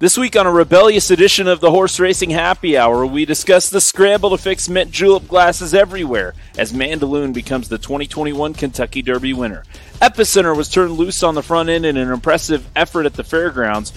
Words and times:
This 0.00 0.16
week 0.16 0.34
on 0.34 0.46
a 0.46 0.50
rebellious 0.50 1.10
edition 1.10 1.46
of 1.46 1.60
the 1.60 1.70
Horse 1.70 2.00
Racing 2.00 2.30
Happy 2.30 2.78
Hour, 2.78 3.04
we 3.04 3.26
discuss 3.26 3.68
the 3.68 3.82
scramble 3.82 4.30
to 4.30 4.38
fix 4.38 4.66
mint 4.66 4.90
julep 4.90 5.28
glasses 5.28 5.74
everywhere 5.74 6.32
as 6.56 6.72
Mandaloun 6.72 7.34
becomes 7.34 7.68
the 7.68 7.76
2021 7.76 8.54
Kentucky 8.54 9.02
Derby 9.02 9.34
winner. 9.34 9.62
Epicenter 10.00 10.56
was 10.56 10.70
turned 10.70 10.92
loose 10.92 11.22
on 11.22 11.34
the 11.34 11.42
front 11.42 11.68
end 11.68 11.84
in 11.84 11.98
an 11.98 12.10
impressive 12.10 12.66
effort 12.74 13.04
at 13.04 13.12
the 13.12 13.22
fairgrounds, 13.22 13.90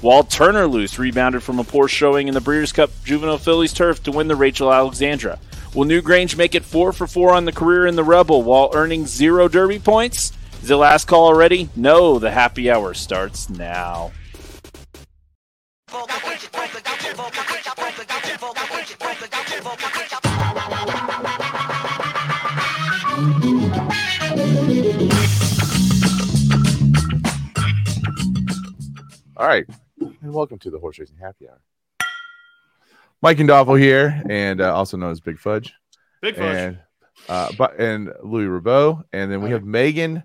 while 0.00 0.24
Turnerloose 0.24 0.98
rebounded 0.98 1.44
from 1.44 1.60
a 1.60 1.64
poor 1.64 1.86
showing 1.86 2.26
in 2.26 2.34
the 2.34 2.40
Breeders' 2.40 2.72
Cup 2.72 2.90
Juvenile 3.04 3.38
Fillies 3.38 3.72
turf 3.72 4.02
to 4.02 4.10
win 4.10 4.26
the 4.26 4.34
Rachel 4.34 4.72
Alexandra. 4.72 5.38
Will 5.72 5.84
Newgrange 5.84 6.36
make 6.36 6.56
it 6.56 6.64
4 6.64 6.92
for 6.92 7.06
4 7.06 7.34
on 7.34 7.44
the 7.44 7.52
career 7.52 7.86
in 7.86 7.94
the 7.94 8.02
Rebel 8.02 8.42
while 8.42 8.72
earning 8.74 9.06
zero 9.06 9.46
Derby 9.46 9.78
points? 9.78 10.32
Is 10.64 10.70
it 10.72 10.74
last 10.74 11.04
call 11.04 11.26
already? 11.28 11.68
No, 11.76 12.18
the 12.18 12.32
happy 12.32 12.68
hour 12.72 12.92
starts 12.92 13.48
now. 13.48 14.10
All 29.36 29.46
right, 29.46 29.64
and 30.00 30.34
welcome 30.34 30.58
to 30.58 30.70
the 30.70 30.78
Horse 30.78 30.98
Racing 30.98 31.16
Happy 31.16 31.48
Hour. 31.48 31.60
Mike 33.22 33.38
and 33.38 33.48
Doffel 33.48 33.74
here, 33.74 34.22
and 34.28 34.60
uh, 34.60 34.74
also 34.74 34.96
known 34.98 35.12
as 35.12 35.20
Big 35.20 35.38
Fudge, 35.38 35.72
Big 36.20 36.36
fudge. 36.36 36.56
and 36.56 36.78
uh, 37.30 37.50
but 37.56 37.80
and 37.80 38.12
Louis 38.22 38.46
Rabot, 38.46 39.04
and 39.12 39.32
then 39.32 39.40
we 39.40 39.50
have 39.52 39.64
Megan. 39.64 40.22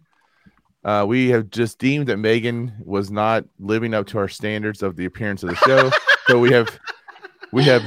Uh, 0.83 1.05
we 1.07 1.29
have 1.29 1.49
just 1.49 1.77
deemed 1.79 2.07
that 2.07 2.17
Megan 2.17 2.73
was 2.83 3.09
not 3.09 3.45
living 3.59 3.93
up 3.93 4.05
to 4.07 4.17
our 4.17 4.27
standards 4.27 4.83
of 4.83 4.95
the 4.95 5.05
appearance 5.05 5.41
of 5.43 5.49
the 5.49 5.55
show, 5.55 5.91
so 6.27 6.39
we 6.39 6.51
have 6.51 6.77
we 7.51 7.63
have 7.63 7.83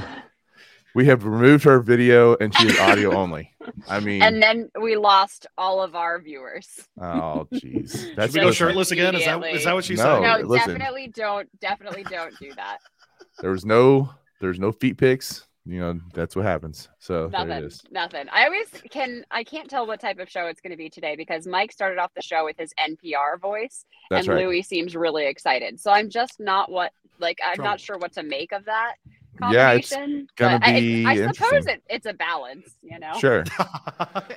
we 0.94 1.04
have 1.04 1.24
removed 1.24 1.64
her 1.64 1.80
video, 1.80 2.36
and 2.36 2.54
she 2.54 2.68
is 2.68 2.78
audio 2.78 3.12
only. 3.14 3.52
I 3.88 4.00
mean, 4.00 4.22
and 4.22 4.42
then 4.42 4.70
we 4.80 4.96
lost 4.96 5.46
all 5.58 5.82
of 5.82 5.94
our 5.94 6.18
viewers. 6.20 6.88
oh 6.98 7.46
jeez, 7.52 7.98
Should 8.08 8.16
that's 8.16 8.32
we 8.32 8.40
go 8.40 8.50
shirtless 8.50 8.90
again? 8.92 9.14
Is 9.14 9.24
that 9.26 9.44
is 9.44 9.64
that 9.64 9.74
what 9.74 9.84
she 9.84 9.94
No. 9.94 10.02
said? 10.02 10.20
No, 10.20 10.38
listen. 10.48 10.72
definitely 10.78 11.08
don't. 11.08 11.48
Definitely 11.60 12.04
don't 12.04 12.38
do 12.38 12.52
that. 12.54 12.78
There 13.40 13.50
was 13.50 13.66
no 13.66 14.10
there's 14.40 14.58
no 14.58 14.72
feet 14.72 14.96
pics. 14.96 15.45
You 15.68 15.80
know 15.80 16.00
that's 16.14 16.36
what 16.36 16.44
happens. 16.44 16.88
So 17.00 17.26
there 17.28 17.40
it 17.40 17.64
Nothing. 17.64 17.70
Nothing. 17.90 18.26
I 18.32 18.44
always 18.44 18.68
can. 18.90 19.24
I 19.32 19.42
can't 19.42 19.68
tell 19.68 19.86
what 19.86 20.00
type 20.00 20.18
of 20.20 20.30
show 20.30 20.46
it's 20.46 20.60
going 20.60 20.70
to 20.70 20.76
be 20.76 20.88
today 20.88 21.16
because 21.16 21.46
Mike 21.46 21.72
started 21.72 21.98
off 21.98 22.12
the 22.14 22.22
show 22.22 22.44
with 22.44 22.56
his 22.56 22.72
NPR 22.78 23.40
voice, 23.40 23.84
That's 24.10 24.28
and 24.28 24.36
right. 24.36 24.44
Louis 24.46 24.62
seems 24.62 24.94
really 24.94 25.26
excited. 25.26 25.80
So 25.80 25.90
I'm 25.90 26.08
just 26.08 26.38
not 26.38 26.70
what 26.70 26.92
like 27.18 27.38
I'm 27.44 27.56
Trouble. 27.56 27.70
not 27.70 27.80
sure 27.80 27.98
what 27.98 28.12
to 28.12 28.22
make 28.22 28.52
of 28.52 28.64
that 28.66 28.94
Yeah, 29.50 29.72
it's 29.72 29.90
combination. 29.90 30.28
gonna 30.36 30.60
but 30.60 30.68
I- 30.68 31.04
I, 31.06 31.16
suppose 31.32 31.66
it, 31.66 31.82
it's 31.90 32.06
a 32.06 32.12
balance, 32.14 32.76
you 32.82 32.98
know. 32.98 33.18
Sure. 33.18 33.44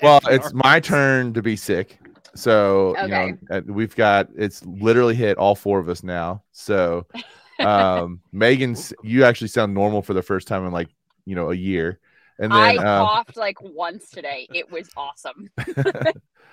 Well, 0.02 0.20
it's 0.30 0.54
my 0.54 0.80
turn 0.80 1.34
to 1.34 1.42
be 1.42 1.56
sick. 1.58 2.00
So, 2.36 2.96
you 2.98 3.04
Okay. 3.14 3.32
know, 3.50 3.58
uh, 3.58 3.62
we've 3.68 3.96
got 3.96 4.30
it's 4.36 4.64
literally 4.66 5.16
hit 5.16 5.38
all 5.38 5.56
four 5.56 5.78
of 5.80 5.90
us 5.90 6.04
now. 6.04 6.44
So, 6.54 7.06
um, 7.60 8.22
Megan's 8.32 8.94
you 9.04 9.26
actually 9.26 9.50
sound 9.50 9.74
normal 9.74 10.02
for 10.02 10.14
the 10.14 10.22
first 10.22 10.48
time 10.48 10.66
in 10.66 10.72
like, 10.72 10.88
you 11.30 11.36
know, 11.36 11.52
a 11.52 11.56
year. 11.56 12.00
And 12.40 12.52
I 12.52 12.76
then 12.78 12.86
uh, 12.88 13.06
coughed 13.06 13.38
like 13.38 13.62
once 13.62 14.10
today. 14.10 14.48
It 14.54 14.72
was 14.72 14.90
awesome. 14.98 15.50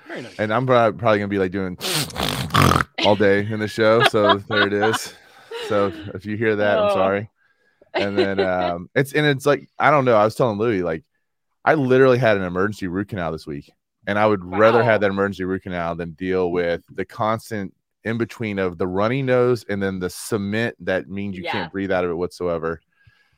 Very 0.06 0.22
nice. 0.22 0.38
and 0.38 0.52
I'm 0.52 0.66
prob- 0.66 0.98
probably 0.98 1.18
going 1.18 1.30
to 1.30 1.34
be 1.34 1.38
like 1.38 1.50
doing 1.50 1.78
all 3.04 3.16
day 3.16 3.46
in 3.50 3.58
the 3.58 3.68
show. 3.68 4.02
So, 4.04 4.38
there 4.38 4.66
it 4.66 4.72
is. 4.72 5.14
So, 5.68 5.92
if 6.14 6.26
you 6.26 6.36
hear 6.36 6.56
that, 6.56 6.78
I'm 6.78 6.90
Oh. 6.90 6.94
sorry. 6.94 7.30
And 7.94 8.18
then 8.18 8.40
um 8.40 8.90
it's 8.94 9.14
and 9.14 9.24
it's 9.24 9.46
like 9.46 9.68
I 9.78 9.90
don't 9.90 10.04
know, 10.04 10.16
I 10.16 10.24
was 10.24 10.34
telling 10.34 10.58
Louis 10.58 10.82
like 10.82 11.02
I 11.64 11.74
literally 11.74 12.18
had 12.18 12.36
an 12.36 12.42
emergency 12.42 12.88
root 12.88 13.08
canal 13.08 13.32
this 13.32 13.46
week. 13.46 13.70
And 14.06 14.18
I 14.18 14.26
would 14.26 14.44
rather 14.44 14.84
have 14.84 15.00
that 15.00 15.10
emergency 15.10 15.44
root 15.44 15.62
canal 15.62 15.94
than 15.96 16.10
deal 16.12 16.52
with 16.52 16.82
the 16.90 17.04
constant 17.06 17.72
in 18.04 18.18
between 18.18 18.58
of 18.58 18.76
the 18.76 18.86
runny 18.86 19.22
nose 19.22 19.64
and 19.68 19.82
then 19.82 19.98
the 19.98 20.10
cement 20.10 20.76
that 20.80 21.08
means 21.08 21.36
you 21.38 21.42
Yeah. 21.44 21.52
can't 21.52 21.72
breathe 21.72 21.90
out 21.90 22.04
of 22.04 22.10
it 22.10 22.14
whatsoever. 22.14 22.80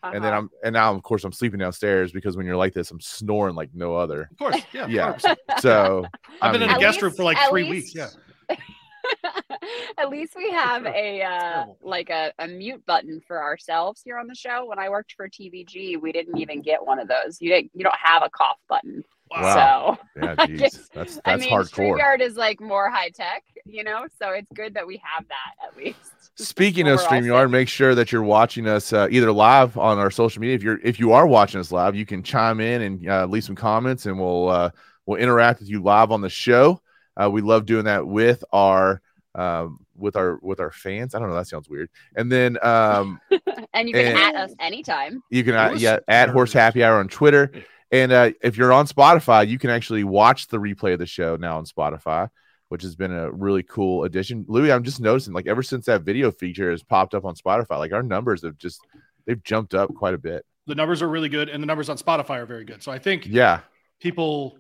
And 0.03 0.23
then 0.25 0.33
Uh-huh. 0.33 0.39
I'm 0.43 0.51
and 0.65 0.73
now 0.75 0.95
of 0.95 1.03
course 1.03 1.25
I'm 1.25 1.33
sleeping 1.33 1.59
downstairs 1.61 2.13
because 2.13 2.37
when 2.37 2.47
you're 2.47 2.57
like 2.57 2.73
this, 2.75 2.91
I'm 2.91 3.01
snoring 3.01 3.55
like 3.55 3.71
no 3.75 3.95
other. 3.97 4.29
Of 4.33 4.39
course. 4.39 4.63
Yeah. 4.73 4.87
Yeah. 4.87 5.15
100%. 5.15 5.37
So 5.61 6.05
I've 6.41 6.51
I 6.51 6.53
been 6.53 6.63
in 6.63 6.69
mean, 6.69 6.71
a 6.71 6.79
At 6.79 6.81
guest 6.81 7.03
room 7.03 7.13
for 7.13 7.25
like 7.25 7.39
three 7.49 7.65
least- 7.69 7.97
weeks. 7.97 8.15
Yeah. 8.49 8.57
At 9.99 10.11
least 10.11 10.35
we 10.37 10.51
have 10.53 10.83
true. 10.83 10.93
a 10.95 11.23
uh, 11.23 11.65
like 11.83 12.11
a, 12.11 12.33
a 12.39 12.47
mute 12.47 12.85
button 12.87 13.21
for 13.27 13.43
ourselves 13.43 14.01
here 14.05 14.19
on 14.19 14.27
the 14.27 14.35
show. 14.35 14.67
When 14.67 14.79
I 14.79 14.89
worked 14.89 15.13
for 15.17 15.29
TVG, 15.29 16.01
we 16.01 16.13
didn't 16.13 16.37
even 16.39 16.63
get 16.63 16.85
one 16.85 16.99
of 16.99 17.09
those. 17.09 17.41
You 17.41 17.51
didn't, 17.51 17.73
you 17.75 17.83
don't 17.85 17.97
have 18.01 18.23
a 18.23 18.31
cough 18.31 18.59
button. 18.69 19.03
Wow. 19.31 19.99
So 20.17 20.21
yeah, 20.23 20.35
I 20.39 20.47
geez. 20.47 20.61
guess- 20.61 20.89
That's 20.95 21.15
that's 21.17 21.21
I 21.25 21.37
mean, 21.37 21.51
hardcore. 21.51 21.99
StreamYard 21.99 22.21
is 22.21 22.37
like 22.37 22.61
more 22.61 22.91
high 22.91 23.11
tech, 23.11 23.43
you 23.67 23.83
know. 23.85 24.07
So 24.21 24.31
it's 24.31 24.51
good 24.55 24.75
that 24.75 24.87
we 24.87 25.01
have 25.05 25.27
that 25.29 25.67
at 25.67 25.77
least. 25.77 25.99
Speaking 26.39 26.85
when 26.85 26.95
of 26.95 27.01
we're 27.01 27.09
StreamYard, 27.09 27.51
make 27.51 27.69
sure 27.69 27.95
that 27.95 28.13
you're 28.13 28.23
watching 28.23 28.69
us 28.69 28.93
uh, 28.93 29.09
either 29.11 29.33
live 29.33 29.77
on 29.77 29.99
our 29.99 30.11
social 30.11 30.41
media. 30.41 30.55
If 30.55 30.63
you're 30.63 30.79
if 30.85 31.01
you 31.01 31.13
are 31.13 31.27
watching 31.27 31.59
us 31.61 31.73
live, 31.73 31.97
you 31.97 32.07
can 32.07 32.23
chime 32.23 32.61
in 32.61 32.83
and 32.83 33.09
uh, 33.09 33.27
leave 33.27 33.45
some 33.45 33.57
comments, 33.57 34.07
and 34.07 34.19
we'll 34.19 34.49
uh, 34.49 34.71
we'll 35.05 35.19
interact 35.19 35.61
with 35.61 35.69
you 35.69 35.83
live 35.83 36.13
on 36.13 36.21
the 36.21 36.31
show. 36.31 36.81
Uh, 37.21 37.29
we 37.29 37.41
love 37.41 37.67
doing 37.67 37.87
that 37.87 38.07
with 38.07 38.45
our 38.53 39.03
um, 39.35 39.85
with 39.97 40.17
our 40.17 40.39
with 40.43 40.61
our 40.61 40.71
fans. 40.71 41.15
I 41.15 41.19
don't 41.19 41.29
know. 41.29 41.35
That 41.35 41.49
sounds 41.49 41.69
weird. 41.69 41.91
And 42.15 42.31
then 42.31 42.57
um, 42.63 43.21
and 43.73 43.89
you 43.89 43.95
can 43.95 44.07
and- 44.07 44.19
at 44.19 44.35
us 44.37 44.55
anytime. 44.61 45.23
you 45.31 45.43
can 45.45 45.55
uh, 45.55 45.75
yeah 45.77 45.99
at 46.07 46.29
Horse 46.29 46.53
Happy 46.53 46.85
Hour 46.85 46.99
on 46.99 47.09
Twitter. 47.09 47.51
And 47.91 48.13
uh, 48.13 48.31
if 48.43 48.57
you're 48.57 48.73
on 48.73 48.87
Spotify, 48.87 49.49
you 49.49 49.59
can 49.59 49.71
actually 49.71 50.05
watch 50.05 50.49
the 50.49 50.59
replay 50.59 50.93
of 50.93 50.99
the 50.99 51.07
show 51.07 51.37
now 51.37 51.57
on 51.57 51.65
Spotify, 51.65 52.29
which 52.69 52.83
has 52.83 52.95
been 52.97 53.13
a 53.13 53.31
really 53.31 53.63
cool 53.63 54.05
addition. 54.05 54.45
Louis, 54.49 54.71
I'm 54.73 54.85
just 54.85 55.01
noticing, 55.01 55.33
like 55.33 55.47
ever 55.47 55.63
since 55.63 55.87
that 55.87 56.03
video 56.03 56.31
feature 56.31 56.71
has 56.71 56.83
popped 56.83 57.15
up 57.15 57.25
on 57.25 57.35
Spotify, 57.35 57.79
like 57.79 57.93
our 57.93 58.03
numbers 58.03 58.43
have 58.43 58.59
just 58.59 58.81
they've 59.27 59.43
jumped 59.43 59.75
up 59.75 59.95
quite 59.95 60.15
a 60.15 60.19
bit. 60.19 60.45
The 60.67 60.75
numbers 60.75 61.01
are 61.03 61.09
really 61.09 61.29
good, 61.31 61.49
and 61.49 61.63
the 61.63 61.67
numbers 61.67 61.89
on 61.89 61.97
Spotify 61.97 62.39
are 62.41 62.47
very 62.47 62.65
good. 62.65 62.83
So 62.83 62.93
I 62.93 62.99
think 62.99 63.27
Yeah, 63.27 63.61
people 64.01 64.59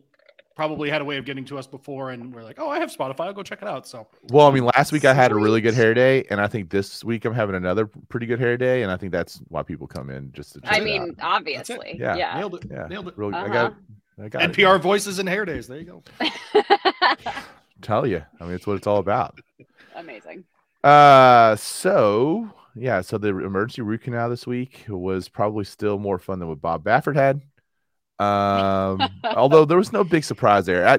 probably 0.56 0.90
had 0.90 1.00
a 1.00 1.04
way 1.04 1.18
of 1.18 1.24
getting 1.24 1.44
to 1.44 1.56
us 1.56 1.66
before, 1.68 2.10
and 2.10 2.34
we're 2.34 2.42
like, 2.42 2.58
"Oh, 2.58 2.68
I 2.68 2.80
have 2.80 2.90
Spotify. 2.90 3.20
I'll 3.26 3.32
go 3.32 3.42
check 3.44 3.62
it 3.62 3.68
out." 3.68 3.86
So 3.86 4.08
Well, 4.30 4.46
I 4.48 4.50
mean, 4.50 4.64
last 4.64 4.90
week 4.90 5.04
I 5.04 5.12
had 5.14 5.30
a 5.30 5.34
really 5.36 5.60
good 5.60 5.74
hair 5.74 5.92
day, 5.94 6.24
and 6.30 6.40
I 6.40 6.48
think 6.48 6.70
this 6.70 7.04
week 7.04 7.24
I'm 7.26 7.34
having 7.34 7.54
another 7.54 7.86
pretty 7.86 8.26
good 8.26 8.40
hair 8.40 8.56
day, 8.56 8.82
and 8.82 8.90
I 8.90 8.96
think 8.96 9.12
that's 9.12 9.40
why 9.48 9.62
people 9.62 9.86
come 9.86 10.08
in 10.10 10.32
just 10.32 10.54
to. 10.54 10.60
Check 10.62 10.72
I 10.72 10.78
it 10.78 10.84
mean, 10.84 11.02
out. 11.20 11.36
obviously, 11.40 11.96
Yeah. 12.00 12.16
yeah. 12.16 12.38
nailed 12.38 12.54
it. 12.56 12.62
yeah, 12.70 12.86
Nailed 12.88 13.08
it. 13.08 13.18
Really, 13.18 13.34
I 13.34 13.42
Uh-huh. 13.44 13.52
got, 13.52 13.74
I 14.24 14.28
got 14.30 14.42
it. 14.42 14.52
NPR 14.52 14.80
voices 14.80 15.18
and 15.20 15.28
hair 15.28 15.44
days. 15.44 15.68
There 15.68 15.78
you 15.78 15.84
go. 15.84 16.02
Tell 17.82 18.06
you, 18.06 18.22
I 18.40 18.44
mean, 18.44 18.54
it's 18.54 18.66
what 18.66 18.76
it's 18.76 18.86
all 18.86 18.98
about. 18.98 19.38
Amazing. 19.94 20.44
Uh, 20.84 21.56
so 21.56 22.50
yeah, 22.74 23.00
so 23.00 23.18
the 23.18 23.28
emergency 23.28 23.82
root 23.82 24.02
canal 24.02 24.30
this 24.30 24.46
week 24.46 24.84
was 24.88 25.28
probably 25.28 25.64
still 25.64 25.98
more 25.98 26.18
fun 26.18 26.38
than 26.38 26.48
what 26.48 26.60
Bob 26.60 26.84
Baffert 26.84 27.16
had. 27.16 27.40
Um, 28.18 29.00
although 29.24 29.64
there 29.64 29.78
was 29.78 29.92
no 29.92 30.04
big 30.04 30.24
surprise 30.24 30.66
there. 30.66 30.86
I, 30.86 30.98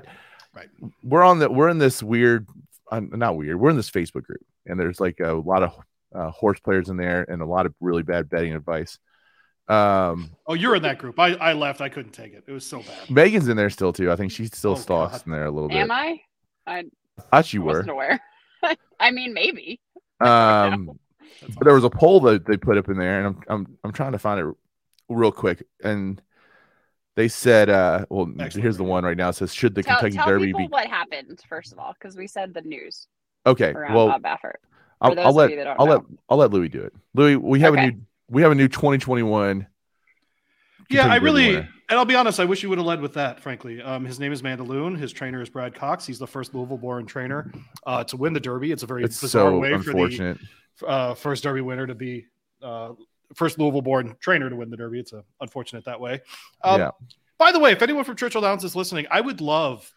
Right. 0.56 0.68
We're 1.04 1.24
on 1.24 1.38
the 1.40 1.50
we're 1.50 1.70
in 1.70 1.78
this 1.78 2.02
weird, 2.02 2.48
uh, 2.92 3.00
not 3.02 3.38
weird. 3.38 3.60
We're 3.60 3.70
in 3.70 3.78
this 3.78 3.90
Facebook 3.92 4.24
group, 4.24 4.42
and 4.66 4.80
there's 4.80 5.00
like 5.00 5.20
a 5.20 5.34
lot 5.34 5.62
of 5.62 5.74
uh, 6.14 6.32
horse 6.32 6.60
players 6.60 6.90
in 6.90 6.98
there, 6.98 7.24
and 7.30 7.44
a 7.44 7.46
lot 7.46 7.68
of 7.68 7.74
really 7.80 8.02
bad 8.02 8.30
betting 8.32 8.56
advice. 8.56 8.98
Um, 9.68 10.32
Oh, 10.48 10.56
you're 10.56 10.76
in 10.76 10.82
that 10.82 10.98
group. 10.98 11.20
I, 11.20 11.36
I 11.36 11.54
left. 11.54 11.82
I 11.82 11.90
couldn't 11.90 12.14
take 12.14 12.34
it. 12.34 12.46
It 12.48 12.52
was 12.52 12.66
so 12.66 12.80
bad. 12.80 13.12
Megan's 13.12 13.48
in 13.48 13.56
there 13.58 13.70
still 13.70 13.94
too. 13.94 14.12
I 14.12 14.16
think 14.16 14.32
she 14.32 14.48
still 14.48 14.72
Oh, 14.72 14.76
stalks 14.76 15.20
God. 15.20 15.28
in 15.28 15.32
there 15.34 15.46
a 15.46 15.52
little 15.52 15.70
bit. 15.70 15.78
Am 15.78 15.92
I? 15.92 16.20
I 16.70 16.86
thought 17.32 17.54
you 17.54 17.62
were. 17.62 17.74
wasn't 17.74 17.90
aware. 17.90 18.20
I 19.00 19.12
mean, 19.12 19.34
maybe. 19.34 19.80
Um, 20.22 21.00
That's 21.40 21.56
But 21.56 21.64
there 21.64 21.74
was 21.74 21.86
a 21.86 21.90
poll 21.90 22.20
that 22.20 22.46
they 22.46 22.58
put 22.58 22.78
up 22.78 22.90
in 22.90 22.98
there, 22.98 23.26
and 23.26 23.28
I'm 23.28 23.44
I'm 23.48 23.78
I'm 23.86 23.92
trying 23.94 24.12
to 24.12 24.20
find 24.20 24.38
it 24.38 24.54
real 25.08 25.32
quick. 25.32 25.64
And 25.82 26.22
they 27.16 27.30
said, 27.30 27.70
uh, 27.70 28.06
well, 28.10 28.30
Excellent 28.38 28.64
here's 28.64 28.76
the 28.76 28.84
one 28.84 29.06
right 29.06 29.16
now. 29.16 29.30
It 29.30 29.36
says, 29.36 29.54
should 29.54 29.76
the 29.76 29.82
Tell, 29.84 29.96
Kentucky 29.96 30.18
tell 30.18 30.28
Derby 30.28 30.48
people 30.48 30.60
be 30.60 30.68
what 30.68 30.88
happened 30.88 31.42
first 31.48 31.72
of 31.72 31.80
all, 31.80 31.94
because 31.94 32.18
we 32.18 32.28
said 32.28 32.54
the 32.54 32.60
news 32.64 33.08
okay? 33.46 33.74
Well, 33.74 34.08
Bob 34.08 34.24
Baffert. 34.24 34.56
I'll, 35.02 35.18
I'll 35.20 35.34
let 35.34 35.50
you 35.50 35.56
don't 35.58 35.80
I'll 35.80 35.86
know. 35.86 35.92
let 35.94 36.02
I'll 36.30 36.38
let 36.38 36.52
Louis 36.52 36.70
do 36.70 36.82
it. 36.82 36.94
Louis, 37.14 37.36
we 37.38 37.60
have 37.62 37.74
a 37.74 37.82
new 37.82 38.02
we 38.30 38.42
have 38.42 38.52
a 38.52 38.56
new 38.56 38.68
2021. 38.68 39.68
Yeah, 40.90 41.08
I 41.08 41.18
really, 41.18 41.56
and 41.56 41.68
I'll 41.90 42.06
be 42.06 42.16
honest, 42.16 42.40
I 42.40 42.46
wish 42.46 42.64
you 42.64 42.70
would 42.70 42.78
have 42.78 42.88
led 42.88 43.02
with 43.02 43.14
that, 43.14 43.40
frankly. 43.40 43.82
Um, 43.82 44.06
his 44.06 44.20
name 44.20 44.32
is 44.32 44.42
Mandaloun. 44.42 44.98
His 44.98 45.12
trainer 45.12 45.42
is 45.42 45.50
Brad 45.50 45.76
Cox. 45.76 46.06
He's 46.06 46.20
the 46.20 46.28
first 46.28 46.56
Louisville 46.56 46.78
born 46.78 47.06
trainer 47.06 47.52
uh, 47.86 48.04
to 48.06 48.18
win 48.18 48.34
the 48.34 48.40
Derby. 48.40 48.72
It's 48.72 48.84
a 48.84 48.88
very 48.88 49.04
It's 49.04 49.22
bizarre 49.22 49.52
so 49.52 49.60
way 49.60 49.78
for 49.78 49.94
the 49.94 50.38
uh, 50.88 51.14
first 51.14 51.44
Derby 51.44 51.62
winner 51.62 51.86
to 51.86 51.96
be 51.96 52.26
uh, 52.64 52.94
first 53.36 53.60
Louisville 53.60 53.82
born 53.82 54.16
trainer 54.20 54.50
to 54.50 54.56
win 54.56 54.70
the 54.70 54.78
Derby. 54.78 55.00
It's 55.00 55.14
uh, 55.14 55.22
unfortunate 55.42 55.86
that 55.86 56.00
way. 56.00 56.22
Um, 56.64 56.80
Yeah. 56.80 56.92
By 57.38 57.54
the 57.54 57.60
way, 57.60 57.72
if 57.72 57.82
anyone 57.82 58.04
from 58.04 58.18
Churchill 58.18 58.42
Downs 58.42 58.66
is 58.66 58.76
listening, 58.76 59.08
I 59.10 59.22
would 59.22 59.40
love 59.40 59.90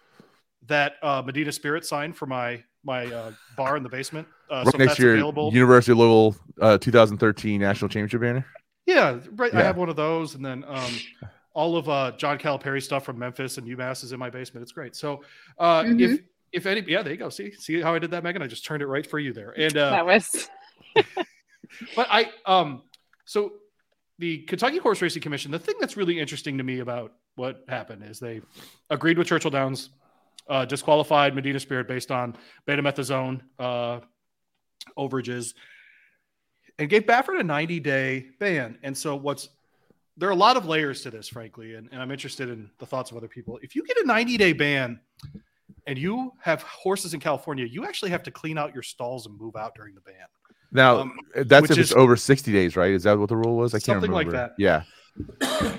that 0.69 0.95
uh, 1.03 1.23
Medina 1.27 1.51
Spirit 1.51 1.85
sign 1.85 2.13
for 2.13 2.27
my 2.27 2.63
my 2.85 3.07
uh, 3.07 3.33
bar 3.57 3.77
in 3.77 3.83
the 3.83 3.89
basement. 3.89 4.29
Uh, 4.51 4.63
right 4.65 4.73
so 4.73 4.79
next 4.79 4.91
that's 4.91 5.01
to 5.01 5.11
available. 5.11 5.53
University 5.53 5.93
of 5.93 5.99
Louisville 5.99 6.37
uh, 6.61 6.79
2013 6.79 7.61
national 7.61 7.89
championship 7.89 8.21
banner. 8.21 8.47
Yeah, 8.87 9.19
right. 9.37 9.55
I 9.55 9.63
have 9.63 9.77
one 9.77 9.89
of 9.89 9.97
those, 9.97 10.35
and 10.35 10.45
then 10.45 10.65
um, 10.67 11.01
all 11.55 11.77
of 11.77 11.89
uh, 11.89 12.13
John 12.17 12.39
Calipari 12.39 12.83
stuff 12.83 13.05
from 13.05 13.19
Memphis 13.19 13.59
and 13.59 13.67
UMass 13.67 14.03
is 14.03 14.13
in 14.13 14.19
my 14.19 14.29
basement. 14.31 14.63
It's 14.63 14.73
great. 14.73 14.97
So 14.97 15.23
uh, 15.59 15.85
Mhm. 15.85 16.01
if 16.01 16.21
if 16.53 16.67
any, 16.67 16.83
yeah, 16.87 17.03
there 17.03 17.13
you 17.13 17.19
go. 17.19 17.29
See, 17.31 17.53
see 17.53 17.81
how 17.81 17.95
I 17.95 17.99
did 17.99 18.11
that, 18.11 18.23
Megan? 18.23 18.43
I 18.43 18.47
just 18.47 18.65
turned 18.65 18.83
it 18.83 18.87
right 18.87 19.07
for 19.07 19.19
you 19.19 19.33
there. 19.33 19.51
And 19.57 19.77
uh, 19.77 19.91
that 19.91 20.05
was 20.07 20.49
but 21.97 22.07
I 22.11 22.31
um 22.47 22.83
so 23.25 23.53
the 24.19 24.39
Kentucky 24.43 24.79
Horse 24.79 25.01
Racing 25.01 25.23
Commission, 25.23 25.51
the 25.51 25.59
thing 25.59 25.77
that's 25.81 25.97
really 25.97 26.19
interesting 26.21 26.59
to 26.59 26.65
me 26.65 26.81
about 26.81 27.13
what 27.37 27.65
happened 27.69 28.05
is 28.05 28.19
they 28.21 28.41
agreed 28.91 29.17
with 29.17 29.27
Churchill 29.27 29.51
Downs, 29.51 29.89
uh, 30.49 30.65
disqualified 30.65 31.35
Medina 31.35 31.59
Spirit 31.59 31.89
based 31.89 32.11
on 32.11 32.37
betamethasone 32.69 33.41
uh, 33.59 34.01
overages, 34.99 35.55
and 36.79 36.89
gave 36.89 37.03
Baffert 37.03 37.41
a 37.41 37.43
90 37.43 37.81
day 37.81 38.27
ban. 38.39 38.79
And 38.83 38.97
so 38.97 39.17
what's 39.17 39.49
there 40.17 40.29
are 40.29 40.33
a 40.33 40.37
lot 40.37 40.57
of 40.57 40.67
layers 40.67 41.03
to 41.03 41.11
this, 41.11 41.29
frankly, 41.29 41.75
and, 41.75 41.89
and 41.91 42.03
I'm 42.03 42.11
interested 42.11 42.51
in 42.51 42.71
the 42.79 42.87
thoughts 42.87 43.11
of 43.11 43.17
other 43.17 43.29
people. 43.29 43.59
If 43.63 43.75
you 43.75 43.83
get 43.85 43.97
a 43.97 44.07
90 44.07 44.37
day 44.37 44.53
ban 44.53 45.01
and 45.87 45.99
you 45.99 46.33
have 46.41 46.63
horses 46.63 47.15
in 47.15 47.21
California, 47.21 47.65
you 47.65 47.85
actually 47.85 48.11
have 48.11 48.23
to 48.25 48.31
clean 48.31 48.59
out 48.59 48.75
your 48.75 48.83
stalls 48.83 49.27
and 49.27 49.39
move 49.39 49.57
out 49.57 49.75
during 49.75 49.95
the 49.95 50.01
ban. 50.03 50.15
Now 50.71 51.01
Um, 51.01 51.19
that's 51.35 51.71
if 51.71 51.79
it's 51.79 51.93
over 51.93 52.17
60 52.17 52.53
days, 52.53 52.77
right? 52.77 52.93
Is 52.93 53.03
that 53.05 53.19
what 53.19 53.29
the 53.29 53.37
rule 53.37 53.57
was? 53.57 53.75
I 53.75 53.79
can't 53.79 53.97
Something 53.97 54.13
like 54.13 54.31
that. 54.31 54.53
Yeah. 54.59 54.83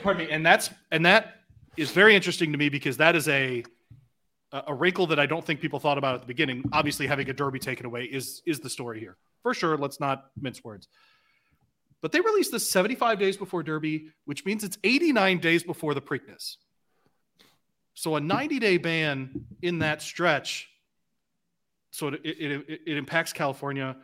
pardon 0.04 0.28
me 0.28 0.32
and 0.32 0.46
that's 0.46 0.70
and 0.92 1.04
that 1.06 1.38
is 1.76 1.90
very 1.90 2.16
interesting 2.16 2.52
to 2.52 2.58
me 2.58 2.70
because 2.70 2.98
that 2.98 3.16
is 3.16 3.28
a 3.28 3.64
a 4.68 4.74
wrinkle 4.74 5.08
that 5.08 5.20
i 5.20 5.26
don't 5.26 5.44
think 5.44 5.60
people 5.60 5.80
thought 5.80 5.98
about 5.98 6.16
at 6.16 6.22
the 6.22 6.28
beginning. 6.28 6.64
Obviously 6.72 7.08
having 7.08 7.30
a 7.30 7.34
derby 7.34 7.60
taken 7.60 7.86
away 7.86 8.04
is 8.04 8.42
is 8.46 8.60
the 8.60 8.70
story 8.70 9.00
here. 9.00 9.18
For 9.42 9.54
sure 9.54 9.78
let's 9.78 10.00
not 10.00 10.26
mince 10.40 10.64
words. 10.64 10.88
But 12.02 12.12
they 12.12 12.20
released 12.20 12.52
this 12.52 12.70
75 12.70 13.20
days 13.20 13.38
before 13.38 13.64
derby 13.64 14.10
which 14.26 14.46
means 14.46 14.64
it's 14.64 14.78
89 14.84 15.40
days 15.40 15.64
before 15.64 15.94
the 15.94 16.02
preakness. 16.02 16.58
So 17.96 18.16
a 18.16 18.22
90 18.22 18.60
day 18.60 18.78
ban 18.78 19.46
in 19.62 19.80
that 19.80 20.02
stretch 20.02 20.70
so 21.92 22.08
it, 22.08 22.22
it, 22.24 22.52
it, 22.68 22.82
it 22.88 22.98
impacts 22.98 23.34
california. 23.34 23.96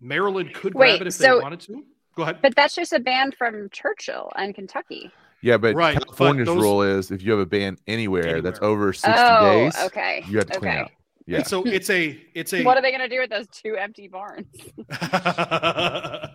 Maryland 0.00 0.52
could 0.52 0.74
grab 0.74 0.92
Wait, 0.92 1.00
it 1.02 1.06
if 1.06 1.14
so- 1.14 1.36
they 1.36 1.42
wanted 1.42 1.60
to. 1.60 1.84
Go 2.14 2.24
ahead. 2.24 2.40
but 2.42 2.54
that's 2.54 2.74
just 2.74 2.92
a 2.92 3.00
ban 3.00 3.32
from 3.32 3.70
Churchill 3.70 4.30
and 4.36 4.54
Kentucky. 4.54 5.10
Yeah, 5.42 5.56
but 5.56 5.74
Right, 5.74 5.94
but 5.94 6.04
California's 6.06 6.46
those- 6.46 6.62
rule 6.62 6.82
is 6.82 7.10
if 7.10 7.22
you 7.22 7.32
have 7.32 7.40
a 7.40 7.46
ban 7.46 7.76
anywhere, 7.86 8.40
that's 8.40 8.60
over 8.62 8.92
60 8.92 9.10
oh, 9.14 9.42
days, 9.42 9.76
okay. 9.84 10.24
you 10.28 10.38
have 10.38 10.46
to 10.46 10.58
clean 10.58 10.72
okay. 10.72 10.80
out. 10.80 10.90
Yeah. 11.26 11.38
And 11.38 11.46
so 11.46 11.62
it's 11.64 11.88
a 11.88 12.20
it's 12.34 12.52
a 12.52 12.64
What 12.64 12.76
are 12.76 12.82
they 12.82 12.90
going 12.90 13.00
to 13.00 13.08
do 13.08 13.20
with 13.20 13.30
those 13.30 13.46
two 13.48 13.76
empty 13.76 14.08
barns? 14.08 14.46
I, 14.90 16.28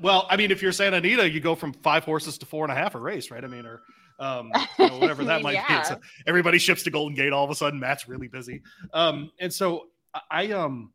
well, 0.00 0.26
I 0.30 0.36
mean, 0.36 0.50
if 0.50 0.62
you're 0.62 0.72
Santa 0.72 0.96
Anita, 0.96 1.30
you 1.30 1.40
go 1.40 1.54
from 1.54 1.72
five 1.74 2.04
horses 2.04 2.38
to 2.38 2.46
four 2.46 2.64
and 2.64 2.72
a 2.72 2.74
half 2.74 2.94
a 2.94 2.98
race, 2.98 3.30
right? 3.30 3.44
I 3.44 3.46
mean, 3.46 3.66
or 3.66 3.82
um, 4.18 4.50
you 4.78 4.88
know, 4.88 4.98
whatever 4.98 5.24
that 5.24 5.40
I 5.40 5.42
might 5.42 5.54
mean, 5.54 5.64
be. 5.68 5.72
yeah. 5.74 5.82
So 5.82 6.00
everybody 6.26 6.58
ships 6.58 6.82
to 6.84 6.90
Golden 6.90 7.14
Gate. 7.14 7.32
All 7.32 7.44
of 7.44 7.50
a 7.50 7.54
sudden, 7.54 7.78
Matt's 7.78 8.08
really 8.08 8.28
busy. 8.28 8.62
Um, 8.94 9.30
and 9.38 9.52
so 9.52 9.88
I, 10.14 10.20
I 10.30 10.52
um, 10.52 10.92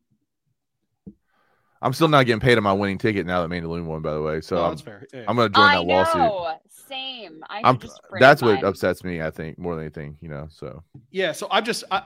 I'm 1.82 1.92
still 1.92 2.08
not 2.08 2.26
getting 2.26 2.40
paid 2.40 2.56
on 2.56 2.64
my 2.64 2.72
winning 2.72 2.96
ticket 2.96 3.26
now 3.26 3.44
that 3.44 3.50
Mandaloun 3.50 3.84
won, 3.84 4.02
by 4.02 4.12
the 4.12 4.22
way. 4.22 4.40
So 4.40 4.56
no, 4.56 4.64
I'm. 4.64 4.78
Yeah. 5.12 5.24
I'm 5.26 5.36
going 5.36 5.50
to 5.50 5.54
join 5.54 5.68
I 5.68 5.74
that 5.74 5.82
lawsuit. 5.82 6.60
Same. 6.70 7.44
I 7.50 7.60
I'm, 7.64 7.78
just 7.78 8.00
bring 8.08 8.20
that's 8.20 8.40
what 8.40 8.54
mine. 8.54 8.64
upsets 8.64 9.02
me, 9.02 9.20
I 9.20 9.30
think, 9.30 9.58
more 9.58 9.74
than 9.74 9.84
anything, 9.84 10.16
you 10.20 10.28
know. 10.28 10.46
So 10.50 10.84
Yeah, 11.10 11.32
so 11.32 11.48
I'm 11.50 11.64
just 11.64 11.84
I, 11.90 12.02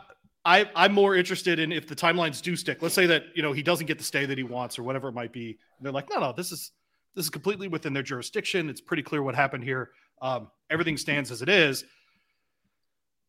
I 0.47 0.71
I'm 0.75 0.93
more 0.93 1.15
interested 1.15 1.59
in 1.59 1.73
if 1.73 1.87
the 1.87 1.95
timelines 1.95 2.41
do 2.41 2.57
stick. 2.57 2.81
Let's 2.81 2.95
say 2.95 3.07
that 3.07 3.25
you 3.35 3.43
know 3.43 3.53
he 3.53 3.63
doesn't 3.63 3.87
get 3.87 3.99
the 3.99 4.05
stay 4.05 4.25
that 4.25 4.39
he 4.39 4.45
wants 4.45 4.79
or 4.79 4.83
whatever 4.83 5.09
it 5.09 5.13
might 5.13 5.33
be. 5.33 5.59
And 5.79 5.85
they're 5.85 5.93
like, 5.93 6.09
no, 6.09 6.21
no, 6.21 6.33
this 6.33 6.53
is 6.53 6.73
this 7.15 7.27
is 7.27 7.31
completely 7.31 7.69
within 7.69 7.93
their 7.93 8.03
jurisdiction. 8.03 8.71
It's 8.71 8.81
pretty 8.81 9.03
clear 9.03 9.23
what 9.23 9.35
happened 9.35 9.65
here. 9.65 9.91
Um, 10.23 10.49
everything 10.71 10.97
stands 10.97 11.31
as 11.31 11.43
it 11.43 11.49
is. 11.49 11.85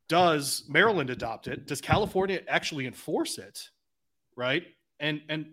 Does 0.07 0.63
Maryland 0.69 1.09
adopt 1.09 1.47
it? 1.47 1.67
Does 1.67 1.81
California 1.81 2.39
actually 2.47 2.85
enforce 2.85 3.37
it? 3.37 3.59
Right? 4.37 4.63
And 4.99 5.21
and 5.27 5.47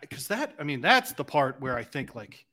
because 0.00 0.28
that 0.28 0.54
I 0.58 0.64
mean 0.64 0.80
that's 0.80 1.12
the 1.12 1.24
part 1.24 1.60
where 1.60 1.76
I 1.76 1.84
think 1.84 2.14
like. 2.14 2.44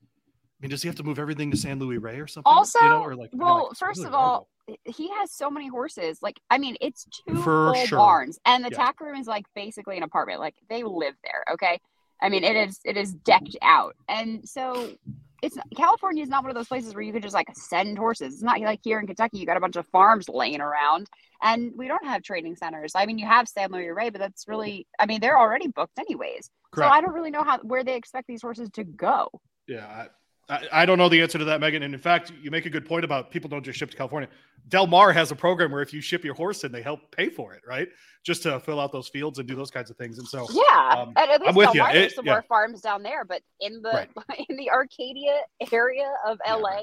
I 0.61 0.65
mean, 0.65 0.69
does 0.69 0.81
he 0.81 0.87
have 0.87 0.95
to 0.95 1.03
move 1.03 1.19
everything 1.19 1.51
to 1.51 1.57
San 1.57 1.77
Luis 1.77 1.99
Rey 1.99 2.21
or 2.21 2.27
something? 2.27 2.49
Also, 2.49 2.79
you 2.79 2.87
know, 2.87 3.03
or 3.03 3.15
like, 3.15 3.31
well, 3.33 3.67
like, 3.67 3.77
first 3.77 3.97
really 3.97 4.07
of 4.07 4.13
all, 4.13 4.47
he 4.85 5.09
has 5.09 5.29
so 5.29 5.49
many 5.49 5.67
horses. 5.67 6.19
Like, 6.21 6.39
I 6.49 6.57
mean, 6.57 6.77
it's 6.79 7.05
two 7.27 7.35
For 7.35 7.73
full 7.73 7.85
sure. 7.85 7.97
barns, 7.97 8.39
and 8.45 8.63
the 8.63 8.69
Yeah. 8.71 8.77
tack 8.77 9.01
room 9.01 9.19
is 9.19 9.27
like 9.27 9.45
basically 9.55 9.97
an 9.97 10.03
apartment. 10.03 10.39
Like, 10.39 10.55
they 10.69 10.83
live 10.83 11.15
there. 11.21 11.43
Okay, 11.51 11.81
I 12.21 12.29
mean, 12.29 12.45
it 12.45 12.55
is 12.55 12.79
it 12.85 12.95
is 12.95 13.13
decked 13.13 13.57
out, 13.61 13.97
and 14.07 14.47
so 14.47 14.97
it's 15.43 15.57
California 15.75 16.23
is 16.23 16.29
not 16.29 16.41
one 16.41 16.49
of 16.49 16.55
those 16.55 16.69
places 16.69 16.95
where 16.95 17.03
you 17.03 17.11
could 17.11 17.21
just 17.21 17.35
like 17.35 17.49
send 17.53 17.97
horses. 17.97 18.35
It's 18.35 18.43
not 18.43 18.61
like 18.61 18.79
here 18.81 18.97
in 18.99 19.05
Kentucky, 19.05 19.39
you 19.39 19.45
got 19.45 19.57
a 19.57 19.59
bunch 19.59 19.75
of 19.75 19.85
farms 19.87 20.29
laying 20.29 20.61
around, 20.61 21.07
and 21.41 21.73
we 21.75 21.89
don't 21.89 22.05
have 22.05 22.23
training 22.23 22.55
centers. 22.55 22.93
I 22.95 23.05
mean, 23.05 23.17
you 23.17 23.27
have 23.27 23.49
San 23.49 23.69
Luis 23.69 23.91
Rey, 23.93 24.09
but 24.09 24.19
that's 24.19 24.47
really, 24.47 24.87
I 24.97 25.05
mean, 25.05 25.19
they're 25.19 25.37
already 25.37 25.67
booked 25.67 25.99
anyways. 25.99 26.49
Correct. 26.71 26.89
So 26.89 26.93
I 26.93 27.01
don't 27.01 27.13
really 27.13 27.29
know 27.29 27.43
how 27.43 27.59
where 27.59 27.83
they 27.83 27.95
expect 27.95 28.27
these 28.27 28.41
horses 28.41 28.69
to 28.75 28.85
go. 28.85 29.29
Yeah, 29.67 29.85
I, 29.85 30.07
I, 30.49 30.67
I 30.71 30.85
don't 30.85 30.97
know 30.97 31.07
the 31.09 31.21
answer 31.21 31.37
to 31.37 31.45
that, 31.45 31.61
Megan. 31.61 31.83
And 31.83 31.93
in 31.93 31.99
fact, 31.99 32.31
you 32.41 32.51
make 32.51 32.65
a 32.65 32.69
good 32.69 32.85
point 32.85 33.05
about 33.05 33.31
people 33.31 33.49
don't 33.49 33.63
just 33.63 33.79
ship 33.79 33.89
to 33.91 33.97
California. 33.97 34.29
Del 34.67 34.87
Mar 34.87 35.11
has 35.13 35.31
a 35.31 35.35
program 35.35 35.71
where 35.71 35.81
if 35.81 35.93
you 35.93 36.01
ship 36.01 36.23
your 36.23 36.33
horse 36.35 36.63
in, 36.63 36.71
they 36.71 36.81
help 36.81 36.99
pay 37.15 37.29
for 37.29 37.53
it, 37.53 37.61
right? 37.67 37.87
Just 38.23 38.43
to 38.43 38.59
fill 38.59 38.79
out 38.79 38.91
those 38.91 39.07
fields 39.07 39.39
and 39.39 39.47
do 39.47 39.55
those 39.55 39.71
kinds 39.71 39.89
of 39.89 39.97
things. 39.97 40.17
And 40.19 40.27
so, 40.27 40.45
Yeah, 40.51 40.89
Um, 41.01 41.13
and 41.15 41.31
at 41.31 41.39
least 41.41 41.49
I'm 41.49 41.55
with 41.55 41.73
Del 41.73 41.75
you. 41.87 41.93
There's 41.93 42.11
It- 42.11 42.15
some 42.15 42.25
yeah. 42.25 42.33
more 42.33 42.41
farms 42.43 42.81
down 42.81 43.03
there, 43.03 43.23
but 43.25 43.41
in 43.61 43.81
the 43.81 44.07
in 44.49 44.57
the 44.57 44.69
Arcadia 44.69 45.41
area 45.71 46.09
of 46.25 46.37
Yeah. 46.45 46.55
LA, 46.55 46.69
uh, 46.69 46.81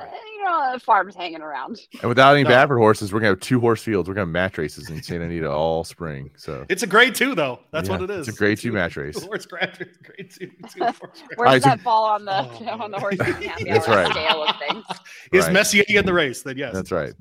you 0.00 0.44
know, 0.44 0.78
farms 0.78 1.14
hanging 1.14 1.40
around. 1.42 1.78
and 2.00 2.08
without 2.08 2.34
any 2.34 2.42
No. 2.44 2.50
Baffert 2.50 2.78
horses, 2.78 3.12
we're 3.12 3.20
gonna 3.20 3.30
have 3.32 3.40
two 3.40 3.60
horse 3.60 3.82
fields. 3.82 4.08
We're 4.08 4.14
gonna 4.14 4.22
have 4.26 4.32
match 4.32 4.58
races 4.58 4.90
in 4.90 5.02
Santa 5.02 5.24
Anita 5.24 5.50
all 5.50 5.84
spring. 5.84 6.30
So 6.36 6.64
it's 6.68 6.82
a 6.82 6.86
grade 6.86 7.14
two, 7.14 7.34
though. 7.34 7.60
That's 7.72 7.88
Yeah, 7.88 7.98
what 7.98 8.10
it 8.10 8.10
is. 8.10 8.28
It's 8.28 8.36
a 8.36 8.38
grade 8.38 8.58
two 8.58 8.72
match 8.72 8.96
race. 8.96 9.22
Horse 9.24 9.46
grade, 9.46 9.70
grade 10.02 10.30
two. 10.30 10.46
two 10.74 10.84
horse 10.84 10.98
grade. 11.00 11.36
Where 11.36 11.48
does 11.48 11.62
see- 11.62 11.68
that 11.68 11.80
fall 11.80 12.04
on 12.04 12.24
the 12.24 12.32
Oh, 12.32 12.82
on 12.82 12.90
the 12.90 12.98
horse 12.98 13.16
racing 13.18 13.50
That's 13.66 13.86
right. 13.88 14.10
scale 14.10 14.44
of 14.44 14.56
things? 14.58 14.84
Is 15.32 15.44
Right. 15.44 15.52
Messier 15.52 15.84
in 15.88 16.06
the 16.06 16.12
race? 16.12 16.42
Then 16.42 16.56
yes. 16.56 16.72
That's 16.74 16.90
right. 16.90 17.12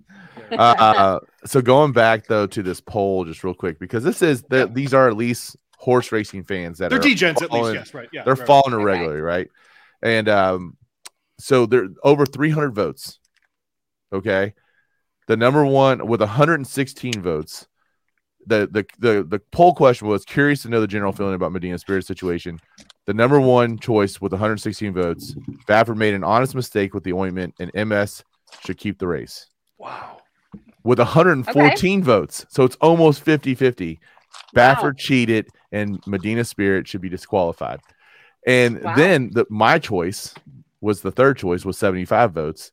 Yeah. 0.51 0.57
uh, 0.61 1.19
so 1.45 1.61
going 1.61 1.91
back 1.91 2.27
though 2.27 2.47
to 2.47 2.63
this 2.63 2.81
poll, 2.81 3.25
just 3.25 3.43
real 3.43 3.53
quick, 3.53 3.79
because 3.79 4.03
this 4.03 4.21
is 4.21 4.43
the, 4.43 4.59
Yeah. 4.59 4.65
these 4.65 4.93
are 4.93 5.07
at 5.07 5.15
least 5.15 5.55
horse 5.77 6.11
racing 6.11 6.43
fans 6.43 6.77
that 6.79 6.89
They're 6.89 6.99
are 6.99 7.01
degens 7.01 7.41
at 7.41 7.51
least. 7.51 7.73
Yes, 7.73 7.93
right. 7.93 8.09
Yeah. 8.13 8.23
they're 8.23 8.35
right, 8.35 8.47
following 8.47 8.73
it 8.73 8.83
Okay. 8.91 9.07
right? 9.19 9.49
And 10.03 10.27
um, 10.29 10.77
so 11.41 11.65
they're 11.65 11.89
over 12.03 12.25
300 12.25 12.73
votes. 12.73 13.19
Okay, 14.13 14.53
the 15.27 15.37
number 15.37 15.65
one 15.65 16.07
with 16.07 16.19
116 16.19 17.21
votes. 17.21 17.67
The, 18.47 18.67
the 18.71 18.85
the 18.97 19.23
the 19.23 19.39
poll 19.51 19.73
question 19.75 20.07
was 20.07 20.25
curious 20.25 20.63
to 20.63 20.69
know 20.69 20.81
the 20.81 20.87
general 20.87 21.11
feeling 21.11 21.35
about 21.35 21.51
Medina 21.51 21.77
Spirit 21.77 22.05
situation. 22.05 22.59
The 23.05 23.13
number 23.13 23.39
one 23.39 23.77
choice 23.77 24.19
with 24.19 24.31
116 24.31 24.93
votes, 24.93 25.35
Baffert 25.67 25.97
made 25.97 26.13
an 26.13 26.23
honest 26.23 26.55
mistake 26.55 26.93
with 26.93 27.03
the 27.03 27.13
ointment, 27.13 27.55
and 27.59 27.71
MS 27.73 28.23
should 28.65 28.77
keep 28.77 28.99
the 28.99 29.07
race 29.07 29.47
Wow. 29.77 30.23
with 30.83 30.99
114 30.99 32.03
votes. 32.03 32.45
So 32.49 32.63
it's 32.63 32.75
almost 32.77 33.21
50 33.23 33.55
50. 33.55 33.99
Baffert 34.55 34.83
Wow. 34.83 34.93
cheated 34.97 35.47
and 35.71 35.99
Medina 36.05 36.43
Spirit 36.43 36.87
should 36.87 37.01
be 37.01 37.09
disqualified. 37.09 37.79
And 38.45 38.81
Wow. 38.83 38.95
then 38.95 39.31
the, 39.33 39.45
my 39.49 39.79
choice 39.79 40.33
was 40.81 41.01
the 41.01 41.11
third 41.11 41.37
choice 41.37 41.63
was 41.63 41.77
75 41.77 42.33
votes. 42.33 42.71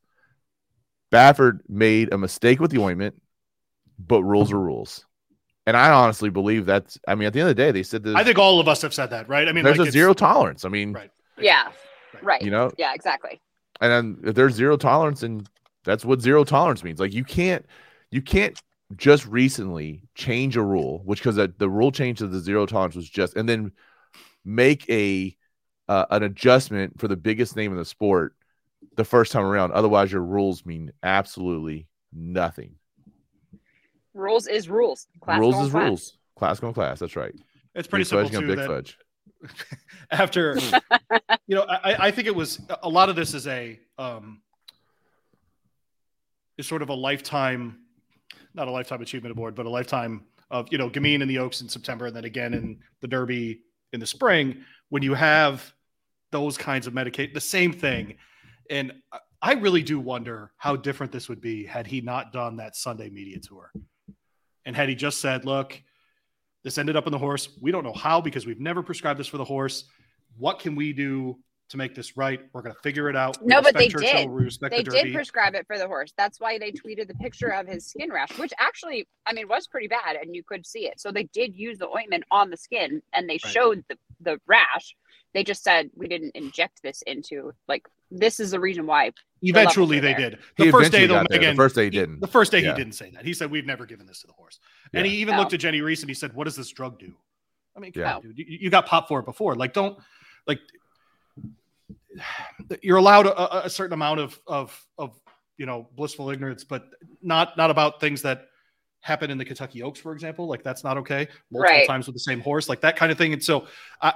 Baffert 1.12 1.60
made 1.68 2.12
a 2.12 2.18
mistake 2.18 2.60
with 2.60 2.70
the 2.70 2.80
ointment, 2.80 3.20
but 3.98 4.22
rules 4.22 4.52
are 4.52 4.60
rules. 4.60 5.06
And 5.66 5.76
I 5.76 5.90
honestly 5.90 6.30
believe 6.30 6.64
that's, 6.66 6.98
I 7.06 7.14
mean, 7.14 7.26
at 7.26 7.32
the 7.34 7.40
end 7.40 7.50
of 7.50 7.56
the 7.56 7.62
day, 7.62 7.70
they 7.72 7.82
said 7.82 8.02
there's, 8.02 8.16
I 8.16 8.24
think 8.24 8.38
all 8.38 8.58
of 8.58 8.68
us 8.68 8.82
have 8.82 8.94
said 8.94 9.10
that, 9.10 9.28
right? 9.28 9.46
I 9.46 9.52
mean, 9.52 9.64
there's 9.64 9.78
like 9.78 9.88
a 9.88 9.92
zero 9.92 10.14
tolerance. 10.14 10.64
I 10.64 10.68
mean, 10.70 10.92
Right. 10.92 11.10
Yeah, 11.38 11.70
right. 12.22 12.42
you 12.42 12.50
know, 12.50 12.72
Yeah, 12.78 12.94
exactly. 12.94 13.40
and 13.80 13.92
then 13.92 14.28
if 14.28 14.34
there's 14.34 14.54
zero 14.54 14.76
tolerance 14.76 15.22
and 15.22 15.48
that's 15.84 16.04
what 16.04 16.20
zero 16.20 16.44
tolerance 16.44 16.82
means 16.82 16.98
like 17.00 17.12
you 17.12 17.24
can't 17.24 17.64
you 18.10 18.20
can't 18.20 18.60
just 18.96 19.26
recently 19.26 20.02
change 20.14 20.56
a 20.56 20.62
rule 20.62 21.02
which 21.04 21.20
because 21.20 21.36
the, 21.36 21.52
the 21.58 21.68
rule 21.68 21.92
change 21.92 22.18
to 22.18 22.26
the 22.26 22.40
zero 22.40 22.66
tolerance 22.66 22.96
was 22.96 23.08
just 23.08 23.36
and 23.36 23.48
then 23.48 23.70
make 24.44 24.88
a 24.90 25.36
uh, 25.88 26.04
an 26.10 26.22
adjustment 26.22 26.98
for 27.00 27.08
the 27.08 27.16
biggest 27.16 27.56
name 27.56 27.72
in 27.72 27.78
the 27.78 27.84
sport 27.84 28.34
the 28.96 29.04
first 29.04 29.32
time 29.32 29.44
around 29.44 29.72
otherwise 29.72 30.12
your 30.12 30.22
rules 30.22 30.64
mean 30.66 30.92
absolutely 31.02 31.86
nothing 32.12 32.74
Rules 34.14 34.46
is 34.48 34.68
rules. 34.68 35.06
Class 35.20 35.38
rules 35.38 35.64
is 35.66 35.70
class. 35.70 35.84
rules 35.88 36.18
class 36.36 36.60
going 36.60 36.74
class 36.74 36.98
that's 36.98 37.16
right 37.16 37.34
It's 37.74 37.86
pretty 37.88 38.02
big 38.02 38.08
simple 38.08 38.24
fudge 38.24 38.32
gonna 38.32 38.46
too. 38.46 38.52
big 38.56 38.58
that- 38.58 38.66
fudge 38.68 38.98
after 40.10 40.58
you 41.46 41.54
know 41.54 41.62
I, 41.62 42.08
I 42.08 42.10
think 42.10 42.26
it 42.26 42.34
was 42.34 42.60
a 42.82 42.88
lot 42.88 43.08
of 43.08 43.14
this 43.16 43.34
is 43.34 43.46
a 43.46 43.78
um 43.98 44.40
is 46.56 46.66
sort 46.66 46.82
of 46.82 46.88
a 46.88 46.94
lifetime 46.94 47.78
not 48.54 48.66
a 48.66 48.70
lifetime 48.70 49.00
achievement 49.00 49.36
award 49.36 49.54
but 49.54 49.64
a 49.66 49.70
lifetime 49.70 50.24
of 50.50 50.66
you 50.72 50.78
know 50.78 50.88
Gamine 50.90 51.20
and 51.22 51.30
the 51.30 51.38
Oaks 51.38 51.60
in 51.60 51.68
September, 51.68 52.06
and 52.06 52.16
then 52.16 52.24
again 52.24 52.54
in 52.54 52.78
the 53.02 53.06
Derby 53.06 53.60
in 53.92 54.00
the 54.00 54.06
spring. 54.06 54.64
When 54.88 55.02
you 55.02 55.12
have 55.12 55.74
those 56.30 56.58
kinds 56.58 56.86
of 56.86 56.94
medication, 56.94 57.32
the 57.34 57.40
same 57.40 57.72
thing, 57.72 58.16
and 58.70 58.92
I 59.40 59.54
really 59.54 59.82
do 59.82 59.98
wonder 60.00 60.52
how 60.56 60.76
different 60.76 61.12
this 61.12 61.28
would 61.28 61.40
be 61.40 61.64
had 61.64 61.86
he 61.86 62.00
not 62.00 62.32
done 62.32 62.56
that 62.56 62.76
Sunday 62.76 63.10
media 63.10 63.38
tour, 63.40 63.72
and 64.64 64.74
had 64.74 64.88
he 64.88 64.94
just 64.94 65.20
said, 65.20 65.44
"Look, 65.44 65.80
this 66.64 66.78
ended 66.78 66.96
up 66.96 67.06
in 67.06 67.12
the 67.12 67.18
horse. 67.18 67.58
We 67.60 67.70
don't 67.70 67.84
know 67.84 67.92
how 67.92 68.20
because 68.20 68.46
we've 68.46 68.60
never 68.60 68.82
prescribed 68.82 69.18
this 69.18 69.28
for 69.28 69.38
the 69.38 69.44
horse. 69.44 69.84
What 70.36 70.58
can 70.58 70.74
we 70.74 70.92
do 70.92 71.38
to 71.68 71.76
make 71.76 71.94
this 71.94 72.16
right. 72.16 72.40
We're 72.52 72.62
going 72.62 72.74
to 72.74 72.80
figure 72.80 73.08
it 73.08 73.16
out. 73.16 73.40
We 73.42 73.48
No, 73.48 73.62
but 73.62 73.74
they 73.74 73.88
Churchill, 73.88 74.28
did. 74.28 74.70
They 74.70 74.82
the 74.82 74.90
did 74.90 75.12
prescribe 75.12 75.54
it 75.54 75.66
for 75.66 75.78
the 75.78 75.86
horse. 75.86 76.12
That's 76.16 76.40
why 76.40 76.58
they 76.58 76.72
tweeted 76.72 77.08
the 77.08 77.14
picture 77.14 77.50
of 77.50 77.66
his 77.66 77.86
skin 77.86 78.10
rash, 78.10 78.36
which 78.38 78.52
actually, 78.58 79.06
I 79.26 79.32
mean, 79.32 79.48
was 79.48 79.66
pretty 79.66 79.88
bad, 79.88 80.16
and 80.16 80.34
you 80.34 80.42
could 80.42 80.66
see 80.66 80.86
it. 80.86 80.98
So 81.00 81.12
they 81.12 81.24
did 81.24 81.54
use 81.54 81.78
the 81.78 81.88
ointment 81.88 82.24
on 82.30 82.50
the 82.50 82.56
skin, 82.56 83.02
and 83.12 83.28
they 83.28 83.38
Right. 83.44 83.52
showed 83.52 83.84
the 83.88 83.98
the 84.20 84.40
rash. 84.46 84.94
They 85.34 85.44
just 85.44 85.62
said 85.62 85.90
we 85.94 86.08
didn't 86.08 86.32
inject 86.34 86.82
this 86.82 87.02
into 87.02 87.52
like 87.68 87.86
this 88.10 88.40
is 88.40 88.52
the 88.52 88.60
reason 88.60 88.86
why. 88.86 89.12
Eventually, 89.42 90.00
they 90.00 90.14
there. 90.14 90.30
did. 90.30 90.38
He 90.56 90.64
The 90.64 90.70
first 90.72 90.88
eventually 90.88 91.00
day, 91.00 91.06
though, 91.06 91.14
got 91.20 91.30
there. 91.30 91.50
The 91.50 91.54
first 91.56 91.74
day 91.74 91.80
he 91.82 91.86
he- 91.86 91.90
didn't. 91.90 92.20
The 92.20 92.26
first 92.26 92.50
day, 92.52 92.60
Yeah. 92.62 92.72
he 92.72 92.78
didn't 92.78 92.94
say 92.94 93.10
that. 93.10 93.24
He 93.24 93.34
said, 93.34 93.50
"We've 93.50 93.66
never 93.66 93.84
given 93.86 94.06
this 94.06 94.20
to 94.22 94.26
the 94.26 94.32
horse." 94.32 94.58
And 94.94 95.04
Yeah. 95.06 95.12
he 95.12 95.18
even 95.18 95.34
Oh. 95.34 95.38
looked 95.38 95.52
at 95.52 95.60
Jennie 95.60 95.80
Rees 95.82 96.00
and 96.02 96.08
he 96.10 96.14
said, 96.14 96.32
"What 96.34 96.44
does 96.44 96.56
this 96.56 96.70
drug 96.70 96.98
do?" 96.98 97.14
I 97.76 97.80
mean, 97.80 97.92
come 97.92 98.00
Yeah. 98.02 98.16
on, 98.16 98.22
dude. 98.22 98.38
You, 98.38 98.44
you 98.48 98.70
got 98.70 98.86
popped 98.86 99.08
for 99.08 99.20
it 99.20 99.26
before. 99.26 99.54
Like, 99.54 99.72
don't 99.74 99.98
like. 100.46 100.58
You're 102.82 102.96
allowed 102.96 103.26
a, 103.26 103.58
a- 103.60 103.66
a 103.66 103.70
certain 103.70 103.92
amount 103.94 104.20
of 104.20 104.40
of 104.46 104.86
of 104.98 105.20
you 105.56 105.66
know 105.66 105.88
blissful 105.94 106.30
ignorance, 106.30 106.64
but 106.64 106.86
not 107.22 107.56
not 107.56 107.70
about 107.70 108.00
things 108.00 108.22
that 108.22 108.48
happen 109.00 109.30
in 109.30 109.38
the 109.38 109.44
Kentucky 109.44 109.82
Oaks, 109.82 110.00
for 110.00 110.12
example. 110.12 110.46
Like 110.46 110.62
that's 110.62 110.82
not 110.84 110.96
okay. 110.98 111.28
Multiple 111.50 111.76
Right. 111.76 111.86
times 111.86 112.06
with 112.06 112.14
the 112.14 112.20
same 112.20 112.40
horse, 112.40 112.68
like 112.68 112.80
that 112.82 112.96
kind 112.96 113.12
of 113.12 113.18
thing. 113.18 113.32
And 113.32 113.42
so, 113.42 113.66
I 114.02 114.14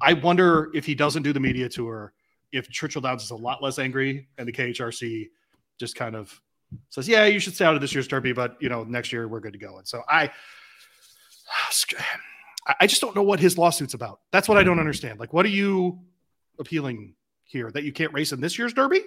I 0.00 0.12
wonder 0.14 0.70
if 0.74 0.84
he 0.84 0.94
doesn't 0.94 1.22
do 1.22 1.32
the 1.32 1.40
media 1.40 1.68
tour, 1.68 2.12
if 2.52 2.68
Churchill 2.68 3.00
Downs 3.00 3.22
is 3.22 3.30
a 3.30 3.36
lot 3.36 3.62
less 3.62 3.78
angry, 3.78 4.28
and 4.36 4.46
the 4.46 4.52
KHRC 4.52 5.28
just 5.78 5.94
kind 5.96 6.14
of 6.16 6.38
says, 6.90 7.08
"Yeah, 7.08 7.24
you 7.26 7.40
should 7.40 7.54
stay 7.54 7.64
out 7.64 7.74
of 7.74 7.80
this 7.80 7.94
year's 7.94 8.08
Derby, 8.08 8.32
but 8.32 8.56
you 8.60 8.68
know 8.68 8.84
next 8.84 9.12
year 9.12 9.26
we're 9.28 9.40
good 9.40 9.52
to 9.54 9.58
go." 9.58 9.78
And 9.78 9.88
so 9.88 10.02
I. 10.08 10.30
I 12.78 12.86
just 12.86 13.00
don't 13.00 13.16
know 13.16 13.22
what 13.22 13.40
his 13.40 13.58
lawsuit's 13.58 13.94
about. 13.94 14.20
That's 14.32 14.48
what 14.48 14.58
I 14.58 14.62
don't 14.62 14.78
understand. 14.78 15.18
Like, 15.18 15.32
what 15.32 15.44
are 15.46 15.50
you 15.50 15.98
appealing 16.58 17.14
here? 17.44 17.70
That 17.70 17.84
you 17.84 17.92
can't 17.92 18.12
race 18.12 18.32
in 18.32 18.40
this 18.40 18.58
year's 18.58 18.72
Derby? 18.72 19.00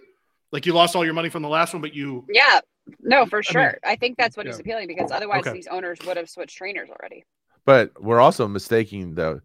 Like 0.53 0.65
you 0.67 0.73
lost 0.73 0.95
all 0.95 1.03
your 1.03 1.15
money 1.15 1.29
from 1.29 1.41
the 1.41 1.49
last 1.49 1.73
one, 1.73 1.81
but 1.81 1.93
you 1.93 2.25
Yeah, 2.29 2.61
no, 3.01 3.25
for 3.25 3.41
sure. 3.43 3.77
I, 3.83 3.95
think 3.95 4.17
that's 4.17 4.37
what 4.37 4.45
he's 4.45 4.55
yeah. 4.57 4.61
appealing 4.61 4.87
because 4.87 5.11
otherwise 5.11 5.41
Okay. 5.41 5.51
these 5.53 5.67
owners 5.67 5.97
would 6.05 6.15
have 6.15 6.29
switched 6.29 6.55
trainers 6.57 6.89
already. 6.89 7.25
But 7.65 8.01
we're 8.01 8.21
also 8.21 8.47
mistaking 8.47 9.15
the 9.15 9.41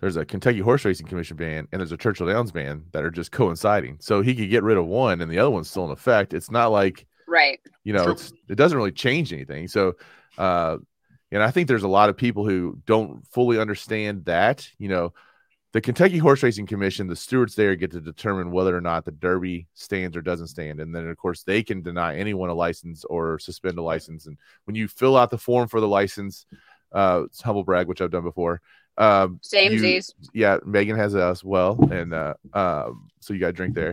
there's 0.00 0.16
a 0.16 0.24
Kentucky 0.24 0.60
Horse 0.60 0.84
Racing 0.84 1.06
Commission 1.06 1.36
ban 1.36 1.68
and 1.70 1.80
there's 1.80 1.92
a 1.92 1.96
Churchill 1.96 2.26
Downs 2.26 2.52
ban 2.52 2.84
that 2.92 3.04
are 3.04 3.10
just 3.10 3.32
coinciding. 3.32 3.98
So 4.00 4.22
he 4.22 4.34
could 4.34 4.50
get 4.50 4.62
rid 4.62 4.76
of 4.78 4.86
one 4.86 5.20
and 5.20 5.30
the 5.30 5.38
other 5.38 5.50
one's 5.50 5.70
still 5.70 5.84
in 5.84 5.90
effect. 5.90 6.34
It's 6.34 6.50
not 6.50 6.72
like 6.72 7.06
Right. 7.28 7.60
you 7.84 7.92
know 7.92 8.10
it's, 8.10 8.32
it 8.48 8.56
doesn't 8.56 8.76
really 8.76 8.92
change 8.92 9.32
anything. 9.32 9.68
So 9.68 9.94
uh 10.36 10.78
and 11.30 11.42
I 11.44 11.52
think 11.52 11.68
there's 11.68 11.84
a 11.84 11.88
lot 11.88 12.08
of 12.08 12.16
people 12.16 12.44
who 12.44 12.76
don't 12.86 13.24
fully 13.28 13.58
understand 13.60 14.24
that. 14.24 14.68
You 14.78 14.88
know, 14.88 15.14
the 15.72 15.80
Kentucky 15.80 16.18
Horse 16.18 16.42
Racing 16.42 16.66
Commission, 16.66 17.06
the 17.06 17.14
stewards 17.14 17.54
there 17.54 17.76
get 17.76 17.92
to 17.92 18.00
determine 18.00 18.50
whether 18.50 18.76
or 18.76 18.80
not 18.80 19.04
the 19.04 19.12
Derby 19.12 19.68
stands 19.74 20.16
or 20.16 20.22
doesn't 20.22 20.48
stand, 20.48 20.80
and 20.80 20.94
then 20.94 21.08
of 21.08 21.16
course 21.16 21.44
they 21.44 21.62
can 21.62 21.80
deny 21.80 22.16
anyone 22.16 22.50
a 22.50 22.54
license 22.54 23.04
or 23.04 23.38
suspend 23.38 23.78
a 23.78 23.82
license. 23.82 24.26
And 24.26 24.36
when 24.64 24.74
you 24.74 24.88
fill 24.88 25.16
out 25.16 25.30
the 25.30 25.38
form 25.38 25.68
for 25.68 25.80
the 25.80 25.86
license, 25.88 26.44
uh, 26.92 27.22
it's 27.26 27.40
humble 27.40 27.62
brag, 27.62 27.86
which 27.86 28.00
I've 28.00 28.10
done 28.10 28.24
before. 28.24 28.60
Um, 28.98 29.38
Same 29.42 29.72
you- 29.72 30.00
yeah, 30.34 30.58
Megan 30.64 30.96
has 30.96 31.14
it 31.14 31.20
as 31.20 31.44
well, 31.44 31.78
and 31.90 32.12
uh, 32.12 32.34
um, 32.52 33.08
so 33.20 33.32
you 33.32 33.40
got 33.40 33.46
to 33.46 33.52
drink 33.52 33.74
there. 33.74 33.92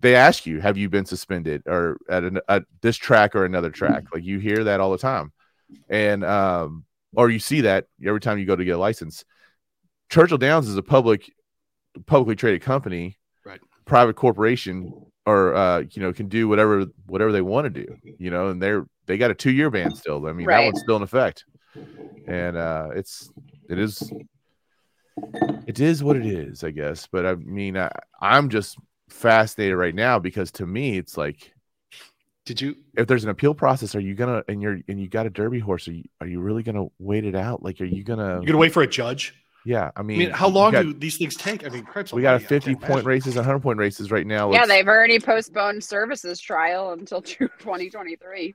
They 0.00 0.14
ask 0.14 0.44
you, 0.44 0.60
have 0.60 0.76
you 0.76 0.90
been 0.90 1.06
suspended 1.06 1.62
or 1.66 1.96
at, 2.10 2.22
an, 2.22 2.40
at 2.48 2.64
this 2.82 2.98
track 2.98 3.34
or 3.34 3.46
another 3.46 3.70
track? 3.70 4.04
Like 4.12 4.22
you 4.22 4.38
hear 4.38 4.64
that 4.64 4.80
all 4.80 4.92
the 4.92 4.98
time, 4.98 5.32
and 5.88 6.22
um, 6.24 6.84
or 7.14 7.30
you 7.30 7.38
see 7.38 7.62
that 7.62 7.86
every 8.04 8.20
time 8.20 8.38
you 8.38 8.44
go 8.44 8.54
to 8.54 8.64
get 8.64 8.76
a 8.76 8.78
license. 8.78 9.24
Churchill 10.08 10.38
Downs 10.38 10.68
is 10.68 10.76
a 10.76 10.82
public, 10.82 11.32
publicly 12.06 12.36
traded 12.36 12.62
company, 12.62 13.18
Right. 13.44 13.60
Private 13.84 14.16
corporation, 14.16 14.92
or 15.24 15.54
uh, 15.54 15.84
you 15.92 16.02
know, 16.02 16.12
can 16.12 16.28
do 16.28 16.48
whatever 16.48 16.86
whatever 17.06 17.30
they 17.30 17.42
want 17.42 17.72
to 17.72 17.84
do. 17.84 17.96
You 18.18 18.30
know, 18.30 18.48
and 18.48 18.60
they're 18.60 18.86
they 19.06 19.18
got 19.18 19.30
a 19.30 19.34
two 19.34 19.52
year 19.52 19.70
ban 19.70 19.94
still. 19.94 20.26
I 20.26 20.32
mean, 20.32 20.48
that 20.48 20.64
one's 20.64 20.80
still 20.80 20.96
in 20.96 21.02
effect, 21.02 21.44
and 22.26 22.56
uh, 22.56 22.88
it's 22.94 23.30
it 23.70 23.78
is 23.78 24.12
it 25.66 25.78
is 25.78 26.02
what 26.02 26.16
it 26.16 26.26
is, 26.26 26.64
I 26.64 26.72
guess. 26.72 27.06
But 27.06 27.24
I 27.24 27.34
mean, 27.36 27.78
I, 27.78 27.90
I'm 28.20 28.48
just 28.48 28.78
fascinated 29.08 29.76
right 29.76 29.94
now 29.94 30.18
because 30.18 30.50
to 30.52 30.66
me, 30.66 30.98
it's 30.98 31.16
like 31.16 31.52
did 32.44 32.60
you 32.60 32.76
if 32.96 33.06
there's 33.06 33.24
an 33.24 33.30
appeal 33.30 33.54
process, 33.54 33.94
are 33.94 34.00
you 34.00 34.14
gonna 34.14 34.42
and 34.48 34.60
you're 34.60 34.80
and 34.88 35.00
you 35.00 35.08
got 35.08 35.26
a 35.26 35.30
derby 35.30 35.58
horse, 35.58 35.86
are 35.88 35.92
you, 35.92 36.04
are 36.20 36.26
you 36.26 36.40
really 36.40 36.62
gonna 36.62 36.86
wait 36.98 37.24
it 37.24 37.34
out? 37.34 37.62
Like, 37.62 37.80
are 37.80 37.84
you 37.84 38.02
gonna? 38.02 38.40
you 38.40 38.46
gonna 38.46 38.58
wait 38.58 38.72
for 38.72 38.82
a 38.82 38.86
judge? 38.86 39.34
Yeah, 39.66 39.90
I 39.96 40.00
I 40.00 40.02
mean, 40.04 40.18
mean, 40.20 40.30
how 40.30 40.46
long 40.48 40.70
got- 40.72 40.82
do 40.82 40.94
these 40.94 41.16
things 41.18 41.34
take? 41.36 41.66
I 41.66 41.70
mean, 41.70 41.84
cripes 41.84 42.12
we 42.12 42.22
got 42.22 42.28
a 42.28 42.32
almighty, 42.34 42.46
I 42.46 42.48
can't 42.48 42.64
50 42.64 42.74
point 42.76 42.90
imagine. 42.90 43.06
races, 43.08 43.34
100 43.36 43.58
point 43.60 43.78
races 43.80 44.12
right 44.12 44.24
now. 44.26 44.52
Yeah, 44.52 44.58
Let's- 44.60 44.68
they've 44.68 44.86
already 44.88 45.18
postponed 45.18 45.82
Servis's 45.82 46.40
trial 46.40 46.92
until 46.92 47.20
June 47.22 47.50
2023. 47.58 48.54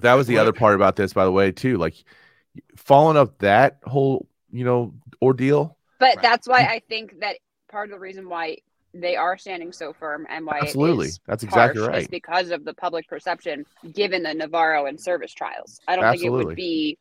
that 0.00 0.14
was 0.14 0.26
the 0.28 0.38
other 0.38 0.52
part 0.52 0.74
about 0.76 0.94
this, 0.96 1.12
by 1.12 1.24
the 1.24 1.32
way, 1.32 1.50
too. 1.52 1.78
Like 1.78 1.94
following 2.76 3.16
up 3.16 3.38
that 3.38 3.78
whole 3.84 4.28
you 4.52 4.64
know 4.64 4.94
ordeal. 5.20 5.76
But 5.98 6.16
Right. 6.16 6.22
that's 6.22 6.46
why 6.48 6.58
I 6.60 6.80
think 6.88 7.18
that 7.20 7.36
part 7.70 7.88
of 7.88 7.92
the 7.92 7.98
reason 7.98 8.28
why 8.28 8.58
they 8.94 9.16
are 9.16 9.36
standing 9.38 9.72
so 9.72 9.92
firm 9.92 10.26
and 10.28 10.44
why 10.46 10.58
Absolutely, 10.62 11.06
it 11.06 11.10
is 11.10 11.20
that's 11.26 11.42
exactly 11.42 11.80
harsh 11.82 11.94
is 11.96 12.02
right. 12.02 12.10
because 12.10 12.50
of 12.50 12.64
the 12.64 12.74
public 12.74 13.08
perception 13.08 13.64
given 13.92 14.22
the 14.22 14.34
Navarro 14.34 14.86
and 14.86 15.00
Servis 15.00 15.32
trials. 15.32 15.80
I 15.88 15.96
don't 15.96 16.10
think 16.12 16.24
it 16.24 16.30
would 16.30 16.54
be 16.56 16.98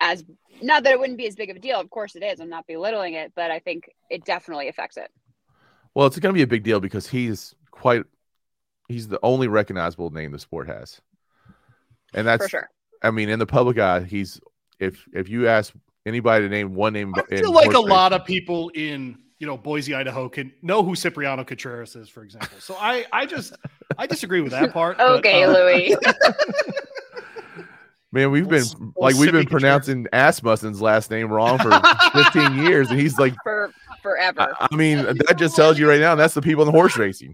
as 0.00 0.24
not 0.62 0.82
that 0.84 0.92
it 0.92 0.98
wouldn't 0.98 1.18
be 1.18 1.26
as 1.26 1.36
big 1.36 1.50
of 1.50 1.56
a 1.56 1.60
deal. 1.60 1.80
Of 1.80 1.90
course 1.90 2.16
it 2.16 2.22
is. 2.22 2.40
I'm 2.40 2.48
not 2.48 2.66
belittling 2.66 3.14
it, 3.14 3.32
but 3.34 3.50
I 3.50 3.58
think 3.58 3.90
it 4.10 4.24
definitely 4.24 4.68
affects 4.68 4.96
it. 4.96 5.10
Well, 5.94 6.06
it's 6.06 6.18
going 6.18 6.32
to 6.32 6.38
be 6.38 6.42
a 6.42 6.46
big 6.46 6.62
deal 6.62 6.80
because 6.80 7.08
he's 7.08 7.54
quite 7.70 8.04
he's 8.88 9.08
the 9.08 9.20
only 9.22 9.48
recognizable 9.48 10.10
name 10.10 10.32
the 10.32 10.38
sport 10.38 10.68
has. 10.68 11.00
And 12.14 12.26
that's 12.26 12.44
for 12.44 12.48
sure. 12.48 12.70
I 13.02 13.10
mean, 13.10 13.28
in 13.28 13.38
the 13.38 13.46
public 13.46 13.78
eye, 13.78 14.00
he's 14.00 14.40
if 14.78 15.06
if 15.12 15.28
you 15.28 15.48
ask 15.48 15.72
anybody 16.06 16.44
to 16.44 16.48
name 16.48 16.74
one 16.74 16.92
name 16.92 17.14
I 17.14 17.22
feel 17.36 17.52
like 17.52 17.72
a 17.72 17.76
horse 17.76 17.88
lot 17.88 18.12
of 18.12 18.24
people 18.24 18.70
in 18.70 19.18
you 19.38 19.46
know 19.46 19.56
Boise, 19.56 19.94
Idaho, 19.94 20.28
can 20.28 20.52
know 20.62 20.82
who 20.82 20.94
Cipriano 20.94 21.44
Contreras 21.44 21.96
is, 21.96 22.08
for 22.08 22.22
example. 22.22 22.58
So 22.60 22.76
I, 22.78 23.06
I 23.12 23.26
just, 23.26 23.56
I 23.96 24.06
disagree 24.06 24.42
with 24.42 24.52
that 24.52 24.72
part. 24.72 24.98
but, 24.98 25.10
Okay, 25.18 25.44
uh, 25.44 25.52
Louis. 25.52 25.96
Man, 28.12 28.30
we've 28.32 28.48
been 28.48 28.62
Old- 28.64 28.80
old 28.82 28.94
like 28.96 29.14
we've 29.16 29.30
been 29.32 29.46
pronouncing 29.46 30.06
Asmussen's 30.12 30.80
last 30.82 31.10
name 31.10 31.28
wrong 31.32 31.58
for 31.58 31.70
15 32.12 32.64
years, 32.64 32.90
and 32.90 32.98
he's 32.98 33.18
like, 33.18 33.34
for 33.44 33.72
forever. 34.02 34.52
I, 34.58 34.68
I 34.70 34.74
mean, 34.76 34.98
that 34.98 35.36
just 35.38 35.54
tells 35.54 35.78
you 35.78 35.88
right 35.88 36.00
now 36.00 36.14
that's 36.16 36.34
the 36.34 36.42
people 36.42 36.62
in 36.62 36.66
the 36.66 36.72
horse 36.72 36.96
racing. 36.96 37.32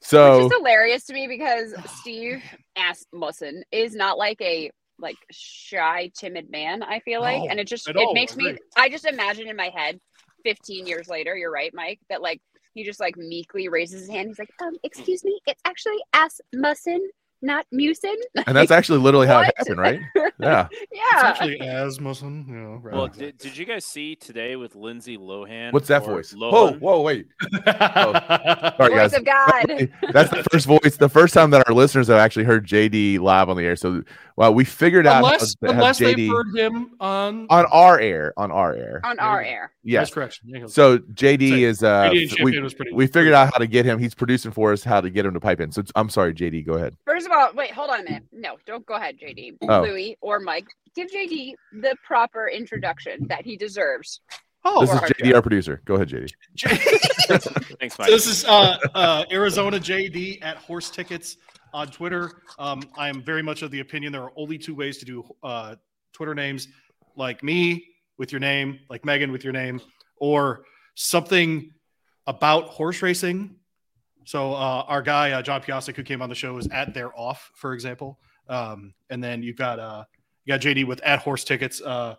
So 0.00 0.46
is 0.46 0.52
hilarious 0.52 1.04
to 1.06 1.14
me 1.14 1.26
because 1.26 1.74
Steve 2.00 2.42
Asmussen 2.76 3.64
is 3.72 3.94
not 3.94 4.16
like 4.18 4.40
a 4.40 4.70
like 4.98 5.16
shy, 5.30 6.10
timid 6.16 6.50
man. 6.50 6.82
I 6.82 7.00
feel 7.00 7.20
like, 7.20 7.42
No, 7.42 7.48
and 7.48 7.58
it 7.60 7.66
just 7.66 7.88
it 7.88 7.96
all, 7.96 8.14
makes 8.14 8.36
me. 8.36 8.56
I 8.76 8.88
just 8.88 9.06
imagine 9.06 9.48
in 9.48 9.56
my 9.56 9.70
head, 9.74 9.98
fifteen 10.42 10.86
years 10.86 11.08
later. 11.08 11.36
You're 11.36 11.50
right, 11.52 11.72
Mike. 11.74 12.00
That 12.08 12.22
like 12.22 12.40
he 12.74 12.84
just 12.84 13.00
like 13.00 13.16
meekly 13.16 13.68
raises 13.68 14.00
his 14.02 14.10
hand. 14.10 14.28
He's 14.28 14.38
like, 14.38 14.50
um, 14.62 14.74
excuse 14.82 15.24
me, 15.24 15.38
it's 15.46 15.60
actually 15.64 15.98
Asmussen, 16.14 17.08
not 17.44 17.66
Musin. 17.72 18.14
and 18.46 18.56
that's 18.56 18.70
actually 18.70 18.98
literally 18.98 19.26
how 19.26 19.40
it 19.40 19.46
What? 19.46 19.54
happened, 19.58 19.78
right? 19.80 20.00
Yeah. 20.40 20.66
It's 20.72 20.90
yeah. 20.92 21.20
actually 21.28 21.58
Asmussen. 21.60 22.44
You 22.48 22.54
know, 22.56 22.74
right. 22.82 22.92
Well, 22.94 23.06
did, 23.06 23.38
did 23.38 23.56
you 23.56 23.64
guys 23.64 23.84
see 23.84 24.16
today 24.16 24.56
with 24.56 24.74
Lindsay 24.74 25.16
Lohan? 25.16 25.72
What's 25.72 25.86
that 25.88 26.04
voice? 26.04 26.32
Whoa, 26.34 26.72
Lohan? 26.72 26.80
whoa, 26.80 27.00
wait. 27.02 27.28
Sorry, 27.64 28.90
Voice 28.90 29.12
guys. 29.12 29.14
of 29.14 29.24
God. 29.24 29.90
That's 30.12 30.30
the 30.30 30.44
first 30.50 30.66
voice, 30.66 30.96
the 30.96 31.08
first 31.08 31.34
time 31.34 31.50
that 31.50 31.66
our 31.68 31.74
listeners 31.74 32.08
have 32.08 32.18
actually 32.18 32.44
heard 32.44 32.66
JD 32.66 33.20
live 33.20 33.48
on 33.48 33.56
the 33.56 33.62
air. 33.62 33.76
So, 33.76 34.02
well, 34.36 34.52
we 34.52 34.64
figured 34.64 35.06
out 35.06 35.18
unless, 35.18 35.54
how 35.62 35.68
to 35.68 35.72
have 35.72 35.76
unless 35.76 35.98
they've 35.98 36.16
JD 36.16 36.28
heard 36.28 36.56
him 36.58 36.90
on. 36.98 37.46
on 37.50 37.66
our 37.66 38.00
air, 38.00 38.32
on 38.36 38.50
our 38.50 38.74
air. 38.74 39.00
On 39.04 39.18
our 39.20 39.40
air. 39.42 39.72
Yes. 39.84 40.02
That's 40.08 40.14
correction. 40.14 40.68
So 40.68 40.98
JD 40.98 41.50
Say, 41.50 41.62
is 41.62 41.82
uh 41.84 42.10
JD 42.10 42.42
we, 42.42 42.58
was 42.60 42.74
pretty. 42.74 42.92
we 42.92 43.06
figured 43.06 43.34
out 43.34 43.52
how 43.52 43.58
to 43.58 43.66
get 43.66 43.84
him. 43.86 43.98
He's 43.98 44.14
producing 44.14 44.50
for 44.50 44.72
us 44.72 44.82
how 44.82 45.00
to 45.00 45.08
get 45.10 45.24
him 45.24 45.34
to 45.34 45.40
pipe 45.40 45.60
in. 45.60 45.70
So 45.70 45.82
I'm 45.94 46.08
sorry, 46.08 46.34
JD, 46.34 46.66
go 46.66 46.74
ahead. 46.74 46.96
First 47.06 47.26
of 47.26 47.32
all, 47.32 47.50
wait, 47.54 47.70
hold 47.70 47.90
on 47.90 48.00
a 48.00 48.04
minute. 48.04 48.24
No, 48.32 48.56
don't 48.66 48.84
go 48.86 48.94
ahead, 48.94 49.16
JD. 49.18 49.58
Oh. 49.62 49.82
Louis 49.82 50.16
or 50.20 50.40
Mike. 50.40 50.66
Give 50.96 51.08
JD 51.10 51.54
the 51.80 51.96
proper 52.04 52.48
introduction 52.48 53.26
that 53.28 53.44
he 53.44 53.56
deserves. 53.56 54.20
Oh, 54.64 54.80
this 54.80 54.90
is 54.94 55.00
right. 55.00 55.12
JD, 55.18 55.34
our 55.34 55.42
producer. 55.42 55.82
Go 55.84 55.94
ahead, 55.96 56.08
JD. 56.08 56.30
Thanks, 57.78 57.96
So 57.96 58.02
Mike. 58.02 58.10
this 58.10 58.26
is 58.26 58.44
uh, 58.46 58.78
uh, 58.94 59.24
Arizona 59.30 59.78
JD 59.78 60.42
at 60.42 60.56
Horse 60.56 60.90
Tickets 60.90 61.36
on 61.74 61.88
Twitter. 61.88 62.30
Um, 62.58 62.82
I 62.96 63.08
am 63.08 63.20
very 63.20 63.42
much 63.42 63.62
of 63.62 63.70
the 63.70 63.80
opinion 63.80 64.12
there 64.12 64.22
are 64.22 64.32
only 64.36 64.56
two 64.56 64.74
ways 64.74 64.96
to 64.98 65.04
do 65.04 65.24
uh, 65.42 65.74
Twitter 66.12 66.34
names 66.34 66.68
like 67.16 67.42
me 67.42 67.84
with 68.16 68.32
your 68.32 68.40
name, 68.40 68.78
like 68.88 69.04
Megan 69.04 69.32
with 69.32 69.42
your 69.42 69.52
name, 69.52 69.80
or 70.16 70.64
something 70.94 71.70
about 72.26 72.68
horse 72.68 73.02
racing. 73.02 73.56
So 74.24 74.54
uh, 74.54 74.84
our 74.86 75.02
guy 75.02 75.32
uh, 75.32 75.42
John 75.42 75.60
Piasek, 75.60 75.96
who 75.96 76.04
came 76.04 76.22
on 76.22 76.28
the 76.28 76.34
show, 76.34 76.56
is 76.56 76.68
at 76.68 76.94
their 76.94 77.12
off, 77.18 77.50
for 77.54 77.74
example. 77.74 78.20
Um, 78.48 78.94
and 79.10 79.22
then 79.22 79.42
you've 79.42 79.56
got 79.56 79.78
uh, 79.78 80.04
you 80.44 80.54
got 80.54 80.60
JD 80.60 80.86
with 80.86 81.02
at 81.02 81.18
horse 81.18 81.44
tickets. 81.44 81.82
Uh, 81.82 82.14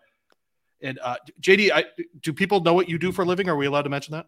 and 0.81 1.00
uh, 1.01 1.15
JD, 1.41 1.71
I, 1.74 1.85
do 2.21 2.33
people 2.33 2.59
know 2.59 2.74
what 2.74 2.89
you 2.89 3.00
do 3.00 3.12
for 3.12 3.21
a 3.21 3.25
living? 3.25 3.47
Are 3.47 3.55
we 3.55 3.65
allowed 3.65 3.83
to 3.83 3.89
mention 3.89 4.12
that? 4.12 4.25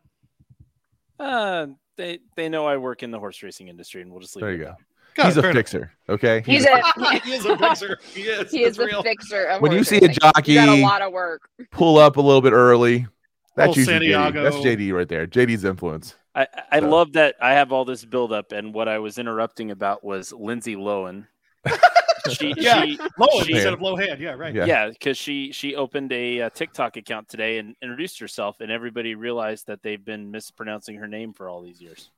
Uh, 1.19 1.67
they 1.97 2.19
they 2.35 2.47
know 2.47 2.65
I 2.65 2.77
work 2.77 3.03
in 3.03 3.11
the 3.11 3.19
horse 3.19 3.43
racing 3.43 3.67
industry, 3.67 4.01
and 4.01 4.09
we'll 4.09 4.21
just 4.21 4.35
leave. 4.35 4.43
There 4.43 4.53
it 4.53 4.57
you 4.57 4.63
at 4.63 4.77
go. 4.77 4.83
Got 5.17 5.25
He's 5.25 5.37
a 5.37 5.41
fair 5.41 5.49
enough. 5.51 5.59
fixer. 5.59 5.91
Okay. 6.09 6.43
He's 6.45 6.65
a- 6.65 6.71
a 6.73 7.19
he 7.25 7.33
is 7.33 7.45
a 7.45 7.57
fixer. 7.57 7.97
He 8.13 8.21
is. 8.21 8.51
he 8.51 8.63
is 8.63 8.77
That's 8.77 8.77
the 8.77 8.85
real. 8.85 9.03
fixer 9.03 9.43
of 9.45 9.61
When 9.61 9.71
you 9.73 9.83
see 9.83 9.97
a 9.97 10.01
racing. 10.01 10.13
You 10.13 10.19
got 10.19 10.37
a 10.37 10.41
jockey- 10.53 10.81
lot 10.83 11.01
of 11.01 11.11
work. 11.11 11.49
pull 11.71 11.97
up 11.97 12.17
a 12.17 12.21
little 12.21 12.41
bit 12.41 12.53
early. 12.53 13.07
That's 13.55 13.75
Little 13.75 13.95
usually 13.95 14.09
JD. 14.13 14.43
That's 14.43 14.55
JD 14.57 14.93
right 14.93 15.09
there. 15.09 15.25
JD's 15.25 15.63
influence. 15.65 16.15
I, 16.35 16.45
I 16.71 16.79
So- 16.79 16.89
love 16.89 17.13
that 17.13 17.35
I 17.41 17.53
have 17.53 17.71
all 17.71 17.83
this 17.83 18.05
buildup, 18.05 18.51
and 18.51 18.73
what 18.73 18.87
I 18.87 18.99
was 18.99 19.17
interrupting 19.17 19.71
about 19.71 20.03
was 20.03 20.31
Lindsay 20.31 20.75
Lohan. 20.75 21.25
she, 22.31 22.53
Yeah. 22.57 22.83
she, 22.85 22.99
Low 23.17 23.41
she- 23.43 23.53
instead 23.53 23.73
of 23.73 23.81
low 23.81 23.95
hand. 23.95 24.19
Yeah, 24.19 24.33
right. 24.33 24.53
Yeah. 24.53 24.65
yeah, 24.65 24.89
because 24.89 25.17
she 25.17 25.51
she 25.51 25.75
opened 25.75 26.11
a, 26.11 26.41
uh 26.41 26.49
TikTok 26.51 26.97
account 26.97 27.27
today 27.29 27.57
and 27.57 27.75
introduced 27.81 28.19
herself, 28.19 28.61
and 28.61 28.71
everybody 28.71 29.15
realized 29.15 29.65
that 29.67 29.81
they've 29.81 30.03
been 30.05 30.29
mispronouncing 30.29 30.95
her 30.97 31.07
name 31.07 31.33
for 31.33 31.49
all 31.49 31.61
these 31.63 31.81
years. 31.81 32.11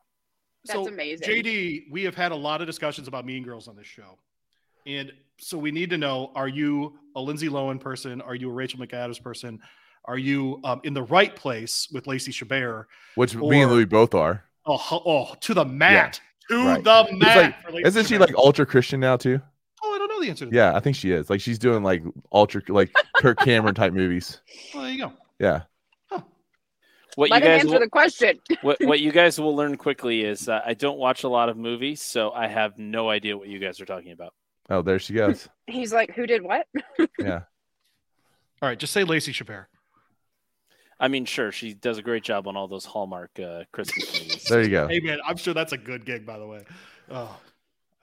That's 0.66 0.88
amazing. 0.88 1.28
JD, 1.28 1.84
we 1.92 2.04
have 2.04 2.16
had 2.16 2.32
a 2.32 2.36
lot 2.36 2.62
of 2.62 2.68
discussions 2.68 3.08
about 3.08 3.26
Mean 3.26 3.44
Girls 3.44 3.68
on 3.68 3.76
this 3.76 3.88
show. 3.88 4.18
And 4.86 5.12
so 5.40 5.58
we 5.58 5.72
need 5.72 5.90
to 5.92 5.98
know 5.98 6.32
are 6.36 6.48
you 6.48 6.98
a 7.16 7.22
Lindsay 7.22 7.50
Lohan 7.50 7.80
person? 7.80 8.22
Are 8.22 8.36
you 8.36 8.50
a 8.50 8.54
Rachel 8.54 8.80
McAdams 8.80 9.22
person? 9.22 9.60
Are 10.06 10.18
you 10.18 10.60
um, 10.64 10.82
in 10.84 10.94
the 10.94 11.04
right 11.04 11.36
place 11.36 11.88
with 11.94 12.08
Lacey 12.08 12.32
Chabert? 12.32 12.86
Which 13.16 13.36
me 13.36 13.62
and 13.62 13.72
Or- 13.72 13.76
Louis 13.76 13.86
both 13.86 14.14
are. 14.16 14.44
Oh, 14.66 15.02
oh 15.06 15.36
to 15.42 15.54
the 15.54 15.66
mat. 15.66 16.20
To 16.50 16.56
right. 16.66 16.84
the 16.84 17.06
It's 17.10 17.20
mat. 17.20 17.38
like- 17.38 17.62
for 17.74 17.88
Isn't 17.88 18.06
she 18.08 18.16
Chabert. 18.16 18.20
like 18.22 18.36
ultra 18.36 18.66
Christian 18.66 19.00
now 19.00 19.18
too? 19.18 19.42
Oh, 19.84 19.94
I 19.94 19.98
don't 19.98 20.10
know 20.10 20.20
the 20.22 20.30
answer 20.30 20.46
to 20.46 20.54
Yeah, 20.56 20.76
I 20.76 20.80
think 20.82 20.96
she 20.98 21.12
is. 21.12 21.30
Like 21.30 21.40
she's 21.42 21.60
doing 21.60 21.84
like 21.84 22.04
ultra 22.34 22.62
like 22.68 22.92
Kirk 23.18 23.40
Cameron 23.40 23.76
type 23.76 23.94
movies. 23.94 24.42
that. 24.48 24.74
Well, 24.74 24.84
there 24.84 24.92
you 24.92 25.00
go. 25.00 25.14
Yeah. 25.40 25.62
What 27.16 27.30
Let 27.30 27.42
you 27.42 27.50
guys 27.50 27.60
answer 27.62 27.74
will, 27.74 27.80
the 27.80 27.90
question. 27.90 28.40
what, 28.62 28.78
what 28.82 29.00
you 29.00 29.12
guys 29.12 29.40
will 29.40 29.56
learn 29.56 29.78
quickly 29.78 30.22
is 30.22 30.48
uh, 30.48 30.62
I 30.66 30.74
don't 30.74 30.98
watch 30.98 31.24
a 31.24 31.30
lot 31.30 31.50
of 31.50 31.58
movies, 31.58 32.02
so 32.02 32.32
I 32.32 32.48
have 32.48 32.78
no 32.78 33.10
idea 33.10 33.38
what 33.38 33.48
you 33.48 33.60
guys 33.60 33.82
are 33.82 33.86
talking 33.86 34.12
about. 34.12 34.34
Oh, 34.70 34.82
there 34.82 35.00
she 35.00 35.14
goes. 35.14 35.50
He's 35.68 35.92
like, 35.92 36.14
who 36.14 36.26
did 36.26 36.42
what? 36.42 36.68
Yeah. 37.20 37.42
All 38.62 38.68
right, 38.68 38.78
just 38.78 38.92
say 38.92 39.06
Lacey 39.06 39.32
Chabert. 39.32 39.68
I 41.00 41.08
mean, 41.08 41.24
sure, 41.24 41.52
she 41.52 41.74
does 41.74 41.98
a 41.98 42.02
great 42.02 42.24
job 42.24 42.46
on 42.46 42.58
all 42.58 42.68
those 42.68 42.84
Hallmark 42.84 43.40
uh, 43.40 43.64
Christmas 43.72 44.22
movies. 44.22 44.44
There 44.44 44.62
you 44.62 44.70
go. 44.70 44.88
Hey, 44.88 45.00
man, 45.00 45.20
I'm 45.26 45.38
sure 45.38 45.54
that's 45.54 45.72
a 45.72 45.78
good 45.78 46.06
gig, 46.06 46.26
by 46.26 46.38
the 46.38 46.46
way. 46.46 46.66
Oh. 47.10 47.40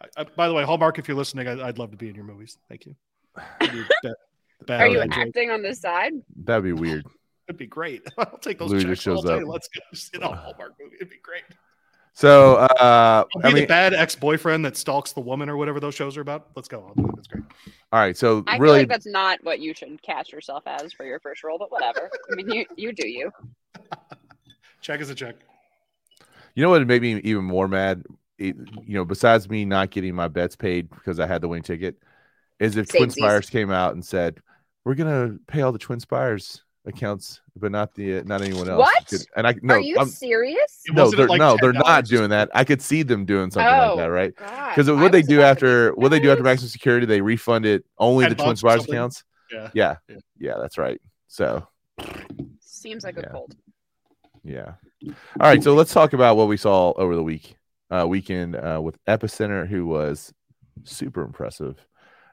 I, 0.01 0.23
I, 0.23 0.25
by 0.25 0.49
the 0.49 0.55
way, 0.55 0.65
Hallmark, 0.65 0.99
if 0.99 1.09
you're 1.09 1.17
listening, 1.17 1.47
I, 1.47 1.69
I'd 1.69 1.79
love 1.79 1.91
to 1.91 1.97
be 1.99 2.09
in 2.09 2.15
your 2.15 2.25
movies. 2.25 2.57
Thank 2.71 2.87
you. 2.87 2.97
That'd 3.61 3.73
be 3.73 3.85
ba- 4.03 4.15
bad 4.67 4.81
Are 4.81 4.89
you 4.89 5.01
acting 5.01 5.51
on 5.51 5.61
the 5.61 5.75
side? 5.75 6.15
That'd 6.45 6.65
be 6.65 6.73
weird. 6.73 7.05
That'd 7.47 7.59
be 7.59 7.67
great. 7.67 8.03
I'll 8.19 8.39
take 8.39 8.59
those 8.59 8.71
Louis 8.71 8.85
checks. 8.85 9.05
just 9.05 9.09
I'll 9.09 9.17
shows 9.17 9.25
tell 9.25 9.39
up. 9.39 9.47
let's 9.47 9.69
go 9.69 9.81
just 9.93 10.15
in 10.15 10.23
a 10.23 10.29
Hallmark 10.29 10.75
movie. 10.81 10.97
It'd 10.97 11.11
be 11.11 11.17
great. 11.23 11.45
So 12.13 12.57
uh 12.57 13.25
I'll 13.37 13.41
be 13.43 13.47
I 13.47 13.51
the 13.51 13.55
mean 13.55 13.67
bad 13.69 13.93
ex-boyfriend 13.95 14.65
that 14.65 14.77
stalks 14.77 15.13
the 15.13 15.21
woman 15.21 15.49
or 15.51 15.57
whatever 15.59 15.81
those 15.81 15.95
shows 15.95 16.17
are 16.17 16.23
about. 16.23 16.49
Let's 16.57 16.67
go. 16.67 16.85
I'll 16.89 16.95
do 16.95 17.09
it. 17.09 17.15
That's 17.15 17.29
great. 17.29 17.45
all 17.93 18.01
right, 18.01 18.17
so 18.17 18.43
I 18.47 18.53
feel 18.55 18.63
really 18.63 18.79
like 18.81 18.89
that's 18.89 19.07
not 19.07 19.39
what 19.45 19.61
you 19.61 19.75
should 19.75 20.01
cast 20.03 20.33
yourself 20.33 20.65
as 20.67 20.93
for 20.93 21.05
your 21.05 21.21
first 21.21 21.45
role, 21.45 21.59
but 21.59 21.71
whatever. 21.71 22.11
I 22.33 22.35
mean, 22.35 22.51
you 22.51 22.65
you 22.77 22.93
do 22.93 23.07
you. 23.07 23.31
Check 24.81 25.01
is 25.01 25.11
a 25.11 25.15
check. 25.15 25.37
you 26.55 26.63
know 26.63 26.71
what 26.71 26.87
made 26.87 27.03
me 27.03 27.17
even 27.25 27.45
more 27.45 27.69
mad? 27.69 28.05
It, 28.39 28.55
you 28.85 28.95
know, 28.95 29.05
besides 29.05 29.49
me 29.49 29.65
not 29.65 29.91
getting 29.91 30.15
my 30.15 30.29
bets 30.29 30.57
paid 30.57 30.89
because 30.91 31.19
I 31.21 31.27
had 31.27 31.41
the 31.41 31.49
wing 31.49 31.63
ticket, 31.63 31.97
is 32.61 32.77
if 32.77 32.89
Twin 32.89 33.09
Samesies. 33.09 33.13
Spires 33.13 33.51
came 33.51 33.71
out 33.71 33.95
and 33.95 34.05
said, 34.05 34.41
We're 34.85 34.95
gonna 34.95 35.39
pay 35.49 35.63
all 35.63 35.73
the 35.73 35.79
Twin 35.79 36.01
Spires 36.01 36.63
accounts, 36.87 37.41
but 37.57 37.73
not 37.73 37.95
the 37.95 38.23
not 38.23 38.43
anyone 38.43 38.69
else. 38.69 38.79
What? 38.79 39.13
And 39.37 39.47
I 39.47 39.55
no 39.63 39.75
Are 39.75 39.81
you 39.81 39.97
I'm, 39.99 40.09
serious? 40.09 40.83
No, 40.89 41.11
they're 41.11 41.27
like 41.29 41.39
no, 41.39 41.57
they're 41.61 41.73
not 41.73 42.05
doing 42.07 42.31
that. 42.31 42.49
I 42.55 42.65
could 42.65 42.81
see 42.81 43.03
them 43.03 43.25
doing 43.25 43.51
something 43.51 43.73
Oh, 43.73 43.79
like 43.89 43.97
that, 43.99 44.07
right? 44.07 44.33
Because 44.71 44.91
what 44.91 45.13
they 45.13 45.23
do 45.23 45.39
about 45.41 45.59
to 45.59 45.65
be 45.65 45.67
after 45.69 45.95
what 45.95 46.09
they 46.11 46.21
do 46.21 46.31
after 46.31 46.45
maximum 46.45 46.69
security, 46.69 47.07
they 47.07 47.21
refund 47.21 47.67
it 47.67 47.85
only 47.99 48.25
10 48.25 48.31
the 48.31 48.35
Twin 48.37 48.47
bucks 48.49 48.61
Spires 48.61 48.85
accounts. 48.85 49.25
Yeah. 49.53 49.71
Yeah, 49.75 49.97
Yeah. 50.09 50.17
yeah, 50.39 50.55
that's 50.61 50.79
right. 50.79 51.01
So 51.29 51.67
Seems 52.61 53.05
like 53.05 53.17
a 53.17 53.23
Yeah. 53.23 53.29
cult. 53.29 53.55
yeah. 54.45 54.75
All 55.07 55.15
right, 55.41 55.63
so 55.63 55.75
let's 55.75 55.93
talk 55.93 56.13
about 56.13 56.37
what 56.37 56.49
we 56.49 56.57
saw 56.57 56.93
over 56.93 57.15
the 57.15 57.23
week 57.23 57.57
uh 57.91 58.07
weekend 58.09 58.57
uh 58.57 58.81
with 58.83 58.97
Epicenter, 59.07 59.67
who 59.67 59.87
was 59.87 60.33
super 60.85 61.23
impressive. 61.23 61.85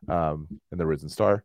Um 0.07 0.47
and 0.71 0.79
the 0.79 0.85
Risen 0.85 1.09
Star. 1.09 1.43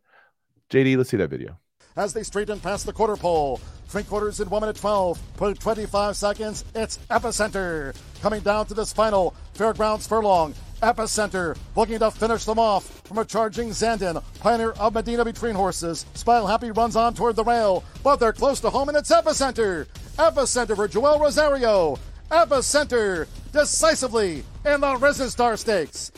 JD, 0.69 0.97
let's 0.97 1.09
see 1.09 1.17
that 1.17 1.29
video. 1.29 1.59
As 1.99 2.13
they 2.13 2.23
straighten 2.23 2.59
past 2.59 2.85
the 2.85 2.93
quarter 2.93 3.17
pole. 3.17 3.59
Three 3.87 4.03
quarters 4.03 4.39
in 4.39 4.49
1 4.49 4.61
minute 4.61 4.77
12. 4.77 5.19
Put 5.35 5.59
25 5.59 6.15
seconds. 6.15 6.63
It's 6.73 6.97
Epicenter. 7.09 7.95
Coming 8.21 8.41
down 8.41 8.67
to 8.67 8.73
this 8.73 8.93
final 8.93 9.35
Fairgrounds 9.53 10.07
furlong. 10.07 10.53
Epicenter 10.81 11.57
looking 11.75 11.99
to 11.99 12.09
finish 12.09 12.45
them 12.45 12.57
off 12.57 13.01
from 13.05 13.17
a 13.17 13.25
charging 13.25 13.69
Zandon. 13.69 14.23
Pioneer 14.39 14.71
of 14.71 14.93
Medina 14.93 15.25
between 15.25 15.55
horses. 15.55 16.05
Smile 16.13 16.47
Happy 16.47 16.71
runs 16.71 16.95
on 16.95 17.13
toward 17.13 17.35
the 17.35 17.43
rail, 17.43 17.83
but 18.01 18.17
they're 18.17 18.31
close 18.31 18.61
to 18.61 18.69
home 18.69 18.87
and 18.87 18.97
it's 18.97 19.11
Epicenter. 19.11 19.87
Epicenter 20.17 20.75
for 20.75 20.87
Joel 20.87 21.19
Rosario. 21.19 21.99
Epicenter 22.31 23.27
decisively 23.51 24.43
in 24.65 24.81
the 24.81 24.95
Risen 24.95 25.29
Star 25.29 25.57
Stakes. 25.57 26.11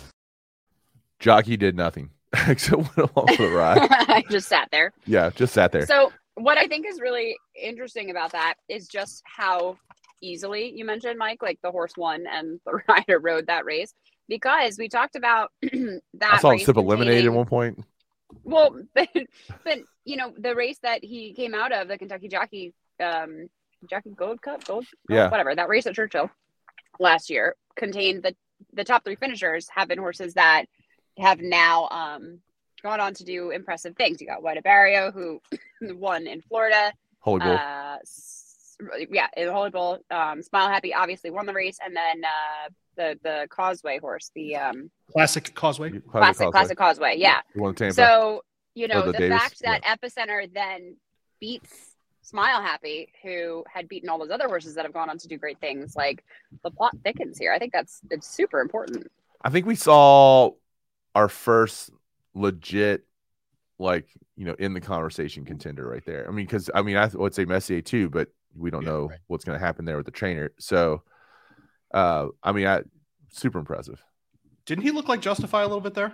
Jockey 1.19 1.57
did 1.57 1.75
nothing 1.75 2.11
except 2.47 2.77
went 2.77 3.11
along 3.15 3.27
for 3.35 3.43
the 3.47 3.53
ride. 3.55 3.87
I 3.91 4.23
just 4.29 4.47
sat 4.47 4.69
there. 4.71 4.93
Yeah, 5.05 5.29
just 5.31 5.53
sat 5.53 5.71
there. 5.71 5.85
So 5.85 6.11
what 6.35 6.57
I 6.57 6.67
think 6.67 6.85
is 6.87 6.99
really 7.01 7.35
interesting 7.61 8.09
about 8.09 8.31
that 8.31 8.55
is 8.69 8.87
just 8.87 9.21
how 9.25 9.77
easily 10.21 10.71
you 10.75 10.85
mentioned 10.85 11.17
Mike, 11.17 11.41
like 11.41 11.59
the 11.61 11.71
horse 11.71 11.93
won 11.97 12.25
and 12.27 12.59
the 12.65 12.79
rider 12.87 13.19
rode 13.19 13.47
that 13.47 13.65
race 13.65 13.93
because 14.29 14.77
we 14.77 14.87
talked 14.87 15.15
about 15.15 15.51
that. 15.61 16.01
I 16.21 16.37
saw 16.37 16.49
him 16.51 16.57
race 16.57 16.65
sip 16.65 16.77
a 16.77 16.81
lemonade 16.81 17.25
at 17.25 17.33
one 17.33 17.45
point. 17.45 17.83
Well, 18.43 18.79
but, 18.95 19.09
but 19.65 19.79
you 20.05 20.15
know 20.15 20.33
the 20.37 20.55
race 20.55 20.77
that 20.83 21.03
he 21.03 21.33
came 21.33 21.53
out 21.53 21.73
of, 21.73 21.89
the 21.89 21.97
Kentucky 21.97 22.29
Jockey, 22.29 22.73
um, 23.03 23.49
Jockey 23.89 24.11
Gold 24.15 24.41
Cup, 24.41 24.63
Gold, 24.63 24.85
Gold- 24.85 25.17
Yeah. 25.17 25.29
whatever 25.29 25.53
that 25.53 25.67
race 25.67 25.85
at 25.85 25.95
Churchill 25.95 26.29
last 26.99 27.29
year 27.29 27.55
contained 27.75 28.23
the 28.23 28.35
the 28.73 28.83
top 28.83 29.03
three 29.03 29.15
finishers 29.15 29.67
have 29.73 29.87
been 29.87 29.97
horses 29.97 30.35
that 30.35 30.65
have 31.21 31.39
now 31.39 31.87
um 31.89 32.39
gone 32.83 32.99
on 32.99 33.13
to 33.13 33.23
do 33.23 33.51
impressive 33.51 33.95
things. 33.95 34.19
You 34.21 34.27
got 34.27 34.43
White 34.43 34.61
Abarrio 34.61 35.13
who 35.13 35.41
won 35.95 36.27
in 36.27 36.41
Florida. 36.41 36.93
Holy 37.19 37.39
bull. 37.39 37.53
Uh, 37.53 37.97
yeah, 39.11 39.27
in 39.37 39.47
the 39.47 39.53
Holy 39.53 39.69
Bull. 39.69 39.99
Um, 40.09 40.41
Smile 40.41 40.67
Happy 40.67 40.93
obviously 40.93 41.29
won 41.29 41.45
the 41.45 41.53
race, 41.53 41.77
and 41.83 41.95
then 41.95 42.23
uh, 42.23 42.69
the 42.95 43.19
the 43.23 43.47
Causeway 43.49 43.99
horse, 43.99 44.31
the 44.35 44.55
um, 44.55 44.89
Classic 45.11 45.53
Causeway. 45.53 45.99
classic 45.99 46.51
classic 46.51 46.77
Causeway. 46.77 47.15
Yeah. 47.17 47.41
You? 47.55 47.91
So 47.91 48.43
you 48.73 48.87
know 48.87 49.11
the 49.11 49.17
the, 49.17 49.29
fact 49.29 49.61
that 49.61 49.83
Epicenter 49.83 50.51
then 50.53 50.95
beats 51.39 51.95
Smile 52.21 52.61
Happy, 52.61 53.11
who 53.23 53.63
had 53.71 53.87
beaten 53.87 54.09
all 54.09 54.19
those 54.19 54.31
other 54.31 54.47
horses 54.47 54.75
that 54.75 54.85
have 54.85 54.93
gone 54.93 55.09
on 55.09 55.17
to 55.19 55.27
do 55.27 55.37
great 55.37 55.59
things, 55.59 55.95
like 55.95 56.23
the 56.63 56.71
plot 56.71 56.95
thickens 57.03 57.37
here. 57.37 57.53
I 57.53 57.59
think 57.59 57.73
that's 57.73 58.01
it's 58.09 58.27
super 58.27 58.61
important. 58.61 59.11
I 59.43 59.49
think 59.49 59.65
we 59.65 59.75
saw 59.75 60.51
our 61.15 61.29
first 61.29 61.91
legit, 62.33 63.05
like 63.79 64.07
you 64.35 64.45
know, 64.45 64.55
in 64.59 64.73
the 64.73 64.81
conversation 64.81 65.45
contender 65.45 65.87
right 65.87 66.05
there. 66.05 66.27
I 66.27 66.31
mean, 66.31 66.45
because 66.45 66.69
I 66.73 66.81
mean, 66.81 66.97
I 66.97 67.07
would 67.13 67.35
say 67.35 67.45
Messier 67.45 67.81
too, 67.81 68.09
but 68.09 68.29
we 68.55 68.71
don't 68.71 68.83
Yeah, 68.83 68.85
know 68.85 69.09
right. 69.09 69.19
what's 69.27 69.45
going 69.45 69.59
to 69.59 69.65
happen 69.65 69.85
there 69.85 69.97
with 69.97 70.05
the 70.05 70.11
trainer. 70.11 70.51
So, 70.59 71.03
uh, 71.93 72.27
I 72.43 72.51
mean, 72.51 72.67
I 72.67 72.81
super 73.31 73.59
impressive. 73.59 74.03
Didn't 74.65 74.83
he 74.83 74.91
look 74.91 75.07
like 75.07 75.21
Justify 75.21 75.61
a 75.61 75.65
little 75.67 75.81
bit 75.81 75.93
there? 75.93 76.13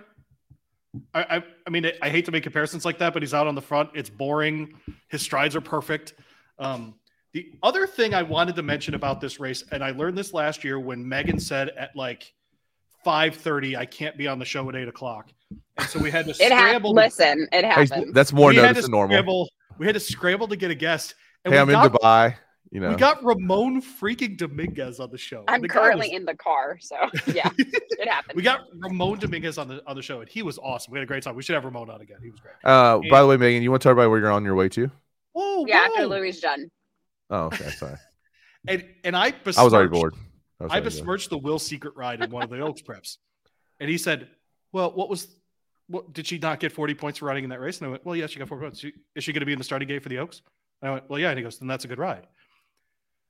I, 1.14 1.38
I, 1.38 1.44
I 1.66 1.70
mean, 1.70 1.90
I 2.02 2.10
hate 2.10 2.26
to 2.26 2.32
make 2.32 2.44
comparisons 2.44 2.86
like 2.86 2.98
that, 3.00 3.14
but 3.14 3.22
he's 3.22 3.34
out 3.34 3.48
on 3.48 3.56
the 3.56 3.62
front. 3.62 3.92
It's 3.94 4.10
boring. 4.10 4.74
His 5.10 5.22
strides 5.22 5.56
are 5.56 5.62
perfect. 5.62 6.14
Um, 6.60 6.96
the 7.34 7.52
other 7.62 7.86
thing 7.86 8.14
I 8.14 8.24
wanted 8.24 8.56
to 8.56 8.64
mention 8.64 8.94
about 8.96 9.22
this 9.22 9.40
race, 9.40 9.64
and 9.72 9.84
I 9.84 9.92
learned 9.92 10.18
this 10.18 10.34
last 10.34 10.64
year 10.64 10.80
when 10.80 11.08
Megan 11.08 11.40
said 11.40 11.70
at 11.70 11.96
like 11.96 12.34
five 13.08 13.36
thirty, 13.38 13.78
I 13.78 13.86
can't 13.86 14.18
be 14.18 14.28
on 14.28 14.38
the 14.38 14.44
show 14.44 14.68
at 14.68 14.76
eight 14.76 14.90
o'clock, 14.90 15.32
and 15.78 15.88
so 15.88 15.98
we 15.98 16.12
had 16.12 16.26
to 16.26 16.32
It 16.32 16.36
scramble. 16.36 16.94
to- 16.94 17.00
Listen, 17.00 17.48
it 17.54 17.64
Hey, 17.64 17.86
happens. 17.86 18.12
that's 18.12 18.34
more 18.34 18.50
we 18.50 18.58
notice 18.58 18.82
than 18.84 18.92
normal. 18.92 19.16
scramble- 19.16 19.50
We 19.80 19.86
had 19.86 19.94
to 19.96 20.02
scramble 20.02 20.50
to 20.50 20.58
get 20.58 20.72
a 20.72 20.76
guest. 20.76 21.16
And 21.46 21.54
Hey, 21.54 21.60
I'm 21.62 21.70
in 21.70 21.78
Dubai. 21.78 22.36
You 22.70 22.82
know, 22.82 22.90
We 22.90 22.96
got 22.98 23.24
Ramon 23.24 23.82
freaking 23.82 24.36
Dominguez 24.38 25.00
on 25.00 25.10
the 25.10 25.18
show. 25.18 25.46
I'm 25.48 25.62
The 25.62 25.70
currently 25.70 26.10
was- 26.10 26.18
in 26.20 26.26
the 26.26 26.36
car, 26.36 26.78
so 26.82 26.98
yeah, 27.34 27.50
it 27.58 28.10
happened. 28.10 28.36
We 28.36 28.42
got 28.44 28.64
Ramon 28.78 29.20
Dominguez 29.20 29.58
on 29.58 29.70
the 29.70 29.82
on 29.88 29.96
the 29.96 30.02
show, 30.02 30.20
and 30.20 30.28
he 30.28 30.42
was 30.44 30.58
awesome. 30.58 30.92
We 30.92 31.00
had 31.00 31.04
a 31.04 31.08
great 31.08 31.24
time. 31.24 31.34
We 31.38 31.44
should 31.44 31.56
have 31.56 31.64
Ramon 31.64 31.90
on 31.90 32.02
again. 32.02 32.18
He 32.22 32.30
was 32.30 32.42
great. 32.42 32.56
uh, 32.66 33.00
by 33.10 33.22
the 33.22 33.28
way, 33.28 33.38
Megan, 33.38 33.64
you 33.64 33.72
want 33.72 33.82
to 33.84 33.88
talk 33.88 33.94
about 33.94 34.10
where 34.10 34.20
you're 34.20 34.32
on 34.32 34.44
your 34.44 34.56
way 34.56 34.68
to? 34.68 34.92
Oh, 35.34 35.66
yeah, 35.66 35.86
after 35.88 36.02
whoa. 36.02 36.08
Louis 36.18 36.38
done. 36.42 36.70
Oh, 37.30 37.44
okay, 37.46 37.70
sorry. 37.70 37.96
and 38.68 38.84
and 39.06 39.16
I 39.16 39.28
I 39.28 39.34
was 39.46 39.58
already 39.74 39.88
besmirched- 39.90 40.18
bored. 40.60 40.70
was 40.70 40.72
I 40.72 40.76
already 40.76 40.84
bored. 40.84 40.94
besmirched 40.94 41.30
the 41.30 41.38
Will's 41.38 41.66
Secret 41.66 41.96
ride 41.96 42.22
in 42.22 42.32
one 42.32 42.44
of 42.44 42.50
the 42.50 42.60
Oaks 42.60 42.82
preps, 42.82 43.18
and 43.80 43.90
he 43.90 43.98
said, 43.98 44.30
"Well, 44.72 44.92
what 44.92 45.10
was 45.10 45.36
what 45.90 46.12
did 46.14 46.28
she 46.28 46.38
not 46.38 46.60
get 46.60 46.72
40 46.74 46.94
points 46.96 47.20
for 47.20 47.26
running 47.26 47.44
in 47.44 47.50
that 47.52 47.60
race?" 47.62 47.78
And 47.80 47.88
I 47.88 47.92
went, 47.92 48.06
"Well, 48.06 48.16
yeah, 48.16 48.28
she 48.28 48.40
got 48.40 48.48
40 48.48 48.62
points. 48.62 48.80
She- 48.80 48.94
Is 49.16 49.24
she 49.24 49.32
going 49.34 49.40
to 49.42 49.46
be 49.46 49.54
in 49.54 49.58
the 49.58 49.64
starting 49.64 49.88
gate 49.88 50.04
for 50.04 50.10
the 50.10 50.18
Oaks?" 50.20 50.42
And 50.82 50.90
I 50.90 50.94
went, 50.94 51.10
"Well, 51.10 51.20
yeah." 51.20 51.30
And 51.30 51.38
he 51.38 51.44
goes, 51.44 51.60
"Then 51.60 51.68
that's 51.68 51.86
a 51.86 51.88
good 51.88 52.00
ride." 52.00 52.28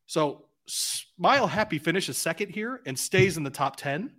So 0.05 0.45
Smile 0.67 1.47
Happy 1.47 1.79
finishes 1.79 2.17
second 2.17 2.49
here 2.49 2.81
and 2.85 2.97
stays 2.97 3.37
in 3.37 3.43
the 3.43 3.49
top 3.49 3.75
10. 3.77 4.11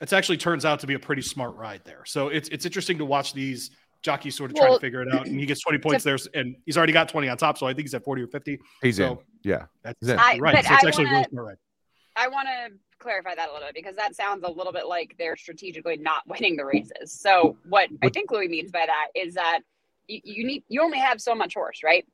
It 0.00 0.12
actually 0.12 0.38
turns 0.38 0.64
out 0.64 0.80
to 0.80 0.86
be 0.86 0.94
a 0.94 0.98
pretty 0.98 1.22
smart 1.22 1.54
ride 1.56 1.82
there. 1.84 2.04
So 2.06 2.28
it's 2.28 2.48
it's 2.48 2.66
interesting 2.66 2.98
to 2.98 3.04
watch 3.04 3.32
these 3.34 3.70
jockeys 4.02 4.34
sort 4.36 4.50
of 4.50 4.56
try 4.56 4.66
Well, 4.68 4.78
to 4.78 4.80
figure 4.80 5.00
it 5.02 5.14
out. 5.14 5.26
And 5.28 5.38
he 5.38 5.46
gets 5.46 5.60
20 5.60 5.78
points 5.78 6.02
there, 6.02 6.18
and 6.34 6.56
he's 6.66 6.76
already 6.76 6.92
got 6.92 7.08
20 7.08 7.28
on 7.28 7.36
top. 7.36 7.56
So 7.56 7.66
I 7.66 7.72
think 7.72 7.86
he's 7.86 7.94
at 7.94 8.02
40 8.02 8.22
or 8.22 8.26
50. 8.26 8.58
He's 8.82 8.98
in. 8.98 9.10
so- 9.10 9.22
Yeah. 9.44 9.66
That's 9.84 9.96
He's 10.00 10.08
in. 10.08 10.18
I- 10.18 10.38
right. 10.38 10.54
but 10.56 10.64
So 10.64 10.74
it's 10.74 10.84
I 10.84 10.88
actually 10.88 11.04
a 11.04 11.06
wanna- 11.06 11.16
really 11.18 11.28
smart 11.30 11.46
ride. 11.46 11.56
I 12.16 12.28
want 12.28 12.48
to 12.48 12.72
clarify 12.98 13.34
that 13.34 13.48
a 13.48 13.52
little 13.52 13.68
bit 13.68 13.74
because 13.74 13.96
that 13.96 14.14
sounds 14.14 14.44
a 14.44 14.50
little 14.50 14.72
bit 14.72 14.86
like 14.86 15.14
they're 15.18 15.36
strategically 15.36 15.96
not 15.96 16.22
winning 16.26 16.56
the 16.56 16.64
races. 16.64 17.12
So 17.12 17.56
what 17.68 17.88
I 18.02 18.08
think 18.08 18.30
Louis 18.30 18.48
means 18.48 18.70
by 18.70 18.86
that 18.86 19.08
is 19.14 19.34
that 19.34 19.60
you, 20.08 20.20
you 20.24 20.46
need 20.46 20.64
you 20.68 20.82
only 20.82 20.98
have 20.98 21.20
so 21.20 21.34
much 21.34 21.54
horse, 21.54 21.82
right? 21.82 22.06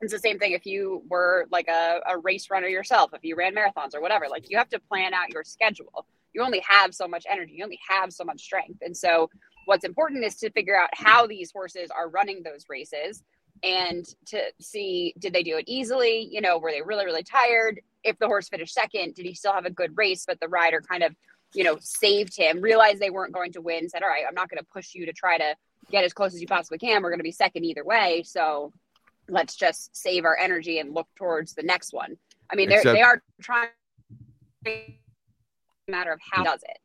It's 0.00 0.12
the 0.12 0.18
same 0.18 0.38
thing 0.38 0.52
if 0.52 0.64
you 0.64 1.02
were 1.08 1.46
like 1.50 1.68
a, 1.68 2.00
a 2.06 2.18
race 2.18 2.48
runner 2.50 2.68
yourself, 2.68 3.10
if 3.12 3.22
you 3.22 3.36
ran 3.36 3.54
marathons 3.54 3.94
or 3.94 4.00
whatever. 4.00 4.28
Like 4.30 4.48
you 4.48 4.56
have 4.56 4.70
to 4.70 4.78
plan 4.78 5.12
out 5.12 5.30
your 5.30 5.44
schedule. 5.44 6.06
You 6.32 6.42
only 6.42 6.62
have 6.66 6.94
so 6.94 7.08
much 7.08 7.26
energy, 7.28 7.54
you 7.56 7.64
only 7.64 7.80
have 7.88 8.12
so 8.12 8.24
much 8.24 8.40
strength. 8.40 8.78
And 8.82 8.96
so 8.96 9.28
what's 9.66 9.84
important 9.84 10.24
is 10.24 10.36
to 10.36 10.50
figure 10.50 10.78
out 10.78 10.90
how 10.92 11.26
these 11.26 11.50
horses 11.50 11.90
are 11.90 12.08
running 12.08 12.42
those 12.42 12.66
races 12.68 13.22
and 13.62 14.06
to 14.26 14.40
see 14.60 15.14
did 15.18 15.32
they 15.32 15.42
do 15.42 15.56
it 15.56 15.64
easily? 15.66 16.28
You 16.30 16.40
know 16.40 16.58
were 16.58 16.72
they 16.72 16.82
really 16.82 17.04
really 17.04 17.22
tired? 17.22 17.80
If 18.02 18.18
the 18.18 18.26
horse 18.26 18.48
finished 18.48 18.74
second 18.74 19.14
did 19.14 19.26
he 19.26 19.34
still 19.34 19.52
have 19.52 19.66
a 19.66 19.70
good 19.70 19.96
race? 19.96 20.24
But 20.26 20.40
the 20.40 20.48
rider 20.48 20.80
kind 20.80 21.02
of 21.02 21.14
you 21.52 21.64
know 21.64 21.78
saved 21.80 22.36
him 22.36 22.60
realized 22.60 23.00
they 23.00 23.10
weren't 23.10 23.32
going 23.34 23.52
to 23.52 23.60
win 23.60 23.88
said 23.88 24.04
all 24.04 24.08
right 24.08 24.22
i'm 24.28 24.36
not 24.36 24.48
going 24.48 24.60
to 24.60 24.66
push 24.72 24.94
you 24.94 25.04
to 25.04 25.12
try 25.12 25.36
to 25.36 25.56
get 25.90 26.04
as 26.04 26.12
close 26.12 26.34
as 26.34 26.40
you 26.40 26.46
possibly 26.46 26.78
can. 26.78 27.02
We're 27.02 27.10
going 27.10 27.20
to 27.20 27.24
be 27.24 27.32
second 27.32 27.64
either 27.64 27.84
way. 27.84 28.22
So 28.24 28.72
let's 29.28 29.56
just 29.56 29.96
save 29.96 30.24
our 30.24 30.36
energy 30.36 30.78
and 30.78 30.94
look 30.94 31.08
towards 31.16 31.54
the 31.54 31.62
next 31.62 31.92
one. 31.92 32.16
I 32.50 32.56
mean 32.56 32.68
they're, 32.68 32.78
Except- 32.78 32.96
they 32.96 33.02
are 33.02 33.22
trying 33.40 33.68
matter 35.88 36.12
of 36.12 36.20
how 36.20 36.44
does 36.44 36.62
it. 36.62 36.78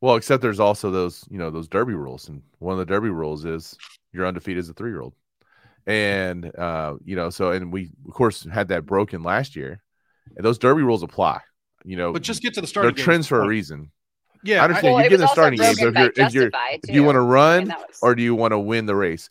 Well, 0.00 0.14
except 0.16 0.40
there's 0.40 0.60
also 0.60 0.90
those, 0.90 1.24
you 1.30 1.36
know, 1.36 1.50
those 1.50 1.68
derby 1.68 1.92
rules, 1.92 2.28
and 2.28 2.42
one 2.58 2.72
of 2.72 2.78
the 2.78 2.86
derby 2.86 3.10
rules 3.10 3.44
is 3.44 3.76
you're 4.12 4.26
undefeated 4.26 4.60
as 4.60 4.68
a 4.70 4.72
three 4.72 4.90
year 4.90 5.02
old, 5.02 5.12
and 5.86 6.54
uh, 6.56 6.94
you 7.04 7.16
know, 7.16 7.30
so 7.30 7.52
and 7.52 7.72
we 7.72 7.90
of 8.06 8.14
course 8.14 8.46
had 8.50 8.68
that 8.68 8.86
broken 8.86 9.22
last 9.22 9.56
year, 9.56 9.82
and 10.36 10.44
those 10.44 10.58
derby 10.58 10.82
rules 10.82 11.02
apply. 11.02 11.40
You 11.84 11.96
know, 11.96 12.12
But 12.12 12.22
just 12.22 12.42
get 12.42 12.54
to 12.54 12.60
the 12.60 12.66
they're 12.66 12.68
starting 12.68 12.94
trends 12.94 13.26
for 13.26 13.42
a 13.42 13.46
reason. 13.46 13.90
Yeah, 14.42 14.60
I 14.60 14.64
understand. 14.64 14.94
well 14.94 15.00
you 15.00 15.06
it 15.06 15.10
get 15.10 15.14
in 15.16 15.20
the 15.20 15.28
starting 15.28 15.58
game, 15.58 15.74
so 15.74 15.88
if 15.88 15.94
you're 15.94 16.06
if 16.06 16.34
you're 16.34 16.50
justify 16.50 16.78
if 16.82 16.94
you 16.94 17.04
want 17.04 17.16
to 17.16 17.20
run 17.20 17.68
was- 17.68 17.98
or 18.02 18.14
do 18.14 18.22
you 18.22 18.34
want 18.34 18.52
to 18.52 18.58
win 18.58 18.86
the 18.86 18.94
race? 18.96 19.28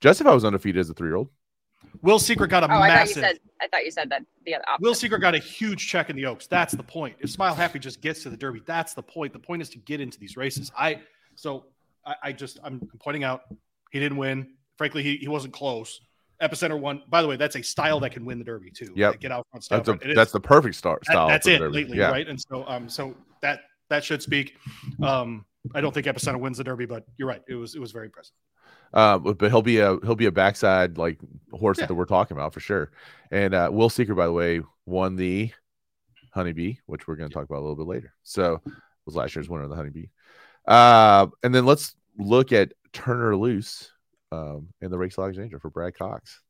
Justify 0.00 0.32
was 0.32 0.44
undefeated 0.44 0.80
as 0.80 0.90
a 0.90 0.94
three 0.94 1.08
year 1.08 1.16
old. 1.16 1.28
Will's 2.02 2.24
Secret 2.24 2.48
got 2.48 2.62
a 2.62 2.66
oh 2.66 2.70
i 2.70 2.78
thought 2.78 2.84
you 2.86 2.94
massive. 2.94 3.22
said 3.22 3.38
i 3.60 3.66
thought 3.66 3.84
you 3.84 3.90
said 3.90 4.08
that 4.10 4.22
the 4.46 4.54
other 4.54 4.64
opposite. 4.68 4.82
Will's 4.82 5.00
Secret 5.00 5.20
got 5.20 5.34
a 5.34 5.38
huge 5.38 5.88
check 5.88 6.08
in 6.08 6.16
the 6.16 6.24
Oaks. 6.26 6.46
That's 6.46 6.72
the 6.74 6.82
point. 6.82 7.16
If 7.20 7.30
Smile 7.30 7.54
Happy 7.54 7.78
just 7.78 8.00
gets 8.00 8.22
to 8.22 8.30
the 8.30 8.36
Derby, 8.36 8.62
that's 8.64 8.94
the 8.94 9.02
point. 9.02 9.32
The 9.32 9.38
point 9.40 9.60
is 9.62 9.68
to 9.70 9.78
get 9.78 10.00
into 10.00 10.18
these 10.18 10.36
races. 10.36 10.70
I 10.78 11.00
so 11.34 11.66
I, 12.06 12.14
I 12.24 12.32
just 12.32 12.58
I'm 12.62 12.88
pointing 13.00 13.24
out 13.24 13.42
he 13.90 13.98
didn't 13.98 14.18
win. 14.18 14.54
Frankly, 14.80 15.02
he, 15.02 15.16
he 15.18 15.28
wasn't 15.28 15.52
close. 15.52 16.00
Epicenter 16.42 16.80
won. 16.80 17.02
By 17.06 17.20
the 17.20 17.28
way, 17.28 17.36
that's 17.36 17.54
a 17.54 17.60
style 17.60 18.00
that 18.00 18.12
can 18.12 18.24
win 18.24 18.38
the 18.38 18.46
Derby 18.46 18.70
too. 18.70 18.94
Yep. 18.96 19.20
Get 19.20 19.30
out 19.30 19.46
front, 19.50 19.64
out 19.70 19.76
That's 19.76 19.88
a 19.88 19.92
front. 19.92 20.02
It 20.04 20.10
is- 20.12 20.16
that's 20.16 20.32
the 20.32 20.40
perfect 20.40 20.74
start 20.74 21.02
that- 21.06 21.12
style. 21.12 21.28
that's 21.28 21.46
for 21.46 21.58
the 21.58 21.64
it 21.66 21.72
lately, 21.72 21.98
yeah. 21.98 22.10
right? 22.10 22.26
And 22.26 22.40
so 22.40 22.64
um 22.66 22.88
so 22.88 23.14
that 23.42 23.60
that 23.90 24.02
should 24.02 24.22
speak. 24.22 24.56
Um, 25.02 25.44
I 25.74 25.82
don't 25.82 25.92
think 25.92 26.06
Epicenter 26.06 26.40
wins 26.40 26.56
the 26.56 26.64
Derby, 26.64 26.86
but 26.86 27.04
you're 27.18 27.28
right. 27.28 27.42
It 27.46 27.56
was 27.56 27.74
it 27.74 27.78
was 27.78 27.92
very 27.92 28.06
impressive. 28.06 28.32
Uh, 28.94 29.18
but, 29.18 29.36
but 29.36 29.50
he'll 29.50 29.60
be 29.60 29.80
a 29.80 29.98
he'll 30.02 30.14
be 30.14 30.24
a 30.24 30.32
backside 30.32 30.96
like 30.96 31.18
horse 31.52 31.78
Yeah. 31.78 31.84
that 31.84 31.94
we're 31.94 32.06
talking 32.06 32.34
about 32.38 32.54
for 32.54 32.60
sure. 32.60 32.90
And 33.30 33.52
uh, 33.52 33.68
Will's 33.70 33.92
Secret, 33.92 34.14
by 34.14 34.24
the 34.24 34.32
way, 34.32 34.62
won 34.86 35.16
the 35.16 35.50
Honeybee, 36.32 36.76
which 36.86 37.06
we're 37.06 37.16
going 37.16 37.28
to 37.28 37.34
talk 37.34 37.44
about 37.44 37.58
a 37.58 37.66
little 37.66 37.76
bit 37.76 37.86
later. 37.86 38.14
So 38.22 38.62
was 39.04 39.14
last 39.14 39.36
year's 39.36 39.50
winner 39.50 39.64
of 39.64 39.68
the 39.70 39.76
Honeybee. 39.76 40.06
Uh, 40.66 41.26
and 41.42 41.54
then 41.54 41.66
let's 41.66 41.94
look 42.16 42.50
at 42.52 42.72
Turnerloose 42.94 43.88
um, 44.32 44.68
and 44.80 44.92
the 44.92 44.98
Race 44.98 45.18
Alexandra 45.18 45.58
for 45.60 45.70
Brad 45.70 45.94
Cox. 45.96 46.40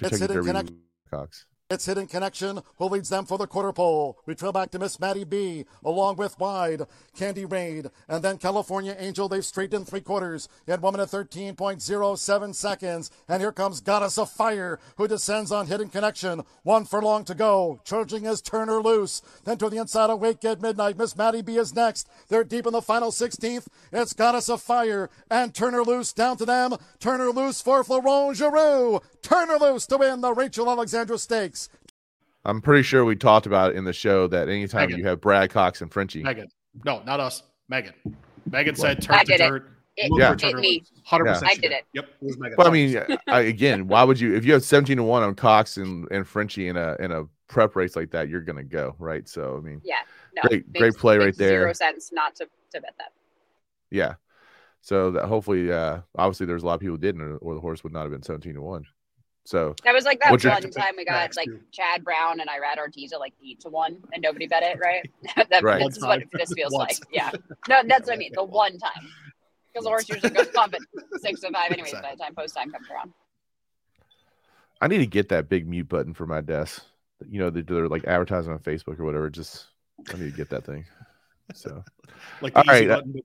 It's 0.00 0.18
hidden 0.18 0.36
Derby 0.36 0.46
connect- 0.48 0.72
Cox. 1.10 1.46
It's 1.70 1.86
Hidden 1.86 2.08
Connection 2.08 2.62
who 2.78 2.86
leads 2.86 3.10
them 3.10 3.26
for 3.26 3.38
the 3.38 3.46
quarter 3.46 3.72
pole. 3.72 4.18
We 4.26 4.34
trail 4.34 4.50
back 4.50 4.72
to 4.72 4.78
Miss 4.80 4.98
Maddie 4.98 5.22
B, 5.22 5.66
along 5.84 6.16
with 6.16 6.36
Wide, 6.40 6.82
Candy 7.16 7.44
Raid, 7.44 7.90
and 8.08 8.24
then 8.24 8.38
California 8.38 8.96
Angel. 8.98 9.28
They've 9.28 9.44
straightened 9.44 9.86
three 9.86 10.00
quarters 10.00 10.48
in 10.66 10.80
1 10.80 10.92
minute 10.92 11.08
13.07 11.08 12.54
seconds. 12.56 13.12
And 13.28 13.40
here 13.40 13.52
comes 13.52 13.80
Goddess 13.80 14.18
of 14.18 14.32
Fire, 14.32 14.80
who 14.96 15.06
descends 15.06 15.52
on 15.52 15.68
Hidden 15.68 15.90
Connection. 15.90 16.42
One 16.64 16.86
furlong 16.86 17.24
to 17.26 17.36
go. 17.36 17.80
Charging 17.84 18.24
is 18.24 18.42
Turnerloose. 18.42 19.22
Then 19.44 19.58
to 19.58 19.70
the 19.70 19.76
inside 19.78 20.10
of 20.10 20.18
Wake 20.18 20.44
at 20.44 20.60
midnight. 20.60 20.98
Miss 20.98 21.16
Maddie 21.16 21.40
B 21.40 21.56
is 21.56 21.72
next. 21.72 22.08
They're 22.28 22.42
deep 22.42 22.66
in 22.66 22.72
the 22.72 22.82
final 22.82 23.12
16th. 23.12 23.68
It's 23.92 24.12
Goddess 24.12 24.48
of 24.48 24.60
Fire 24.60 25.08
and 25.30 25.54
Turnerloose 25.54 26.16
down 26.16 26.36
to 26.38 26.44
them. 26.44 26.74
Turnerloose 26.98 27.62
for 27.62 27.84
Florent 27.84 28.36
Geroux. 28.36 29.00
Turner 29.22 29.58
Loose 29.58 29.86
to 29.86 29.98
win 29.98 30.20
the 30.22 30.32
Rachel 30.32 30.70
Alexandra 30.70 31.18
Stakes. 31.18 31.59
I'm 32.44 32.60
pretty 32.62 32.82
sure 32.82 33.04
we 33.04 33.16
talked 33.16 33.46
about 33.46 33.72
it 33.72 33.76
in 33.76 33.84
the 33.84 33.92
show 33.92 34.26
that 34.28 34.48
anytime 34.48 34.86
Megan. 34.88 34.98
you 34.98 35.06
have 35.06 35.20
Brad 35.20 35.50
Cox 35.50 35.80
and 35.82 35.92
Frenchie, 35.92 36.22
Megan, 36.22 36.48
no, 36.84 37.02
not 37.04 37.20
us. 37.20 37.42
Megan. 37.68 37.94
Megan 38.50 38.74
said 38.74 39.02
turn 39.02 39.24
to 39.26 39.36
dirt. 39.36 39.70
It- 39.96 40.10
Yeah. 40.16 40.34
for 40.36 40.46
it 40.48 40.56
me. 40.56 40.82
100% 41.06 41.42
I 41.44 41.54
did 41.56 41.72
it. 41.72 41.84
Yep, 41.92 42.04
it 42.08 42.24
was 42.24 42.38
Megan. 42.38 42.54
But 42.56 42.66
I 42.66 42.70
mean, 42.70 43.04
I, 43.26 43.40
again, 43.40 43.86
why 43.88 44.02
would 44.04 44.18
you 44.18 44.34
if 44.34 44.44
you 44.46 44.52
have 44.54 44.64
17 44.64 44.96
to 44.96 45.02
1 45.02 45.22
on 45.22 45.34
Cox 45.34 45.76
and, 45.76 46.08
and 46.10 46.26
Frenchie 46.26 46.68
in 46.68 46.76
a 46.78 46.96
in 47.00 47.12
a 47.12 47.24
prep 47.48 47.76
race 47.76 47.96
like 47.96 48.10
that, 48.12 48.28
you're 48.30 48.40
gonna 48.40 48.62
go, 48.64 48.94
right? 48.98 49.28
So 49.28 49.58
I 49.58 49.60
mean, 49.60 49.82
Yeah, 49.84 49.96
no, 50.34 50.48
Great- 50.48 50.66
makes- 50.68 50.78
great 50.78 50.94
play 50.96 51.18
right 51.18 51.36
there. 51.36 51.60
Zero 51.60 51.72
sense 51.74 52.10
not 52.12 52.34
to, 52.36 52.44
to 52.72 52.80
bet 52.80 52.94
that. 52.98 53.12
yeah. 53.90 54.14
So 54.80 55.10
that 55.10 55.26
hopefully 55.26 55.70
uh 55.70 56.00
obviously 56.16 56.46
there's 56.46 56.62
a 56.62 56.66
lot 56.66 56.74
of 56.74 56.80
people 56.80 56.94
who 56.94 57.00
didn't 57.02 57.20
or, 57.20 57.36
or 57.38 57.54
the 57.54 57.60
horse 57.60 57.84
would 57.84 57.92
not 57.92 58.02
have 58.02 58.10
been 58.12 58.22
17 58.22 58.54
to 58.54 58.62
1. 58.62 58.86
So 59.44 59.74
That 59.84 59.94
was 59.94 60.04
like 60.04 60.20
that 60.20 60.30
What's 60.30 60.44
your- 60.44 60.52
one 60.52 60.62
time 60.70 60.94
we 60.96 61.04
got 61.04 61.34
like 61.36 61.46
too. 61.46 61.60
Chad 61.72 62.04
Brown 62.04 62.40
and 62.40 62.48
Irad 62.48 62.78
Ortiz 62.78 63.12
at 63.12 63.20
like 63.20 63.32
eight 63.44 63.58
to 63.60 63.68
one, 63.68 63.96
and 64.12 64.22
nobody 64.22 64.46
bet 64.46 64.62
it, 64.62 64.78
right? 64.80 65.10
that, 65.50 65.62
Right. 65.62 65.82
This 65.84 65.96
is 65.96 66.04
what 66.04 66.22
this 66.32 66.52
feels 66.52 66.72
like. 66.72 66.96
Yeah, 67.12 67.30
no, 67.68 67.82
that's 67.86 68.06
what 68.06 68.14
I 68.14 68.16
mean. 68.18 68.32
The 68.34 68.44
one 68.62 68.78
time, 68.78 69.08
because 69.72 69.84
the 69.84 69.90
horse 69.90 70.08
usually 70.08 70.30
goes 70.30 70.48
pump 70.48 70.74
at 70.74 70.80
six 71.20 71.40
to 71.40 71.50
five, 71.50 71.72
anyways. 71.72 71.92
By 71.94 72.12
the 72.16 72.22
time 72.22 72.34
post 72.34 72.54
time 72.54 72.70
comes 72.70 72.86
around. 72.90 73.12
I 74.80 74.88
need 74.88 74.98
to 74.98 75.06
get 75.06 75.28
that 75.30 75.48
big 75.48 75.68
mute 75.68 75.88
button 75.88 76.14
for 76.14 76.26
my 76.26 76.40
desk. 76.40 76.82
You 77.28 77.40
know, 77.40 77.50
they- 77.50 77.62
they're 77.62 77.88
like 77.88 78.04
advertising 78.04 78.52
on 78.52 78.58
Facebook 78.60 78.98
or 78.98 79.04
whatever. 79.04 79.30
Just 79.30 79.66
I 80.12 80.16
need 80.16 80.30
to 80.30 80.36
get 80.36 80.50
that 80.50 80.64
thing. 80.64 80.84
So 81.54 81.82
like 82.42 82.54
the 82.54 82.58
all 82.60 82.74
easy 82.76 82.86
right, 82.86 82.90
uh, 82.90 82.96
button. 83.02 83.22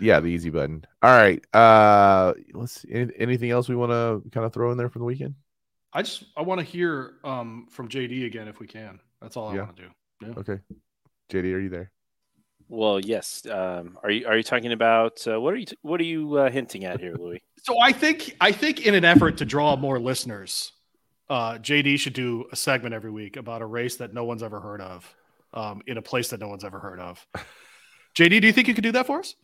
yeah, 0.00 0.20
the 0.20 0.28
easy 0.28 0.50
button. 0.50 0.84
All 1.02 1.10
right. 1.10 1.42
Uh 1.54 2.34
let's 2.52 2.84
any, 2.90 3.10
anything 3.18 3.50
else 3.50 3.68
we 3.68 3.76
want 3.76 3.90
to 3.92 4.22
kind 4.30 4.46
of 4.46 4.52
throw 4.52 4.70
in 4.70 4.78
there 4.78 4.88
for 4.88 4.98
the 5.00 5.04
weekend? 5.04 5.34
I 5.94 6.02
just 6.02 6.24
I 6.36 6.42
want 6.42 6.58
to 6.60 6.64
hear 6.66 7.14
um 7.24 7.66
from 7.70 7.88
JD 7.88 8.26
again 8.26 8.48
if 8.48 8.58
we 8.60 8.66
can. 8.66 9.00
That's 9.22 9.36
all 9.36 9.48
I 9.48 9.54
Yeah. 9.54 9.62
want 9.62 9.76
to 9.76 9.82
do. 9.82 9.88
Yeah. 10.22 10.34
Okay. 10.38 10.58
JD, 11.30 11.54
are 11.54 11.60
you 11.60 11.68
there? 11.70 11.90
Well, 12.68 12.98
yes. 12.98 13.46
Um, 13.46 13.98
are 14.02 14.10
you 14.10 14.26
are 14.26 14.36
you 14.36 14.42
talking 14.42 14.72
about 14.72 15.26
uh, 15.28 15.40
what 15.40 15.54
are 15.54 15.56
you 15.56 15.66
what 15.82 16.00
are 16.00 16.04
you 16.04 16.36
uh, 16.38 16.50
hinting 16.50 16.84
at 16.84 17.00
here, 17.00 17.14
Louis? 17.14 17.42
So 17.62 17.78
I 17.80 17.92
think 17.92 18.36
I 18.42 18.52
think 18.52 18.86
in 18.86 18.94
an 18.94 19.06
effort 19.06 19.38
to 19.38 19.46
draw 19.46 19.74
more 19.74 19.98
listeners, 19.98 20.72
uh, 21.30 21.52
JD 21.54 21.98
should 21.98 22.12
do 22.12 22.44
a 22.52 22.56
segment 22.56 22.94
every 22.94 23.10
week 23.10 23.38
about 23.38 23.62
a 23.62 23.66
race 23.66 23.96
that 23.96 24.12
no 24.12 24.24
one's 24.24 24.42
ever 24.42 24.60
heard 24.60 24.82
of, 24.82 25.14
um, 25.54 25.80
in 25.86 25.96
a 25.96 26.02
place 26.02 26.28
that 26.28 26.40
no 26.40 26.48
one's 26.48 26.62
ever 26.62 26.78
heard 26.78 27.00
of. 27.00 27.26
JD, 28.16 28.42
do 28.42 28.46
you 28.46 28.52
think 28.52 28.68
you 28.68 28.74
could 28.74 28.84
do 28.84 28.92
that 28.92 29.06
for 29.06 29.20
us? 29.20 29.34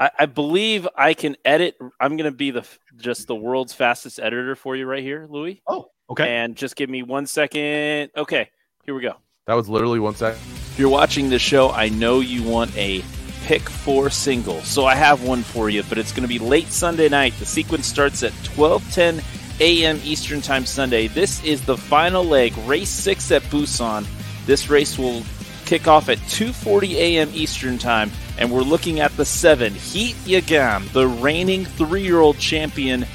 I, 0.00 0.10
I 0.18 0.26
believe 0.26 0.88
I 0.96 1.14
can 1.14 1.36
edit. 1.44 1.76
I'm 2.00 2.16
going 2.16 2.28
to 2.30 2.36
be 2.36 2.50
the 2.50 2.66
just 2.96 3.28
the 3.28 3.36
world's 3.36 3.72
fastest 3.72 4.18
editor 4.18 4.56
for 4.56 4.74
you 4.74 4.84
right 4.84 5.02
here, 5.04 5.28
Louis. 5.30 5.62
Oh, 5.68 5.90
okay. 6.10 6.36
And 6.36 6.56
just 6.56 6.76
give 6.76 6.90
me 6.90 7.02
one 7.02 7.26
second. 7.26 8.10
Okay, 8.16 8.50
here 8.84 8.94
we 8.94 9.02
go. 9.02 9.14
That 9.46 9.54
was 9.54 9.68
literally 9.68 9.98
one 9.98 10.14
second. 10.14 10.40
If 10.42 10.78
you're 10.78 10.90
watching 10.90 11.30
this 11.30 11.42
show, 11.42 11.70
I 11.70 11.88
know 11.88 12.20
you 12.20 12.42
want 12.42 12.76
a 12.76 13.02
pick 13.44 13.62
four 13.62 14.10
single, 14.10 14.60
so 14.62 14.84
I 14.84 14.94
have 14.94 15.24
one 15.24 15.42
for 15.42 15.70
you. 15.70 15.82
But 15.88 15.98
it's 15.98 16.12
going 16.12 16.22
to 16.22 16.28
be 16.28 16.38
late 16.38 16.68
Sunday 16.68 17.08
night. 17.08 17.32
The 17.38 17.46
sequence 17.46 17.86
starts 17.86 18.22
at 18.22 18.32
12:10 18.32 19.22
a.m. 19.60 20.00
Eastern 20.04 20.40
Time 20.40 20.66
Sunday. 20.66 21.08
This 21.08 21.42
is 21.44 21.64
the 21.64 21.76
final 21.76 22.24
leg, 22.24 22.56
race 22.66 22.90
six 22.90 23.30
at 23.32 23.42
Busan. 23.44 24.06
This 24.46 24.68
race 24.68 24.98
will 24.98 25.22
kick 25.64 25.88
off 25.88 26.08
at 26.08 26.18
2:40 26.18 26.94
a.m. 26.94 27.30
Eastern 27.32 27.78
Time, 27.78 28.10
and 28.38 28.50
we're 28.50 28.62
looking 28.62 29.00
at 29.00 29.16
the 29.16 29.24
seven 29.24 29.74
Heat 29.74 30.14
Yagam, 30.24 30.90
the 30.92 31.06
reigning 31.06 31.64
three-year-old 31.64 32.38
champion 32.38 33.06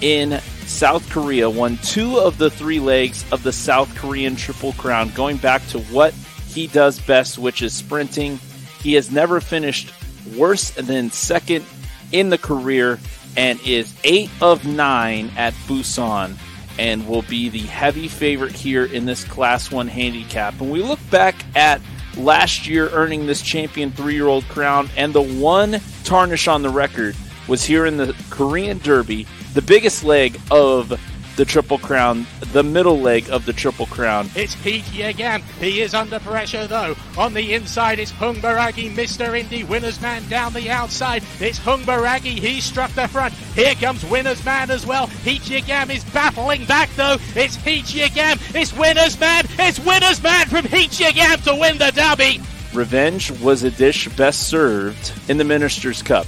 in 0.00 0.40
South 0.70 1.10
Korea, 1.10 1.50
won 1.50 1.76
two 1.78 2.18
of 2.18 2.38
the 2.38 2.48
three 2.48 2.80
legs 2.80 3.24
of 3.32 3.42
the 3.42 3.52
South 3.52 3.94
Korean 3.96 4.36
Triple 4.36 4.72
Crown, 4.74 5.10
going 5.10 5.36
back 5.36 5.66
to 5.68 5.78
what 5.78 6.14
he 6.46 6.66
does 6.68 6.98
best, 7.00 7.38
which 7.38 7.60
is 7.60 7.74
sprinting. 7.74 8.38
He 8.80 8.94
has 8.94 9.10
never 9.10 9.40
finished 9.40 9.92
worse 10.36 10.70
than 10.70 11.10
second 11.10 11.64
in 12.12 12.30
the 12.30 12.38
career 12.38 12.98
and 13.36 13.60
is 13.66 13.94
eight 14.04 14.30
of 14.40 14.64
nine 14.64 15.30
at 15.36 15.54
Busan 15.66 16.36
and 16.78 17.06
will 17.06 17.22
be 17.22 17.48
the 17.48 17.58
heavy 17.58 18.08
favorite 18.08 18.52
here 18.52 18.84
in 18.84 19.04
this 19.04 19.24
Class 19.24 19.70
1 19.70 19.88
handicap. 19.88 20.58
When 20.60 20.70
we 20.70 20.82
look 20.82 21.00
back 21.10 21.36
at 21.54 21.80
last 22.16 22.66
year 22.66 22.88
earning 22.90 23.26
this 23.26 23.42
champion 23.42 23.90
three 23.90 24.14
year 24.14 24.26
old 24.26 24.44
crown, 24.44 24.88
and 24.96 25.12
the 25.12 25.22
one 25.22 25.80
tarnish 26.04 26.48
on 26.48 26.62
the 26.62 26.70
record 26.70 27.16
was 27.50 27.64
here 27.64 27.84
in 27.84 27.96
the 27.96 28.14
Korean 28.30 28.78
Derby, 28.78 29.26
the 29.54 29.60
biggest 29.60 30.04
leg 30.04 30.40
of 30.52 30.88
the 31.34 31.44
Triple 31.44 31.78
Crown, 31.78 32.24
the 32.52 32.62
middle 32.62 33.00
leg 33.00 33.28
of 33.28 33.44
the 33.44 33.52
Triple 33.52 33.86
Crown. 33.86 34.30
It's 34.36 34.54
Pete 34.54 34.84
again. 35.00 35.42
He 35.58 35.80
is 35.80 35.92
under 35.92 36.20
pressure 36.20 36.68
though. 36.68 36.94
On 37.18 37.34
the 37.34 37.54
inside, 37.54 37.98
it's 37.98 38.12
Hung 38.12 38.36
Baragi, 38.36 38.94
Mr. 38.94 39.36
Indy, 39.36 39.64
winner's 39.64 40.00
man 40.00 40.26
down 40.28 40.52
the 40.52 40.70
outside. 40.70 41.24
It's 41.40 41.58
Hung 41.58 41.82
Baragi. 41.82 42.38
He 42.38 42.60
struck 42.60 42.92
the 42.92 43.08
front. 43.08 43.34
Here 43.34 43.74
comes 43.74 44.04
winner's 44.04 44.44
man 44.44 44.70
as 44.70 44.86
well. 44.86 45.08
Heat 45.08 45.42
Yagam 45.42 45.92
is 45.92 46.04
battling 46.04 46.66
back 46.66 46.88
though. 46.90 47.16
It's 47.34 47.56
Heat 47.56 47.86
Yagam. 47.86 48.54
It's 48.54 48.72
winner's 48.72 49.18
man. 49.18 49.44
It's 49.58 49.80
winner's 49.80 50.22
man 50.22 50.46
from 50.46 50.66
Heat 50.66 50.90
Yagam 50.90 51.42
to 51.44 51.56
win 51.56 51.78
the 51.78 51.90
derby. 51.90 52.40
Revenge 52.72 53.32
was 53.40 53.64
a 53.64 53.70
dish 53.72 54.08
best 54.10 54.48
served 54.48 55.12
in 55.28 55.36
the 55.36 55.44
Minister's 55.44 56.00
Cup. 56.00 56.26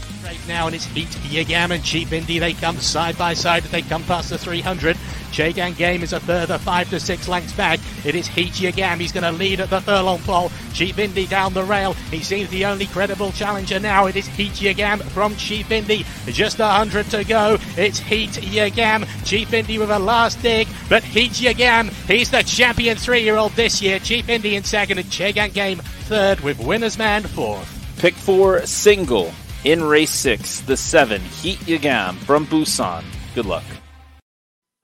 Now, 0.48 0.66
and 0.66 0.74
it's 0.74 0.84
Heat 0.84 1.08
Yagam 1.08 1.70
and 1.70 1.82
Cheap 1.84 2.12
Indy. 2.12 2.38
They 2.38 2.52
come 2.54 2.76
side 2.76 3.16
by 3.16 3.34
side. 3.34 3.62
They 3.64 3.82
come 3.82 4.02
past 4.04 4.30
the 4.30 4.38
300. 4.38 4.96
Jagan 5.32 5.74
Game 5.76 6.02
is 6.02 6.12
a 6.12 6.20
further 6.20 6.58
five 6.58 6.90
to 6.90 7.00
six 7.00 7.26
lengths 7.26 7.54
back. 7.54 7.80
It 8.04 8.14
is 8.14 8.26
Heat 8.26 8.52
Yagam. 8.52 8.98
He's 8.98 9.12
going 9.12 9.24
to 9.24 9.32
lead 9.32 9.60
at 9.60 9.70
the 9.70 9.80
furlong 9.80 10.18
pole. 10.20 10.52
Cheap 10.74 10.98
Indy 10.98 11.26
down 11.26 11.54
the 11.54 11.64
rail. 11.64 11.94
He 12.10 12.20
seems 12.20 12.50
the 12.50 12.66
only 12.66 12.86
credible 12.86 13.32
challenger 13.32 13.80
now. 13.80 14.06
It 14.06 14.16
is 14.16 14.26
Heat 14.26 14.52
Yagam 14.52 15.02
from 15.02 15.34
Cheap 15.36 15.70
Indy. 15.70 16.04
Just 16.26 16.60
a 16.60 16.66
hundred 16.66 17.06
to 17.10 17.24
go. 17.24 17.56
It's 17.78 17.98
Heat 17.98 18.30
Yagam. 18.30 19.08
Cheap 19.24 19.52
Indy 19.54 19.78
with 19.78 19.90
a 19.90 19.98
last 19.98 20.42
dig, 20.42 20.68
but 20.88 21.02
Heat 21.02 21.32
Yagam. 21.32 21.88
He's 22.06 22.30
the 22.30 22.42
champion 22.42 22.96
three-year-old 22.96 23.52
this 23.52 23.80
year. 23.80 23.98
Cheap 23.98 24.28
Indy 24.28 24.56
in 24.56 24.64
second, 24.64 24.98
and 24.98 25.08
Jagan 25.08 25.52
Game 25.54 25.78
third, 25.78 26.40
with 26.40 26.58
Winner's 26.58 26.98
Man 26.98 27.22
fourth. 27.22 27.78
Pick 27.98 28.14
four 28.14 28.66
single 28.66 29.32
in 29.64 29.82
race 29.82 30.10
six, 30.10 30.60
the 30.60 30.76
seven 30.76 31.20
Heat 31.20 31.58
Yagam 31.60 32.16
from 32.16 32.46
Busan. 32.46 33.04
Good 33.34 33.46
luck. 33.46 33.64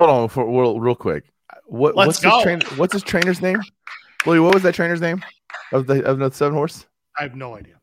Hold 0.01 0.11
on 0.11 0.29
for 0.29 0.47
real, 0.47 0.79
real 0.79 0.95
quick. 0.95 1.25
What, 1.67 1.97
Let's 1.97 2.07
what's 2.07 2.21
go. 2.21 2.37
His 2.37 2.43
train, 2.43 2.79
what's 2.79 2.93
his 2.93 3.03
trainer's 3.03 3.43
name? 3.43 3.61
Louis, 4.27 4.41
what 4.41 4.55
was 4.55 4.63
that 4.63 4.75
trainer's 4.75 5.01
name 5.01 5.23
of 5.73 5.87
the 5.87 6.05
of 6.05 6.19
the 6.19 6.31
seven 6.31 6.55
horse? 6.55 6.87
I 7.19 7.23
have 7.23 7.35
no 7.35 7.57
idea. 7.57 7.75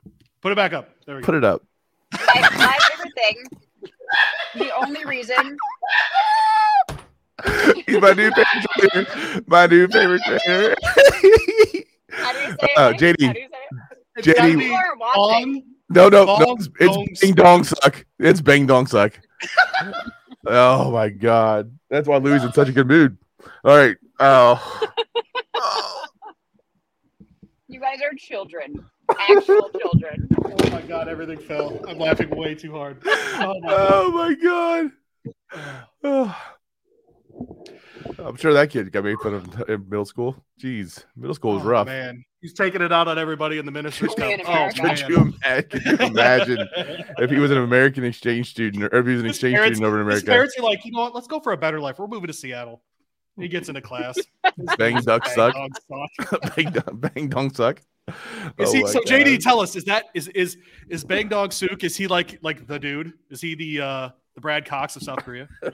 Put 0.41 0.51
it 0.51 0.55
back 0.55 0.73
up. 0.73 0.89
There 1.05 1.15
we 1.15 1.21
go. 1.21 1.25
Put 1.25 1.35
it 1.35 1.43
up. 1.43 1.63
My, 2.11 2.49
my 2.57 2.77
favorite 2.89 3.13
thing. 3.15 3.43
The 4.55 4.75
only 4.75 5.03
reason 5.05 5.57
He's 7.85 8.01
my 8.01 8.13
new 8.13 8.31
favorite 8.31 8.65
trainer. 8.79 9.43
My 9.47 9.67
new 9.67 9.87
favorite 9.87 10.21
trainer. 10.23 10.75
how 12.09 12.31
do 12.31 12.39
you 12.39 12.49
say 12.49 12.57
it? 12.61 12.77
Uh, 12.77 12.93
JD. 12.93 13.27
How 13.27 13.33
do 13.33 13.39
you 13.39 13.47
say 13.49 13.57
it? 13.61 13.97
It's 14.17 14.27
JD. 14.27 14.57
be 14.57 14.71
on. 14.71 15.63
No, 15.89 16.09
no, 16.09 16.25
no. 16.25 16.55
It's, 16.57 16.67
dong 16.67 17.07
it's 17.09 17.21
Bang 17.21 17.33
Dong 17.33 17.63
Suck. 17.63 18.05
It's 18.19 18.41
Bang 18.41 18.65
Dong 18.65 18.87
Suck. 18.87 19.19
oh 20.47 20.91
my 20.91 21.09
god. 21.09 21.71
That's 21.89 22.07
why 22.07 22.17
Louis 22.17 22.43
in 22.43 22.53
such 22.53 22.69
a 22.69 22.71
good 22.71 22.87
mood. 22.87 23.17
All 23.63 23.75
right. 23.75 23.97
Oh. 24.19 24.81
You 27.75 27.81
guys 27.81 27.99
are 28.01 28.15
children, 28.17 28.85
actual 29.09 29.69
children. 29.81 30.29
Oh 30.45 30.69
my 30.71 30.81
god, 30.83 31.09
everything 31.09 31.39
fell. 31.39 31.77
I'm 31.85 31.97
laughing 31.97 32.29
way 32.29 32.55
too 32.55 32.71
hard. 32.71 33.01
Oh 33.05 33.59
my 33.61 33.67
oh 33.73 34.35
god. 34.35 34.91
Oh 35.51 35.51
my 35.51 35.63
god. 35.63 35.83
Oh. 36.05 36.37
I'm 38.19 38.35
sure 38.35 38.53
that 38.53 38.69
kid 38.69 38.91
got 38.91 39.03
made 39.03 39.17
fun 39.19 39.33
of 39.35 39.69
in 39.69 39.87
middle 39.89 40.05
school. 40.05 40.35
Jeez, 40.61 41.03
middle 41.15 41.33
school 41.35 41.53
was 41.55 41.63
Oh, 41.63 41.67
rough. 41.67 41.87
Man, 41.87 42.23
he's 42.41 42.53
taking 42.53 42.81
it 42.81 42.91
out 42.91 43.07
on 43.07 43.17
everybody 43.17 43.57
in 43.57 43.65
the 43.65 43.71
minister's 43.71 44.13
cup. 44.15 44.25
Only 44.25 44.43
Oh, 44.47 44.69
America. 44.79 44.79
Could 44.79 45.09
you 45.09 45.17
imagine? 45.17 45.69
Could 45.69 45.85
you 45.85 46.05
imagine 46.07 46.67
if 47.19 47.29
he 47.31 47.37
was 47.39 47.51
an 47.51 47.57
American 47.57 48.03
exchange 48.03 48.49
student, 48.51 48.83
or 48.85 48.97
if 48.97 49.05
he 49.05 49.11
was 49.13 49.21
an 49.21 49.27
His 49.27 49.35
exchange 49.37 49.55
parents- 49.55 49.77
student 49.77 49.87
over 49.93 50.01
in 50.01 50.07
His 50.07 50.23
America? 50.23 50.31
parents 50.31 50.55
are 50.59 50.63
like, 50.63 50.85
you 50.85 50.91
know 50.91 50.99
what? 51.01 51.15
Let's 51.15 51.27
go 51.27 51.39
for 51.39 51.51
a 51.53 51.57
better 51.57 51.79
life. 51.79 51.99
We're 51.99 52.07
moving 52.07 52.27
to 52.27 52.33
Seattle. 52.33 52.81
He 53.37 53.47
gets 53.49 53.67
into 53.67 53.81
class. 53.81 54.15
Bang 54.77 55.01
duck 55.01 55.23
Bang 55.25 55.33
suck. 55.35 55.53
dog 55.53 55.71
suck. 56.29 56.55
bang, 56.55 56.71
dong- 56.71 56.97
bang 56.99 57.27
dong 57.27 57.53
suck. 57.53 57.81
Is 58.59 58.69
Oh 58.69 58.73
he, 58.73 58.83
my 58.83 58.89
so 58.89 58.99
JD, 59.01 59.39
tell 59.39 59.59
us, 59.59 59.75
is 59.75 59.83
that 59.85 60.05
is 60.13 60.27
is 60.29 60.57
is 60.89 61.03
Bang 61.03 61.27
Dog 61.27 61.51
Sook? 61.51 61.83
Is 61.83 61.97
he 61.97 62.05
like 62.05 62.37
like 62.43 62.67
the 62.67 62.77
dude? 62.77 63.13
Is 63.31 63.41
he 63.41 63.55
the 63.55 63.81
uh 63.81 64.09
the 64.35 64.41
Brad 64.41 64.65
Cox 64.65 64.95
of 64.95 65.03
South 65.03 65.23
Korea? 65.23 65.47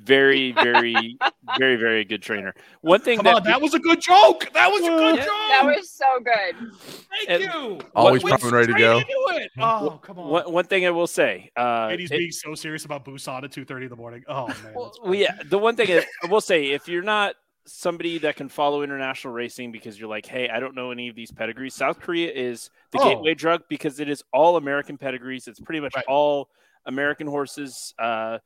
Very, 0.00 0.52
very, 0.52 1.16
very, 1.56 1.76
very 1.76 2.04
good 2.04 2.20
trainer. 2.20 2.52
One 2.82 3.00
thing 3.00 3.16
Come 3.16 3.24
that, 3.24 3.36
on, 3.36 3.42
that 3.44 3.62
was 3.62 3.72
a 3.72 3.78
good 3.78 4.02
joke. 4.02 4.50
That 4.52 4.70
was 4.70 4.82
a 4.82 4.88
good 4.90 5.16
joke. 5.16 5.26
That 5.26 5.62
was 5.64 5.90
so 5.90 6.04
good. 6.22 6.70
Thank 7.26 7.30
and- 7.30 7.42
you. 7.42 7.80
Always 7.96 8.22
Went 8.22 8.38
prompt 8.38 8.44
and 8.44 8.52
ready 8.52 8.72
to 8.74 8.78
go. 8.78 8.98
into 8.98 9.42
it. 9.42 9.50
Oh, 9.58 9.98
come 10.02 10.18
on. 10.18 10.28
one, 10.28 10.52
one 10.52 10.64
thing 10.66 10.84
I 10.84 10.90
will 10.90 11.06
say, 11.06 11.50
uh, 11.56 11.86
JD's 11.88 12.10
it- 12.10 12.18
being 12.18 12.32
so 12.32 12.54
serious 12.54 12.84
about 12.84 13.06
Busan 13.06 13.44
at 13.44 13.52
two 13.52 13.64
thirty 13.64 13.84
in 13.86 13.90
the 13.90 13.96
morning. 13.96 14.22
Oh 14.28 14.48
man. 14.48 14.56
Well, 14.74 14.92
well, 15.02 15.14
yeah, 15.14 15.38
the 15.48 15.56
one 15.56 15.74
thing 15.74 15.90
I 15.90 16.04
I 16.22 16.26
will 16.26 16.42
say, 16.42 16.66
if 16.72 16.86
you're 16.86 17.02
not 17.02 17.36
somebody 17.64 18.18
that 18.18 18.36
can 18.36 18.50
follow 18.50 18.82
international 18.82 19.32
racing 19.32 19.72
because 19.72 19.98
you're 19.98 20.10
like, 20.10 20.26
hey, 20.26 20.50
I 20.50 20.60
don't 20.60 20.74
know 20.74 20.90
any 20.90 21.08
of 21.08 21.16
these 21.16 21.30
pedigrees, 21.30 21.74
South 21.74 21.98
Korea 21.98 22.30
is 22.30 22.68
the 22.90 22.98
Oh. 23.00 23.04
gateway 23.08 23.32
drug 23.32 23.62
because 23.70 24.00
it 24.00 24.10
is 24.10 24.22
all 24.34 24.58
American 24.58 24.98
pedigrees. 24.98 25.48
It's 25.48 25.60
pretty 25.60 25.80
much 25.80 25.96
Right. 25.96 26.04
all 26.08 26.50
American 26.86 27.26
horses, 27.26 27.94
uh, 27.98 28.38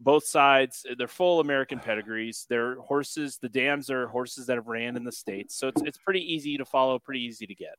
both 0.00 0.24
sides. 0.26 0.84
They're 0.98 1.08
full 1.08 1.40
American 1.40 1.78
pedigrees. 1.78 2.46
They're 2.48 2.76
horses. 2.80 3.38
The 3.40 3.48
dams 3.48 3.90
are 3.90 4.06
horses 4.08 4.46
that 4.46 4.54
have 4.56 4.66
ran 4.66 4.96
in 4.96 5.04
the 5.04 5.12
states, 5.12 5.56
so 5.56 5.68
it's 5.68 5.82
it's 5.82 5.98
pretty 5.98 6.20
easy 6.20 6.56
to 6.58 6.64
follow, 6.64 6.98
pretty 6.98 7.22
easy 7.22 7.46
to 7.46 7.54
get. 7.54 7.74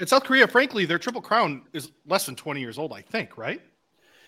In 0.00 0.06
South 0.06 0.24
Korea, 0.24 0.46
frankly, 0.46 0.84
their 0.84 0.98
Triple 0.98 1.20
Crown 1.20 1.64
is 1.72 1.90
less 2.06 2.24
than 2.24 2.36
20 2.36 2.60
years 2.60 2.78
old, 2.78 2.92
I 2.92 3.02
think, 3.02 3.36
right? 3.36 3.60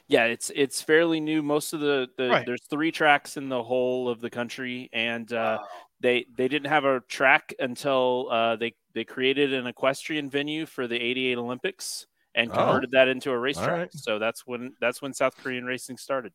Yeah, 0.09 0.25
it's 0.25 0.51
it's 0.57 0.83
fairly 0.83 1.21
new. 1.21 1.41
Most 1.43 1.73
of 1.73 1.79
the, 1.79 2.09
the 2.19 2.29
Right. 2.29 2.45
there's 2.45 2.65
three 2.69 2.91
tracks 2.91 3.37
in 3.37 3.49
the 3.49 3.63
whole 3.63 4.09
of 4.09 4.21
the 4.21 4.29
country, 4.31 4.91
and 4.93 5.33
uh, 5.33 5.59
they 6.01 6.27
they 6.37 6.49
didn't 6.49 6.69
have 6.69 6.85
a 6.85 7.01
track 7.09 7.55
until 7.61 8.27
uh, 8.29 8.57
they 8.57 8.75
they 8.93 9.05
created 9.05 9.53
an 9.55 9.69
equestrian 9.69 10.29
venue 10.29 10.67
for 10.67 10.89
the 10.89 10.97
'88 11.01 11.39
Olympics 11.39 12.07
and 12.35 12.51
Oh. 12.51 12.55
converted 12.55 12.91
that 12.93 13.09
into 13.09 13.31
a 13.31 13.39
racetrack. 13.39 13.69
right. 13.71 13.93
So 13.95 14.19
that's 14.19 14.47
when 14.47 14.75
that's 14.81 15.03
when 15.03 15.13
South 15.13 15.37
Korean 15.37 15.65
racing 15.65 15.97
started. 15.99 16.33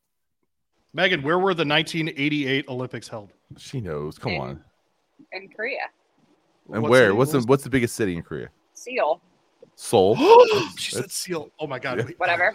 Megan, 0.93 1.21
where 1.23 1.37
were 1.39 1.53
the 1.53 1.65
1988 1.65 2.65
Olympics 2.69 3.07
held? 3.07 3.31
She 3.57 3.81
knows. 3.81 4.17
Come 4.17 4.37
on. 4.39 4.63
In 5.31 5.49
Korea, 5.49 5.79
And 6.73 6.81
What 6.83 6.91
where? 6.91 7.05
city 7.07 7.17
What's 7.17 7.31
the 7.31 7.39
what's 7.41 7.63
the 7.63 7.69
biggest 7.69 7.95
city 7.95 8.15
in 8.15 8.23
Korea? 8.23 8.49
Seoul, 8.73 9.21
Seoul. 9.75 10.15
she 10.77 10.91
said 10.93 11.11
seal. 11.11 11.51
Oh 11.59 11.67
my 11.67 11.79
god. 11.79 11.97
Yeah. 11.99 12.05
whatever. 12.17 12.53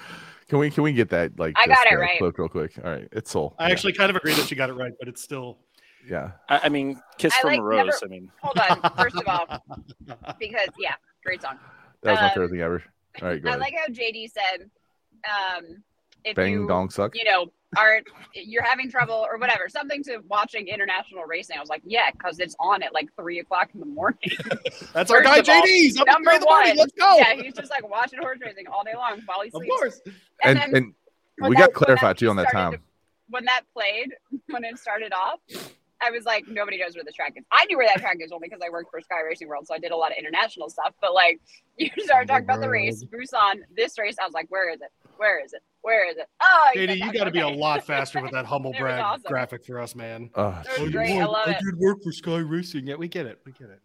Can 0.48 0.58
we 0.58 0.70
can 0.70 0.82
we 0.82 0.92
get 0.92 1.08
that 1.10 1.38
like 1.38 1.54
I 1.58 1.66
got 1.66 1.86
it 1.86 1.94
right. 1.96 2.18
clipped 2.18 2.38
real 2.38 2.48
quick? 2.48 2.72
All 2.84 2.90
right, 2.90 3.08
it's 3.12 3.30
Seoul. 3.30 3.54
I 3.58 3.66
Yeah, 3.68 3.72
actually 3.72 3.92
kind 3.94 4.10
of 4.10 4.16
agree 4.16 4.34
that 4.34 4.46
she 4.48 4.54
got 4.54 4.68
it 4.68 4.74
right, 4.74 4.92
but 4.98 5.08
it's 5.08 5.22
still 5.22 5.58
yeah. 6.08 6.32
I, 6.48 6.60
I 6.64 6.68
mean, 6.70 7.00
"Kiss 7.18 7.34
I 7.38 7.40
from 7.42 7.50
like 7.50 7.60
a 7.60 7.62
Rose." 7.62 7.86
never- 7.86 7.98
I 8.04 8.08
mean, 8.08 8.32
Hold 8.42 8.58
on. 8.58 8.92
First 8.96 9.16
of 9.16 9.28
all, 9.28 9.64
because 10.38 10.68
yeah, 10.78 10.94
great 11.24 11.42
song. 11.42 11.58
That 12.02 12.12
was 12.12 12.20
my 12.20 12.26
Um, 12.26 12.30
favorite 12.32 12.50
thing 12.50 12.60
ever. 12.62 12.82
All 13.22 13.28
right, 13.28 13.42
go 13.42 13.48
I 13.48 13.52
ahead. 13.52 13.60
like 13.60 13.74
how 13.74 13.92
JD 13.92 14.30
said, 14.32 14.70
um, 15.28 15.82
if 16.24 16.36
Bang 16.36 16.52
you 16.52 16.66
dong 16.68 16.90
suck. 16.90 17.14
you 17.16 17.24
know 17.24 17.50
are 17.76 18.00
you're 18.34 18.62
having 18.64 18.90
trouble 18.90 19.14
or 19.30 19.38
whatever, 19.38 19.68
something 19.68 20.02
to 20.04 20.18
watching 20.28 20.66
international 20.68 21.22
racing. 21.24 21.56
I 21.56 21.60
was 21.60 21.68
like, 21.68 21.82
yeah, 21.84 22.10
because 22.12 22.40
it's 22.40 22.56
on 22.58 22.82
at 22.82 22.92
like 22.92 23.08
three 23.16 23.38
o'clock 23.38 23.70
in 23.74 23.80
the 23.80 23.86
morning. 23.86 24.18
That's 24.92 25.10
our 25.10 25.22
guy 25.22 25.38
of 25.38 25.48
all, 25.48 25.62
JD's. 25.62 25.96
Up 25.98 26.06
number 26.08 26.30
three 26.30 26.34
in 26.36 26.40
the 26.40 26.46
morning. 26.46 26.68
one. 26.70 26.76
Let's 26.78 26.92
go. 26.92 27.16
yeah, 27.18 27.34
he's 27.34 27.54
just 27.54 27.70
like 27.70 27.88
watching 27.88 28.18
horse 28.18 28.38
racing 28.44 28.66
all 28.66 28.84
day 28.84 28.94
long 28.94 29.20
while 29.26 29.42
he 29.42 29.50
of 29.54 29.62
course. 29.78 30.00
And 30.42 30.58
then 30.58 30.74
and 30.74 30.94
we 31.48 31.54
got 31.56 31.68
when 31.68 31.74
clarified 31.74 32.18
too 32.18 32.28
on 32.28 32.36
that 32.36 32.50
time. 32.52 32.72
to- 32.72 32.80
when 33.28 33.44
that 33.44 33.62
played, 33.72 34.14
when 34.48 34.64
it 34.64 34.76
started 34.78 35.12
off, 35.12 35.38
I 36.02 36.10
was 36.10 36.24
like, 36.24 36.46
nobody 36.48 36.78
knows 36.78 36.94
where 36.94 37.04
the 37.04 37.12
track 37.12 37.34
is. 37.36 37.44
I 37.52 37.64
knew 37.66 37.76
where 37.76 37.86
that 37.86 38.00
track 38.00 38.18
is 38.20 38.32
only 38.32 38.48
because 38.48 38.62
I 38.64 38.70
worked 38.70 38.90
for 38.90 39.00
Sky 39.00 39.20
Racing 39.22 39.48
World, 39.48 39.66
so 39.66 39.74
I 39.74 39.78
did 39.78 39.92
a 39.92 39.96
lot 39.96 40.12
of 40.12 40.18
international 40.18 40.68
stuff. 40.70 40.94
But 41.00 41.14
like, 41.14 41.40
you 41.76 41.90
start 41.98 42.28
talking 42.28 42.44
about 42.44 42.60
the 42.60 42.68
race, 42.68 43.04
Busan, 43.04 43.60
this 43.76 43.98
race, 43.98 44.16
I 44.20 44.24
was 44.24 44.32
like, 44.32 44.46
where 44.48 44.70
is 44.72 44.80
it? 44.80 44.90
Where 45.16 45.42
is 45.44 45.52
it? 45.52 45.60
Where 45.82 46.08
is 46.10 46.16
it? 46.16 46.26
Oh, 46.42 46.68
Katie, 46.74 46.98
said 46.98 47.06
you 47.06 47.12
got 47.12 47.24
to 47.24 47.30
be 47.30 47.40
a 47.40 47.48
lot 47.48 47.84
faster 47.86 48.20
with 48.22 48.32
that 48.32 48.46
humble 48.46 48.72
brag 48.78 49.00
awesome. 49.02 49.22
graphic 49.26 49.64
for 49.64 49.80
us, 49.80 49.94
man. 49.94 50.30
Uh, 50.34 50.40
oh, 50.40 50.50
That 50.50 50.66
was 50.66 50.78
geez. 50.78 50.92
great. 50.92 51.18
I 51.18 51.24
love 51.24 51.48
it. 51.48 51.58
did 51.64 51.78
work 51.78 52.02
for 52.02 52.12
Sky 52.12 52.36
Racing. 52.38 52.86
Yeah, 52.86 52.96
we 52.96 53.08
get 53.08 53.26
it. 53.26 53.38
We 53.44 53.52
get 53.52 53.70
it. 53.70 53.80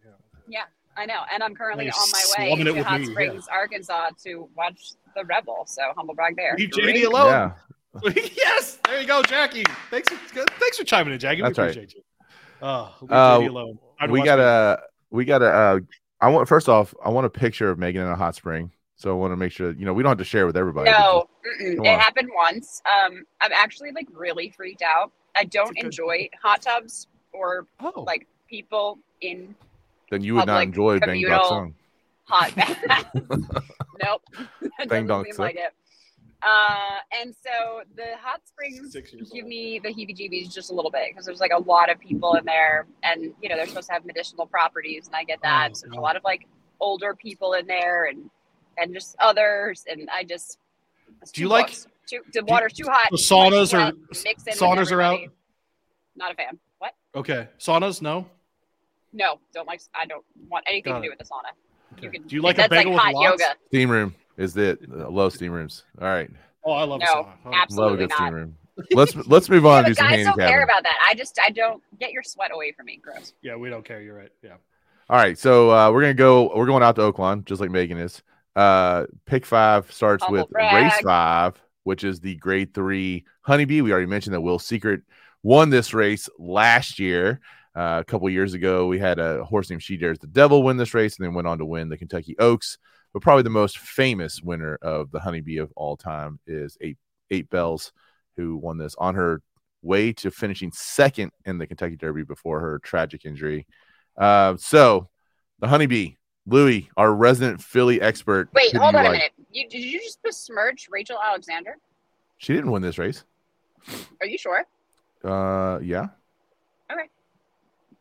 Yeah. 0.48 0.62
I 0.98 1.04
know, 1.04 1.20
and 1.32 1.42
I'm 1.42 1.54
currently 1.54 1.86
Like 1.86 1.94
on 1.98 2.10
my 2.10 2.24
way 2.38 2.64
to 2.64 2.82
Hot 2.82 3.00
me, 3.00 3.06
yeah. 3.06 3.12
Springs, 3.12 3.48
Arkansas, 3.52 4.10
to 4.24 4.48
watch 4.56 4.92
the 5.14 5.24
Rebel. 5.24 5.64
So 5.66 5.82
humble 5.94 6.14
brag 6.14 6.36
there. 6.36 6.54
Leave 6.56 6.70
Great. 6.70 6.96
JD 6.96 7.06
alone. 7.06 7.26
yeah. 7.26 7.52
yes, 8.36 8.78
there 8.84 9.00
you 9.00 9.06
go, 9.06 9.22
Jackie. 9.22 9.64
Thanks 9.90 10.08
for 10.10 10.44
thanks 10.44 10.76
for 10.78 10.84
chiming 10.84 11.14
in, 11.14 11.18
Jackie. 11.18 11.42
That's 11.42 11.56
we 11.56 11.64
right. 11.64 11.70
appreciate 11.70 11.94
you. 11.94 12.02
Oh, 12.62 12.94
Uh, 13.08 13.38
JD 13.38 13.48
alone. 13.48 13.78
I'd 14.00 14.10
we 14.10 14.22
got 14.22 14.38
a 14.38 14.80
we 15.10 15.24
got 15.24 15.42
a 15.42 15.46
uh, 15.46 15.78
I 16.20 16.28
want 16.28 16.48
first 16.48 16.68
off 16.68 16.94
I 17.04 17.08
want 17.10 17.26
a 17.26 17.30
picture 17.30 17.70
of 17.70 17.78
Megan 17.78 18.02
in 18.02 18.08
a 18.08 18.16
hot 18.16 18.34
spring. 18.34 18.70
So 18.96 19.10
I 19.10 19.14
want 19.14 19.32
to 19.32 19.36
make 19.36 19.52
sure 19.52 19.72
you 19.72 19.84
know 19.84 19.92
we 19.92 20.02
don't 20.02 20.10
have 20.10 20.18
to 20.18 20.24
share 20.24 20.46
with 20.46 20.56
everybody. 20.56 20.90
No, 20.90 21.28
it 21.60 21.78
on. 21.78 21.84
happened 21.84 22.30
once. 22.34 22.80
Um, 22.86 23.24
I'm 23.40 23.52
actually 23.52 23.92
like 23.92 24.08
really 24.12 24.50
freaked 24.50 24.82
out. 24.82 25.12
I 25.36 25.44
don't 25.44 25.68
It's 25.70 25.70
a 25.70 25.74
good- 25.74 25.84
enjoy 25.86 26.28
hot 26.42 26.62
tubs 26.62 27.06
or 27.32 27.66
oh, 27.80 28.04
like 28.06 28.26
people 28.48 28.98
in 29.20 29.54
then 30.10 30.22
you 30.22 30.34
would 30.36 30.46
not 30.46 30.62
enjoy 30.62 30.98
Bang 30.98 31.08
communal- 31.10 31.38
Dong 31.40 31.48
Song. 31.48 31.74
hot 32.24 32.54
baths. 32.54 33.10
nope, 34.02 34.22
that 34.78 34.88
Bang 34.88 35.06
dong 35.06 35.26
like 35.38 35.56
it. 35.56 35.72
Uh, 36.42 36.98
and 37.18 37.34
so 37.42 37.80
the 37.96 38.16
hot 38.20 38.40
springs 38.44 38.92
give 38.94 39.04
old. 39.42 39.48
me 39.48 39.80
the 39.82 39.88
heebie-jeebies 39.88 40.52
just 40.52 40.70
a 40.70 40.74
little 40.74 40.90
bit 40.90 41.08
because 41.10 41.24
there's 41.24 41.40
like 41.40 41.52
a 41.54 41.60
lot 41.62 41.90
of 41.90 41.98
people 41.98 42.34
in 42.34 42.44
there, 42.44 42.86
and 43.02 43.32
you 43.42 43.48
know 43.48 43.56
they're 43.56 43.66
supposed 43.66 43.88
to 43.88 43.94
have 43.94 44.04
medicinal 44.04 44.46
properties, 44.46 45.06
and 45.06 45.16
I 45.16 45.24
get 45.24 45.40
that. 45.42 45.70
Oh, 45.70 45.74
so 45.74 45.80
there's 45.86 45.92
God. 45.94 45.98
a 45.98 46.02
lot 46.02 46.16
of 46.16 46.24
like 46.24 46.46
older 46.80 47.14
people 47.14 47.54
in 47.54 47.66
there, 47.66 48.04
and 48.04 48.30
and 48.76 48.92
just 48.92 49.16
others, 49.18 49.84
and 49.88 50.08
I 50.12 50.24
just. 50.24 50.58
Do 51.32 51.40
you 51.40 51.46
too 51.46 51.50
like- 51.52 51.66
close. 51.68 51.86
Too, 52.08 52.20
the 52.34 52.44
water's 52.44 52.72
too 52.72 52.86
hot. 52.86 53.08
the 53.10 53.16
saunas 53.16 53.70
sweat, 53.70 53.92
are- 53.92 53.92
mix 54.22 54.22
in 54.24 54.52
with 54.52 54.58
saunas 54.60 54.92
are 54.92 55.02
out? 55.02 55.18
Not 56.14 56.30
a 56.30 56.34
fan. 56.36 56.56
What? 56.78 56.92
okay. 57.16 57.48
Saunas, 57.58 58.00
no. 58.00 58.26
No, 59.12 59.40
don't 59.52 59.66
like. 59.66 59.80
I 59.92 60.04
don't 60.06 60.24
want 60.48 60.64
anything 60.68 60.94
to 60.94 61.00
do 61.00 61.08
with 61.10 61.18
the 61.18 61.24
sauna. 61.24 61.50
You 62.00 62.10
can, 62.10 62.22
Do 62.22 62.36
you 62.36 62.42
like 62.42 62.56
a 62.58 62.62
that's 62.62 62.68
bagel 62.70 62.92
like 62.92 63.06
with 63.06 63.14
hot 63.16 63.30
lox? 63.30 63.42
yoga. 63.42 63.54
Steam 63.68 63.90
room 63.90 64.14
is 64.36 64.56
it. 64.56 64.80
I 64.92 65.02
love 65.08 65.32
steam 65.32 65.52
rooms. 65.52 65.84
All 66.00 66.08
right. 66.08 66.30
Oh, 66.64 66.72
I 66.72 66.84
love 66.84 67.00
a 67.00 67.04
No, 67.04 67.12
sauna. 67.14 67.16
Oh, 67.44 67.48
love 67.50 67.52
a 67.52 67.56
absolutely 67.56 67.98
good 67.98 68.10
not. 68.10 68.16
steam 68.16 68.34
room. 68.34 68.56
Let's 68.92 69.14
let's 69.26 69.48
move 69.48 69.64
on 69.66 69.84
Yeah, 69.84 69.86
and 69.86 69.86
do 69.86 69.90
but 69.94 69.96
some 69.98 70.10
guys 70.10 70.24
don't 70.26 70.38
care 70.38 70.62
about 70.64 70.82
that. 70.82 70.96
I 71.08 71.14
just 71.14 71.38
I 71.44 71.50
don't 71.50 71.82
get 71.98 72.12
your 72.12 72.22
sweat 72.22 72.50
away 72.52 72.72
from 72.72 72.86
me. 72.86 73.00
Gross. 73.02 73.32
Yeah, 73.42 73.56
we 73.56 73.70
don't 73.70 73.84
care. 73.84 74.00
You're 74.02 74.16
right. 74.16 74.30
Yeah. 74.42 74.56
All 75.08 75.16
right, 75.16 75.38
so 75.38 75.70
uh, 75.70 75.90
we're 75.92 76.00
gonna 76.00 76.14
go. 76.14 76.50
We're 76.56 76.66
going 76.66 76.82
out 76.82 76.96
to 76.96 77.02
Oaklawn, 77.02 77.44
just 77.44 77.60
like 77.60 77.70
Megan 77.70 77.98
is. 77.98 78.22
Uh, 78.56 79.04
pick 79.26 79.46
five 79.46 79.90
starts 79.92 80.24
Humble 80.24 80.40
with 80.42 80.50
brag. 80.50 80.84
race 80.84 81.00
five, 81.04 81.60
which 81.84 82.02
is 82.04 82.18
the 82.20 82.34
grade 82.36 82.74
three 82.74 83.24
honeybee. 83.42 83.82
We 83.82 83.92
already 83.92 84.06
mentioned 84.08 84.34
that 84.34 84.40
Will 84.40 84.58
Secret 84.58 85.02
won 85.44 85.70
this 85.70 85.94
race 85.94 86.28
last 86.38 86.98
year. 86.98 87.40
Uh, 87.76 87.98
a 88.00 88.04
couple 88.04 88.28
years 88.30 88.54
ago, 88.54 88.86
we 88.88 88.98
had 88.98 89.18
a 89.20 89.44
horse 89.44 89.68
named 89.70 89.82
She 89.82 89.96
Dares 89.96 90.18
the 90.18 90.26
Devil 90.26 90.62
win 90.64 90.76
this 90.76 90.92
race, 90.94 91.18
and 91.18 91.24
then 91.26 91.34
went 91.34 91.46
on 91.46 91.58
to 91.58 91.64
win 91.66 91.88
the 91.88 91.96
Kentucky 91.98 92.34
Oaks. 92.40 92.78
But 93.16 93.22
probably 93.22 93.44
the 93.44 93.48
most 93.48 93.78
famous 93.78 94.42
winner 94.42 94.76
of 94.82 95.10
the 95.10 95.20
honeybee 95.20 95.56
of 95.56 95.72
all 95.74 95.96
time 95.96 96.38
is 96.46 96.76
Eight 96.82 96.98
Eight 97.30 97.48
Belles, 97.48 97.90
who 98.36 98.58
won 98.58 98.76
this 98.76 98.94
on 98.98 99.14
her 99.14 99.40
way 99.80 100.12
to 100.12 100.30
finishing 100.30 100.70
second 100.70 101.32
in 101.46 101.56
the 101.56 101.66
Kentucky 101.66 101.96
Derby 101.96 102.24
before 102.24 102.60
her 102.60 102.78
tragic 102.80 103.24
injury. 103.24 103.66
Uh, 104.18 104.56
so 104.58 105.08
the 105.60 105.66
honeybee, 105.66 106.16
Louis, 106.44 106.90
our 106.98 107.10
resident 107.14 107.62
Philly 107.62 108.02
expert. 108.02 108.50
Wait, 108.52 108.76
hold 108.76 108.92
you 108.92 108.98
on 108.98 109.06
a 109.06 109.10
minute. 109.12 109.32
You, 109.50 109.66
did 109.66 109.82
you 109.82 109.98
just 109.98 110.22
besmirch 110.22 110.86
Rachel 110.90 111.16
Alexandra? 111.18 111.72
She 112.36 112.52
didn't 112.52 112.70
win 112.70 112.82
this 112.82 112.98
race. 112.98 113.24
Are 114.20 114.26
you 114.26 114.36
sure? 114.36 114.62
Uh, 115.24 115.78
yeah. 115.78 116.08
Okay. 116.92 117.08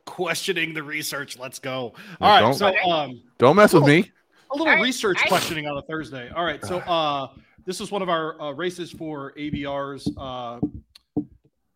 Questioning 0.04 0.73
the 0.73 0.84
research. 0.84 1.39
Let's 1.39 1.60
go. 1.60 1.93
Yeah, 1.95 2.15
All 2.19 2.30
right. 2.34 2.39
don't- 2.41 2.54
So, 2.56 2.89
um, 2.91 3.21
Don't 3.38 3.56
mess 3.56 3.71
with 3.71 3.86
me. 3.86 4.12
A 4.56 4.58
little 4.58 4.68
All 4.70 4.76
right, 4.76 4.84
research 4.84 5.18
I- 5.22 5.28
questioning 5.28 5.68
on 5.68 5.78
a 5.78 5.82
Thursday. 5.82 6.30
All 6.34 6.46
right. 6.46 6.63
So, 6.63 6.78
uh, 6.88 7.28
this 7.65 7.82
is 7.82 7.91
one 7.91 8.02
of 8.02 8.08
our 8.08 8.39
uh, 8.41 8.52
races 8.54 8.89
for 8.89 9.34
ABR's 9.38 10.08
uh, 10.18 10.60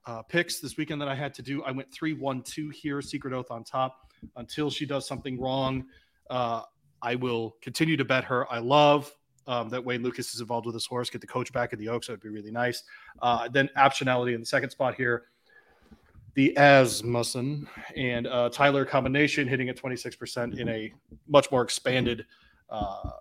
uh, 0.06 0.22
picks 0.24 0.62
this 0.62 0.78
weekend 0.78 1.02
that 1.02 1.10
I 1.10 1.16
had 1.16 1.34
to 1.34 1.42
do. 1.42 1.62
I 1.64 1.72
went 1.72 1.92
three, 1.92 2.14
one, 2.14 2.42
two 2.42 2.70
here. 2.70 3.02
Secret 3.02 3.34
Oath 3.34 3.52
on 3.52 3.66
top. 3.66 4.14
Until 4.38 4.70
she 4.70 4.86
does 4.86 5.06
something 5.06 5.40
wrong, 5.40 5.86
uh, 6.30 6.64
I 7.02 7.16
will 7.16 7.58
continue 7.62 7.98
to 7.98 8.06
bet 8.06 8.24
her. 8.26 8.50
I 8.52 8.60
love 8.60 9.14
um, 9.48 9.68
that 9.70 9.84
Wayne 9.84 10.02
Lukas 10.04 10.34
is 10.34 10.40
involved 10.40 10.66
with 10.66 10.76
this 10.76 10.86
horse. 10.86 11.10
Get 11.10 11.20
the 11.22 11.28
coach 11.28 11.52
back 11.52 11.74
in 11.74 11.80
the 11.80 11.90
Oaks. 11.90 12.08
That 12.08 12.14
would 12.14 12.22
be 12.22 12.30
really 12.30 12.52
nice. 12.52 12.84
Uh, 13.22 13.50
then 13.50 13.70
optionality 13.78 14.34
in 14.36 14.40
the 14.40 14.46
second 14.46 14.70
spot 14.70 14.96
here. 14.96 15.24
The 16.36 16.54
Asmussen 16.58 17.68
and 17.98 18.28
uh, 18.28 18.50
Tyler 18.50 18.86
combination 18.86 19.48
hitting 19.50 19.68
at 19.68 19.76
26% 19.76 20.58
in 20.60 20.70
a 20.70 20.94
much 21.28 21.52
more 21.52 21.62
expanded 21.62 22.26
uh, 22.70 23.12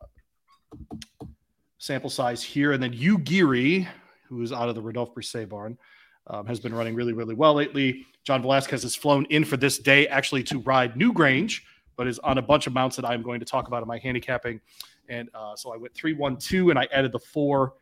sample 1.78 2.10
size 2.10 2.42
here. 2.42 2.72
And 2.72 2.82
then 2.82 2.92
Yuugiri, 2.92 3.86
who 4.28 4.42
is 4.42 4.52
out 4.52 4.68
of 4.68 4.74
the 4.74 4.82
Rodolphe 4.82 5.12
Brisset 5.14 5.48
barn, 5.48 5.78
um, 6.26 6.46
has 6.46 6.60
been 6.60 6.74
running 6.74 6.94
really, 6.94 7.12
really 7.12 7.34
well 7.34 7.54
lately. 7.54 8.06
John 8.24 8.42
Velazquez 8.42 8.82
has 8.82 8.94
flown 8.94 9.24
in 9.26 9.44
for 9.44 9.56
this 9.56 9.78
day 9.78 10.06
actually 10.08 10.42
to 10.44 10.58
ride 10.60 10.94
Newgrange, 10.94 11.62
but 11.96 12.06
is 12.06 12.18
on 12.18 12.38
a 12.38 12.42
bunch 12.42 12.66
of 12.66 12.74
mounts 12.74 12.96
that 12.96 13.04
I'm 13.04 13.22
going 13.22 13.40
to 13.40 13.46
talk 13.46 13.68
about 13.68 13.82
in 13.82 13.88
my 13.88 13.98
handicapping. 13.98 14.60
And 15.08 15.30
uh, 15.34 15.56
so 15.56 15.72
I 15.72 15.78
went 15.78 15.94
three, 15.94 16.12
one, 16.12 16.36
two, 16.36 16.70
and 16.70 16.78
I 16.78 16.86
added 16.92 17.12
the 17.12 17.18
four 17.18 17.74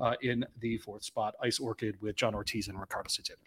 uh, 0.00 0.14
in 0.22 0.44
the 0.60 0.78
fourth 0.78 1.04
spot, 1.04 1.34
Ice 1.42 1.60
Orchid 1.60 2.00
with 2.00 2.16
John 2.16 2.34
Ortiz 2.34 2.68
and 2.68 2.80
Ricardo 2.80 3.08
Santana. 3.08 3.38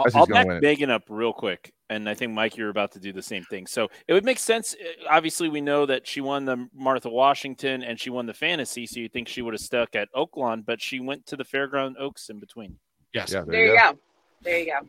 I'll, 0.00 0.04
That's 0.04 0.16
I'll 0.16 0.26
back. 0.26 0.62
Megan 0.62 0.90
up 0.90 1.02
real 1.08 1.32
quick, 1.32 1.72
and 1.88 2.08
I 2.08 2.14
think 2.14 2.32
Mike, 2.32 2.56
you're 2.56 2.68
about 2.70 2.92
to 2.92 2.98
do 3.00 3.12
the 3.12 3.22
same 3.22 3.44
thing. 3.44 3.66
So 3.66 3.88
it 4.08 4.12
would 4.12 4.24
make 4.24 4.38
sense. 4.38 4.74
uh, 4.74 5.06
Obviously, 5.10 5.48
we 5.48 5.60
know 5.60 5.86
that 5.86 6.06
she 6.06 6.20
won 6.20 6.44
the 6.44 6.68
Martha 6.74 7.08
Washington 7.08 7.82
and 7.82 7.98
she 8.00 8.10
won 8.10 8.26
the 8.26 8.34
fantasy, 8.34 8.86
so 8.86 9.00
you 9.00 9.08
think 9.08 9.28
she 9.28 9.42
would 9.42 9.54
have 9.54 9.60
stuck 9.60 9.94
at 9.94 10.08
Oaklawn, 10.14 10.64
but 10.64 10.80
she 10.80 11.00
went 11.00 11.26
to 11.26 11.36
the 11.36 11.44
Fairground 11.44 11.94
Oaks 11.98 12.28
in 12.30 12.38
between. 12.40 12.76
Yes. 13.14 13.32
Yeah, 13.32 13.42
There, 13.46 13.66
you 13.66 13.78
go. 13.78 13.98
There 14.42 14.58
you 14.58 14.66
go. 14.66 14.86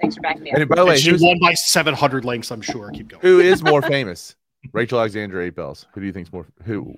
Thanks 0.00 0.16
for 0.16 0.22
backing 0.22 0.42
me 0.42 0.50
up. 0.52 0.58
And 0.58 0.68
by 0.68 0.76
the 0.76 0.84
way, 0.84 0.92
And 0.94 1.00
she 1.00 1.10
who's, 1.10 1.22
won 1.22 1.38
by 1.40 1.54
700 1.54 2.24
lengths, 2.24 2.50
I'm 2.50 2.60
sure. 2.62 2.90
Keep 2.90 3.08
going. 3.08 3.20
who 3.22 3.40
is 3.40 3.62
more 3.62 3.82
famous? 3.96 4.34
Rachel 4.72 4.98
Alexandra, 4.98 5.44
Eight 5.44 5.54
Belles. 5.54 5.86
Who 5.92 6.00
do 6.00 6.06
you 6.06 6.12
think's 6.12 6.32
more 6.32 6.46
who 6.64 6.94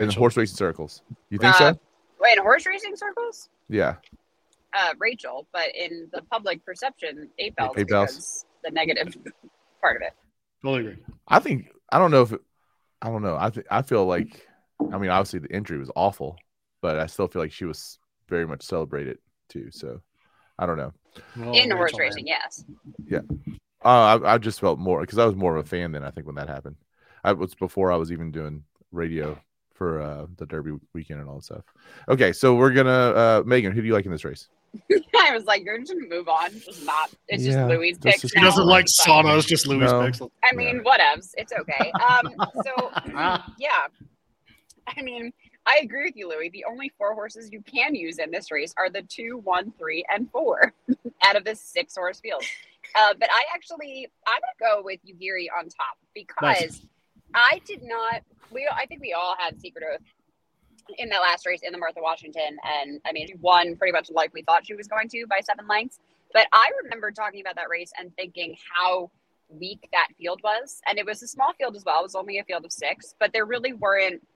in 0.00 0.08
the 0.08 0.12
horse 0.14 0.36
racing 0.36 0.56
circles? 0.56 1.02
You 1.30 1.38
think 1.38 1.54
Uh, 1.54 1.72
so? 1.74 1.80
Wait, 2.20 2.36
in 2.36 2.42
horse 2.42 2.66
racing 2.66 2.96
circles? 2.96 3.48
Yeah. 3.68 3.94
Uh, 4.76 4.92
Rachel, 4.98 5.48
but 5.52 5.74
in 5.74 6.08
the 6.12 6.20
public 6.30 6.64
perception, 6.64 7.30
Eight 7.38 7.56
Belles. 7.56 7.74
Eight 7.78 7.88
Belles. 7.88 8.44
The 8.62 8.70
negative 8.70 9.16
part 9.80 9.96
of 9.96 10.02
it. 10.02 10.12
Totally 10.62 10.90
agree. 10.90 11.02
I 11.28 11.38
think 11.38 11.70
I 11.90 11.98
don't 11.98 12.10
know 12.10 12.22
if 12.22 12.34
I 13.00 13.08
don't 13.08 13.22
know. 13.22 13.36
I 13.36 13.50
think 13.50 13.66
I 13.70 13.82
feel 13.82 14.04
like 14.04 14.46
I 14.92 14.98
mean 14.98 15.10
obviously 15.10 15.38
the 15.38 15.54
injury 15.54 15.78
was 15.78 15.90
awful, 15.96 16.36
but 16.82 16.98
I 16.98 17.06
still 17.06 17.28
feel 17.28 17.40
like 17.40 17.52
she 17.52 17.64
was 17.64 17.98
very 18.28 18.46
much 18.46 18.64
celebrated 18.64 19.18
too. 19.48 19.70
So 19.70 20.00
I 20.58 20.66
don't 20.66 20.76
know. 20.76 20.92
Well, 21.36 21.54
in 21.54 21.70
horse 21.70 21.98
racing, 21.98 22.26
yes. 22.26 22.64
Yeah. 23.06 23.20
Uh, 23.84 24.18
I, 24.22 24.34
I 24.34 24.38
just 24.38 24.60
felt 24.60 24.78
more 24.78 25.00
because 25.00 25.18
I 25.18 25.24
was 25.24 25.36
more 25.36 25.56
of 25.56 25.64
a 25.64 25.68
fan 25.68 25.92
then. 25.92 26.02
I 26.02 26.10
think 26.10 26.26
when 26.26 26.36
that 26.36 26.48
happened, 26.48 26.76
I 27.24 27.32
was 27.32 27.54
before 27.54 27.92
I 27.92 27.96
was 27.96 28.12
even 28.12 28.30
doing 28.30 28.64
radio 28.92 29.38
for 29.72 30.00
uh, 30.00 30.26
the 30.36 30.46
Derby 30.46 30.72
weekend 30.92 31.20
and 31.20 31.28
all 31.28 31.36
that 31.36 31.44
stuff. 31.44 31.64
Okay, 32.08 32.32
so 32.32 32.56
we're 32.56 32.72
gonna 32.72 32.90
uh, 32.90 33.42
Megan. 33.46 33.72
Who 33.72 33.80
do 33.80 33.86
you 33.86 33.94
like 33.94 34.06
in 34.06 34.12
this 34.12 34.24
race? 34.24 34.48
I 35.18 35.32
was 35.34 35.44
like, 35.44 35.64
you're 35.64 35.78
just 35.78 35.92
gonna 35.92 36.06
move 36.08 36.28
on. 36.28 36.50
Just 36.60 36.84
not. 36.84 37.10
It's 37.28 37.42
Yeah, 37.44 37.52
just 37.52 37.68
Louis' 37.68 37.92
that's 37.92 38.04
picks. 38.04 38.20
just- 38.22 38.34
She 38.34 38.40
now. 38.40 38.46
doesn't 38.50 38.66
like 38.66 38.84
It's 38.84 39.06
saunas, 39.06 39.46
just 39.46 39.66
Louis 39.66 39.80
No. 39.90 40.04
picks. 40.06 40.20
I 40.44 40.54
mean, 40.54 40.82
whatevs. 40.84 41.30
It's 41.36 41.52
okay. 41.52 41.92
Um, 41.92 42.34
so 42.64 42.92
yeah, 43.58 43.86
I 44.96 45.02
mean, 45.02 45.32
I 45.66 45.80
agree 45.82 46.04
with 46.04 46.16
you, 46.16 46.28
Louis. 46.28 46.48
The 46.50 46.64
only 46.68 46.92
four 46.96 47.14
horses 47.14 47.48
you 47.52 47.60
can 47.62 47.94
use 47.94 48.18
in 48.18 48.30
this 48.30 48.50
race 48.52 48.72
are 48.78 48.88
the 48.88 49.02
two, 49.02 49.38
one, 49.44 49.72
three, 49.78 50.04
and 50.14 50.30
four 50.30 50.72
out 51.28 51.36
of 51.36 51.44
this 51.44 51.60
six 51.60 51.96
horse 51.96 52.20
field. 52.20 52.42
Uh, 52.94 53.14
but 53.18 53.28
I 53.32 53.42
actually, 53.52 54.08
I'm 54.28 54.38
gonna 54.60 54.74
go 54.76 54.82
with 54.84 55.00
Yuugiri 55.04 55.46
on 55.58 55.64
top 55.64 55.98
because 56.14 56.32
Nice. 56.40 56.86
I 57.34 57.60
did 57.66 57.82
not. 57.82 58.22
We, 58.52 58.68
I 58.72 58.86
think 58.86 59.00
we 59.00 59.12
all 59.12 59.34
had 59.38 59.60
Secret 59.60 59.84
Oath 59.92 60.00
in 60.98 61.08
that 61.10 61.20
last 61.20 61.46
race 61.46 61.60
in 61.62 61.72
the 61.72 61.78
Martha 61.78 62.00
Washington, 62.00 62.58
and 62.80 63.00
I 63.06 63.12
mean, 63.12 63.26
she 63.26 63.34
won 63.40 63.76
pretty 63.76 63.92
much 63.92 64.10
like 64.10 64.32
we 64.34 64.42
thought 64.42 64.66
she 64.66 64.74
was 64.74 64.86
going 64.86 65.08
to 65.10 65.26
by 65.28 65.40
seven 65.40 65.66
lengths. 65.68 65.98
But 66.32 66.48
I 66.52 66.70
remember 66.82 67.10
talking 67.10 67.40
about 67.40 67.56
that 67.56 67.68
race 67.68 67.92
and 67.98 68.14
thinking 68.16 68.56
how 68.74 69.10
weak 69.48 69.88
that 69.92 70.08
field 70.18 70.40
was, 70.42 70.80
and 70.86 70.98
it 70.98 71.06
was 71.06 71.22
a 71.22 71.28
small 71.28 71.52
field 71.54 71.76
as 71.76 71.84
well. 71.84 72.00
It 72.00 72.04
was 72.04 72.14
only 72.14 72.38
a 72.38 72.44
field 72.44 72.64
of 72.64 72.72
six, 72.72 73.14
but 73.18 73.32
there 73.32 73.44
really 73.44 73.72
weren't. 73.72 74.26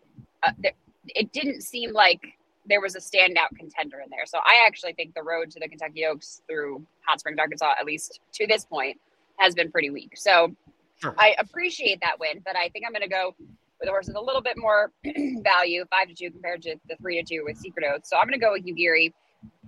Uh, 0.43 0.53
there, 0.59 0.73
it 1.07 1.33
didn't 1.33 1.63
seem 1.63 1.93
like 1.93 2.21
there 2.67 2.81
was 2.81 2.95
a 2.95 3.01
standout 3.01 3.57
contender 3.59 4.01
in 4.01 4.11
there. 4.11 4.27
So 4.27 4.39
I 4.39 4.65
actually 4.67 4.93
think 4.93 5.15
the 5.15 5.23
road 5.23 5.51
to 5.53 5.61
the 5.61 5.69
Kentucky 5.69 6.05
Oaks 6.07 6.43
through 6.49 6.87
Hot 7.07 7.19
Springs, 7.19 7.39
Arkansas, 7.39 7.75
at 7.79 7.85
least 7.85 8.21
to 8.35 8.47
this 8.47 8.65
point, 8.65 9.01
has 9.39 9.55
been 9.55 9.73
pretty 9.73 9.91
weak. 9.91 10.13
So 10.17 10.55
Sure. 11.01 11.15
I 11.19 11.35
appreciate 11.39 12.01
that 12.03 12.21
win, 12.21 12.43
but 12.45 12.57
I 12.57 12.69
think 12.69 12.85
I'm 12.87 12.93
going 12.93 13.03
to 13.03 13.09
go 13.09 13.35
where 13.81 13.87
the 13.87 13.93
horse 13.93 14.09
is 14.09 14.15
a 14.15 14.21
little 14.21 14.43
bit 14.43 14.59
more 14.59 14.93
value, 15.43 15.85
five 15.91 16.09
to 16.09 16.15
two 16.15 16.31
compared 16.31 16.61
to 16.63 16.77
the 16.89 16.97
three 16.97 17.21
to 17.23 17.27
two 17.27 17.43
with 17.45 17.57
Secret 17.57 17.87
Oath. 17.87 18.05
So 18.05 18.17
I'm 18.17 18.29
going 18.29 18.39
to 18.39 18.45
go 18.45 18.53
with 18.53 18.67
Yuugiri. 18.67 19.13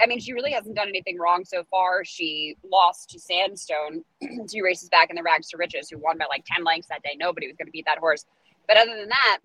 I 0.03 0.07
mean, 0.07 0.21
she 0.21 0.35
really 0.35 0.53
hasn't 0.53 0.77
done 0.77 0.89
anything 0.89 1.19
wrong 1.19 1.47
so 1.47 1.65
far. 1.71 2.05
She 2.05 2.57
lost 2.71 3.09
to 3.11 3.19
Sandstone 3.19 4.05
two 4.51 4.63
races 4.63 4.91
back 4.91 5.09
in 5.09 5.17
the 5.17 5.23
Rags 5.23 5.49
to 5.49 5.57
Riches, 5.57 5.89
who 5.89 5.97
won 5.99 6.19
by 6.19 6.27
like 6.29 6.45
10 6.45 6.63
lengths 6.63 6.89
that 6.89 7.03
day. 7.03 7.17
Nobody 7.19 7.47
was 7.47 7.57
going 7.57 7.67
to 7.67 7.73
beat 7.73 7.87
that 7.87 7.99
horse. 7.99 8.27
But 8.69 8.77
other 8.77 8.95
than 8.95 9.09
that, 9.09 9.39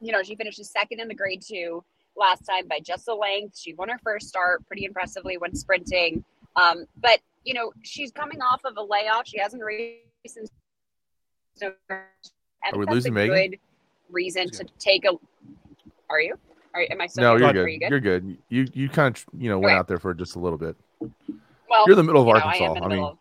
you 0.00 0.12
know, 0.12 0.22
she 0.22 0.36
finishes 0.36 0.70
second 0.70 1.00
in 1.00 1.08
the 1.08 1.14
grade 1.14 1.42
two 1.46 1.82
last 2.14 2.42
time 2.42 2.68
by 2.68 2.80
just 2.80 3.08
a 3.08 3.14
length. 3.14 3.58
She 3.58 3.72
won 3.72 3.88
her 3.88 3.98
first 4.04 4.28
start 4.28 4.66
pretty 4.66 4.84
impressively 4.84 5.38
when 5.38 5.54
sprinting. 5.54 6.24
Um, 6.56 6.84
but, 7.00 7.20
you 7.44 7.54
know, 7.54 7.72
she's 7.82 8.12
coming 8.12 8.42
off 8.42 8.60
of 8.66 8.76
a 8.76 8.82
layoff. 8.82 9.26
She 9.26 9.38
hasn't 9.38 9.62
raced 9.62 10.02
since. 10.26 10.50
Are 11.62 12.78
we 12.78 12.84
losing 12.86 13.14
Megan? 13.14 13.50
good 13.50 13.58
reason 14.10 14.50
to 14.50 14.64
take 14.78 15.04
a. 15.04 15.12
Are 16.10 16.20
you? 16.20 16.38
Are, 16.74 16.84
am 16.90 17.00
I 17.00 17.06
still 17.06 17.22
No, 17.24 17.36
you're 17.36 17.52
good. 17.52 17.68
you 17.70 17.78
good? 17.78 17.90
You're 17.90 18.00
good. 18.00 18.38
You 18.48 18.66
you 18.74 18.88
kind 18.88 19.16
of 19.16 19.24
you 19.38 19.48
know 19.48 19.58
went 19.58 19.72
Okay. 19.72 19.78
out 19.78 19.88
there 19.88 19.98
for 19.98 20.12
just 20.14 20.36
a 20.36 20.38
little 20.38 20.58
bit. 20.58 20.76
well, 21.68 21.84
You're 21.86 21.96
the 21.96 22.02
middle 22.02 22.20
of 22.22 22.26
you 22.28 22.34
know, 22.34 22.40
Arkansas. 22.40 22.64
I, 22.64 22.68
am 22.68 22.76
in 22.76 22.80
the 22.80 22.84
I 22.84 22.88
mean, 22.88 22.96
middle 22.98 23.08
of 23.10 23.18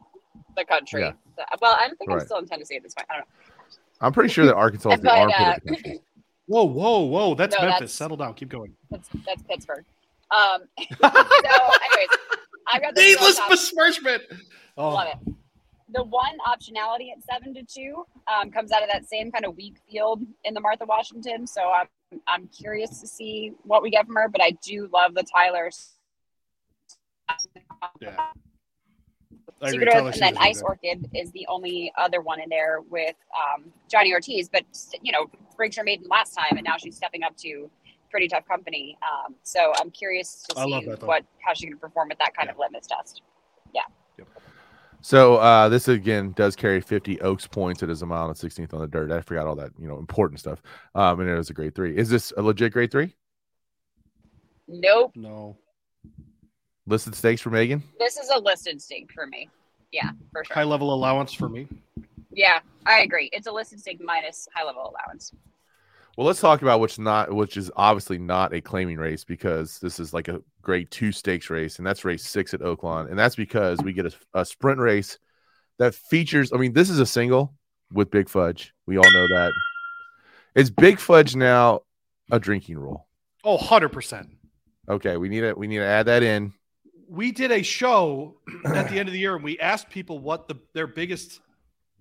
the 0.58 0.66
country. 0.66 1.02
yeah. 1.02 1.12
So- 1.38 1.44
well, 1.62 1.76
I 1.80 1.88
don't 1.88 1.98
think 1.98 2.10
Right. 2.10 2.20
I'm 2.20 2.26
still 2.26 2.38
in 2.40 2.46
Tennessee 2.48 2.76
at 2.76 2.84
this 2.84 2.94
point. 2.94 3.08
I 3.10 3.14
don't 3.18 3.22
know. 3.22 3.28
I'm 4.02 4.12
pretty 4.12 4.30
sure 4.30 4.46
that 4.46 4.56
Arkansas 4.56 4.90
is 4.92 5.00
the 5.00 5.04
But, 5.06 5.18
armpit 5.18 5.40
uh, 5.40 5.52
of 5.56 5.62
the 5.64 5.70
country. 5.70 6.00
Whoa, 6.48 6.64
whoa, 6.66 7.00
whoa! 7.02 7.36
That's 7.36 7.56
No, 7.56 7.62
Memphis. 7.62 7.80
that's- 7.80 7.94
Settle 7.94 8.18
down. 8.18 8.34
Keep 8.34 8.50
going. 8.50 8.74
That's, 8.92 9.08
that's 9.26 9.42
Pittsburgh. 9.44 9.86
Um, 10.30 10.64
so, 10.80 11.10
anyways, 11.10 12.10
I've 12.72 12.82
got 12.82 12.96
the 12.96 13.02
Needless 13.02 13.38
top- 13.38 13.50
besmirchment. 13.50 14.24
Oh, 14.78 14.90
Love 14.90 15.08
it. 15.28 15.34
The 15.94 16.04
one 16.04 16.38
optionality 16.48 17.12
at 17.12 17.24
seven 17.24 17.54
to 17.54 17.64
two 17.64 18.06
um, 18.28 18.52
comes 18.52 18.72
out 18.72 18.82
of 18.84 18.90
that 18.92 19.08
same 19.08 19.32
kind 19.32 19.46
of 19.46 19.56
weak 19.56 19.76
field 19.90 20.22
in 20.44 20.54
the 20.54 20.62
Martha 20.62 20.86
Washington. 20.86 21.46
So 21.46 21.72
I'm 21.72 21.88
I'm 22.28 22.48
curious 22.48 23.00
to 23.02 23.08
see 23.08 23.54
what 23.64 23.84
we 23.84 23.90
get 23.90 24.06
from 24.06 24.16
her. 24.16 24.28
But 24.28 24.42
I 24.42 24.52
do 24.64 24.90
love 24.92 25.14
the 25.14 25.24
Tyler 25.24 25.70
yeah. 28.00 28.28
Secret 29.66 29.96
Oath, 29.96 30.14
and 30.14 30.22
then 30.22 30.38
Ice. 30.40 30.62
Orchid 30.62 31.10
is 31.14 31.32
the 31.32 31.46
only 31.48 31.94
other 31.98 32.22
one 32.22 32.42
in 32.42 32.50
there 32.50 32.82
with 32.90 33.16
um, 33.34 33.72
Johnny 33.90 34.12
Ortiz. 34.14 34.50
But 34.50 34.64
you 35.02 35.12
know, 35.12 35.28
brings 35.56 35.78
her 35.78 35.84
maiden 35.84 36.08
last 36.10 36.34
time, 36.34 36.58
and 36.58 36.64
now 36.64 36.78
she's 36.78 36.96
stepping 36.96 37.24
up 37.24 37.38
to 37.38 37.70
pretty 38.12 38.28
tough 38.28 38.48
company. 38.48 38.98
Um, 39.02 39.36
so 39.44 39.74
I'm 39.80 39.90
curious 39.90 40.46
to 40.50 40.56
see 40.62 40.88
what 41.02 41.24
how 41.40 41.54
she's 41.54 41.66
going 41.66 41.78
to 41.78 41.80
perform 41.80 42.10
with 42.10 42.20
that 42.20 42.36
kind 42.36 42.50
of 42.50 42.58
litmus 42.58 42.88
test. 42.88 43.22
So 45.06 45.36
uh, 45.36 45.68
this 45.68 45.90
again 45.90 46.32
does 46.32 46.56
carry 46.56 46.80
50 46.80 47.20
Oaks 47.20 47.46
points. 47.46 47.84
It 47.84 47.90
is 47.90 48.02
a 48.04 48.06
mile 48.06 48.28
and 48.28 48.36
16th 48.38 48.74
on 48.74 48.80
the 48.80 48.88
dirt. 48.88 49.12
I 49.12 49.20
forgot 49.20 49.46
all 49.46 49.56
that 49.58 49.72
you 49.78 49.86
know 49.86 49.98
important 50.00 50.40
stuff. 50.40 50.62
Um, 50.96 51.20
and 51.20 51.30
it 51.30 51.36
was 51.36 51.50
a 51.50 51.54
grade 51.54 51.76
three. 51.76 51.96
Is 51.98 52.10
this 52.10 52.32
a 52.38 52.42
legit 52.42 52.72
grade 52.72 52.90
three? 52.90 53.14
Nope, 54.68 55.12
No. 55.16 55.58
Listed 56.88 57.16
stakes 57.16 57.42
for 57.42 57.50
Megan. 57.50 57.84
this 58.00 58.16
is 58.18 58.30
a 58.30 58.40
listed 58.40 58.82
stake 58.82 59.12
for 59.14 59.28
me. 59.28 59.50
Yeah, 59.92 60.12
for 60.32 60.46
sure. 60.46 60.54
High 60.54 60.64
level 60.64 60.94
allowance 60.94 61.34
for 61.34 61.50
me. 61.50 61.68
Yeah, 62.32 62.60
I 62.86 63.02
agree. 63.02 63.30
It's 63.34 63.48
a 63.48 63.52
listed 63.52 63.82
stake 63.82 64.02
minus 64.02 64.48
high 64.56 64.64
level 64.64 64.90
allowance. 64.90 65.34
Well, 66.18 66.28
let's 66.28 66.42
talk 66.42 66.62
about 66.62 66.80
which 66.80 67.00
not 67.00 67.34
which 67.34 67.58
is 67.58 67.72
obviously 67.76 68.20
not 68.20 68.54
a 68.54 68.62
claiming 68.62 68.98
race 68.98 69.24
because 69.24 69.80
this 69.80 70.00
is 70.00 70.14
like 70.14 70.28
a 70.28 70.42
grade 70.62 70.92
two 70.92 71.12
stakes 71.12 71.50
race, 71.50 71.78
and 71.78 71.88
that's 71.88 72.06
race 72.06 72.24
six 72.24 72.54
at 72.54 72.60
Oaklawn, 72.60 73.10
and 73.10 73.18
that's 73.18 73.36
because 73.36 73.80
we 73.84 73.94
get 73.94 74.06
a, 74.06 74.14
a 74.36 74.46
sprint 74.46 74.80
race 74.80 75.18
that 75.80 75.96
features. 75.96 76.54
I 76.54 76.58
mean, 76.58 76.74
this 76.74 76.92
is 76.92 77.00
a 77.00 77.06
single 77.06 77.56
with 77.92 78.12
Big 78.12 78.30
Fudge. 78.30 78.74
We 78.86 78.98
all 78.98 79.12
know 79.12 79.28
that. 79.28 79.54
Is 80.56 80.70
Big 80.70 81.00
Fudge 81.00 81.36
now 81.36 81.82
a 82.32 82.40
drinking 82.40 82.78
rule? 82.78 83.08
Oh, 83.44 83.58
100%. 83.58 84.30
Okay, 84.90 85.18
we 85.18 85.30
need 85.30 85.42
to 85.42 85.54
we 85.54 85.68
need 85.68 85.78
to 85.78 85.86
add 85.86 86.06
that 86.08 86.22
in. 86.22 86.54
We 87.10 87.32
did 87.32 87.52
a 87.52 87.64
show 87.64 88.38
at 88.66 88.90
the 88.90 89.00
end 89.00 89.10
of 89.10 89.14
the 89.14 89.20
year 89.20 89.36
and 89.36 89.44
we 89.44 89.60
asked 89.60 89.90
people 89.90 90.20
what 90.20 90.48
the 90.48 90.56
their 90.74 90.88
biggest 90.88 91.40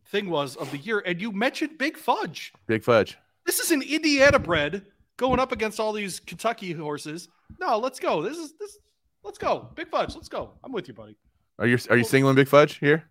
thing 0.08 0.28
was 0.28 0.56
of 0.56 0.70
the 0.70 0.78
year. 0.78 0.98
And 0.98 1.20
you 1.20 1.32
mentioned 1.32 1.78
Big 1.78 1.96
Fudge. 1.96 2.52
Big 2.66 2.82
Fudge. 2.82 3.16
This 3.45 3.59
is 3.61 3.70
an 3.70 3.82
Indiana 3.82 4.38
bred 4.38 4.84
going 5.16 5.40
up 5.40 5.53
against 5.53 5.80
all 5.80 5.93
these 5.93 6.20
Kentucky 6.20 6.72
horses. 6.72 7.28
No, 7.61 7.78
let's 7.78 7.99
go. 8.01 8.22
This 8.22 8.36
is 8.38 8.55
this. 8.59 8.78
Let's 9.24 9.38
go. 9.38 9.68
Big 9.74 9.88
Fudge. 9.88 10.14
Let's 10.14 10.28
go. 10.28 10.53
I'm 10.64 10.72
with 10.72 10.88
you, 10.88 10.95
buddy. 10.95 11.16
Are 11.59 11.66
you 11.66 11.78
are 11.90 11.97
you 11.97 12.05
singling 12.05 12.34
Big 12.34 12.49
Fudge 12.49 12.78
here? 12.78 13.05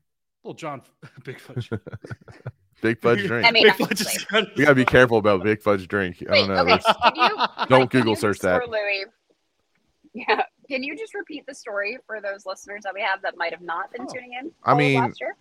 Little 0.43 0.55
John, 0.55 0.82
Big 1.23 1.39
Fudge. 1.39 1.69
Big 2.82 2.99
Fudge 2.99 3.25
drink. 3.27 3.47
I 3.47 3.51
mean, 3.51 3.63
Big 3.63 3.75
Fudge 3.75 4.01
is 4.01 4.25
we 4.57 4.63
gotta 4.63 4.73
be 4.75 4.86
careful 4.86 5.17
about 5.17 5.43
Big 5.43 5.61
Fudge 5.61 5.88
drink. 5.88 6.23
I 6.29 6.36
don't 6.36 6.47
know. 6.47 6.73
okay. 6.73 6.79
Can 6.79 7.15
you, 7.15 7.38
Don't 7.67 7.69
Mike, 7.82 7.89
can 7.91 7.99
Google 7.99 8.13
you 8.13 8.15
search 8.15 8.39
that. 8.39 8.67
Louis, 8.67 9.05
yeah. 10.13 10.41
Can 10.67 10.84
you 10.84 10.97
just 10.97 11.13
repeat 11.13 11.45
the 11.47 11.53
story 11.53 11.97
for 12.07 12.19
those 12.21 12.45
listeners 12.45 12.82
that 12.84 12.93
we 12.93 13.01
have 13.01 13.21
that 13.21 13.38
might 13.38 13.51
have 13.51 13.61
not 13.61 13.91
been 13.91 14.07
Oh. 14.09 14.13
tuning 14.13 14.34
in? 14.34 14.51
I 14.63 14.73
mean, 14.73 14.99
last 14.99 15.19
year? 15.21 15.36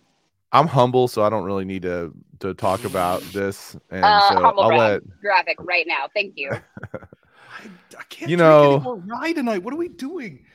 I'm 0.53 0.67
humble, 0.67 1.07
so 1.07 1.23
I 1.23 1.29
don't 1.29 1.43
really 1.43 1.65
need 1.65 1.83
to 1.83 2.13
to 2.39 2.53
talk 2.53 2.83
about 2.85 3.21
this, 3.33 3.75
and 3.91 4.03
Uh, 4.03 4.29
so 4.29 4.41
humble 4.41 4.63
I'll 4.63 4.77
let 4.77 5.03
graphic 5.21 5.57
right 5.59 5.85
now. 5.87 6.07
Thank 6.13 6.33
you. 6.37 6.49
I, 6.93 7.67
I 7.97 8.03
can't 8.09 8.31
You 8.31 8.37
know- 8.37 8.75
anymore 8.75 8.95
rye 9.05 9.33
tonight. 9.33 9.63
What 9.63 9.73
are 9.73 9.77
we 9.77 9.87
doing? 9.89 10.45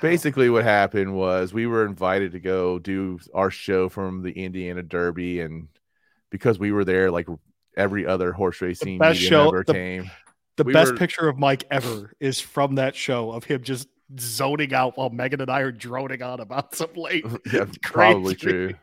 Basically 0.00 0.48
what 0.50 0.64
happened 0.64 1.14
was 1.14 1.52
we 1.52 1.66
were 1.66 1.84
invited 1.84 2.32
to 2.32 2.40
go 2.40 2.78
do 2.78 3.18
our 3.34 3.50
show 3.50 3.88
from 3.88 4.22
the 4.22 4.30
Indiana 4.32 4.82
Derby, 4.82 5.40
and 5.40 5.68
because 6.30 6.58
we 6.58 6.72
were 6.72 6.84
there, 6.84 7.10
like 7.10 7.26
every 7.76 8.06
other 8.06 8.32
horse 8.32 8.60
racing 8.60 8.98
best 8.98 9.16
media 9.18 9.28
show- 9.28 9.44
member 9.44 9.64
the- 9.64 9.72
came. 9.72 10.10
The 10.56 10.64
We 10.64 10.72
best 10.72 10.92
were- 10.92 10.98
picture 10.98 11.28
of 11.28 11.38
Mike 11.38 11.64
ever 11.70 12.12
is 12.20 12.40
from 12.40 12.76
that 12.76 12.94
show 12.94 13.32
of 13.32 13.44
him 13.44 13.62
just 13.62 13.88
zoning 14.18 14.74
out 14.74 14.96
while 14.98 15.08
Megan 15.10 15.40
and 15.40 15.50
I 15.50 15.60
are 15.60 15.72
droning 15.72 16.22
on 16.22 16.40
about 16.40 16.74
some 16.74 16.92
late. 16.94 17.24
yeah, 17.52 17.64
probably 17.82 18.34
true. 18.34 18.74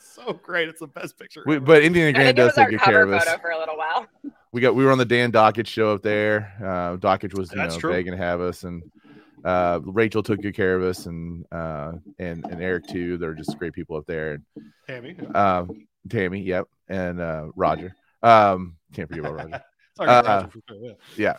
So 0.00 0.32
great. 0.32 0.68
It's 0.68 0.80
the 0.80 0.86
best 0.86 1.18
picture. 1.18 1.42
We, 1.46 1.58
but 1.58 1.82
Indiana 1.82 2.12
Grand 2.12 2.36
does 2.36 2.54
take 2.54 2.70
good 2.70 2.80
care 2.80 3.02
of 3.02 3.12
us. 3.12 3.24
for 3.40 3.50
a 3.50 3.58
little 3.58 3.76
while. 3.76 4.06
we 4.52 4.60
got 4.60 4.74
we 4.74 4.84
were 4.84 4.92
on 4.92 4.98
the 4.98 5.04
Dan 5.04 5.32
Dockage 5.32 5.66
show 5.66 5.92
up 5.92 6.02
there. 6.02 6.52
Uh, 6.60 6.96
Dockett 6.96 7.36
was 7.36 7.50
you 7.52 7.56
That's 7.58 7.74
know 7.74 7.80
true. 7.80 7.92
begging 7.92 8.12
to 8.12 8.18
have 8.18 8.40
us, 8.40 8.64
and 8.64 8.82
uh, 9.44 9.80
Rachel 9.84 10.22
took 10.22 10.40
good 10.40 10.54
care 10.54 10.74
of 10.76 10.82
us, 10.82 11.06
and 11.06 11.44
uh, 11.52 11.92
and 12.18 12.44
and 12.44 12.62
Eric 12.62 12.86
too. 12.88 13.18
They're 13.18 13.34
just 13.34 13.58
great 13.58 13.72
people 13.72 13.96
up 13.96 14.06
there. 14.06 14.32
And 14.34 14.44
Tammy. 14.86 15.16
um, 15.34 15.86
Tammy, 16.08 16.40
yep, 16.40 16.66
and 16.88 17.20
uh, 17.20 17.46
Roger. 17.54 17.94
Um, 18.22 18.76
can't 18.94 19.08
forget 19.08 19.24
about 19.24 19.36
Roger. 19.36 19.64
Sorry, 19.96 20.08
Uh, 20.10 20.22
Roger, 20.22 20.48
for 20.50 20.60
sure, 20.68 20.94
yeah. 21.16 21.36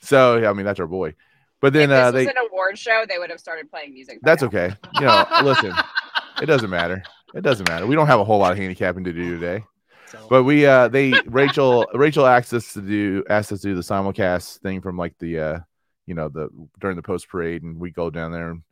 So 0.00 0.36
yeah, 0.38 0.50
I 0.50 0.52
mean 0.52 0.66
that's 0.66 0.80
our 0.80 0.86
boy. 0.86 1.14
But 1.60 1.72
then 1.72 1.90
if 1.90 2.12
this 2.12 2.26
uh, 2.26 2.26
was 2.26 2.26
an 2.26 2.46
award 2.50 2.78
show, 2.78 3.04
they 3.08 3.18
would 3.18 3.30
have 3.30 3.40
started 3.40 3.70
playing 3.70 3.94
music. 3.94 4.18
that's 4.22 4.42
now. 4.42 4.48
okay. 4.48 4.74
You 4.96 5.00
know, 5.06 5.24
listen, 5.42 5.72
it 6.42 6.46
doesn't 6.46 6.68
matter. 6.70 7.02
It 7.34 7.42
doesn't 7.42 7.68
matter. 7.68 7.86
We 7.86 7.94
don't 7.94 8.06
have 8.06 8.20
a 8.20 8.24
whole 8.24 8.38
lot 8.38 8.52
of 8.52 8.58
handicapping 8.58 9.04
to 9.04 9.12
do 9.12 9.38
today. 9.38 9.64
So, 10.10 10.26
But 10.30 10.44
we 10.44 10.64
uh 10.66 10.88
they 10.88 11.12
Rachel 11.26 11.86
Rachel 11.94 12.26
asked 12.26 12.52
us 12.54 12.72
to 12.74 12.80
do 12.80 13.24
asked 13.28 13.50
us 13.52 13.60
to 13.62 13.68
do 13.68 13.74
the 13.74 13.80
simulcast 13.82 14.58
thing 14.58 14.80
from 14.80 14.96
like 14.96 15.14
the 15.18 15.38
uh 15.40 15.58
you 16.06 16.14
know 16.14 16.28
the 16.28 16.48
during 16.80 16.94
the 16.96 17.02
post 17.02 17.28
parade 17.28 17.62
and 17.64 17.78
we 17.78 17.90
go 17.90 18.08
down 18.10 18.30
there 18.30 18.50
and 18.50 18.62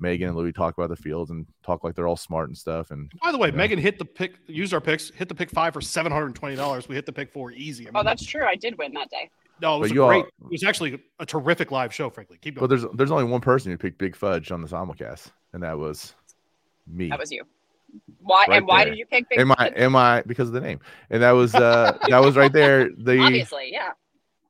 Megan 0.00 0.28
and 0.28 0.36
Louis 0.36 0.52
talk 0.52 0.78
about 0.78 0.90
the 0.90 0.96
fields 0.96 1.32
and 1.32 1.44
talk 1.64 1.82
like 1.82 1.96
they're 1.96 2.06
all 2.06 2.16
smart 2.16 2.46
and 2.48 2.56
stuff 2.56 2.92
and 2.92 3.10
by 3.20 3.32
the 3.32 3.38
way, 3.38 3.48
Yeah. 3.48 3.56
Megan 3.56 3.80
hit 3.80 3.98
the 3.98 4.04
pick, 4.04 4.34
used 4.46 4.72
our 4.72 4.80
picks, 4.80 5.10
hit 5.10 5.28
the 5.28 5.34
pick 5.34 5.50
five 5.50 5.72
for 5.74 5.80
seven 5.80 6.12
hundred 6.12 6.26
and 6.26 6.36
twenty 6.36 6.54
dollars. 6.54 6.88
We 6.88 6.94
hit 6.94 7.04
the 7.06 7.12
pick 7.12 7.32
four 7.32 7.50
easy. 7.50 7.84
I 7.84 7.90
mean, 7.90 7.96
Oh, 7.96 8.02
that's 8.04 8.24
true. 8.24 8.44
I 8.44 8.54
did 8.54 8.78
win 8.78 8.92
that 8.94 9.10
day. 9.10 9.28
no, 9.60 9.76
it 9.76 9.80
was 9.80 9.88
But 9.90 9.92
a 9.92 9.94
you 9.96 10.02
all- 10.04 10.08
great. 10.10 10.24
it 10.26 10.50
was 10.52 10.62
actually 10.62 11.02
a 11.18 11.26
terrific 11.26 11.72
live 11.72 11.92
show. 11.92 12.08
Frankly, 12.10 12.38
keep 12.40 12.54
but 12.54 12.68
going. 12.68 12.80
there's 12.80 12.96
there's 12.96 13.10
only 13.10 13.24
one 13.24 13.40
person 13.40 13.72
who 13.72 13.76
picked 13.76 13.98
Big 13.98 14.14
Fudge 14.14 14.52
on 14.52 14.62
the 14.62 14.68
simulcast 14.68 15.32
and 15.52 15.64
that 15.64 15.76
was 15.76 16.14
me. 16.86 17.08
That 17.08 17.18
was 17.18 17.32
you. 17.32 17.42
Why 18.20 18.44
Right 18.48 18.58
and 18.58 18.66
why 18.66 18.84
there. 18.84 18.92
did 18.92 18.98
you 18.98 19.06
pick 19.06 19.28
Big 19.28 19.38
Am 19.38 19.52
I 19.52 19.72
am 19.76 19.96
I 19.96 20.22
because 20.26 20.48
of 20.48 20.54
the 20.54 20.60
name 20.60 20.80
and 21.10 21.22
that 21.22 21.32
was 21.32 21.54
uh 21.54 21.96
that 22.08 22.20
was 22.22 22.36
right 22.36 22.52
there 22.52 22.90
the 22.96 23.18
Obviously, 23.20 23.70
yeah. 23.72 23.90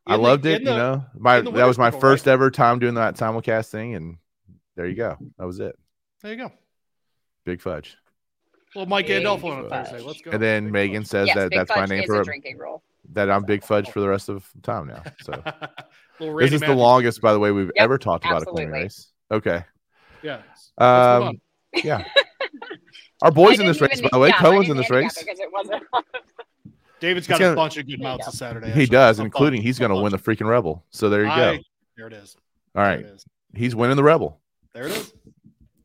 I 0.07 0.14
In 0.16 0.20
the- 0.22 0.28
loved 0.28 0.47
it 0.47 0.59
in 0.61 0.64
the- 0.64 0.70
you 0.72 0.76
know 0.76 1.05
my 1.16 1.41
that 1.41 1.66
was 1.66 1.78
my 1.78 1.89
winner's 1.91 2.01
first 2.01 2.26
right? 2.26 2.32
ever 2.32 2.51
time 2.51 2.78
doing 2.78 2.95
that 2.95 3.14
simulcast 3.16 3.70
thing 3.70 3.95
and 3.95 4.16
there 4.74 4.86
you 4.86 4.95
go 4.97 5.16
that 5.39 5.47
was 5.47 5.61
it 5.61 5.76
There 6.22 6.32
you 6.32 6.39
go. 6.39 6.53
Big 7.45 7.61
Fudge. 7.62 7.97
Well, 8.76 8.84
Mike 8.86 9.07
Big 9.07 9.22
Gandolfo 9.24 9.45
on 9.45 9.64
a 9.64 9.68
Fudge. 9.70 9.89
Thursday. 9.89 10.07
Let's 10.07 10.20
go. 10.20 10.30
And 10.32 10.43
then 10.43 10.64
Big 10.64 10.72
Megan 10.72 11.03
Fudge. 11.03 11.09
says 11.11 11.26
yes, 11.28 11.36
that 11.36 11.51
Big 11.51 11.59
that's 11.61 11.70
Fudge 11.72 11.89
my 11.89 11.97
name 11.97 12.05
for 12.07 12.20
a 12.20 12.24
drinking 12.24 12.59
rule. 12.59 12.82
that 13.12 13.30
I'm 13.30 13.45
Big 13.45 13.64
Fudge 13.64 13.89
for 13.91 14.01
the 14.01 14.09
rest 14.09 14.28
of 14.28 14.47
time 14.62 14.89
now. 14.89 15.03
So 15.22 15.32
this 16.20 16.28
Randy 16.34 16.55
is 16.57 16.61
the 16.61 16.74
longest, 16.74 17.20
by 17.22 17.32
the 17.32 17.39
way, 17.39 17.53
we've 17.53 17.66
Yep, 17.68 17.74
ever 17.76 17.97
talked 17.97 18.24
about 18.26 18.43
a 18.43 18.45
claim 18.45 18.66
absolutely. 18.68 18.82
race. 18.82 19.12
Okay. 19.30 19.64
Yeah. 20.22 20.43
Let's 20.49 20.72
move 20.78 21.22
on. 21.22 21.28
Um, 21.28 21.41
yeah. 21.84 22.05
Our 23.22 23.30
boys 23.30 23.58
in 23.60 23.66
this 23.66 23.80
race, 23.80 24.00
by 24.00 24.08
the 24.12 24.18
way. 24.18 24.28
yeah, 24.28 24.38
Cohen's 24.38 24.68
in 24.68 24.76
this 24.76 24.90
race. 24.90 25.16
it 25.16 25.24
Because 25.26 25.40
it 25.40 25.52
wasn't. 25.52 25.82
David's 27.00 27.26
He's 27.26 27.32
got 27.38 27.40
a 27.40 27.44
gonna- 27.44 27.56
bunch 27.56 27.76
of 27.76 27.86
good 27.86 28.00
mounts 28.00 28.26
this 28.26 28.38
Saturday. 28.38 28.66
He 28.66 28.72
actually. 28.72 28.86
does, 28.86 29.18
A 29.20 29.22
including 29.22 29.58
bunch. 29.60 29.66
he's 29.66 29.78
going 29.78 29.90
to 29.92 29.96
win 30.00 30.10
the 30.12 30.18
freaking 30.18 30.48
Rebel. 30.48 30.84
So 30.90 31.08
there 31.08 31.22
you 31.24 31.28
I- 31.30 31.56
go. 31.56 31.62
There 31.96 32.06
it 32.08 32.12
is. 32.12 32.36
All 32.76 32.82
right, 32.82 32.96
There 32.96 33.04
right. 33.04 33.12
it 33.12 33.14
is. 33.16 33.26
He's 33.54 33.74
winning 33.76 33.96
the 33.96 34.02
Rebel. 34.04 34.40
There 34.74 34.86
it 34.86 34.92
is. 34.92 35.12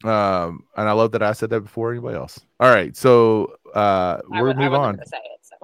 Um, 0.03 0.63
and 0.75 0.89
I 0.89 0.91
love 0.91 1.11
that 1.13 1.23
I 1.23 1.31
said 1.33 1.49
that 1.51 1.61
before 1.61 1.91
anybody 1.91 2.15
else. 2.17 2.39
All 2.59 2.69
right. 2.69 2.95
So 2.95 3.55
uh, 3.73 4.19
we're 4.29 4.43
would- 4.47 4.57
I 4.57 4.59
move 4.59 4.73
on. 4.73 4.99
it, 4.99 5.07
so. 5.07 5.55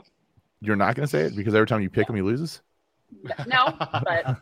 You're 0.61 0.75
not 0.75 0.95
going 0.95 1.07
to 1.07 1.09
say 1.11 1.21
it 1.21 1.35
because 1.35 1.53
every 1.55 1.67
time 1.67 1.81
you 1.81 1.89
pick 1.89 2.09
him, 2.09 2.15
he 2.15 2.21
loses. 2.21 2.61
No, 3.47 3.73
but 3.79 4.37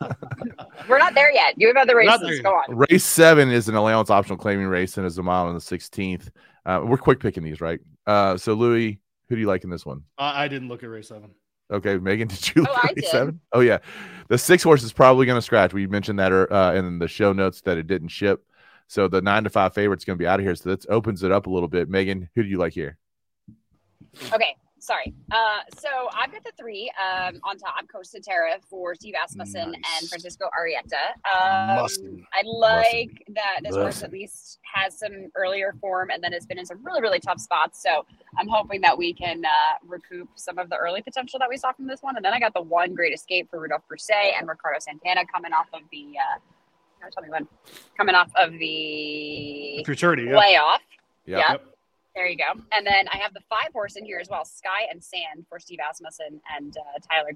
we're 0.88 0.98
not 0.98 1.14
there 1.14 1.32
yet. 1.32 1.54
You 1.56 1.68
have 1.68 1.76
other 1.76 1.96
races. 1.96 2.40
Go 2.40 2.50
on. 2.50 2.76
Race 2.76 3.04
seven 3.04 3.50
is 3.50 3.68
an 3.68 3.74
allowance 3.76 4.10
optional 4.10 4.36
claiming 4.38 4.66
race 4.66 4.98
and 4.98 5.06
is 5.06 5.16
a 5.18 5.22
mile 5.22 5.46
on 5.46 5.54
the 5.54 5.60
16th. 5.60 6.28
Uh, 6.68 6.82
we're 6.84 6.98
quick 6.98 7.18
picking 7.18 7.42
these, 7.42 7.60
right? 7.62 7.80
Uh, 8.06 8.36
so 8.36 8.52
Louis, 8.52 9.00
who 9.28 9.34
do 9.34 9.40
you 9.40 9.46
like 9.46 9.64
in 9.64 9.70
this 9.70 9.86
one? 9.86 10.02
I 10.18 10.44
I 10.44 10.48
didn't 10.48 10.68
look 10.68 10.82
at 10.82 10.90
race 10.90 11.08
seven. 11.08 11.30
Okay, 11.70 11.96
Megan, 11.96 12.28
did 12.28 12.54
you 12.54 12.62
Oh, 12.68 12.70
look 12.72 12.84
I 12.84 12.88
at 12.90 12.96
race 12.96 13.10
seven? 13.10 13.40
Oh 13.52 13.60
yeah, 13.60 13.78
the 14.28 14.36
six 14.36 14.62
horse 14.62 14.82
is 14.82 14.92
probably 14.92 15.24
going 15.24 15.38
to 15.38 15.42
scratch. 15.42 15.72
We 15.72 15.86
mentioned 15.86 16.18
that 16.18 16.30
uh, 16.32 16.74
in 16.76 16.98
the 16.98 17.08
show 17.08 17.32
notes 17.32 17.62
that 17.62 17.78
it 17.78 17.86
didn't 17.86 18.08
ship. 18.08 18.44
So 18.86 19.08
the 19.08 19.20
nine 19.22 19.44
to 19.44 19.50
five 19.50 19.74
favorite's 19.74 20.04
going 20.04 20.18
to 20.18 20.22
be 20.22 20.26
out 20.26 20.40
of 20.40 20.44
here. 20.46 20.54
So 20.54 20.70
that 20.70 20.86
opens 20.88 21.22
it 21.22 21.32
up 21.32 21.46
a 21.46 21.50
little 21.50 21.68
bit. 21.68 21.88
Megan, 21.88 22.28
who 22.34 22.42
do 22.42 22.48
you 22.48 22.58
like 22.58 22.72
here? 22.74 22.96
Okay, 24.32 24.56
sorry. 24.88 25.14
Uh, 25.30 25.60
so 25.76 25.88
I've 26.18 26.32
got 26.32 26.42
the 26.42 26.52
three 26.58 26.90
um, 26.98 27.38
on 27.44 27.58
top: 27.58 27.86
Costa 27.92 28.20
Terra 28.20 28.56
for 28.68 28.94
Steve 28.94 29.14
Asmussen 29.22 29.72
Nice. 29.72 29.82
and 30.00 30.08
Francisco 30.08 30.46
Arrieta. 30.58 31.12
Um, 31.28 32.24
I 32.32 32.42
like 32.44 33.22
that 33.34 33.60
this 33.62 33.76
horse 33.76 34.02
at 34.02 34.12
least 34.12 34.58
has 34.74 34.98
some 34.98 35.30
earlier 35.34 35.74
form, 35.80 36.10
and 36.10 36.24
then 36.24 36.32
has 36.32 36.46
been 36.46 36.58
in 36.58 36.66
some 36.66 36.82
really, 36.82 37.02
really 37.02 37.20
tough 37.20 37.38
spots. 37.38 37.82
So 37.82 38.06
I'm 38.38 38.48
hoping 38.48 38.80
that 38.80 38.96
we 38.96 39.12
can 39.12 39.44
uh, 39.44 39.50
recoup 39.86 40.28
some 40.36 40.58
of 40.58 40.70
the 40.70 40.76
early 40.76 41.02
potential 41.02 41.38
that 41.38 41.48
we 41.48 41.58
saw 41.58 41.72
from 41.72 41.86
this 41.86 42.02
one. 42.02 42.16
And 42.16 42.24
then 42.24 42.32
I 42.32 42.40
got 42.40 42.54
the 42.54 42.62
one 42.62 42.94
Great 42.94 43.12
Escape 43.12 43.50
for 43.50 43.60
Rodolphe 43.60 43.84
Brisset 43.92 44.38
and 44.38 44.48
Ricardo 44.48 44.78
Santana 44.80 45.22
coming 45.32 45.52
off 45.52 45.68
of 45.74 45.82
the. 45.92 46.14
Uh, 46.18 47.10
tell 47.12 47.22
me 47.22 47.28
when. 47.30 47.46
Coming 47.96 48.14
off 48.14 48.30
of 48.36 48.52
the 48.52 49.82
Futurity. 49.84 50.24
Yeah. 50.24 50.38
layoff. 50.38 50.80
Yeah. 51.26 51.38
Yeah. 51.38 51.56
There 52.18 52.26
you 52.26 52.36
go. 52.36 52.60
And 52.72 52.84
then 52.84 53.06
I 53.12 53.18
have 53.18 53.32
the 53.32 53.42
five 53.48 53.72
horse 53.72 53.94
in 53.94 54.04
here 54.04 54.18
as 54.20 54.28
well 54.28 54.44
Sky 54.44 54.88
and 54.90 55.02
Sand 55.02 55.46
for 55.48 55.60
Steve 55.60 55.78
Asmussen 55.88 56.40
and 56.58 56.76
uh, 56.76 56.98
Tyler 57.08 57.28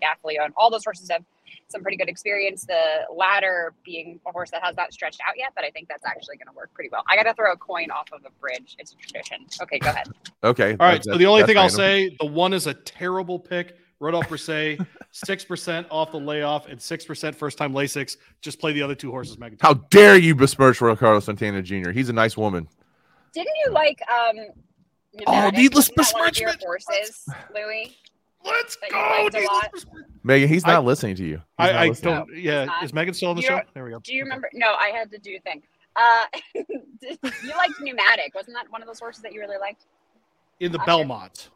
and 0.43 0.53
All 0.57 0.71
those 0.73 0.83
horses 0.83 1.09
have 1.09 1.23
some 1.69 1.83
pretty 1.83 1.97
good 1.97 2.09
experience. 2.09 2.65
The 2.67 3.03
latter 3.15 3.75
being 3.85 4.19
a 4.27 4.33
horse 4.33 4.51
that 4.51 4.61
has 4.65 4.77
not 4.77 4.93
stretched 4.93 5.21
out 5.25 5.35
yet, 5.39 5.53
but 5.55 5.63
I 5.65 5.71
think 5.71 5.87
that's 5.87 6.05
actually 6.05 6.37
going 6.37 6.49
to 6.49 6.53
work 6.57 6.75
pretty 6.75 6.91
well. 6.91 7.05
I 7.09 7.15
got 7.15 7.23
to 7.23 7.35
throw 7.35 7.53
a 7.53 7.57
coin 7.57 7.93
off 7.93 8.09
of 8.13 8.25
a 8.27 8.31
bridge. 8.41 8.75
It's 8.81 8.93
a 8.93 8.97
tradition. 8.97 9.47
Okay, 9.63 9.79
go 9.79 9.91
ahead. 9.91 10.09
Okay. 10.43 10.73
All 10.73 10.79
right. 10.89 11.01
that- 11.01 11.13
So 11.13 11.17
the 11.17 11.27
only 11.27 11.43
that's 11.43 11.51
thing 11.51 11.59
I'll 11.59 11.69
say, 11.69 12.17
the 12.19 12.27
one 12.27 12.53
is 12.53 12.67
a 12.67 12.75
terrible 12.75 13.39
pick. 13.39 13.77
Rodolphe 14.01 14.31
Brisset, 14.31 14.85
six 15.13 15.45
percent 15.45 15.87
off 15.93 16.11
the 16.11 16.19
layoff 16.19 16.67
and 16.67 16.83
six 16.83 17.05
percent 17.05 17.37
first 17.37 17.57
time 17.57 17.73
Lasix. 17.73 18.17
Just 18.41 18.59
play 18.59 18.73
the 18.73 18.83
other 18.83 18.97
two 18.97 19.13
horses, 19.13 19.39
Megan. 19.39 19.59
How 19.61 19.75
dare 19.75 20.17
you 20.17 20.35
besmirch 20.35 20.81
Ricardo 20.81 21.21
Santana 21.21 21.63
Jr.? 21.63 21.91
He's 21.91 22.09
a 22.09 22.13
nice 22.13 22.37
woman. 22.37 22.67
Didn't 23.33 23.55
you 23.65 23.71
like 23.73 24.01
um 24.11 24.37
Oh, 25.27 25.33
Pneumatic? 25.33 25.59
needless 25.59 25.91
Wasn't 25.97 26.19
that 26.19 26.39
your 26.41 26.49
besmirchment. 26.53 26.65
horses, 26.65 27.27
Louis? 27.55 27.97
Let's 28.45 28.77
go. 28.91 28.97
liked 28.99 29.35
a? 29.37 29.47
Megan, 30.25 30.49
he's 30.49 30.65
I- 30.65 30.73
not 30.73 30.85
listening 30.85 31.17
to 31.17 31.25
you. 31.25 31.37
He's 31.37 31.43
I, 31.59 31.71
I 31.71 31.89
listening. 31.89 32.15
don't. 32.15 32.37
Yeah. 32.37 32.65
not. 32.65 32.83
Is 32.85 32.93
Megan 32.93 33.15
still 33.15 33.31
on 33.31 33.37
the 33.37 33.43
show? 33.43 33.61
There 33.75 33.85
we 33.85 33.91
go. 33.91 34.01
Do 34.01 34.13
you 34.13 34.23
Okay. 34.23 34.25
remember? 34.25 34.49
No, 34.53 34.75
I 34.75 34.89
had 34.89 35.11
to 35.13 35.19
do 35.19 35.37
a 35.37 35.41
thing. 35.41 35.63
Uh, 35.95 36.25
you 36.55 37.55
liked 37.57 37.81
Pneumatic. 37.81 38.35
Wasn't 38.35 38.57
that 38.57 38.71
one 38.73 38.81
of 38.83 38.89
those 38.89 38.99
horses 38.99 39.23
that 39.23 39.33
you 39.33 39.41
really 39.41 39.59
liked? 39.59 39.87
in 40.61 40.71
the 40.73 40.79
Gotcha. 40.79 40.87
Belmont? 40.87 41.51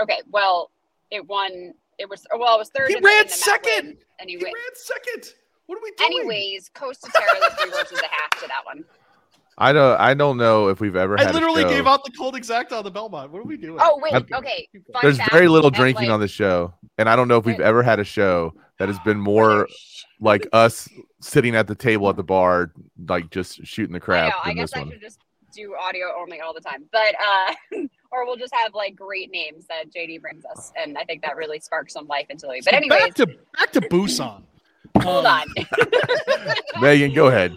Okay, 0.00 0.20
well, 0.30 0.70
it 1.10 1.26
won. 1.26 1.74
It 1.98 2.08
was 2.08 2.26
well, 2.38 2.54
it 2.54 2.58
was 2.58 2.70
third. 2.70 2.88
He 2.88 2.96
in 2.96 3.02
the- 3.02 3.06
ran 3.08 3.26
the 3.26 3.32
second! 3.32 3.86
Win, 3.88 3.96
and 4.20 4.30
he 4.30 4.36
He 4.38 4.44
ran 4.44 4.54
second. 4.74 5.34
What 5.66 5.76
are 5.78 5.82
we 5.82 5.90
doing? 5.92 6.10
Anyways, 6.20 6.70
Costa 6.74 7.10
Terra, 7.14 7.26
the 7.40 7.56
three 7.56 7.70
horses 7.70 7.98
a 8.00 8.06
half 8.10 8.30
to 8.40 8.46
that 8.48 8.64
one. 8.64 8.84
I 9.60 9.72
don't. 9.72 10.00
I 10.00 10.14
don't 10.14 10.36
know 10.38 10.68
if 10.68 10.80
we've 10.80 10.96
ever. 10.96 11.18
I 11.18 11.22
had 11.24 11.30
a 11.30 11.34
literally 11.34 11.62
show- 11.62 11.68
gave 11.68 11.86
out 11.86 12.02
the 12.04 12.12
cold 12.12 12.34
exact 12.34 12.72
on 12.72 12.82
the 12.82 12.90
Belmont. 12.90 13.30
What 13.30 13.40
are 13.40 13.44
we 13.44 13.56
doing? 13.58 13.78
Oh 13.80 14.00
wait, 14.02 14.14
I've- 14.14 14.32
okay. 14.34 14.66
Fun 14.92 15.00
There's 15.02 15.18
fact, 15.18 15.30
very 15.32 15.48
little 15.48 15.70
drinking 15.70 16.06
like, 16.06 16.14
on 16.14 16.18
this 16.20 16.30
show, 16.30 16.72
and 16.98 17.08
I 17.08 17.14
don't 17.14 17.28
know 17.28 17.36
if 17.36 17.44
we've 17.44 17.60
ever 17.60 17.82
had 17.82 18.00
a 18.00 18.04
show 18.04 18.54
that 18.78 18.88
has 18.88 18.98
been 19.00 19.20
more 19.20 19.68
like 20.18 20.46
us 20.54 20.88
sitting 21.20 21.54
at 21.54 21.66
the 21.66 21.74
table 21.74 22.08
at 22.08 22.16
the 22.16 22.22
bar, 22.22 22.72
like 23.06 23.30
just 23.30 23.64
shooting 23.66 23.92
the 23.92 23.98
I 23.98 24.00
crap 24.00 24.28
know. 24.32 24.38
I 24.44 24.54
guess 24.54 24.70
this 24.70 24.78
I 24.78 24.80
one. 24.82 24.90
should 24.92 25.00
just 25.02 25.20
do 25.54 25.74
audio 25.78 26.06
only 26.18 26.40
all 26.40 26.54
the 26.54 26.60
time, 26.60 26.84
but 26.90 27.14
uh, 27.22 27.54
or 28.12 28.24
we'll 28.24 28.36
just 28.36 28.54
have 28.54 28.72
like 28.74 28.96
great 28.96 29.30
names 29.30 29.66
that 29.66 29.92
JD 29.94 30.22
brings 30.22 30.44
us, 30.46 30.72
and 30.76 30.96
I 30.96 31.04
think 31.04 31.20
that 31.22 31.36
really 31.36 31.60
sparks 31.60 31.92
some 31.92 32.06
life 32.06 32.26
into 32.30 32.46
Louis. 32.46 32.62
But 32.64 32.72
anyway, 32.72 32.98
back 32.98 33.14
to 33.16 33.26
back 33.26 33.72
to 33.72 33.82
Busan. 33.82 34.42
hold 35.02 35.26
Um, 35.26 35.42
on. 35.58 36.80
Megan, 36.80 37.12
go 37.12 37.26
ahead. 37.26 37.54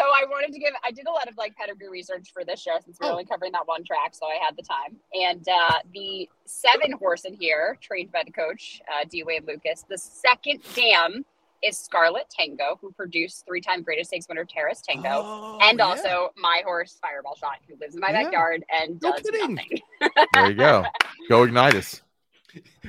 So 0.00 0.06
I 0.06 0.24
wanted 0.30 0.52
to 0.54 0.58
give. 0.58 0.72
I 0.82 0.90
did 0.92 1.06
a 1.06 1.10
lot 1.10 1.28
of 1.28 1.36
like 1.36 1.54
pedigree 1.56 1.90
research 1.90 2.30
for 2.32 2.42
this 2.42 2.60
show 2.62 2.78
since 2.82 2.96
we're 2.98 3.08
Oh. 3.08 3.12
only 3.12 3.26
covering 3.26 3.52
that 3.52 3.66
one 3.66 3.84
track, 3.84 4.14
so 4.14 4.26
I 4.26 4.38
had 4.42 4.56
the 4.56 4.62
time. 4.62 4.96
And 5.12 5.46
uh, 5.46 5.80
the 5.92 6.26
seven 6.46 6.92
horse 6.92 7.24
in 7.26 7.34
here, 7.34 7.76
trained 7.82 8.10
by 8.10 8.22
the 8.24 8.32
coach 8.32 8.80
uh, 8.88 9.04
D. 9.10 9.24
Wayne 9.24 9.44
Lukas. 9.46 9.84
The 9.88 9.98
second 9.98 10.62
dam 10.74 11.24
is 11.62 11.76
Scarlet 11.76 12.24
Tango, 12.30 12.78
who 12.80 12.90
produced 12.92 13.44
three-time 13.46 13.82
greatest 13.82 14.08
stakes 14.08 14.26
winner 14.26 14.46
Terrace 14.46 14.80
Tango, 14.80 15.08
Oh, 15.12 15.58
and 15.60 15.78
yeah. 15.78 15.84
also 15.84 16.32
my 16.38 16.62
horse 16.64 16.98
Fireball 17.02 17.36
Shot, 17.36 17.58
who 17.68 17.74
lives 17.78 17.94
in 17.94 18.00
my 18.00 18.08
Yeah. 18.10 18.22
backyard 18.22 18.64
and 18.70 18.98
No 19.02 19.12
does 19.12 19.20
kidding. 19.20 19.54
nothing. 19.56 19.80
There 20.32 20.48
you 20.48 20.54
go. 20.54 20.84
Go 21.28 21.46
Ignitus. 21.46 22.00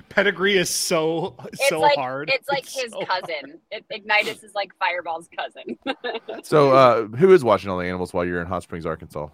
Pedigree 0.09 0.57
is 0.57 0.70
so 0.70 1.36
It's 1.45 1.70
so 1.70 1.80
like 1.80 1.95
hard. 1.97 2.30
it's 2.34 2.47
like 2.49 2.64
It's 2.64 2.80
his 2.82 2.91
so 2.91 3.05
cousin. 3.05 3.59
It, 3.72 3.86
Ignitus 3.91 4.43
is 4.43 4.53
like 4.55 4.72
Fireball's 4.80 5.30
cousin. 5.38 5.78
So, 6.43 6.72
uh, 6.72 7.05
who 7.07 7.34
is 7.34 7.43
watching 7.43 7.70
all 7.70 7.78
the 7.78 7.86
animals 7.86 8.14
while 8.14 8.26
you're 8.26 8.41
in 8.41 8.47
Hot 8.47 8.64
Springs, 8.64 8.86
Arkansas? 8.86 9.28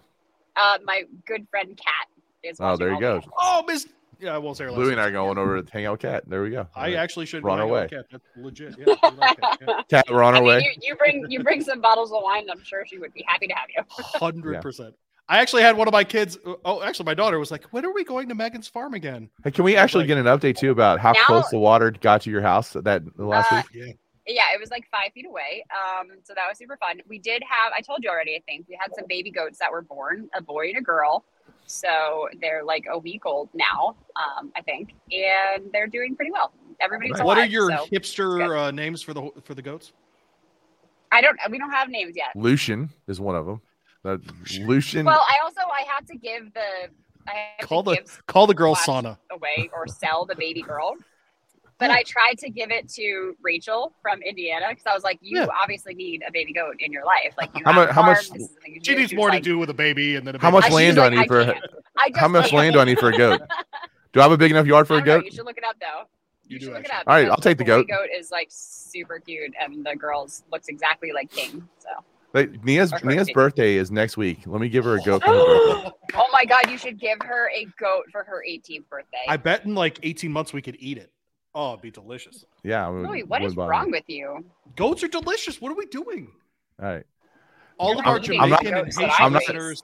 uh, 0.56 0.78
my 0.84 1.04
good 1.26 1.46
friend 1.50 1.76
Kat 1.76 2.08
is. 2.42 2.58
Oh, 2.60 2.76
there 2.76 2.88
you 2.88 2.94
watching 2.94 3.08
all 3.08 3.14
go. 3.20 3.20
the- 3.20 3.32
Oh, 3.38 3.64
Miss. 3.66 3.86
Yeah, 4.20 4.34
I 4.34 4.38
won't 4.38 4.56
say 4.56 4.64
her 4.64 4.72
last 4.72 4.80
and. 4.90 5.00
I 5.00 5.04
are 5.06 5.10
going 5.12 5.38
over 5.38 5.62
to 5.62 5.72
hang 5.72 5.86
out 5.86 5.92
with 5.92 6.00
Cat. 6.00 6.24
There 6.26 6.42
we 6.42 6.50
go. 6.50 6.66
I 6.74 6.94
actually 6.94 7.26
should 7.26 7.44
run 7.44 7.60
away. 7.60 7.82
on 7.82 7.88
go 7.88 7.96
our 7.96 8.00
hang 8.00 8.00
out 8.00 8.12
way. 8.12 8.18
with 8.18 8.20
Kat. 8.20 8.20
That's 8.34 8.44
legit. 8.44 8.74
Yeah, 9.04 9.10
we 9.12 9.16
like 9.16 9.40
that, 9.40 9.58
yeah. 9.60 9.82
Cat, 9.88 10.06
we're 10.10 10.24
on 10.24 10.34
I 10.34 10.38
our 10.38 10.42
mean, 10.42 10.48
way. 10.48 10.60
you, 10.82 10.88
you 10.88 10.96
bring 10.96 11.24
you 11.30 11.42
bring 11.44 11.62
some 11.62 11.80
bottles 11.80 12.10
of 12.10 12.18
wine, 12.24 12.48
I'm 12.50 12.62
sure 12.64 12.84
she 12.84 12.98
would 12.98 13.14
be 13.14 13.24
happy 13.28 13.46
to 13.46 13.54
have 13.54 13.68
you. 13.76 13.82
Hundred 13.88 14.60
percent. 14.60 14.94
I 15.28 15.38
actually 15.40 15.62
had 15.62 15.76
one 15.76 15.86
of 15.88 15.92
my 15.92 16.04
kids. 16.04 16.38
Oh, 16.64 16.82
actually, 16.82 17.04
my 17.04 17.14
daughter 17.14 17.38
was 17.38 17.50
like, 17.50 17.64
"When 17.66 17.84
are 17.84 17.92
we 17.92 18.02
going 18.04 18.28
to 18.30 18.34
Megan's 18.34 18.68
farm 18.68 18.94
again?" 18.94 19.28
Hey, 19.44 19.50
can 19.50 19.64
we 19.64 19.76
actually 19.76 20.02
like- 20.04 20.08
get 20.08 20.18
an 20.18 20.24
update 20.26 20.56
too 20.56 20.70
about 20.70 21.00
how 21.00 21.12
Now- 21.12 21.24
close 21.26 21.48
the 21.50 21.58
water 21.58 21.90
got 21.90 22.22
to 22.22 22.30
your 22.30 22.40
house 22.42 22.72
that 22.72 23.02
last 23.18 23.52
Uh, 23.52 23.62
week? 23.72 23.84
Yeah. 23.86 23.92
Yeah, 24.30 24.42
it 24.54 24.60
was 24.60 24.70
like 24.70 24.86
five 24.90 25.10
feet 25.14 25.24
away. 25.26 25.64
Um, 25.70 26.08
so 26.22 26.34
that 26.34 26.46
was 26.46 26.58
super 26.58 26.76
fun. 26.76 27.00
We 27.08 27.18
did 27.18 27.42
have 27.48 27.72
I 27.74 27.80
told 27.80 28.00
you 28.02 28.10
already. 28.10 28.36
I 28.36 28.40
think 28.46 28.66
we 28.68 28.78
had 28.78 28.94
some 28.94 29.06
baby 29.08 29.30
goats 29.30 29.58
that 29.58 29.72
were 29.72 29.80
born, 29.80 30.28
a 30.34 30.42
boy 30.42 30.68
and 30.68 30.76
a 30.76 30.82
girl. 30.82 31.24
So 31.64 32.28
they're 32.40 32.62
like 32.62 32.84
a 32.90 32.98
week 32.98 33.24
old 33.24 33.48
now, 33.54 33.96
um, 34.16 34.52
I 34.56 34.60
think, 34.62 34.92
and 35.12 35.70
they're 35.72 35.86
doing 35.86 36.14
pretty 36.14 36.30
well. 36.30 36.52
Everybody's 36.80 37.12
Nice. 37.12 37.20
alive. 37.20 37.26
What 37.26 37.38
are 37.38 37.46
your 37.46 37.70
so 37.70 37.86
hipster 37.86 38.58
uh, 38.68 38.70
names 38.70 39.02
for 39.02 39.14
the 39.14 39.30
for 39.44 39.54
the 39.54 39.62
goats? 39.62 39.92
I 41.10 41.20
don't. 41.22 41.38
We 41.50 41.58
don't 41.58 41.70
have 41.70 41.88
names 41.88 42.14
yet. 42.16 42.28
Lucian 42.34 42.90
is 43.06 43.20
one 43.20 43.34
of 43.34 43.46
them. 43.46 43.62
That 44.04 44.20
Lucian. 44.60 45.04
Well, 45.06 45.24
I 45.28 45.42
also 45.42 45.60
I 45.60 45.82
had 45.90 46.06
to 46.08 46.16
give 46.16 46.52
the 46.54 46.88
I 47.28 47.32
had 47.58 47.66
Call 47.66 47.82
to 47.84 47.90
the 47.90 47.96
give 47.96 48.26
call 48.26 48.46
the 48.46 48.54
girl 48.54 48.74
Flash 48.74 49.04
sauna. 49.04 49.18
away 49.30 49.70
or 49.74 49.86
sell 50.02 50.24
the 50.24 50.34
baby 50.36 50.62
girl. 50.62 50.94
But 51.80 51.92
I 51.92 52.02
tried 52.02 52.38
to 52.38 52.50
give 52.50 52.72
it 52.72 52.88
to 52.94 53.36
Rachel 53.40 53.92
from 54.02 54.20
Indiana 54.22 54.66
because 54.70 54.82
I 54.84 54.94
was 54.94 55.04
like, 55.04 55.20
you 55.22 55.38
Yeah. 55.38 55.46
obviously 55.62 55.94
need 55.94 56.24
a 56.26 56.32
baby 56.32 56.52
goat 56.52 56.74
in 56.80 56.90
your 56.90 57.04
life. 57.04 57.34
Like, 57.38 57.50
you 57.56 57.62
How 57.64 57.72
have 57.72 57.90
how 57.90 58.02
much- 58.02 58.30
this 58.30 58.42
is 58.42 58.50
something 58.50 58.74
you 58.74 58.80
She 58.82 58.94
do. 58.94 58.98
needs 58.98 59.12
was 59.12 59.16
more 59.16 59.30
to 59.30 59.38
do 59.38 59.58
with 59.58 59.70
a 59.70 59.74
baby 59.74 60.16
and 60.16 60.26
then 60.26 60.34
a 60.34 60.40
How 60.40 60.50
much 60.50 60.64
I- 60.64 60.70
land 60.74 60.96
do 60.96 61.02
I 61.02 61.08
need 61.08 61.28
for 61.28 61.38
a- 61.38 61.60
I 61.96 62.10
how 62.16 62.26
much 62.26 62.52
land 62.52 62.72
do 62.72 62.80
I 62.80 62.84
need 62.84 62.98
for 62.98 63.10
a 63.10 63.16
goat? 63.16 63.42
Do 64.12 64.18
I 64.18 64.22
have 64.24 64.32
a 64.32 64.36
big 64.38 64.50
enough 64.50 64.66
yard 64.66 64.88
for 64.88 64.94
a 64.94 64.96
don't 64.96 65.06
know, 65.06 65.16
goat? 65.18 65.24
You 65.26 65.30
should 65.30 65.44
look 65.46 65.56
it 65.58 65.62
up 65.62 65.76
though. 65.78 66.00
You 66.48 66.54
You, 66.54 66.58
do 66.58 66.64
should 66.64 66.74
look 66.74 66.84
it 66.84 66.90
up. 66.90 67.04
All 67.06 67.14
right, 67.14 67.28
I'll 67.30 67.36
take 67.36 67.58
the 67.58 67.64
goat. 67.64 67.86
The 67.86 67.92
goat 67.92 68.08
is 68.12 68.32
like 68.32 68.48
super 68.50 69.20
cute, 69.20 69.52
and 69.60 69.84
the 69.86 69.94
girls 69.94 70.42
looks 70.50 70.66
exactly 70.68 71.12
like 71.12 71.30
King. 71.30 71.68
So, 71.78 71.90
Wait, 72.34 72.62
Nia's 72.64 72.92
Or 72.92 73.00
Nia's 73.04 73.28
birthday. 73.28 73.32
birthday 73.32 73.74
is 73.76 73.90
next 73.90 74.16
week. 74.16 74.40
Let 74.46 74.60
me 74.60 74.68
give 74.68 74.84
her 74.84 74.96
a 74.96 75.00
goat 75.00 75.22
for 75.24 75.30
her 75.30 75.34
birthday. 75.82 75.90
oh 76.14 76.26
my 76.32 76.44
God, 76.44 76.70
you 76.70 76.76
should 76.76 76.98
give 77.00 77.18
her 77.22 77.50
a 77.54 77.64
goat 77.80 78.04
for 78.12 78.22
her 78.24 78.44
18th 78.48 78.88
birthday. 78.90 79.24
I 79.28 79.36
bet 79.38 79.64
in 79.64 79.74
like 79.74 79.98
eighteen 80.02 80.30
months 80.32 80.52
we 80.52 80.60
could 80.62 80.76
eat 80.78 80.98
it. 80.98 81.10
Oh, 81.54 81.70
it'd 81.70 81.80
be 81.82 81.90
delicious. 81.90 82.44
Yeah. 82.62 82.86
I 82.86 82.90
would- 82.90 83.06
Louis, 83.08 83.22
what 83.24 83.40
is 83.42 83.44
wouldn't 83.44 83.56
bother 83.56 83.70
wrong 83.70 83.90
with 83.90 84.04
you? 84.08 84.44
Goats 84.76 85.02
are 85.02 85.08
delicious. 85.08 85.60
What 85.60 85.72
are 85.72 85.76
we 85.76 85.86
doing? 85.86 86.30
All 86.80 86.86
right. 86.88 87.04
All 87.78 87.90
You're 87.92 88.00
of 88.00 88.06
our 88.06 88.14
not 88.18 88.24
eating 88.24 88.40
I'm 88.40 88.50
not- 88.50 88.62
Jamaican 88.62 88.78
and 88.86 88.94
Haitian 88.94 89.10
I'm 89.24 89.32
not- 89.32 89.42
listeners. 89.42 89.82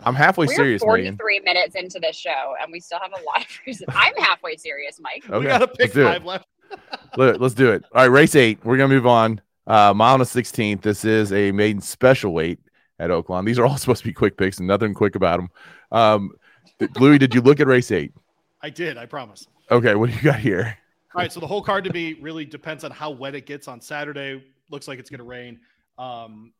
I'm 0.00 0.14
halfway 0.14 0.46
We're 0.46 0.54
serious, 0.54 0.82
Megan. 0.84 1.16
43 1.16 1.40
minutes 1.40 1.74
into 1.74 1.98
this 1.98 2.14
show, 2.16 2.54
and 2.62 2.70
we 2.70 2.78
still 2.78 3.00
have 3.00 3.10
a 3.12 3.22
lot 3.24 3.40
of 3.40 3.46
reasons. 3.66 3.88
I'm 3.92 4.14
halfway 4.16 4.56
serious, 4.56 5.00
Mike. 5.00 5.24
Okay, 5.28 5.38
we 5.38 5.46
gotta 5.46 5.64
let's 5.64 5.76
pick 5.76 5.92
do 5.92 6.02
it. 6.06 6.12
five 6.12 6.24
left. 6.24 6.46
Let, 7.16 7.40
us 7.42 7.54
do 7.54 7.72
it. 7.72 7.82
All 7.92 8.02
right, 8.02 8.04
race 8.06 8.36
eight. 8.36 8.58
We're 8.64 8.76
gonna 8.76 8.94
move 8.94 9.06
on. 9.06 9.40
Uh, 9.68 9.92
mile 9.94 10.14
and 10.14 10.22
a 10.22 10.26
sixteenth. 10.26 10.80
This 10.82 11.04
is 11.04 11.32
a 11.32 11.52
maiden 11.52 11.80
special 11.82 12.32
weight 12.32 12.58
at 12.98 13.10
Oaklawn. 13.10 13.44
These 13.46 13.58
are 13.58 13.66
all 13.66 13.76
supposed 13.78 14.00
to 14.02 14.08
be 14.08 14.12
quick 14.14 14.36
picks, 14.36 14.58
and 14.58 14.66
nothing 14.66 14.94
quick 14.94 15.14
about 15.14 15.38
them. 15.38 15.48
Um, 15.92 16.30
th- 16.78 16.90
Louis, 16.98 17.18
did 17.18 17.34
you 17.34 17.40
look 17.42 17.60
at 17.60 17.66
race 17.66 17.92
eight? 17.92 18.12
I 18.62 18.70
did. 18.70 18.96
I 18.96 19.06
promise. 19.06 19.46
Okay, 19.70 19.94
what 19.94 20.08
do 20.10 20.16
you 20.16 20.22
got 20.22 20.40
here? 20.40 20.76
All 21.14 21.20
right, 21.22 21.30
so 21.32 21.38
the 21.40 21.46
whole 21.46 21.62
card 21.62 21.84
to 21.84 21.92
me 21.92 22.14
really 22.20 22.44
depends 22.44 22.82
on 22.84 22.90
how 22.90 23.10
wet 23.10 23.34
it 23.34 23.44
gets 23.46 23.68
on 23.68 23.80
Saturday. 23.80 24.42
Looks 24.70 24.88
like 24.88 24.98
it's 24.98 25.10
going 25.10 25.18
to 25.18 25.24
rain. 25.24 25.58
Um, 25.98 26.52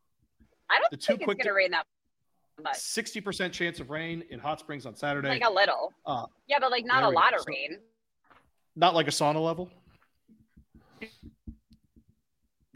I 0.71 0.79
don't 0.79 0.91
The 0.91 0.97
two 0.97 1.07
think 1.15 1.21
it's 1.21 1.25
quick- 1.25 1.39
going 1.39 1.49
to 1.49 1.53
rain 1.55 1.71
that 1.73 1.87
much. 2.63 2.77
Sixty 2.77 3.21
percent 3.23 3.53
chance 3.55 3.81
of 3.81 3.89
rain 3.91 4.23
in 4.31 4.39
Hot 4.39 4.61
Springs 4.61 4.85
on 4.85 4.95
Saturday. 4.95 5.29
Like 5.29 5.45
a 5.47 5.51
little. 5.51 5.93
Uh, 6.05 6.27
yeah, 6.47 6.59
but 6.61 6.71
like 6.71 6.85
not 6.85 7.05
a 7.05 7.09
lot 7.09 7.31
go. 7.31 7.37
of 7.39 7.47
rain. 7.47 7.79
not 8.77 8.95
like 8.95 9.07
a 9.09 9.11
sauna 9.13 9.43
level. 9.43 9.71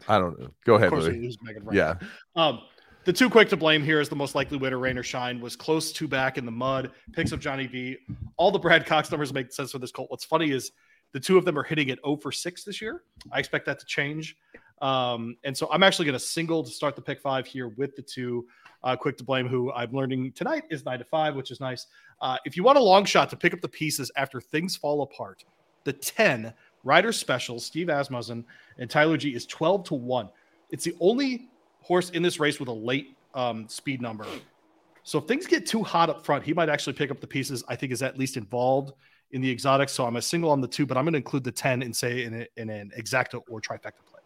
I 0.07 0.19
don't 0.19 0.39
know. 0.39 0.49
Go 0.65 0.75
ahead, 0.75 0.87
Of 0.87 0.93
course, 0.93 1.05
Louis. 1.05 1.37
Yeah. 1.71 1.95
Um, 2.35 2.61
the 3.05 3.13
two 3.13 3.29
quick 3.29 3.49
to 3.49 3.57
blame 3.57 3.83
here 3.83 3.99
is 3.99 4.07
the 4.07 4.15
most 4.15 4.33
likely 4.33 4.57
winner, 4.57 4.79
rain 4.79 4.97
or 4.97 5.03
shine, 5.03 5.41
was 5.41 5.55
close 5.55 5.91
to 5.93 6.07
back 6.07 6.37
in 6.37 6.45
the 6.45 6.51
mud, 6.51 6.91
picks 7.11 7.33
up 7.33 7.39
Johnny 7.39 7.67
V. 7.67 7.97
All 8.37 8.49
the 8.49 8.59
Brad 8.59 8.85
Cox 8.85 9.11
numbers 9.11 9.33
make 9.33 9.51
sense 9.51 9.71
for 9.71 9.79
this 9.79 9.91
Colt. 9.91 10.09
What's 10.09 10.23
funny 10.23 10.51
is 10.51 10.71
the 11.11 11.19
two 11.19 11.37
of 11.37 11.43
them 11.45 11.57
are 11.57 11.63
hitting 11.63 11.89
it 11.89 11.99
0 12.05 12.17
for 12.17 12.31
6 12.31 12.63
this 12.63 12.81
year. 12.81 13.03
I 13.31 13.39
expect 13.39 13.65
that 13.65 13.79
to 13.79 13.85
change. 13.85 14.37
Um, 14.81 15.37
and 15.43 15.55
so 15.55 15.69
I'm 15.71 15.83
actually 15.83 16.05
going 16.05 16.13
to 16.13 16.19
single 16.19 16.63
to 16.63 16.69
start 16.69 16.95
the 16.95 17.01
pick 17.01 17.21
five 17.21 17.45
here 17.45 17.69
with 17.69 17.95
the 17.95 18.01
two 18.01 18.47
uh, 18.83 18.95
quick 18.95 19.17
to 19.17 19.23
blame, 19.23 19.47
who 19.47 19.71
I'm 19.71 19.91
learning 19.91 20.33
tonight 20.33 20.63
is 20.69 20.85
nine 20.85 20.99
to 20.99 21.05
five, 21.05 21.35
which 21.35 21.51
is 21.51 21.59
nice. 21.59 21.87
Uh, 22.21 22.37
if 22.45 22.57
you 22.57 22.63
want 22.63 22.77
a 22.77 22.83
long 22.83 23.05
shot 23.05 23.29
to 23.29 23.37
pick 23.37 23.53
up 23.53 23.61
the 23.61 23.69
pieces 23.69 24.11
after 24.17 24.41
things 24.41 24.75
fall 24.75 25.01
apart, 25.01 25.45
the 25.83 25.93
10 25.93 26.53
rider 26.83 27.11
special, 27.11 27.59
Steve 27.59 27.89
Asmussen 27.89 28.43
and 28.77 28.89
Tyler 28.89 29.17
G 29.17 29.33
is 29.35 29.45
12 29.45 29.85
to 29.85 29.93
1. 29.95 30.29
It's 30.69 30.83
the 30.83 30.95
only 30.99 31.49
horse 31.81 32.09
in 32.11 32.23
this 32.23 32.39
race 32.39 32.59
with 32.59 32.69
a 32.69 32.73
late 32.73 33.15
um, 33.33 33.67
speed 33.67 34.01
number. 34.01 34.25
So 35.03 35.19
if 35.19 35.25
things 35.25 35.45
get 35.47 35.65
too 35.65 35.83
hot 35.83 36.09
up 36.09 36.25
front, 36.25 36.43
he 36.43 36.53
might 36.53 36.69
actually 36.69 36.93
pick 36.93 37.11
up 37.11 37.19
the 37.19 37.27
pieces. 37.27 37.63
I 37.67 37.75
think 37.75 37.91
is 37.91 38.01
at 38.01 38.17
least 38.17 38.37
involved 38.37 38.93
in 39.31 39.41
the 39.41 39.51
exotics. 39.51 39.91
So 39.91 40.05
I'm 40.05 40.15
a 40.15 40.21
single 40.21 40.49
on 40.49 40.61
the 40.61 40.67
two, 40.67 40.85
but 40.85 40.97
I'm 40.97 41.03
going 41.03 41.13
to 41.13 41.17
include 41.17 41.43
the 41.43 41.51
10 41.51 41.81
and 41.81 41.95
say 41.95 42.23
in, 42.23 42.33
a, 42.41 42.47
in 42.55 42.69
an 42.69 42.91
exacta 42.97 43.41
or 43.49 43.59
trifecta 43.59 43.99
play. 44.09 44.21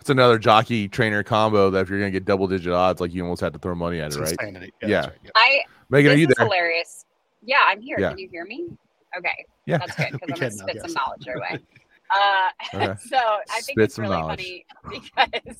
It's 0.00 0.10
another 0.10 0.38
jockey 0.38 0.86
trainer 0.88 1.22
combo 1.22 1.70
that 1.70 1.80
if 1.80 1.90
you're 1.90 1.98
gonna 1.98 2.12
get 2.12 2.24
double 2.24 2.46
digit 2.46 2.72
odds, 2.72 3.00
like 3.00 3.12
you 3.12 3.22
almost 3.24 3.40
have 3.40 3.52
to 3.52 3.58
throw 3.58 3.74
money 3.74 4.00
at 4.00 4.06
It's 4.06 4.16
it, 4.16 4.20
right? 4.20 4.30
insanity. 4.30 4.72
Yeah. 4.80 5.00
right. 5.00 5.12
yeah. 5.24 5.30
I 5.34 5.60
Megan, 5.90 6.12
are 6.12 6.14
you 6.14 6.28
there? 6.28 6.46
hilarious. 6.46 7.04
Yeah, 7.42 7.56
I'm 7.66 7.80
here. 7.80 7.96
Yeah. 7.98 8.10
Can 8.10 8.18
you 8.18 8.28
hear 8.28 8.44
me? 8.44 8.68
Okay, 9.16 9.44
Yeah. 9.66 9.78
that's 9.78 9.96
good 9.96 10.12
because 10.12 10.20
I'm 10.22 10.28
gonna 10.28 10.50
can 10.50 10.56
now, 10.56 10.62
spit 10.64 10.74
yes. 10.76 10.84
some 10.84 10.92
knowledge 10.94 11.26
your 11.26 11.40
way. 11.40 11.58
Uh, 12.10 12.48
Okay. 12.74 12.94
so 13.08 13.16
I 13.16 13.60
think 13.60 13.76
Spit 13.78 13.84
it's 13.84 13.98
really 13.98 14.16
knowledge. 14.16 14.40
funny 14.40 14.66
because 14.90 15.56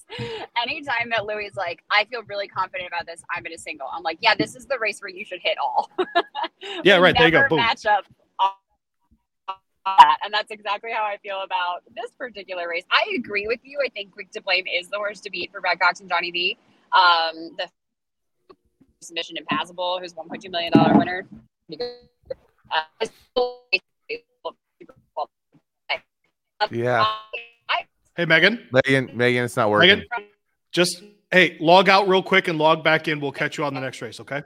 anytime 0.62 1.10
that 1.10 1.26
Louis 1.26 1.46
is 1.46 1.56
like, 1.56 1.82
I 1.90 2.04
feel 2.04 2.22
really 2.24 2.48
confident 2.48 2.88
about 2.88 3.06
this, 3.06 3.22
I'm 3.34 3.44
in 3.46 3.52
a 3.52 3.58
single. 3.58 3.86
I'm 3.92 4.02
like, 4.02 4.18
yeah, 4.20 4.34
this 4.34 4.54
is 4.54 4.66
the 4.66 4.78
race 4.78 5.00
where 5.00 5.10
you 5.10 5.24
should 5.24 5.40
hit 5.42 5.58
all. 5.58 5.90
Yeah, 6.84 6.96
right, 6.96 7.14
there 7.16 7.26
you 7.26 7.32
go, 7.32 7.48
boom. 7.48 7.58
Match 7.58 7.86
up. 7.86 8.04
that. 9.86 10.18
And 10.24 10.34
that's 10.34 10.50
exactly 10.50 10.90
how 10.92 11.04
I 11.04 11.16
feel 11.18 11.42
about 11.44 11.82
this 11.94 12.10
particular 12.18 12.68
race. 12.68 12.84
I 12.90 13.14
agree 13.16 13.46
with 13.46 13.60
you. 13.62 13.78
I 13.84 13.88
think 13.90 14.12
Quick 14.12 14.30
to 14.32 14.42
Blame 14.42 14.66
is 14.66 14.88
the 14.88 14.96
horse 14.96 15.20
to 15.20 15.30
beat 15.30 15.52
for 15.52 15.60
Brad 15.60 15.78
Cox 15.80 16.00
and 16.00 16.08
Johnny 16.08 16.30
V. 16.30 16.58
Um, 16.92 17.56
the 17.56 17.68
submission 19.00 19.36
impassable, 19.36 19.98
who's 20.00 20.14
$1.2 20.14 20.50
million 20.50 20.72
winner. 20.98 21.26
Uh, 22.70 23.06
Yeah. 26.70 27.04
I, 27.68 27.84
Hey, 28.16 28.24
Megan, 28.24 28.66
Megan, 28.72 29.16
Megan, 29.16 29.44
it's 29.44 29.56
not 29.56 29.70
working. 29.70 29.88
Megan, 29.90 30.06
just 30.72 31.04
hey, 31.30 31.56
log 31.60 31.88
out 31.88 32.08
real 32.08 32.22
quick 32.22 32.48
and 32.48 32.58
log 32.58 32.82
back 32.82 33.06
in. 33.06 33.20
We'll 33.20 33.30
catch 33.30 33.56
you 33.58 33.64
on 33.64 33.74
the 33.74 33.80
next 33.80 34.02
race. 34.02 34.18
Okay. 34.18 34.42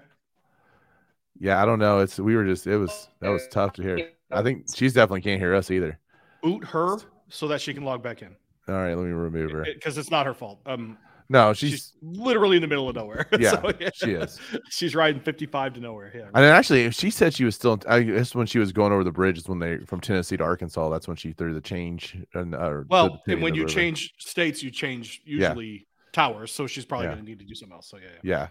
Yeah, 1.39 1.63
I 1.63 1.65
don't 1.65 1.79
know. 1.79 2.01
It's 2.01 2.19
we 2.21 2.37
were 2.37 2.45
just 2.45 2.67
it 2.67 2.77
was 2.77 3.09
that 3.21 3.31
was 3.31 3.49
tough 3.49 3.73
to 3.75 3.83
hear. 3.83 4.11
I 4.31 4.43
think 4.43 4.67
she's 4.75 4.93
definitely 4.93 5.23
can't 5.23 5.41
hear 5.41 5.55
us 5.55 5.71
either. 5.71 5.99
Boot 6.43 6.65
her 6.67 6.99
so 7.31 7.49
that 7.49 7.63
she 7.63 7.73
can 7.73 7.83
log 7.83 8.03
back 8.03 8.21
in 8.21 8.37
All 8.69 8.75
right, 8.75 8.95
let 8.95 9.05
me 9.07 9.13
remove 9.13 9.51
her. 9.53 9.65
because 9.65 9.97
it's 9.97 10.11
not 10.11 10.27
her 10.27 10.35
fault. 10.35 10.61
Um, 10.67 10.99
No, 11.33 11.53
she's, 11.55 11.71
she's 11.71 11.93
literally 12.03 12.57
in 12.57 12.63
the 12.63 12.69
middle 12.69 12.89
of 12.89 12.95
nowhere. 12.95 13.27
Yeah, 13.39 13.51
So, 13.61 13.73
she 13.95 14.13
is. 14.13 14.39
She's 14.71 14.95
riding 14.95 15.21
55 15.21 15.75
to 15.75 15.81
nowhere. 15.81 16.13
Yeah. 16.15 16.27
and 16.35 16.45
actually 16.45 16.91
she 16.91 17.11
said 17.11 17.33
she 17.35 17.45
was 17.45 17.55
still 17.55 17.81
I 17.89 18.03
guess 18.03 18.35
when 18.35 18.47
she 18.47 18.59
was 18.59 18.71
going 18.73 18.93
over 18.93 19.03
the 19.05 19.13
bridge 19.13 19.39
is 19.39 19.49
when 19.49 19.59
they 19.59 19.79
from 19.79 20.01
Tennessee 20.01 20.37
to 20.37 20.45
Arkansas, 20.45 20.89
that's 20.91 21.09
when 21.09 21.17
she 21.17 21.33
threw 21.33 21.55
the 21.55 21.61
change 21.61 22.17
and 22.35 22.55
uh, 22.55 22.59
or 22.59 22.87
Well, 22.89 23.23
and 23.27 23.41
when 23.43 23.55
you 23.55 23.63
river. 23.63 23.73
change 23.75 24.13
states, 24.19 24.63
you 24.63 24.71
change 24.71 25.23
Yeah. 25.25 25.49
usually 25.49 25.87
towers. 26.13 26.53
So 26.53 26.67
she's 26.67 26.85
probably 26.85 27.07
Yeah. 27.07 27.15
going 27.15 27.25
to 27.25 27.31
need 27.31 27.39
to 27.39 27.45
do 27.47 27.55
something 27.55 27.75
else. 27.75 27.89
So 27.89 27.97
yeah. 27.97 28.05
yeah. 28.23 28.39
Yeah. 28.41 28.49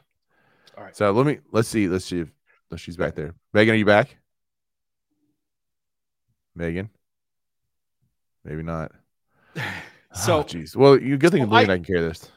All 0.78 0.84
right. 0.86 0.96
So 0.96 1.12
let 1.12 1.26
me 1.26 1.38
let's 1.52 1.68
see. 1.68 1.88
Let's 1.88 2.06
see 2.06 2.22
if 2.22 2.30
she's 2.78 2.98
back 2.98 3.14
there. 3.16 3.36
Megan, 3.54 3.76
are 3.76 3.78
you 3.78 3.86
back? 3.86 4.18
Megan? 6.56 6.90
Maybe 8.44 8.64
not. 8.64 8.92
So- 10.14 10.40
Oh, 10.40 10.44
jeez. 10.44 10.76
well, 10.76 11.00
you 11.00 11.18
good 11.18 11.32
thing 11.32 11.48
Well, 11.48 11.58
I- 11.60 11.62
I 11.62 11.66
can 11.78 11.86
carry 11.86 12.02
this. 12.02 12.30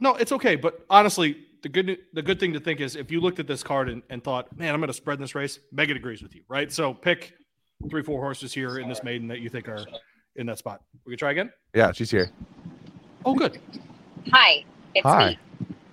No, 0.00 0.14
it's 0.14 0.32
okay. 0.32 0.56
But 0.56 0.84
honestly, 0.90 1.36
the 1.62 1.68
good 1.68 1.98
the 2.12 2.22
good 2.22 2.38
thing 2.38 2.52
to 2.52 2.60
think 2.60 2.80
is 2.80 2.96
if 2.96 3.10
you 3.10 3.20
looked 3.20 3.38
at 3.38 3.46
this 3.46 3.62
card 3.62 3.88
and, 3.88 4.02
and 4.10 4.22
thought, 4.22 4.56
man, 4.56 4.74
I'm 4.74 4.80
going 4.80 4.88
to 4.88 4.92
spread 4.94 5.18
this 5.18 5.34
race, 5.34 5.58
Megan 5.72 5.96
agrees 5.96 6.22
with 6.22 6.34
you, 6.34 6.42
right? 6.48 6.70
So 6.70 6.92
pick 6.94 7.34
three, 7.90 8.02
four 8.02 8.20
horses 8.20 8.52
here 8.52 8.78
in 8.78 8.88
this 8.88 9.02
maiden 9.02 9.28
that 9.28 9.40
you 9.40 9.48
think 9.48 9.68
are 9.68 9.84
in 10.36 10.46
that 10.46 10.58
spot. 10.58 10.82
We 11.06 11.12
can 11.12 11.18
try 11.18 11.30
again. 11.32 11.50
Yeah, 11.74 11.92
she's 11.92 12.10
here. 12.10 12.30
Oh, 13.24 13.34
good. 13.34 13.58
hi, 14.30 14.64
it's 14.94 15.04
Hi. 15.04 15.30
me. 15.30 15.38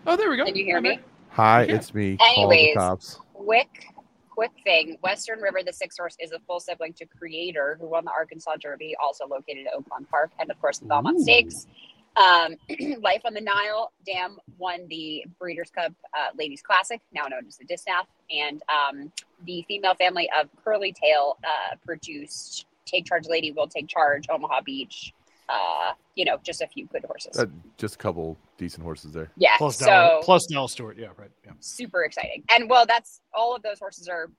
Oh, 0.06 0.16
there 0.16 0.30
we 0.30 0.38
go. 0.38 0.46
Can 0.46 0.56
you 0.56 0.66
hear 0.66 0.76
Hi, 0.78 0.82
me? 0.82 1.00
Hi, 1.30 1.64
Yeah. 1.64 1.76
it's 1.76 1.94
me. 1.94 2.18
Call 2.18 2.50
the 2.50 2.56
Anyways. 2.56 2.76
cops. 2.78 3.20
quick 3.34 3.88
quick 4.30 4.52
thing 4.64 4.98
western 5.04 5.40
river 5.40 5.60
the 5.64 5.72
six 5.72 5.96
horse 5.96 6.18
is 6.20 6.32
a 6.32 6.40
full 6.48 6.60
sibling 6.60 6.92
to 6.92 7.06
creator 7.06 7.78
who 7.80 7.88
won 7.88 8.04
the 8.04 8.10
arkansas 8.10 8.54
derby 8.60 8.96
also 9.00 9.28
located 9.28 9.68
at 9.68 9.74
oaklawn 9.76 10.10
park 10.10 10.32
and 10.40 10.50
of 10.50 10.60
course 10.60 10.80
the 10.80 10.86
belmont 10.88 11.20
Ooh. 11.20 11.22
stakes 11.22 11.68
um, 12.18 12.56
life 13.02 13.22
on 13.26 13.34
the 13.34 13.42
nile 13.42 13.92
dam 14.06 14.38
won 14.58 14.88
the 14.90 15.24
breeders 15.40 15.70
cup 15.70 15.92
uh, 16.18 16.28
ladies 16.38 16.62
classic 16.62 17.02
now 17.14 17.24
known 17.24 17.46
as 17.48 17.58
the 17.58 17.66
distaff 17.66 18.08
and 18.32 18.62
um, 18.70 19.12
the 19.46 19.64
female 19.68 19.96
family 19.96 20.30
of 20.40 20.48
curly 20.64 20.94
tail 20.94 21.38
uh, 21.44 21.76
produced 21.86 22.66
take 22.86 23.06
charge 23.06 23.28
lady 23.28 23.52
will 23.52 23.68
take 23.68 23.88
charge 23.88 24.28
omaha 24.30 24.62
beach 24.62 25.14
uh, 25.50 25.94
you 26.16 26.24
know 26.26 26.38
just 26.44 26.62
a 26.62 26.68
few 26.68 26.86
good 26.88 27.04
horses 27.06 27.38
Uh, 27.38 27.46
just 27.78 27.96
a 27.96 27.98
couple 27.98 28.38
decent 28.58 28.84
horses 28.84 29.12
there. 29.12 29.30
yeah 29.36 29.58
Plus 29.58 29.78
so 29.78 29.86
Dell, 29.86 30.20
plus 30.24 30.50
Nell 30.50 30.68
Stewart. 30.68 30.98
Yeah, 30.98 31.08
right. 31.18 31.32
Yeah. 31.46 31.52
super 31.60 32.04
exciting. 32.04 32.44
And 32.50 32.70
well, 32.70 32.86
that's 32.86 33.20
all 33.34 33.54
of 33.56 33.62
those 33.64 33.78
horses 33.80 34.08
are 34.08 34.30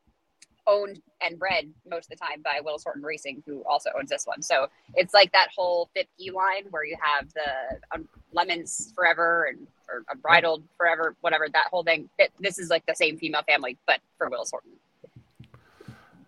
owned 0.66 1.00
and 1.20 1.38
bred 1.38 1.70
most 1.88 2.10
of 2.10 2.18
the 2.18 2.24
time 2.24 2.42
by 2.42 2.60
Will 2.64 2.78
Horton 2.82 3.02
Racing, 3.02 3.42
who 3.46 3.62
also 3.64 3.90
owns 3.98 4.10
this 4.10 4.26
one. 4.26 4.42
So 4.42 4.68
it's 4.94 5.14
like 5.14 5.32
that 5.32 5.48
whole 5.54 5.90
Fipke 5.96 6.32
line 6.32 6.64
where 6.70 6.84
you 6.84 6.96
have 7.00 7.32
the 7.32 7.78
um, 7.92 8.08
lemons 8.32 8.92
forever 8.94 9.44
and 9.44 9.66
or 9.88 10.02
unbridled 10.10 10.62
forever, 10.76 11.14
whatever 11.20 11.46
that 11.52 11.66
whole 11.70 11.82
thing. 11.82 12.08
It, 12.18 12.32
this 12.40 12.58
is 12.58 12.70
like 12.70 12.86
the 12.86 12.94
same 12.94 13.18
female 13.18 13.42
family, 13.42 13.76
but 13.86 14.00
for 14.16 14.28
Will 14.28 14.44
Horton. 14.50 14.72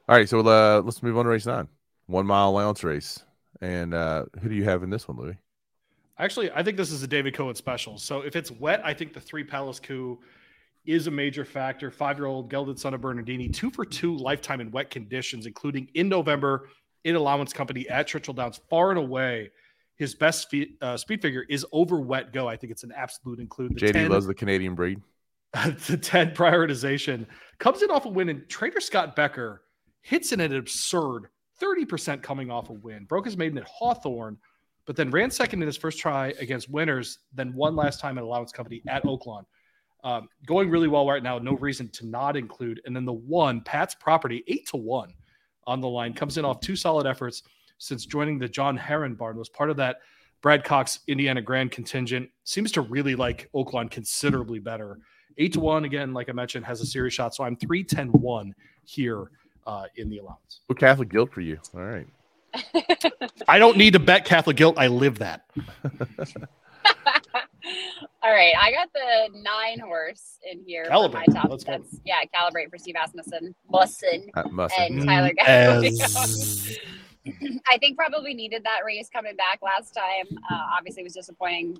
All 0.08 0.16
right, 0.16 0.28
so 0.28 0.40
uh, 0.40 0.82
let's 0.84 1.02
move 1.02 1.16
on 1.16 1.24
to 1.24 1.30
race 1.30 1.46
nine. 1.46 1.68
One 2.06 2.26
mile 2.26 2.50
allowance 2.50 2.84
race. 2.84 3.24
And 3.60 3.94
uh, 3.94 4.26
who 4.40 4.48
do 4.48 4.54
you 4.54 4.64
have 4.64 4.82
in 4.82 4.90
this 4.90 5.08
one, 5.08 5.16
Louis? 5.16 5.36
Actually, 6.18 6.50
I 6.52 6.62
think 6.62 6.76
this 6.76 6.92
is 6.92 7.02
a 7.02 7.06
David 7.06 7.34
Cohen 7.34 7.54
special. 7.54 7.98
So 7.98 8.20
if 8.20 8.36
it's 8.36 8.50
wet, 8.50 8.80
I 8.84 8.94
think 8.94 9.12
the 9.12 9.20
three 9.20 9.44
Palace 9.44 9.80
coup 9.80 10.18
is 10.86 11.06
a 11.06 11.10
major 11.10 11.44
factor. 11.44 11.90
Five 11.90 12.18
year 12.18 12.26
old 12.26 12.50
gelded 12.50 12.78
son 12.78 12.94
of 12.94 13.00
Bernardini, 13.00 13.48
two 13.48 13.70
for 13.70 13.84
two 13.84 14.16
lifetime 14.16 14.60
in 14.60 14.70
wet 14.70 14.90
conditions, 14.90 15.46
including 15.46 15.88
in 15.94 16.08
November 16.08 16.68
in 17.04 17.14
allowance 17.14 17.52
company 17.52 17.88
at 17.88 18.06
Churchill 18.06 18.34
Downs. 18.34 18.60
Far 18.68 18.90
and 18.90 18.98
away, 18.98 19.50
his 19.96 20.14
best 20.14 20.42
speed, 20.42 20.74
uh, 20.80 20.96
speed 20.96 21.22
figure 21.22 21.44
is 21.48 21.64
over 21.72 22.00
wet 22.00 22.32
go. 22.32 22.48
I 22.48 22.56
think 22.56 22.70
it's 22.70 22.84
an 22.84 22.92
absolute 22.96 23.40
include. 23.40 23.74
The 23.74 23.86
JD 23.86 23.92
10 23.92 24.08
loves 24.10 24.26
the 24.26 24.34
Canadian 24.34 24.74
breed. 24.74 25.00
the 25.86 25.96
10 25.96 26.32
prioritization 26.32 27.26
comes 27.58 27.82
in 27.82 27.90
off 27.90 28.04
a 28.04 28.08
win, 28.08 28.28
and 28.28 28.48
Trader 28.48 28.80
Scott 28.80 29.16
Becker 29.16 29.62
hits 30.02 30.32
in 30.32 30.40
an 30.40 30.54
absurd 30.54 31.28
30% 31.60 32.22
coming 32.22 32.50
off 32.50 32.68
a 32.70 32.74
win. 32.74 33.04
Broke 33.04 33.24
his 33.24 33.36
maiden 33.36 33.56
at 33.58 33.64
Hawthorne, 33.64 34.36
but 34.86 34.96
then 34.96 35.10
ran 35.10 35.30
second 35.30 35.62
in 35.62 35.66
his 35.66 35.76
first 35.76 35.98
try 35.98 36.34
against 36.38 36.70
winners, 36.70 37.18
then 37.32 37.54
one 37.54 37.74
last 37.74 38.00
time 38.00 38.18
at 38.18 38.24
Allowance 38.24 38.52
Company 38.52 38.82
at 38.88 39.04
Oaklawn. 39.04 39.44
Um, 40.04 40.28
going 40.46 40.70
really 40.70 40.88
well 40.88 41.06
right 41.06 41.22
now, 41.22 41.38
no 41.38 41.54
reason 41.56 41.88
to 41.90 42.06
not 42.06 42.36
include. 42.36 42.80
And 42.84 42.94
then 42.94 43.04
the 43.04 43.12
one, 43.12 43.60
Pat's 43.62 43.94
property, 43.94 44.44
eight 44.46 44.66
to 44.68 44.76
one 44.76 45.12
on 45.66 45.80
the 45.80 45.88
line, 45.88 46.12
comes 46.12 46.38
in 46.38 46.44
off 46.44 46.60
two 46.60 46.76
solid 46.76 47.06
efforts 47.06 47.42
since 47.78 48.06
joining 48.06 48.38
the 48.38 48.48
John 48.48 48.76
Heron 48.76 49.14
barn, 49.14 49.36
was 49.36 49.48
part 49.48 49.70
of 49.70 49.76
that 49.78 49.96
Brad 50.42 50.64
Cox 50.64 51.00
Indiana 51.08 51.42
Grand 51.42 51.72
contingent. 51.72 52.28
Seems 52.44 52.70
to 52.72 52.82
really 52.82 53.16
like 53.16 53.50
Oaklawn 53.54 53.90
considerably 53.90 54.58
better. 54.58 54.98
Eight 55.38 55.52
to 55.54 55.60
one 55.60 55.84
again, 55.84 56.14
like 56.14 56.28
I 56.28 56.32
mentioned, 56.32 56.64
has 56.66 56.80
a 56.80 56.86
series 56.86 57.12
shot. 57.12 57.34
So 57.34 57.44
I'm 57.44 57.56
3 57.56 57.84
10 57.84 58.08
1 58.08 58.54
here 58.84 59.30
uh, 59.66 59.86
in 59.96 60.08
the 60.08 60.18
allowance. 60.18 60.60
What 60.66 60.78
Catholic 60.78 61.08
guilt 61.08 61.32
for 61.32 61.40
you? 61.40 61.58
All 61.74 61.82
right. 61.82 62.06
I 63.48 63.58
don't 63.58 63.76
need 63.76 63.92
to 63.92 63.98
bet 63.98 64.24
Catholic 64.24 64.56
guilt. 64.56 64.78
I 64.78 64.86
live 64.86 65.18
that. 65.18 65.44
All 68.22 68.32
right, 68.32 68.54
I 68.60 68.70
got 68.72 68.88
the 68.92 69.38
nine 69.40 69.80
horse 69.80 70.38
in 70.50 70.62
here 70.64 70.84
for 70.84 70.90
Calibrate. 70.92 71.12
my 71.12 71.24
top. 71.26 71.48
Let's 71.50 71.64
go. 71.64 71.78
Yeah, 72.04 72.16
calibrate 72.34 72.70
for 72.70 72.78
Steve 72.78 72.94
Asmussen, 73.02 73.54
Musson, 73.70 74.30
That 74.34 74.52
must 74.52 74.78
and 74.78 75.02
Mm, 75.02 75.06
Tyler 75.06 75.32
as- 75.46 76.78
I 77.68 77.76
think 77.78 77.96
probably 77.96 78.34
needed 78.34 78.62
that 78.64 78.80
race 78.84 79.08
coming 79.12 79.34
back 79.34 79.58
last 79.62 79.92
time. 79.94 80.38
Uh, 80.50 80.66
obviously, 80.78 81.02
was 81.02 81.12
disappointing 81.14 81.76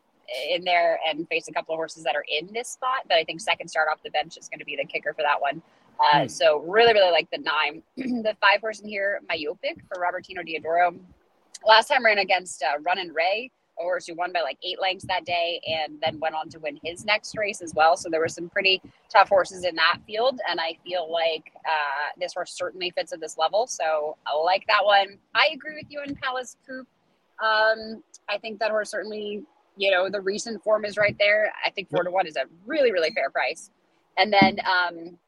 in 0.50 0.64
there 0.64 0.98
and 1.08 1.28
faced 1.28 1.48
a 1.48 1.52
couple 1.52 1.72
of 1.72 1.78
horses 1.78 2.02
that 2.02 2.16
are 2.16 2.24
in 2.28 2.48
this 2.52 2.68
spot. 2.68 3.04
But 3.08 3.16
I 3.18 3.24
think 3.24 3.40
second 3.40 3.68
start 3.68 3.86
off 3.92 4.02
the 4.02 4.10
bench 4.10 4.36
is 4.36 4.48
going 4.48 4.58
to 4.58 4.64
be 4.64 4.74
the 4.74 4.84
kicker 4.84 5.14
for 5.14 5.22
that 5.22 5.40
one. 5.40 5.62
Uh, 6.00 6.22
Hmm. 6.22 6.26
So 6.28 6.58
really, 6.66 6.92
really 6.92 7.12
like 7.12 7.30
the 7.30 7.38
nine. 7.38 7.82
the 7.96 8.36
five 8.40 8.60
horse 8.60 8.80
in 8.80 8.88
here, 8.88 9.20
Myopic 9.28 9.76
for 9.88 10.02
Robertino 10.02 10.40
Diodoro. 10.46 10.98
last 11.64 11.88
time 11.88 12.04
ran 12.04 12.18
against 12.18 12.62
uh, 12.62 12.78
Run 12.82 12.98
and 12.98 13.14
Ray, 13.14 13.50
a 13.50 13.65
horse 13.84 14.06
who 14.06 14.14
won 14.14 14.32
by 14.32 14.40
like 14.40 14.58
eight 14.62 14.80
lengths 14.80 15.04
that 15.06 15.24
day, 15.24 15.60
and 15.66 16.00
then 16.00 16.18
went 16.20 16.34
on 16.34 16.48
to 16.50 16.58
win 16.58 16.78
his 16.82 17.04
next 17.04 17.36
race 17.36 17.60
as 17.60 17.74
well. 17.74 17.96
So 17.96 18.08
there 18.08 18.20
were 18.20 18.28
some 18.28 18.48
pretty 18.48 18.80
tough 19.10 19.28
horses 19.28 19.64
in 19.64 19.74
that 19.76 19.98
field, 20.06 20.40
and 20.48 20.60
I 20.60 20.76
feel 20.84 21.10
like 21.10 21.52
uh, 21.64 22.10
this 22.18 22.34
horse 22.34 22.52
certainly 22.52 22.90
fits 22.90 23.12
at 23.12 23.20
this 23.20 23.36
level. 23.38 23.66
So 23.66 24.16
I 24.26 24.36
like 24.36 24.66
that 24.68 24.84
one. 24.84 25.18
I 25.34 25.50
agree 25.52 25.74
with 25.74 25.90
you 25.90 26.02
in 26.06 26.14
Palace 26.16 26.56
Coup. 26.66 26.86
Um, 27.44 28.02
I 28.28 28.38
think 28.38 28.58
that 28.60 28.70
horse 28.70 28.90
certainly, 28.90 29.42
you 29.76 29.90
know, 29.90 30.08
the 30.08 30.20
recent 30.20 30.62
form 30.62 30.84
is 30.84 30.96
right 30.96 31.16
there. 31.18 31.52
I 31.64 31.70
think 31.70 31.90
four 31.90 32.02
to 32.02 32.10
one 32.10 32.26
is 32.26 32.36
a 32.36 32.46
really, 32.64 32.92
really 32.92 33.10
fair 33.10 33.30
price. 33.30 33.70
And 34.16 34.32
then 34.32 34.58
um, 34.60 35.18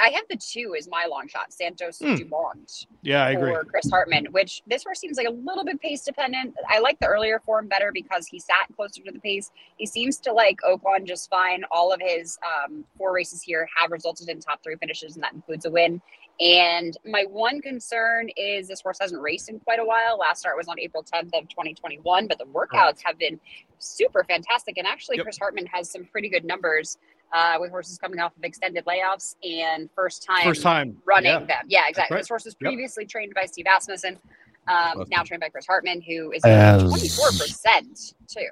I 0.00 0.10
have 0.10 0.24
the 0.28 0.36
two 0.36 0.74
as 0.76 0.88
my 0.88 1.06
long 1.06 1.28
shot, 1.28 1.52
Santos 1.52 1.98
Hmm. 1.98 2.14
Dumont 2.16 2.86
Yeah, 3.02 3.24
I 3.24 3.30
agree. 3.32 3.50
Or 3.52 3.64
Chris 3.64 3.90
Hartman, 3.90 4.26
which 4.32 4.62
this 4.66 4.84
horse 4.84 5.00
seems 5.00 5.16
like 5.16 5.26
a 5.26 5.32
little 5.32 5.64
bit 5.64 5.80
pace 5.80 6.04
dependent. 6.04 6.54
I 6.68 6.78
like 6.80 6.98
the 7.00 7.06
earlier 7.06 7.40
form 7.40 7.68
better 7.68 7.90
because 7.92 8.26
he 8.26 8.38
sat 8.38 8.66
closer 8.76 9.02
to 9.02 9.12
the 9.12 9.18
pace. 9.20 9.50
He 9.76 9.86
seems 9.86 10.18
to 10.20 10.32
like 10.32 10.58
Oaklawn 10.68 11.04
just 11.04 11.30
fine. 11.30 11.64
All 11.70 11.92
of 11.92 12.00
his 12.00 12.38
um, 12.44 12.84
four 12.96 13.12
races 13.12 13.42
here 13.42 13.68
have 13.80 13.90
resulted 13.90 14.28
in 14.28 14.40
top 14.40 14.62
three 14.62 14.76
finishes, 14.76 15.14
and 15.14 15.22
that 15.22 15.32
includes 15.32 15.64
a 15.64 15.70
win. 15.70 16.00
And 16.40 16.96
my 17.04 17.24
one 17.28 17.60
concern 17.60 18.28
is 18.36 18.68
this 18.68 18.80
horse 18.80 18.98
hasn't 19.00 19.20
raced 19.20 19.48
in 19.48 19.58
quite 19.60 19.80
a 19.80 19.84
while. 19.84 20.18
Last 20.18 20.40
start 20.40 20.56
was 20.56 20.68
on 20.68 20.78
April 20.78 21.02
10th 21.02 21.34
of 21.36 21.48
2021, 21.48 22.28
but 22.28 22.38
the 22.38 22.44
workouts 22.44 23.00
have 23.04 23.18
been 23.18 23.40
super 23.78 24.22
fantastic. 24.22 24.76
And 24.78 24.86
actually, 24.86 25.16
Yep. 25.16 25.24
Chris 25.24 25.38
Hartman 25.38 25.66
has 25.66 25.90
some 25.90 26.04
pretty 26.04 26.28
good 26.28 26.44
numbers 26.44 26.98
uh, 27.32 27.56
with 27.60 27.70
horses 27.70 27.98
coming 27.98 28.18
off 28.20 28.36
of 28.36 28.44
extended 28.44 28.84
layoffs 28.86 29.36
and 29.42 29.88
first 29.94 30.22
time 30.24 30.44
First 30.44 30.62
time 30.62 30.96
running 31.04 31.32
Yeah. 31.32 31.38
them. 31.40 31.58
Yeah, 31.66 31.82
exactly. 31.88 32.14
right. 32.14 32.20
This 32.20 32.28
horse 32.28 32.44
was 32.44 32.56
Yep. 32.60 32.68
previously 32.70 33.04
trained 33.06 33.34
by 33.34 33.44
Steve 33.44 33.66
Asmussen, 33.66 34.18
um, 34.66 35.04
now 35.10 35.22
trained 35.22 35.40
by 35.40 35.48
Chris 35.50 35.66
Hartman, 35.66 36.00
who 36.00 36.32
is 36.32 36.42
As- 36.44 36.82
24% 36.82 38.14
too. 38.28 38.46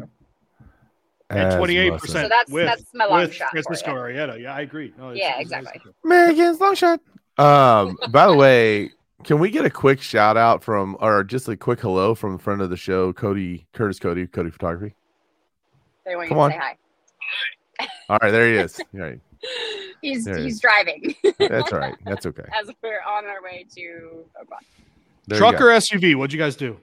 At 1.29 1.57
twenty 1.57 1.77
eight 1.77 1.91
percent. 1.95 2.25
So 2.25 2.29
that's- 2.29 2.47
that's 2.79 2.95
my 2.95 3.05
long 3.07 3.29
shot 3.31 3.49
for 3.51 3.61
Francisco. 3.63 3.93
Arrieta. 3.95 4.41
Yeah, 4.41 4.55
I 4.55 4.61
agree. 4.61 4.95
No, 4.97 5.11
it's- 5.11 5.19
Yeah, 5.21 5.41
it's 5.41 5.51
exactly. 5.51 5.81
to- 5.81 5.95
Megan's 6.05 6.61
long 6.61 6.77
shot. 6.77 7.01
Um, 7.37 7.99
by 8.11 8.29
the 8.29 8.35
way, 8.37 8.93
can 9.25 9.41
we 9.41 9.51
get 9.51 9.65
a 9.65 9.71
quick 9.71 10.01
shout 10.01 10.37
out 10.37 10.63
from, 10.63 10.97
or 11.01 11.25
just 11.25 11.49
a 11.49 11.57
quick 11.57 11.81
hello 11.81 12.15
from 12.15 12.35
the 12.37 12.39
friend 12.39 12.61
of 12.63 12.71
the 12.71 12.77
show, 12.77 13.13
Cody 13.13 13.67
Curtis 13.73 13.99
Cody 13.99 14.29
Cody 14.29 14.51
Photography? 14.51 14.95
They 16.05 16.15
want 16.15 16.29
Come 16.29 16.37
you 16.39 16.43
on. 16.45 16.51
to 16.51 16.55
say 16.57 16.61
hi. 16.61 16.77
All 18.09 18.19
right, 18.23 18.31
there 18.31 18.47
he 18.49 18.55
is. 18.57 18.79
All 18.95 19.01
right, 19.01 19.21
He's 20.03 20.25
There 20.25 20.39
he's 20.39 20.55
is. 20.55 20.61
driving 20.61 21.15
that's 21.39 21.73
all 21.73 21.79
right. 21.81 21.95
That's 22.05 22.27
okay. 22.27 22.45
as 22.61 22.71
we're 22.83 23.01
on 23.03 23.25
our 23.27 23.43
way 23.43 23.67
to 23.77 24.25
Oaklawn. 24.41 24.59
There 25.27 25.39
Truck 25.39 25.61
or 25.61 25.67
SUV? 25.67 26.15
What'd 26.15 26.33
you 26.33 26.39
guys 26.39 26.55
do? 26.57 26.79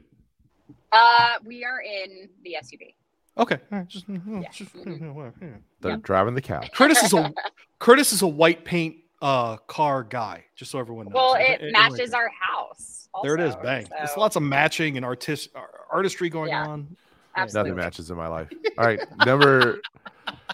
Uh, 0.92 1.36
we 1.46 1.64
are 1.64 1.82
in 1.82 2.30
the 2.44 2.58
SUV. 2.62 2.94
Okay, 3.38 3.58
all 3.72 3.80
right, 3.80 3.88
just, 3.88 4.06
Yeah. 4.08 4.42
just- 4.52 4.74
Mhm. 4.76 5.62
They're 5.82 5.98
driving 5.98 6.36
the 6.36 6.42
couch. 6.42 6.70
Curtis 6.74 7.02
is 7.04 7.14
a 7.14 7.34
Curtis 7.80 8.14
is 8.14 8.22
a 8.22 8.28
white 8.28 8.64
paint 8.66 8.98
uh 9.22 9.58
car 9.68 10.04
guy. 10.04 10.44
Just 10.56 10.72
so 10.72 10.80
everyone 10.80 11.06
knows. 11.06 11.14
Well, 11.16 11.36
Okay, 11.36 11.54
it 11.54 11.62
anyway. 11.62 11.72
matches 11.72 12.14
our 12.14 12.30
house. 12.30 13.08
There 13.24 13.36
it 13.36 13.42
is. 13.42 13.54
also, 13.56 13.64
Bang. 13.64 13.88
There's 13.90 14.14
so- 14.14 14.20
lots 14.20 14.36
of 14.36 14.44
matching 14.44 14.98
and 14.98 15.06
artist 15.06 15.50
artistry 15.92 16.30
going 16.30 16.50
Yeah. 16.50 16.68
on. 16.68 16.96
Absolutely. 17.36 17.72
Nothing 17.72 17.84
matches 17.84 18.12
in 18.12 18.18
my 18.18 18.28
life. 18.28 18.50
All 18.78 18.86
right, 18.86 19.00
number 19.26 19.80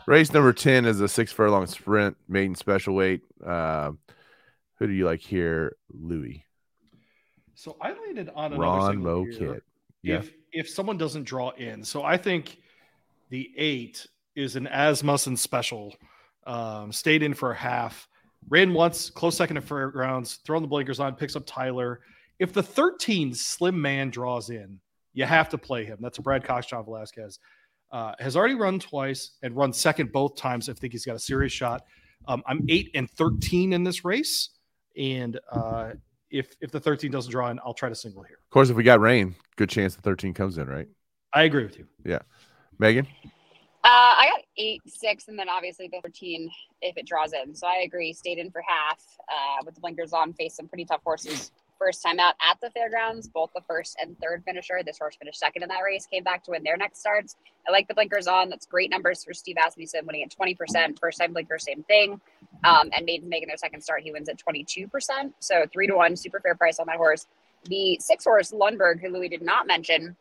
race 0.10 0.34
number 0.34 0.52
ten 0.52 0.86
is 0.86 1.00
a 1.02 1.08
six 1.08 1.32
furlong 1.32 1.68
sprint 1.68 2.18
maiden 2.28 2.56
special 2.56 2.96
weight. 2.96 3.22
Uh, 3.46 3.92
who 4.76 4.88
do 4.88 4.94
you 4.94 5.06
like 5.06 5.22
here, 5.22 5.76
Louis? 5.94 6.44
So 7.56 7.78
I 7.82 7.92
landed 7.92 8.30
on 8.36 8.54
another 8.54 8.62
Ron 8.62 9.04
Mo. 9.04 9.26
Kid. 9.26 9.62
Yeah. 10.02 10.18
If 10.18 10.34
if 10.52 10.70
someone 10.70 10.98
doesn't 10.98 11.24
draw 11.24 11.52
in, 11.52 11.84
so 11.84 12.04
I 12.04 12.18
think 12.18 12.58
the 13.30 13.52
eight 13.58 14.08
is 14.36 14.56
an 14.56 14.68
Asmussen 14.68 15.38
special. 15.38 15.96
Um, 16.48 16.92
stayed 16.92 17.22
in 17.22 17.36
for 17.36 17.52
a 17.52 17.56
half, 17.56 18.08
ran 18.48 18.74
once, 18.74 19.10
close 19.12 19.38
second 19.38 19.58
at 19.58 19.64
fairgrounds, 19.64 20.40
throwing 20.46 20.64
the 20.64 20.68
blinkers 20.68 21.00
on, 21.00 21.14
picks 21.16 21.36
up 21.36 21.44
Tyler. 21.46 22.00
If 22.40 22.54
the 22.54 22.64
13 22.64 23.36
slim 23.36 23.80
man 23.80 24.10
draws 24.10 24.50
in, 24.50 24.80
you 25.14 25.26
have 25.26 25.50
to 25.50 25.58
play 25.58 25.84
him. 25.84 26.00
That's 26.02 26.18
a 26.18 26.22
Brad 26.22 26.44
Cox, 26.44 26.66
John 26.66 26.86
Velazquez. 26.86 27.38
Uh, 27.92 28.14
has 28.20 28.36
already 28.38 28.54
run 28.54 28.80
twice 28.80 29.32
and 29.42 29.56
run 29.56 29.74
second 29.74 30.12
both 30.12 30.36
times. 30.36 30.70
I 30.70 30.74
think 30.74 30.94
he's 30.94 31.06
got 31.06 31.16
a 31.16 31.20
serious 31.20 31.52
shot. 31.52 31.86
Um, 32.28 32.44
I'm 32.46 32.64
eight 32.70 32.92
and 32.94 33.10
13 33.10 33.74
in 33.74 33.84
this 33.84 34.06
race. 34.06 34.50
And 34.96 35.40
uh, 35.52 35.92
if 36.30 36.56
if 36.62 36.72
the 36.72 36.80
13 36.80 37.10
doesn't 37.10 37.32
draw 37.32 37.50
in, 37.50 37.60
I'll 37.66 37.74
try 37.74 37.90
to 37.90 37.96
single 37.96 38.22
here. 38.24 38.38
Of 38.46 38.50
course, 38.52 38.70
if 38.70 38.76
we 38.76 38.84
got 38.84 39.00
rain, 39.00 39.36
good 39.56 39.70
chance 39.70 39.96
the 39.96 40.02
thirteen 40.02 40.34
comes 40.34 40.58
in, 40.58 40.68
right? 40.68 40.88
I 41.34 41.44
agree 41.44 41.64
with 41.64 41.78
you. 41.78 41.88
Yeah, 42.04 42.20
Megan, 42.80 43.08
Uh, 43.26 43.34
I 43.84 44.28
got 44.36 44.44
eight, 44.58 44.82
six, 44.88 45.28
and 45.28 45.38
then 45.40 45.48
obviously 45.50 45.88
the 45.92 46.00
13 46.02 46.50
if 46.82 46.98
it 46.98 47.06
draws 47.08 47.34
in. 47.34 47.56
So 47.56 47.66
I 47.68 47.84
agree. 47.86 48.14
Stayed 48.14 48.38
in 48.40 48.52
for 48.52 48.62
half 48.68 49.00
uh, 49.32 49.64
with 49.66 49.76
the 49.76 49.82
blinkers 49.82 50.12
on, 50.14 50.34
faced 50.34 50.58
some 50.58 50.68
pretty 50.68 50.86
tough 50.86 51.02
horses. 51.04 51.52
First 51.80 52.04
time 52.04 52.20
out 52.20 52.36
at 52.52 52.60
the 52.60 52.70
fairgrounds, 52.72 53.30
both 53.30 53.52
the 53.56 53.62
first 53.62 53.96
and 54.02 54.18
third 54.20 54.44
finisher. 54.44 54.82
This 54.86 55.00
horse 55.00 55.16
finished 55.16 55.40
second 55.40 55.64
in 55.64 55.70
that 55.70 55.80
race, 55.80 56.06
came 56.06 56.24
back 56.26 56.44
to 56.44 56.52
win 56.52 56.62
their 56.64 56.76
next 56.76 57.00
starts. 57.00 57.38
I 57.68 57.72
like 57.72 57.88
the 57.88 57.94
blinkers 57.94 58.28
on. 58.28 58.50
That's 58.50 58.66
great 58.66 58.90
numbers 58.90 59.24
for 59.24 59.34
Steve 59.34 59.56
Asmussen 59.66 60.06
winning 60.06 60.24
at 60.24 60.30
20%. 60.36 61.00
First 61.00 61.20
time 61.20 61.32
blinker, 61.32 61.58
same 61.58 61.84
thing. 61.84 62.20
Um, 62.66 62.90
and 62.92 63.06
Maiden's 63.06 63.30
making 63.30 63.48
their 63.48 63.56
second 63.58 63.82
start. 63.82 64.02
He 64.04 64.12
wins 64.12 64.28
at 64.28 64.38
22%. 64.38 64.90
So 65.40 65.66
three 65.72 65.88
to 65.88 65.96
one, 65.96 66.18
super 66.18 66.42
fair 66.42 66.56
price 66.56 66.80
on 66.80 66.88
that 66.88 66.98
horse. 66.98 67.28
The 67.66 67.98
six 68.02 68.26
horse 68.26 68.52
Lundberg, 68.52 69.00
who 69.00 69.10
Louis 69.10 69.30
did 69.30 69.42
not 69.42 69.66
mention, 69.66 70.18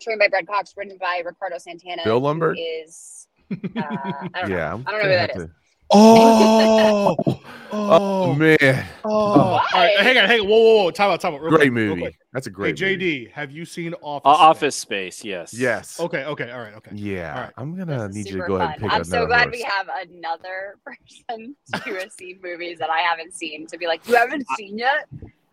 trained 0.00 0.20
by 0.20 0.28
Brad 0.28 0.46
Cox, 0.46 0.72
ridden 0.76 0.98
by 0.98 1.22
Ricardo 1.24 1.58
Santana. 1.58 2.02
Bill 2.04 2.20
Lundberg? 2.20 2.56
Is 2.58 3.26
uh, 3.50 3.56
I 3.56 4.40
don't 4.40 4.50
know. 4.50 4.56
yeah, 4.56 4.72
I'm 4.72 4.84
I 4.86 4.90
don't 4.92 5.02
know 5.02 5.08
who 5.08 5.14
that 5.14 5.30
is. 5.30 5.36
to- 5.44 5.50
Oh, 7.74 7.88
Oh, 7.94 8.34
man, 8.34 8.86
oh. 9.02 9.10
All 9.10 9.60
right, 9.74 9.96
hang 9.98 10.18
on, 10.18 10.26
hang 10.26 10.40
on. 10.40 10.46
Whoa, 10.46 10.58
whoa, 10.58 10.82
whoa. 10.84 10.90
Time 10.90 11.10
out, 11.10 11.20
time 11.22 11.32
out. 11.34 11.40
Real 11.40 11.50
great 11.50 11.60
quick, 11.62 11.72
movie. 11.72 12.00
quick. 12.02 12.18
That's 12.32 12.46
a 12.46 12.50
Hey, 12.50 12.54
great 12.54 12.80
movie. 12.80 13.26
JD, 13.28 13.32
have 13.32 13.50
you 13.50 13.64
seen 13.64 13.94
Office? 14.02 14.26
Uh, 14.26 14.28
office 14.28 14.76
Space, 14.76 15.24
yes. 15.24 15.54
Yes. 15.54 15.98
Okay, 15.98 16.22
okay, 16.24 16.50
all 16.50 16.60
right, 16.60 16.74
okay. 16.74 16.90
Yeah, 16.94 17.34
All 17.34 17.40
right. 17.42 17.52
I'm 17.56 17.74
gonna 17.76 18.06
is 18.08 18.14
need 18.14 18.26
you 18.26 18.32
to 18.32 18.38
super 18.38 18.46
go 18.46 18.56
ahead 18.56 18.70
and 18.74 18.82
pick 18.82 18.92
I'm 18.92 19.04
so 19.04 19.26
glad 19.26 19.44
horse. 19.44 19.52
we 19.56 19.62
have 19.62 19.88
another 20.08 20.76
person 20.84 21.56
who 21.84 21.94
has 21.94 22.12
seen 22.14 22.40
movies 22.42 22.78
that 22.78 22.90
I 22.90 22.98
haven't 23.00 23.32
seen 23.34 23.66
to 23.68 23.78
be 23.78 23.86
like, 23.86 24.06
you 24.06 24.16
haven't 24.16 24.46
seen 24.56 24.76
yet. 24.78 25.08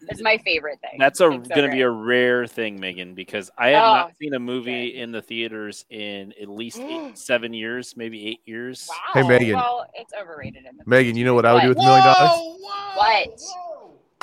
It's 0.08 0.22
my 0.22 0.38
favorite 0.40 0.80
thing. 0.82 0.98
That's 1.00 1.20
a 1.20 1.24
so 1.24 1.30
going 1.38 1.70
to 1.70 1.72
be 1.72 1.82
a 1.82 1.90
rare 1.90 2.48
thing, 2.48 2.80
Megan, 2.80 3.14
because 3.16 3.52
I 3.58 3.70
have 3.70 3.84
Oh, 3.84 3.94
not 3.96 4.18
seen 4.18 4.34
a 4.34 4.40
movie 4.40 4.92
okay. 4.92 5.00
in 5.00 5.12
the 5.12 5.22
theaters 5.22 5.86
in 5.90 6.34
at 6.42 6.48
least 6.50 6.80
eight, 6.80 7.18
seven 7.18 7.54
years, 7.54 7.96
maybe 7.98 8.28
eight 8.28 8.42
years. 8.46 8.88
Wow. 8.90 9.22
Hey, 9.22 9.28
Megan. 9.28 9.56
Well, 9.56 9.86
it's 9.94 10.14
overrated 10.20 10.66
in 10.66 10.78
the 10.78 10.84
Megan, 10.86 11.16
you 11.16 11.26
know 11.26 11.34
what 11.34 11.46
I 11.46 11.54
would 11.54 11.62
do 11.62 11.70
with 11.70 11.78
a 11.78 11.82
million 11.82 12.04
dollars? 12.04 12.58
What? 12.96 13.42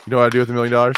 You 0.07 0.11
know 0.11 0.17
what 0.19 0.27
I'd 0.27 0.33
do 0.33 0.39
with 0.41 0.51
a 0.51 0.53
million 0.53 0.73
dollars? 0.73 0.97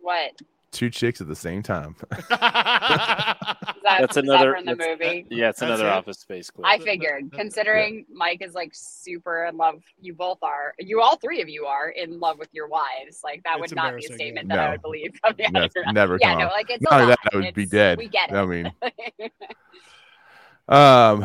What? 0.00 0.40
Two 0.72 0.90
chicks 0.90 1.20
at 1.20 1.28
the 1.28 1.36
same 1.36 1.62
time. 1.62 1.96
Is 3.80 3.84
that, 3.84 4.00
That's 4.02 4.16
another. 4.18 4.54
from 4.56 4.66
the 4.66 4.74
that's- 4.74 4.98
movie. 5.00 5.26
Yeah, 5.30 5.48
it's 5.48 5.60
That's 5.60 5.70
another 5.70 5.86
it? 5.86 5.90
Office 5.92 6.18
Space 6.18 6.50
quote. 6.50 6.66
I 6.66 6.78
figured, 6.78 7.30
that- 7.30 7.36
considering 7.38 8.04
Mike 8.12 8.42
is 8.42 8.52
like 8.54 8.72
super 8.74 9.46
in 9.46 9.56
love, 9.56 9.82
you 10.02 10.12
both 10.12 10.36
are. 10.42 10.74
You 10.78 11.00
all 11.00 11.16
three 11.16 11.40
of 11.40 11.48
you 11.48 11.64
are 11.64 11.88
in 11.88 12.20
love 12.20 12.38
with 12.38 12.50
your 12.52 12.68
wives. 12.68 13.22
Like 13.24 13.42
that 13.44 13.58
It's 13.58 13.70
would 13.70 13.76
not 13.76 13.96
be 13.96 14.04
a 14.04 14.14
statement 14.14 14.48
yeah. 14.50 14.56
that 14.56 14.68
I 14.68 14.70
would 14.72 14.82
believe 14.82 15.12
coming 15.24 15.46
out 15.46 15.52
No, 15.54 15.64
of 15.64 15.94
never 15.94 16.18
Yeah, 16.20 16.34
no, 16.34 16.46
like 16.48 16.68
it's 16.68 16.82
Not 16.82 16.92
a 16.92 16.94
only 16.96 17.06
lot. 17.06 17.18
that, 17.24 17.34
I 17.34 17.36
would 17.38 17.54
be 17.54 17.64
dead. 17.64 17.96
We 17.96 18.08
get 18.08 18.30
it. 18.30 18.34
I 18.34 18.44
mean, 18.44 18.70
um, 20.68 21.24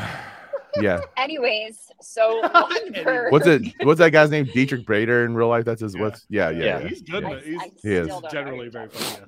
yeah. 0.82 1.01
Anyways, 1.18 1.91
so 2.01 2.39
What's 3.32 3.47
it? 3.47 3.64
What's 3.84 3.99
that 3.99 4.12
guy's 4.12 4.30
name? 4.32 4.45
Diedrich 4.45 4.86
Bader 4.88 5.26
in 5.26 5.36
real 5.36 5.49
life. 5.49 5.66
That's 5.66 5.82
his. 5.82 5.93
Yeah. 5.93 6.01
What's? 6.01 6.26
Yeah, 6.30 6.49
yeah. 6.51 6.58
Yeah. 6.64 6.80
yeah. 6.80 6.88
He's 6.88 7.01
good. 7.01 7.26
I- 7.26 7.30
but 7.34 7.43
he's 7.43 7.60
I 7.60 7.72
He 7.82 7.91
is. 7.95 8.06
still 8.06 8.22
don't 8.22 8.24
know 8.24 8.30
generally 8.30 8.70
very 8.70 8.88
funny. 8.88 9.26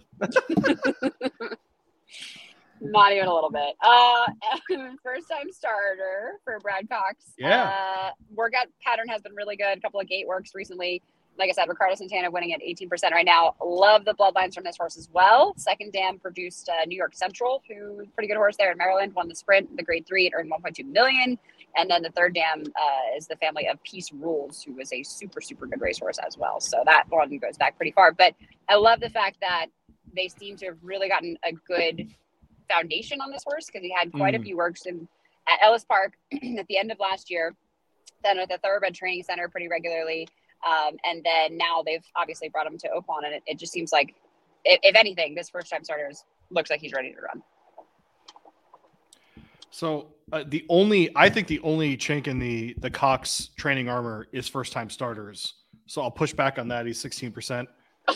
Not 2.82 3.12
even 3.12 3.28
a 3.28 3.34
little 3.34 3.52
bit. 3.52 3.76
Uh, 3.82 4.26
first 5.04 5.30
time 5.30 5.52
starter 5.52 6.40
for 6.44 6.60
Brad 6.60 6.90
Cox. 6.90 7.34
Yeah. 7.38 7.64
Uh, 7.64 8.12
workout 8.34 8.68
pattern 8.84 9.08
has 9.08 9.22
been 9.22 9.34
really 9.34 9.56
good. 9.56 9.78
A 9.78 9.82
couple 9.82 10.00
of 10.00 10.08
gate 10.08 10.28
works 10.28 10.52
recently. 10.54 11.02
Like 11.38 11.50
I 11.50 11.52
said, 11.52 11.68
Ricardo 11.68 11.94
Santana 11.94 12.32
winning 12.32 12.54
at 12.54 12.62
18% 12.62 12.90
right 13.12 13.26
now. 13.26 13.56
Love 13.64 14.06
the 14.06 14.16
bloodlines 14.16 14.56
from 14.56 14.64
this 14.64 14.76
horse 14.76 14.98
as 14.98 15.08
well. 15.14 15.54
Second 15.56 15.94
dam 15.94 16.18
produced 16.18 16.68
uh, 16.68 16.86
New 16.86 16.96
York 16.96 17.14
Central, 17.16 17.62
who 17.68 18.00
is 18.00 18.08
a 18.08 18.12
pretty 18.12 18.28
good 18.28 18.38
horse 18.38 18.56
there 18.58 18.72
in 18.72 18.78
Maryland, 18.78 19.14
won 19.14 19.28
the 19.28 19.36
sprint, 19.36 19.76
the 19.78 19.84
grade 19.84 20.08
three, 20.08 20.26
it 20.26 20.34
earned 20.36 20.52
1.2 20.52 20.84
million. 20.86 21.38
And 21.78 21.92
then 21.92 22.02
the 22.02 22.10
third 22.10 22.34
dam 22.34 22.64
uh, 22.64 23.16
is 23.16 23.28
the 23.28 23.36
family 23.36 23.68
of 23.68 23.82
Peace 23.84 24.12
Rules, 24.12 24.64
who 24.64 24.74
was 24.74 24.92
a 24.92 25.04
super, 25.04 25.42
super 25.42 25.68
good 25.68 25.80
racehorse 25.80 26.18
as 26.26 26.38
well. 26.38 26.60
So 26.60 26.82
that 26.86 27.04
one 27.10 27.38
goes 27.38 27.58
back 27.58 27.78
pretty 27.78 27.92
far. 27.92 28.12
But 28.12 28.34
I 28.68 28.76
love 28.76 29.00
the 29.00 29.10
fact 29.10 29.38
that 29.42 29.68
they 30.16 30.30
seem 30.30 30.58
to 30.58 30.66
have 30.66 30.78
really 30.82 31.08
gotten 31.08 31.38
a 31.44 31.52
good 31.52 32.10
foundation 32.72 33.22
on 33.22 33.32
this 33.32 33.44
horse 33.46 33.66
because 33.66 33.82
he 33.82 33.92
had 33.92 34.12
quite 34.12 34.36
a 34.36 34.40
Mm. 34.40 34.44
few 34.44 34.58
works 34.58 34.86
in 34.86 35.08
at 35.48 35.60
Ellis 35.62 35.86
Park 35.86 36.14
at 36.34 36.68
the 36.68 36.78
end 36.78 36.92
of 36.92 37.00
last 37.00 37.30
year, 37.30 37.56
then 38.24 38.38
at 38.40 38.50
the 38.50 38.58
Thoroughbred 38.58 38.94
Training 38.94 39.24
Center 39.24 39.48
pretty 39.48 39.68
regularly, 39.68 40.28
um, 40.66 40.98
and 41.06 41.24
then 41.24 41.58
now 41.58 41.82
they've 41.86 42.04
obviously 42.16 42.50
brought 42.50 42.68
him 42.68 42.78
to 42.80 42.88
Oaklawn, 42.90 43.26
and 43.26 43.34
it, 43.36 43.44
it 43.46 43.58
just 43.60 43.72
seems 43.72 43.92
like, 43.94 44.14
if, 44.66 44.80
if 44.84 44.96
anything, 44.96 45.36
this 45.36 45.50
first 45.50 45.70
time 45.70 45.84
starter 45.84 46.10
is 46.10 46.26
looks 46.50 46.70
like 46.70 46.82
he's 46.82 46.94
ready 46.94 47.14
to 47.14 47.22
run. 47.22 47.44
So 49.70 50.14
uh, 50.32 50.44
the 50.48 50.66
only 50.70 51.10
I 51.16 51.30
think 51.30 51.48
the 51.48 51.60
only 51.60 51.96
chink 51.98 52.28
in 52.28 52.40
the 52.40 52.74
the 52.80 52.90
Cox 52.90 53.50
training 53.58 53.90
armor 53.90 54.28
is 54.32 54.48
first 54.48 54.74
time 54.74 54.90
starters. 54.90 55.54
So 55.86 56.02
I'll 56.02 56.12
push 56.12 56.34
back 56.34 56.58
on 56.58 56.68
that. 56.70 56.86
He's 56.86 57.00
sixteen 57.00 57.32
percent. 57.32 57.70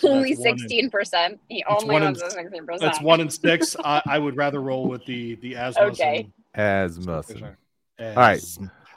Only 0.03 0.33
That's 0.33 0.39
one 0.39 0.47
in- 0.49 0.57
sixteen 0.57 0.89
percent. 0.89 1.39
He 1.49 1.63
only 1.67 1.85
one 1.93 2.03
in- 2.03 2.15
sixteen 2.15 2.65
percent. 2.65 2.81
That's 2.81 3.01
one 3.01 3.21
in 3.21 3.29
six. 3.29 3.75
I, 3.83 4.01
I 4.05 4.19
would 4.19 4.35
rather 4.37 4.61
roll 4.61 4.87
with 4.87 5.05
the 5.05 5.35
the 5.35 5.53
Asmus. 5.53 5.91
Okay. 5.91 6.29
Asmussen. 6.55 7.55
All 7.99 8.13
right. 8.15 8.43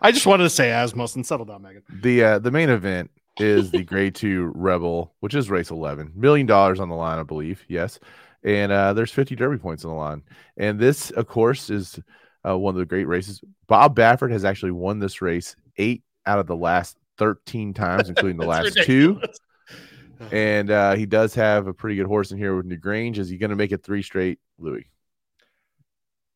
I 0.00 0.12
just 0.12 0.26
wanted 0.26 0.44
to 0.44 0.50
say 0.50 0.68
Asmus 0.68 1.14
and 1.16 1.26
settle 1.26 1.46
down, 1.46 1.62
Megan. 1.62 1.82
The 2.02 2.24
uh, 2.24 2.38
the 2.38 2.50
main 2.50 2.70
event 2.70 3.10
is 3.38 3.70
the 3.70 3.82
grade 3.82 4.14
two 4.14 4.52
rebel, 4.54 5.12
which 5.20 5.34
is 5.34 5.50
race 5.50 5.70
eleven. 5.70 6.12
Million 6.14 6.46
dollars 6.46 6.80
on 6.80 6.88
the 6.88 6.94
line, 6.94 7.18
I 7.18 7.22
believe. 7.22 7.64
Yes. 7.68 7.98
And 8.44 8.70
uh, 8.70 8.92
there's 8.92 9.10
50 9.10 9.36
derby 9.36 9.56
points 9.56 9.86
on 9.86 9.90
the 9.92 9.96
line. 9.96 10.22
And 10.58 10.78
this, 10.78 11.10
of 11.12 11.26
course, 11.26 11.70
is 11.70 11.98
uh, 12.46 12.58
one 12.58 12.74
of 12.74 12.78
the 12.78 12.84
great 12.84 13.06
races. 13.08 13.40
Bob 13.68 13.96
Baffert 13.96 14.30
has 14.32 14.44
actually 14.44 14.72
won 14.72 14.98
this 14.98 15.22
race 15.22 15.56
eight 15.78 16.02
out 16.26 16.38
of 16.38 16.46
the 16.46 16.54
last 16.54 16.98
13 17.16 17.72
times, 17.72 18.10
including 18.10 18.36
the 18.36 18.44
last 18.46 18.74
That's 18.74 18.86
two. 18.86 19.18
Ridiculous. 20.18 20.32
And 20.32 20.70
uh, 20.70 20.94
he 20.94 21.06
does 21.06 21.34
have 21.34 21.66
a 21.66 21.74
pretty 21.74 21.96
good 21.96 22.06
horse 22.06 22.30
in 22.32 22.38
here 22.38 22.54
with 22.56 22.68
Newgrange. 22.68 23.18
Is 23.18 23.28
he 23.28 23.36
going 23.36 23.50
to 23.50 23.56
make 23.56 23.72
it 23.72 23.82
three 23.82 24.02
straight, 24.02 24.38
Louis? 24.58 24.86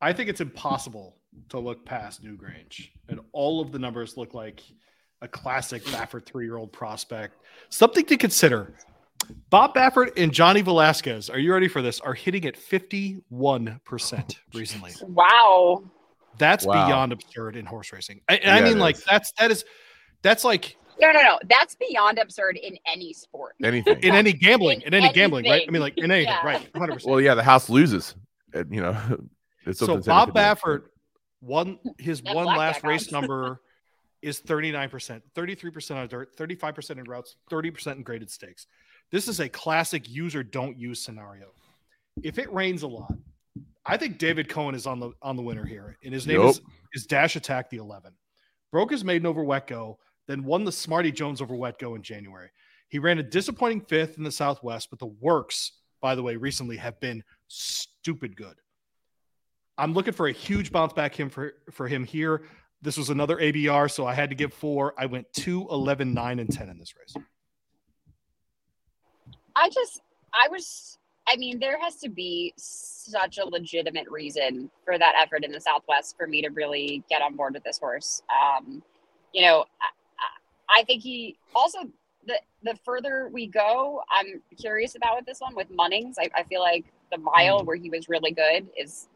I 0.01 0.13
think 0.13 0.29
it's 0.29 0.41
impossible 0.41 1.17
to 1.49 1.59
look 1.59 1.85
past 1.85 2.23
Newgrange, 2.23 2.89
and 3.09 3.19
all 3.33 3.61
of 3.61 3.71
the 3.71 3.79
numbers 3.79 4.15
look 4.17 4.33
like 4.33 4.61
a 5.21 5.27
classic 5.27 5.83
Baffert 5.85 6.25
three-year-old 6.25 6.71
prospect. 6.71 7.35
Something 7.69 8.05
to 8.05 8.15
consider. 8.17 8.73
Bob 9.49 9.75
Baffert 9.75 10.11
and 10.15 10.31
Johnny 10.33 10.61
Velazquez, 10.61 11.29
are 11.29 11.37
you 11.37 11.51
ready 11.53 11.67
for 11.67 11.81
this? 11.81 11.99
Are 11.99 12.13
hitting 12.13 12.45
at 12.45 12.55
51% 12.55 14.35
recently. 14.53 14.91
Wow. 15.03 15.83
That's 16.37 16.65
Wow. 16.65 16.87
beyond 16.87 17.11
absurd 17.11 17.57
in 17.57 17.65
horse 17.65 17.91
racing. 17.91 18.21
I, 18.29 18.39
I 18.45 18.61
mean, 18.61 18.79
like 18.79 18.95
is. 18.95 19.03
that's 19.03 19.33
that 19.33 19.51
is 19.51 19.65
that's 20.21 20.45
like 20.45 20.77
No, 20.99 21.11
no, 21.11 21.21
no. 21.21 21.39
That's 21.49 21.75
beyond 21.75 22.19
absurd 22.19 22.57
in 22.57 22.77
any 22.85 23.13
sport. 23.13 23.55
Anything. 23.63 23.99
in 24.03 24.13
any 24.15 24.33
gambling, 24.45 24.81
in 24.81 24.93
In 24.93 25.03
any 25.03 25.13
gambling, 25.13 25.45
right? 25.49 25.63
I 25.67 25.71
mean, 25.71 25.81
like 25.81 25.97
in 25.97 26.11
anything, 26.11 26.33
Yeah. 26.33 26.45
right? 26.45 26.61
100. 26.73 26.93
percent 26.93 27.09
well, 27.11 27.21
yeah, 27.21 27.35
the 27.35 27.43
house 27.43 27.69
loses. 27.69 28.15
You 28.53 28.81
know, 28.81 28.97
it's 29.65 29.79
So 29.79 29.97
Bob 29.99 30.29
it 30.29 30.31
could 30.31 30.33
do. 30.33 30.39
Baffert 30.41 30.81
won 31.41 31.79
his 31.97 32.21
one 32.23 32.45
last 32.45 32.83
race 32.83 33.11
number 33.11 33.61
is 34.21 34.41
39%, 34.41 35.21
33% 35.33 35.95
on 35.95 36.07
dirt, 36.09 36.35
35% 36.35 36.91
in 36.97 37.03
routes, 37.05 37.37
30% 37.49 37.95
in 37.95 38.03
graded 38.03 38.29
stakes. 38.29 38.67
This 39.11 39.29
is 39.29 39.39
a 39.39 39.47
classic 39.47 40.09
use 40.09 40.35
or 40.35 40.43
don't 40.43 40.77
use 40.77 41.01
scenario. 41.01 41.47
If 42.21 42.37
it 42.37 42.51
rains 42.51 42.83
a 42.83 42.87
lot, 42.87 43.13
I 43.85 43.95
think 43.95 44.17
David 44.17 44.49
Cohen 44.49 44.75
is 44.75 44.85
on 44.85 44.99
the 44.99 45.11
on 45.21 45.35
the 45.37 45.41
winner 45.41 45.65
here, 45.65 45.97
and 46.03 46.13
his 46.13 46.27
name 46.27 46.41
Yup. 46.41 46.49
is, 46.49 46.61
is 46.93 47.05
Dash 47.05 47.35
Attack 47.37 47.69
the 47.69 47.77
11. 47.77 48.11
Broke 48.71 48.91
his 48.91 49.03
maiden 49.05 49.25
over 49.25 49.41
Wet 49.43 49.65
Go, 49.67 49.97
then 50.29 50.43
won 50.43 50.63
the 50.63 50.71
Smarty 50.71 51.11
Jones 51.11 51.41
over 51.41 51.55
Wet 51.55 51.79
Go 51.79 51.95
in 51.95 52.03
January. 52.03 52.49
He 52.87 52.99
ran 52.99 53.17
a 53.17 53.23
disappointing 53.23 53.81
fifth 53.81 54.19
in 54.19 54.23
the 54.23 54.31
Southwest, 54.31 54.91
but 54.91 54.99
the 54.99 55.07
works, 55.07 55.71
by 56.01 56.13
the 56.13 56.21
way, 56.21 56.35
recently 56.35 56.77
have 56.77 56.99
been 56.99 57.23
stupid 57.47 58.35
good. 58.37 58.53
I'm 59.75 59.93
looking 59.93 60.13
for 60.13 60.27
a 60.27 60.31
huge 60.31 60.71
bounce 60.71 60.93
back 60.93 61.19
him 61.19 61.31
for, 61.31 61.53
for 61.71 61.87
him 61.87 62.03
here. 62.03 62.43
This 62.79 62.95
was 62.95 63.09
another 63.09 63.37
ABR, 63.37 63.89
so 63.89 64.05
I 64.05 64.13
had 64.13 64.29
to 64.29 64.35
give 64.35 64.53
four. 64.53 64.93
I 64.99 65.07
went 65.07 65.25
2, 65.33 65.67
11, 65.71 66.13
9, 66.13 66.39
and 66.39 66.51
10 66.51 66.69
in 66.69 66.77
this 66.77 66.93
race. 66.95 67.25
I 69.55 69.67
just, 69.69 70.01
I 70.31 70.47
was, 70.49 70.99
I 71.27 71.37
mean, 71.37 71.59
there 71.59 71.79
has 71.81 71.95
to 71.97 72.09
be 72.09 72.53
such 72.55 73.39
a 73.39 73.45
legitimate 73.45 74.07
reason 74.09 74.69
for 74.85 74.99
that 74.99 75.15
effort 75.19 75.43
in 75.43 75.51
the 75.51 75.59
Southwest 75.59 76.15
for 76.17 76.27
me 76.27 76.43
to 76.43 76.49
really 76.49 77.03
get 77.09 77.23
on 77.23 77.35
board 77.35 77.55
with 77.55 77.63
this 77.63 77.79
horse. 77.79 78.21
Um, 78.29 78.83
you 79.33 79.41
know, 79.41 79.65
I, 80.69 80.83
think 80.83 81.01
he 81.01 81.37
also, 81.55 81.79
the, 82.25 82.39
the 82.63 82.75
further 82.85 83.29
we 83.31 83.47
go, 83.47 84.01
I'm 84.11 84.41
curious 84.59 84.95
about 84.95 85.17
with 85.17 85.25
this 85.25 85.39
one 85.39 85.55
with 85.55 85.71
Munnings. 85.71 86.15
I, 86.19 86.29
I 86.35 86.43
feel 86.43 86.61
like 86.61 86.85
the 87.11 87.17
mile 87.17 87.61
mm. 87.61 87.65
where 87.65 87.75
he 87.75 87.89
was 87.89 88.09
really 88.09 88.31
good 88.31 88.67
is 88.77 89.07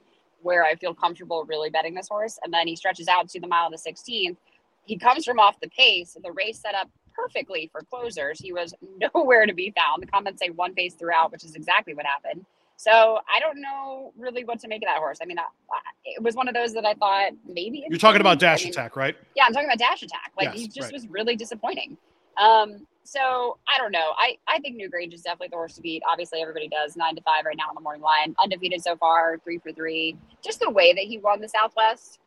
where 0.42 0.64
I 0.64 0.76
feel 0.76 0.94
comfortable 0.94 1.46
really 1.46 1.70
betting 1.70 1.94
this 1.94 2.10
horse. 2.10 2.38
And 2.44 2.54
then 2.54 2.68
he 2.68 2.76
stretches 2.76 3.08
out 3.08 3.30
to 3.30 3.40
the 3.40 3.48
mile 3.48 3.68
of 3.68 3.72
the 3.72 3.92
16th. 3.92 4.38
He 4.86 4.98
comes 4.98 5.26
from 5.26 5.40
off 5.40 5.60
the 5.62 5.70
pace. 5.70 6.18
The 6.22 6.32
race 6.32 6.60
set 6.60 6.76
up 6.76 6.90
perfectly 7.16 7.70
for 7.72 7.82
closers. 7.82 8.40
He 8.40 8.52
was 8.52 8.74
nowhere 9.16 9.46
to 9.46 9.54
be 9.54 9.74
found. 9.76 10.04
The 10.04 10.08
comments 10.08 10.42
say 10.42 10.50
one 10.50 10.74
pace 10.74 10.94
throughout, 10.94 11.32
which 11.32 11.44
is 11.44 11.56
exactly 11.56 11.94
what 11.94 12.06
happened. 12.06 12.46
So 12.76 13.20
I 13.34 13.40
don't 13.40 13.62
know 13.62 14.12
really 14.18 14.44
what 14.44 14.60
to 14.60 14.68
make 14.68 14.82
of 14.84 14.88
that 14.88 14.98
horse. 14.98 15.20
I 15.22 15.26
mean, 15.26 15.40
I, 15.40 15.44
I, 15.44 15.80
it 16.06 16.22
was 16.22 16.36
one 16.36 16.48
of 16.48 16.54
those 16.54 16.74
that 16.74 16.86
I 16.86 16.94
thought 16.96 17.32
maybe 17.48 17.86
You're 17.90 18.00
talking 18.00 18.22
about 18.22 18.38
I 18.38 18.48
Dash 18.48 18.64
mean, 18.64 18.72
Attack, 18.72 18.96
right? 18.96 19.16
Yeah, 19.36 19.44
I'm 19.46 19.54
talking 19.54 19.68
about 19.68 19.80
Dash 19.80 20.04
Attack. 20.04 20.34
Like 20.38 20.54
he 20.54 20.68
just 20.68 20.82
right. 20.82 20.94
was 20.94 21.08
really 21.08 21.36
disappointing. 21.36 21.98
Um, 22.38 22.86
so 23.04 23.58
I 23.68 23.78
don't 23.78 23.92
know. 23.92 24.14
I 24.18 24.38
I 24.48 24.60
think 24.60 24.78
Newgrange 24.82 25.14
is 25.14 25.22
definitely 25.22 25.50
the 25.50 25.58
horse 25.58 25.76
to 25.76 25.82
beat. 25.82 26.02
Obviously, 26.10 26.42
everybody 26.42 26.68
does 26.68 26.96
nine 26.96 27.16
to 27.16 27.22
five 27.22 27.46
right 27.46 27.58
now 27.58 27.66
on 27.70 27.76
the 27.76 27.82
morning 27.82 28.02
line, 28.02 28.36
undefeated 28.42 28.82
so 28.82 28.96
far, 28.96 29.38
three 29.44 29.60
for 29.60 29.72
three. 29.72 30.18
Just 30.44 30.60
the 30.60 30.70
way 30.70 30.94
that 30.94 31.04
he 31.04 31.18
won 31.18 31.42
the 31.42 31.50
Southwest, 31.50 32.20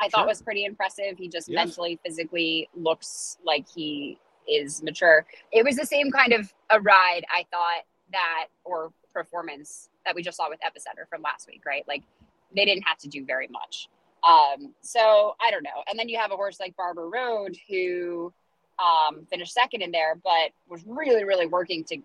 I 0.00 0.08
thought 0.08 0.26
was 0.26 0.40
pretty 0.40 0.64
impressive. 0.64 1.18
He 1.18 1.28
just 1.28 1.48
Yes. 1.48 1.54
mentally, 1.54 1.98
physically 2.04 2.68
looks 2.74 3.38
like 3.44 3.66
he 3.68 4.18
is 4.48 4.82
mature. 4.82 5.26
It 5.52 5.64
was 5.64 5.76
the 5.76 5.86
same 5.86 6.10
kind 6.10 6.32
of 6.32 6.52
a 6.70 6.80
ride 6.80 7.22
I 7.30 7.44
thought 7.50 7.84
that 8.12 8.46
or 8.64 8.92
performance 9.14 9.88
that 10.04 10.14
we 10.14 10.22
just 10.22 10.36
saw 10.36 10.50
with 10.50 10.58
Epicenter 10.60 11.08
from 11.08 11.22
last 11.22 11.46
week, 11.48 11.62
right? 11.64 11.84
Like 11.88 12.02
they 12.54 12.66
didn't 12.66 12.82
have 12.82 12.98
to 12.98 13.08
do 13.08 13.24
very 13.24 13.48
much. 13.48 13.88
Um, 14.28 14.74
so 14.80 15.34
I 15.40 15.50
don't 15.50 15.62
know. 15.62 15.82
And 15.88 15.98
then 15.98 16.08
you 16.08 16.18
have 16.18 16.32
a 16.32 16.36
horse 16.36 16.60
like 16.60 16.76
Barber 16.76 17.08
Road 17.08 17.56
who 17.68 18.32
um, 18.78 19.24
finished 19.30 19.54
second 19.54 19.82
in 19.82 19.92
there, 19.92 20.16
but 20.22 20.50
was 20.68 20.82
really, 20.86 21.24
really 21.24 21.46
working 21.46 21.84
to 21.84 21.96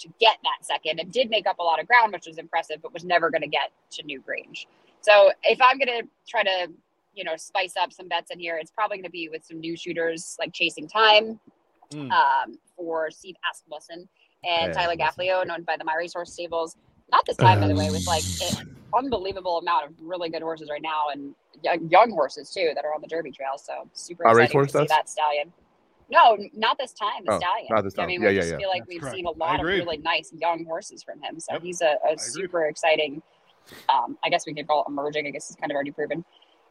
to 0.00 0.08
get 0.20 0.36
that 0.44 0.64
second 0.64 1.00
and 1.00 1.10
did 1.10 1.28
make 1.28 1.44
up 1.48 1.58
a 1.58 1.62
lot 1.62 1.80
of 1.80 1.88
ground, 1.88 2.12
which 2.12 2.26
was 2.28 2.38
impressive, 2.38 2.80
but 2.80 2.92
was 2.92 3.04
never 3.04 3.30
going 3.30 3.42
to 3.42 3.48
get 3.48 3.72
to 3.90 4.04
Newgrange. 4.04 4.66
So 5.00 5.32
if 5.42 5.60
I'm 5.60 5.76
going 5.76 5.88
to 5.88 6.08
try 6.28 6.44
to, 6.44 6.68
you 7.14 7.24
know, 7.24 7.36
spice 7.36 7.74
up 7.76 7.92
some 7.92 8.06
bets 8.06 8.30
in 8.30 8.38
here, 8.38 8.58
it's 8.58 8.70
probably 8.70 8.98
going 8.98 9.06
to 9.06 9.10
be 9.10 9.28
with 9.28 9.44
some 9.44 9.58
new 9.58 9.76
shooters 9.76 10.36
like 10.38 10.52
Chasing 10.52 10.86
Time 10.86 11.40
Mm. 11.94 12.10
um, 12.10 12.58
for 12.76 13.10
Steve 13.10 13.36
Asmussen 13.50 14.06
and 14.44 14.72
Tyler 14.72 14.92
Asmussen. 14.94 15.24
Gaffleo, 15.26 15.50
owned 15.50 15.66
by 15.66 15.76
the 15.76 15.84
My 15.84 15.96
Resource 15.96 16.32
Stables. 16.32 16.76
Not 17.10 17.24
this 17.26 17.36
time, 17.36 17.60
by 17.60 17.68
the 17.68 17.74
way, 17.74 17.90
with 17.90 18.06
like 18.06 18.22
an 18.60 18.76
unbelievable 18.94 19.58
amount 19.58 19.86
of 19.86 19.92
really 20.00 20.28
good 20.28 20.42
horses 20.42 20.68
right 20.70 20.82
now 20.82 21.04
and 21.12 21.34
young, 21.62 21.88
young 21.88 22.10
horses 22.10 22.50
too 22.52 22.72
that 22.74 22.84
are 22.84 22.94
on 22.94 23.00
the 23.00 23.06
Derby 23.06 23.30
Trail. 23.30 23.56
So 23.56 23.88
super 23.94 24.24
My 24.24 24.32
exciting 24.32 24.60
to 24.66 24.68
see 24.72 24.78
does? 24.78 24.88
that 24.88 25.08
stallion. 25.08 25.52
No, 26.10 26.36
not 26.54 26.78
this 26.78 26.92
time. 26.92 27.24
The 27.26 27.32
Oh, 27.32 27.38
stallion. 27.38 27.66
not 27.70 27.84
this 27.84 27.98
I 27.98 28.06
mean, 28.06 28.22
Yeah, 28.22 28.28
we 28.28 28.34
yeah, 28.34 28.40
just 28.40 28.52
yeah. 28.52 28.58
feel 28.58 28.68
like 28.68 28.80
That's 28.82 28.88
we've 28.88 29.00
correct. 29.00 29.16
seen 29.16 29.26
a 29.26 29.30
lot 29.32 29.60
of 29.60 29.66
really 29.66 29.98
nice 29.98 30.32
young 30.32 30.64
horses 30.64 31.02
from 31.02 31.20
him. 31.22 31.38
So 31.40 31.54
Yep. 31.54 31.62
he's 31.62 31.80
a, 31.82 31.96
a 32.06 32.12
agree. 32.12 32.18
super 32.18 32.66
exciting. 32.66 33.22
Um, 33.90 34.16
I 34.24 34.30
guess 34.30 34.46
we 34.46 34.54
could 34.54 34.66
call 34.66 34.82
it 34.82 34.88
emerging. 34.88 35.26
I 35.26 35.30
guess 35.30 35.48
he's 35.48 35.56
kind 35.56 35.70
of 35.70 35.74
already 35.74 35.90
proven. 35.90 36.24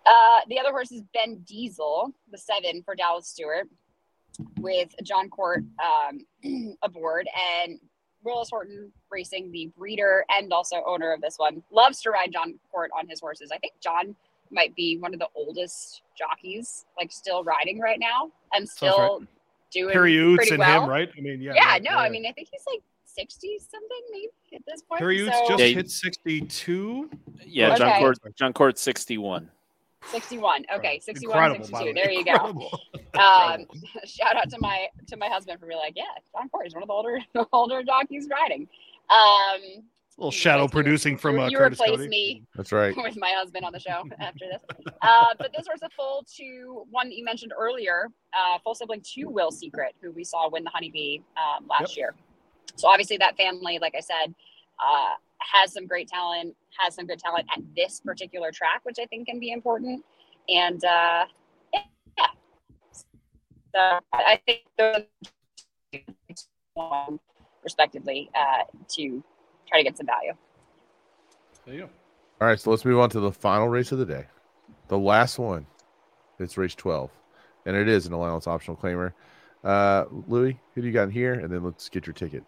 Uh, 0.05 0.39
the 0.49 0.59
other 0.59 0.71
horse 0.71 0.91
is 0.91 1.01
Ben 1.13 1.35
Diesel, 1.47 2.11
the 2.31 2.37
seven 2.37 2.81
for 2.83 2.95
Dallas 2.95 3.27
Stewart, 3.27 3.67
with 4.59 4.89
Jon 5.03 5.29
Court 5.29 5.63
um, 5.83 6.75
aboard 6.83 7.27
and 7.61 7.79
Willis 8.23 8.49
Horton 8.49 8.91
Racing, 9.11 9.51
the 9.51 9.71
breeder 9.77 10.25
and 10.29 10.51
also 10.51 10.83
owner 10.85 11.13
of 11.13 11.21
this 11.21 11.35
one, 11.37 11.63
loves 11.71 12.01
to 12.01 12.09
ride 12.11 12.31
Jon 12.33 12.59
Court 12.71 12.91
on 12.97 13.07
his 13.07 13.19
horses. 13.19 13.51
I 13.53 13.57
think 13.57 13.73
John 13.81 14.15
might 14.51 14.75
be 14.75 14.97
one 14.97 15.13
of 15.13 15.19
the 15.19 15.27
oldest 15.35 16.01
jockeys, 16.17 16.85
like 16.97 17.11
still 17.11 17.43
riding 17.43 17.79
right 17.79 17.99
now 17.99 18.31
and 18.53 18.67
still 18.67 19.23
doing 19.71 19.93
Harry 19.93 20.13
Oots 20.15 20.37
pretty 20.37 20.51
and 20.51 20.59
well. 20.59 20.83
him, 20.83 20.89
right? 20.89 21.09
I 21.17 21.21
mean, 21.21 21.41
yeah. 21.41 21.53
Yeah, 21.55 21.65
right, 21.71 21.83
no, 21.83 21.91
I 21.91 22.09
mean, 22.09 22.25
I 22.25 22.31
think 22.31 22.49
he's 22.51 22.63
like 22.71 22.81
60 23.05 23.59
something 23.59 24.01
maybe 24.11 24.29
at 24.53 24.61
this 24.67 24.81
point. 24.83 24.99
Harry 24.99 25.19
Oots 25.19 25.33
so, 25.33 25.47
just 25.49 25.63
Yeah, 25.63 25.67
hit 25.67 25.91
62. 25.91 27.09
Yeah, 27.45 27.75
John 27.75 27.89
Okay. 27.89 27.99
Court. 27.99 28.17
Jon 28.35 28.53
Court, 28.53 28.77
sixty-one. 28.77 29.49
61. 30.11 30.65
Okay, 30.75 30.99
61, 30.99 31.37
Incredible, 31.37 31.67
by 31.71 31.83
the 31.83 31.93
62. 31.93 31.93
There 31.93 32.11
you 32.11 32.25
go. 32.25 32.69
Um, 33.17 33.65
shout 34.05 34.35
out 34.35 34.47
to 34.51 34.57
my 34.59 34.87
to 35.07 35.17
my 35.17 35.27
husband 35.27 35.59
for 35.59 35.65
being 35.65 35.79
like, 35.79 35.93
yeah, 35.95 36.03
Jon 36.33 36.49
Court 36.49 36.67
is 36.67 36.75
one 36.75 36.83
of 36.83 36.87
the 36.87 36.93
older 36.93 37.17
older 37.51 37.81
jockeys 37.81 38.27
riding. 38.31 38.67
Um, 39.09 39.59
A 39.63 39.81
little 40.19 40.29
shadow 40.31 40.63
You- 40.63 40.69
producing 40.69 41.17
from 41.17 41.37
you, 41.37 41.41
uh, 41.41 41.49
you 41.49 41.57
Curtis 41.57 41.79
replace 41.81 41.97
Cody. 41.97 42.09
me 42.09 42.43
That's 42.55 42.71
right. 42.71 42.95
with 42.95 43.17
my 43.17 43.31
husband 43.35 43.65
on 43.65 43.71
the 43.73 43.79
show 43.79 44.03
after 44.19 44.45
this. 44.51 44.85
Uh, 45.01 45.33
but 45.39 45.51
this 45.51 45.65
was 45.67 45.81
a 45.81 45.89
full 45.89 46.25
to 46.35 46.85
one 46.91 47.09
that 47.09 47.15
you 47.15 47.25
mentioned 47.25 47.53
earlier, 47.57 48.09
uh, 48.33 48.59
full 48.63 48.75
sibling 48.75 49.01
to 49.15 49.25
Will 49.29 49.49
Secret, 49.49 49.95
who 49.99 50.11
we 50.11 50.23
saw 50.23 50.47
win 50.47 50.63
the 50.63 50.69
Honeybee 50.69 51.19
um, 51.37 51.65
last 51.67 51.97
year. 51.97 52.13
So 52.75 52.87
obviously 52.87 53.17
that 53.17 53.35
family, 53.35 53.79
like 53.81 53.95
I 53.97 54.01
said, 54.01 54.35
uh, 54.79 55.13
has 55.39 55.73
some 55.73 55.87
great 55.87 56.07
talent, 56.07 56.55
has 56.79 56.95
some 56.95 57.05
good 57.05 57.19
talent 57.19 57.47
at 57.55 57.63
this 57.75 57.99
particular 57.99 58.51
track, 58.51 58.81
which 58.83 58.97
I 58.99 59.05
think 59.05 59.27
can 59.27 59.39
be 59.39 59.51
important. 59.51 60.03
And 60.49 60.83
uh, 60.83 61.25
yeah, 61.73 62.27
so 63.73 63.79
I 63.79 63.99
I 64.13 64.41
think 64.45 64.61
those 64.77 65.03
respectively 67.63 68.29
uh, 68.35 68.63
to 68.95 69.23
try 69.67 69.79
to 69.79 69.83
get 69.83 69.97
some 69.97 70.05
value. 70.05 70.33
There 71.65 71.75
you 71.75 71.81
go. 71.81 71.89
All 72.39 72.47
right, 72.47 72.59
so 72.59 72.69
let's 72.69 72.85
move 72.85 72.99
on 72.99 73.09
to 73.09 73.19
the 73.19 73.31
final 73.31 73.67
race 73.67 73.91
of 73.91 73.97
the 73.97 74.05
day, 74.05 74.25
the 74.87 74.97
last 74.97 75.39
one. 75.39 75.65
It's 76.39 76.57
race 76.57 76.75
twelve, 76.75 77.11
and 77.65 77.75
it 77.75 77.87
is 77.87 78.05
an 78.05 78.13
allowance 78.13 78.47
optional 78.47 78.77
claimer. 78.77 79.13
Uh, 79.63 80.05
Louis, 80.27 80.59
who 80.75 80.81
do 80.81 80.87
you 80.87 80.93
got 80.93 81.03
in 81.03 81.11
here? 81.11 81.33
And 81.33 81.51
then 81.51 81.63
let's 81.63 81.89
get 81.89 82.05
your 82.05 82.13
ticket. 82.13 82.43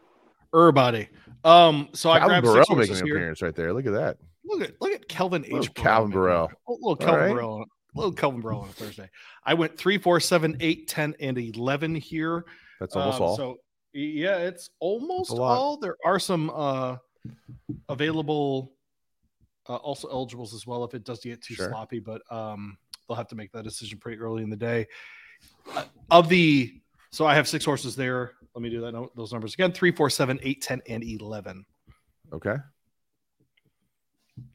Everybody. 0.53 1.09
Um, 1.43 1.89
so 1.93 2.09
I 2.09 2.19
Calvin 2.19 2.41
grabbed 2.41 2.45
Burrell 2.67 2.75
making 2.79 2.95
an 2.97 3.01
appearance 3.03 3.41
right 3.41 3.55
there. 3.55 3.73
Look 3.73 3.85
at 3.85 3.93
that. 3.93 4.17
Look 4.45 4.61
at 4.61 4.73
look 4.81 4.91
at 4.91 5.07
Kelvin 5.07 5.43
Little 5.43 5.59
H. 5.59 5.73
Calvin 5.73 6.11
Burrell. 6.11 6.51
Little 6.67 6.95
Kelvin 6.95 7.19
right. 7.21 7.33
Burrell. 7.33 7.65
Little 7.95 8.11
Kelvin 8.11 8.41
Burrell 8.41 8.61
on 8.61 8.69
a 8.69 8.73
Thursday. 8.73 9.09
I 9.43 9.53
went 9.53 9.77
three, 9.77 9.97
four, 9.97 10.19
seven, 10.19 10.57
eight, 10.59 10.87
10, 10.87 11.15
and 11.19 11.37
11 11.37 11.95
here. 11.95 12.45
That's 12.79 12.95
almost 12.95 13.17
Um, 13.17 13.23
all. 13.23 13.35
So 13.37 13.57
yeah, 13.93 14.37
it's 14.37 14.69
almost 14.79 15.31
all. 15.31 15.77
There 15.77 15.97
are 16.05 16.19
some 16.19 16.49
uh 16.53 16.97
available 17.89 18.73
uh, 19.67 19.75
also 19.75 20.07
eligibles 20.09 20.53
as 20.53 20.65
well 20.65 20.83
if 20.83 20.93
it 20.93 21.03
does 21.03 21.19
get 21.19 21.41
too 21.43 21.53
Sure. 21.55 21.69
sloppy, 21.69 21.99
but 21.99 22.21
um 22.31 22.77
they'll 23.07 23.17
have 23.17 23.27
to 23.27 23.35
make 23.35 23.51
that 23.51 23.63
decision 23.63 23.97
pretty 23.99 24.19
early 24.19 24.43
in 24.43 24.49
the 24.49 24.55
day. 24.55 24.87
Uh, 25.75 25.85
of 26.11 26.29
the 26.29 26.78
so 27.11 27.25
I 27.25 27.35
have 27.35 27.47
six 27.47 27.65
horses 27.65 27.95
there. 27.95 28.33
Let 28.55 28.61
me 28.61 28.69
do 28.69 28.81
that 28.81 28.91
note, 28.93 29.15
those 29.15 29.31
numbers 29.31 29.53
again. 29.53 29.71
Three, 29.71 29.91
four, 29.91 30.09
seven, 30.09 30.39
eight, 30.43 30.61
10, 30.61 30.81
and 30.89 31.03
11. 31.03 31.65
okay. 32.33 32.55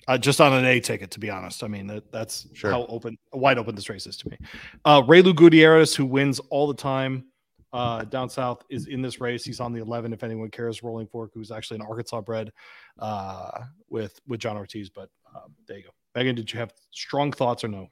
Uh, 0.08 0.16
just 0.16 0.40
on 0.40 0.52
an 0.52 0.64
A 0.64 0.80
ticket, 0.80 1.10
to 1.10 1.20
be 1.20 1.28
honest. 1.28 1.62
I 1.62 1.68
mean, 1.68 1.86
that, 1.88 2.10
that's 2.10 2.46
Sure. 2.54 2.70
how 2.70 2.86
open, 2.86 3.18
wide 3.32 3.58
open 3.58 3.74
this 3.74 3.90
race 3.90 4.06
is 4.06 4.16
to 4.18 4.30
me. 4.30 4.38
Uh, 4.84 5.02
Reylu 5.02 5.34
Gutierrez, 5.36 5.94
who 5.94 6.06
wins 6.06 6.40
all 6.50 6.66
the 6.66 6.74
time 6.74 7.26
uh, 7.74 8.04
down 8.04 8.30
south, 8.30 8.62
is 8.70 8.86
in 8.86 9.02
this 9.02 9.20
race. 9.20 9.44
He's 9.44 9.60
on 9.60 9.72
the 9.74 9.80
11. 9.80 10.12
If 10.14 10.22
anyone 10.22 10.48
cares, 10.50 10.82
Rolling 10.82 11.06
Fork, 11.06 11.32
who's 11.34 11.50
actually 11.50 11.80
an 11.80 11.86
Arkansas 11.86 12.22
bred 12.22 12.50
uh, 12.98 13.50
with 13.90 14.18
with 14.26 14.40
John 14.40 14.56
Ortiz. 14.56 14.88
But 14.88 15.10
um, 15.34 15.54
there 15.68 15.78
you 15.78 15.84
go. 15.84 15.90
Megan, 16.14 16.34
did 16.34 16.50
you 16.52 16.58
have 16.60 16.72
strong 16.92 17.30
thoughts 17.32 17.62
or 17.64 17.68
no? 17.68 17.88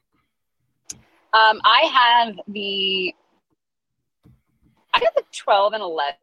Um, 1.33 1.59
I 1.63 2.25
have 2.25 2.35
the 2.47 3.13
I 4.93 4.99
got 4.99 5.15
the 5.15 5.23
twelve 5.31 5.73
and 5.73 5.81
eleven 5.83 6.17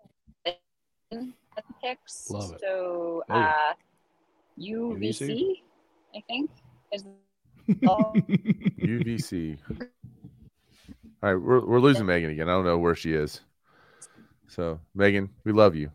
picks. 1.82 2.30
Love 2.30 2.52
it. 2.54 2.60
So 2.60 3.24
Oh, 3.28 3.34
yeah. 3.34 3.52
uh, 3.70 3.72
UVC, 4.58 5.30
UVC? 5.30 5.52
I 6.16 6.22
think 6.26 6.50
is. 6.92 7.04
UVC. 7.68 9.58
All 11.22 11.34
right, 11.34 11.34
we're 11.34 11.64
we're 11.64 11.80
losing 11.80 12.06
Megan 12.06 12.30
again. 12.30 12.48
I 12.48 12.52
don't 12.52 12.64
know 12.64 12.78
where 12.78 12.94
she 12.94 13.12
is. 13.12 13.40
So 14.48 14.80
Megan, 14.94 15.30
we 15.44 15.52
love 15.52 15.74
you, 15.76 15.90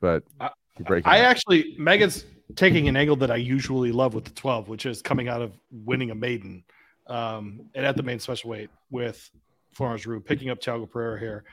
but 0.00 0.22
I- 0.40 0.50
you're 0.78 0.86
breaking. 0.86 1.10
I 1.10 1.20
up. 1.20 1.30
actually 1.30 1.74
Megan's 1.78 2.24
taking 2.56 2.88
an 2.88 2.96
angle 2.96 3.16
that 3.16 3.30
I 3.30 3.36
usually 3.36 3.90
love 3.92 4.14
with 4.14 4.24
the 4.24 4.30
12, 4.32 4.68
which 4.68 4.86
is 4.86 5.02
coming 5.02 5.28
out 5.28 5.42
of 5.42 5.52
winning 5.70 6.10
a 6.10 6.14
maiden. 6.14 6.64
Um, 7.08 7.62
and 7.74 7.84
at 7.86 7.96
the 7.96 8.02
main 8.02 8.18
special 8.20 8.50
weight 8.50 8.68
with 8.90 9.30
Florence 9.78 10.04
Rue, 10.06 10.18
picking 10.18 10.50
up 10.50 10.60
Tiago 10.60 10.86
Pereira 10.86 11.20
here, 11.20 11.44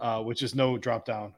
uh, 0.00 0.20
which 0.22 0.42
is 0.42 0.54
no 0.54 0.76
drop 0.76 1.06
down 1.06 1.32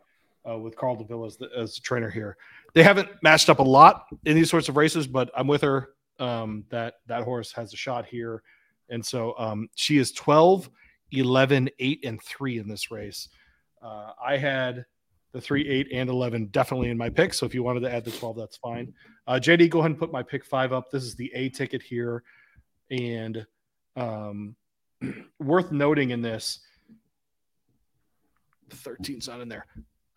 uh, 0.48 0.58
with 0.58 0.76
Carl 0.76 0.96
DeVille 0.96 1.24
as 1.24 1.36
the, 1.36 1.48
as 1.56 1.76
the 1.76 1.80
trainer 1.80 2.10
here. 2.10 2.36
They 2.74 2.82
haven't 2.82 3.08
matched 3.22 3.48
up 3.48 3.60
a 3.60 3.62
lot 3.62 4.06
in 4.24 4.34
these 4.34 4.50
sorts 4.50 4.68
of 4.68 4.76
races, 4.76 5.06
but 5.06 5.30
I'm 5.36 5.46
with 5.46 5.62
her. 5.62 5.90
Um, 6.18 6.64
that 6.68 6.94
that 7.06 7.22
horse 7.22 7.52
has 7.52 7.72
a 7.72 7.76
shot 7.76 8.06
here. 8.06 8.42
And 8.90 9.06
so 9.06 9.34
um, 9.38 9.68
she 9.76 9.98
is 9.98 10.10
12, 10.12 10.68
11, 11.12 11.70
8, 11.78 12.04
and 12.04 12.22
3 12.22 12.58
in 12.58 12.68
this 12.68 12.90
race. 12.90 13.28
Uh, 13.80 14.10
I 14.22 14.36
had 14.36 14.84
the 15.32 15.40
3, 15.40 15.68
8, 15.68 15.88
and 15.92 16.10
11 16.10 16.46
definitely 16.46 16.90
in 16.90 16.98
my 16.98 17.08
pick. 17.08 17.34
So 17.34 17.46
if 17.46 17.54
you 17.54 17.62
wanted 17.62 17.80
to 17.80 17.92
add 17.92 18.04
the 18.04 18.10
12, 18.10 18.36
that's 18.36 18.56
fine. 18.56 18.92
Uh, 19.26 19.34
JD, 19.34 19.70
go 19.70 19.78
ahead 19.78 19.92
and 19.92 19.98
put 19.98 20.12
my 20.12 20.22
pick 20.22 20.44
five 20.44 20.72
up. 20.72 20.90
This 20.90 21.04
is 21.04 21.14
the 21.14 21.30
A 21.34 21.48
ticket 21.48 21.82
here. 21.82 22.22
And 22.90 23.46
um, 23.96 24.56
worth 25.38 25.72
noting 25.72 26.10
in 26.10 26.22
this, 26.22 26.60
the 28.68 28.76
13's 28.76 29.28
not 29.28 29.40
in 29.40 29.48
there. 29.48 29.66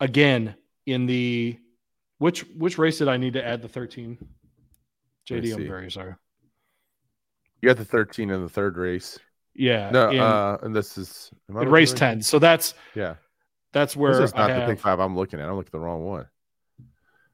Again, 0.00 0.54
in 0.86 1.06
the 1.06 1.58
which 2.18 2.42
which 2.56 2.78
race 2.78 2.98
did 2.98 3.08
I 3.08 3.16
need 3.16 3.34
to 3.34 3.46
add 3.46 3.62
the 3.62 3.68
13? 3.68 4.18
Let 5.28 5.42
JD, 5.42 5.54
I'm 5.54 5.66
very 5.66 5.90
sorry. 5.90 6.14
you 7.60 7.68
got 7.68 7.76
the 7.76 7.84
13 7.84 8.30
in 8.30 8.42
the 8.42 8.48
third 8.48 8.76
race. 8.76 9.18
Yeah. 9.54 9.90
No, 9.90 10.10
in, 10.10 10.20
uh, 10.20 10.58
and 10.62 10.74
this 10.74 10.96
is 10.98 11.30
in 11.48 11.54
race 11.54 11.92
10. 11.92 12.22
So 12.22 12.38
that's 12.38 12.74
Yeah, 12.94 13.14
that's 13.72 13.96
where 13.96 14.14
this 14.14 14.30
is 14.30 14.34
not 14.34 14.50
I 14.50 14.54
the 14.54 14.60
have, 14.60 14.68
pick 14.68 14.80
five 14.80 15.00
I'm 15.00 15.16
looking 15.16 15.40
at. 15.40 15.48
I'm 15.48 15.56
looking 15.56 15.68
at 15.68 15.72
the 15.72 15.80
wrong 15.80 16.04
one. 16.04 16.26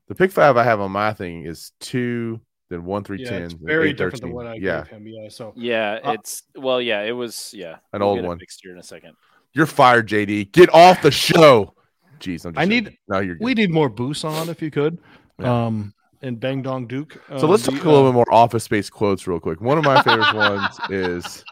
The 0.09 0.14
pick 0.14 0.30
five 0.32 0.57
I 0.57 0.64
have 0.64 0.80
on 0.80 0.90
my 0.90 1.12
thing 1.12 1.44
is 1.44 1.72
two, 1.80 2.40
then 2.73 2.85
one 2.85 3.05
through 3.05 3.18
yeah, 3.18 3.29
ten, 3.31 3.43
it's 3.43 3.55
very 3.55 3.91
eight, 3.91 3.97
different 3.97 4.20
than 4.23 4.33
what 4.33 4.47
I 4.47 4.55
yeah, 4.55 4.83
gave 4.83 4.89
him. 4.89 5.07
Yeah. 5.07 5.29
So 5.29 5.53
Yeah, 5.57 5.99
Uh, 6.03 6.12
it's 6.12 6.43
well, 6.57 6.81
yeah, 6.81 7.03
it 7.03 7.12
was 7.12 7.53
yeah, 7.57 7.77
An 7.93 8.01
We'll 8.01 8.09
old 8.11 8.20
get 8.20 8.27
one. 8.29 8.39
fixed 8.39 8.61
here 8.62 8.73
in 8.73 8.79
a 8.79 8.83
second. 8.83 9.14
you're 9.53 9.66
fired, 9.66 10.09
JD. 10.09 10.53
Get 10.53 10.73
off 10.75 11.03
the 11.03 11.11
show. 11.11 11.75
Jeez, 12.20 12.45
I'm 12.47 12.55
just 12.55 12.59
I 12.59 12.64
need- 12.64 12.85
joking. 12.85 12.99
no, 13.09 13.20
you're 13.20 13.35
good. 13.37 13.45
we 13.45 13.55
need 13.55 13.70
more 13.70 13.89
boosts 13.89 14.25
on 14.25 14.49
if 14.49 14.62
you 14.62 14.70
could. 14.70 14.99
Yeah. 15.39 15.66
Um 15.66 15.95
and 16.25 16.39
Bang 16.39 16.62
Dong 16.62 16.87
Duke. 16.87 17.20
So 17.31 17.47
um, 17.47 17.51
let's 17.51 17.64
the, 17.66 17.73
talk 17.73 17.83
a 17.85 17.89
little 17.91 18.07
uh, 18.07 18.11
bit 18.11 18.14
more 18.14 18.33
office 18.33 18.62
space 18.62 18.89
quotes 18.89 19.27
real 19.27 19.41
quick. 19.41 19.61
One 19.61 19.77
of 19.77 19.83
my 19.85 20.01
favorite 20.03 20.33
ones 20.37 20.79
is 20.89 21.45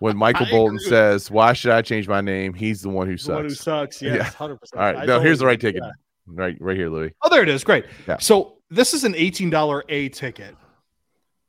when 0.00 0.16
Michael 0.16 0.46
I 0.46 0.50
Bolton 0.50 0.76
agree. 0.78 0.88
says, 0.88 1.30
Why 1.30 1.52
should 1.52 1.70
I 1.70 1.80
change 1.82 2.08
my 2.08 2.20
name? 2.20 2.54
He's 2.54 2.82
the 2.82 2.88
one 2.88 3.06
who 3.06 3.16
the 3.16 3.32
one 3.32 3.44
who 3.44 3.50
sucks. 3.50 3.60
sucks. 3.98 4.02
Yes, 4.02 4.16
Yeah. 4.16 4.22
hundred 4.24 4.56
percent. 4.60 4.82
All 4.82 4.92
right. 4.92 5.06
No, 5.06 5.20
here's 5.20 5.38
the 5.38 5.46
right 5.46 5.60
ticket. 5.60 5.82
Right, 6.26 6.56
right 6.60 6.76
here, 6.76 6.90
Louis. 6.90 7.12
Oh, 7.22 7.28
there 7.30 7.42
it 7.44 7.48
is. 7.48 7.62
Great. 7.62 7.84
Yeah. 8.08 8.18
So 8.18 8.57
this 8.70 8.94
is 8.94 9.04
an 9.04 9.14
eighteen 9.14 9.50
dollar 9.50 9.84
A 9.88 10.08
ticket, 10.08 10.56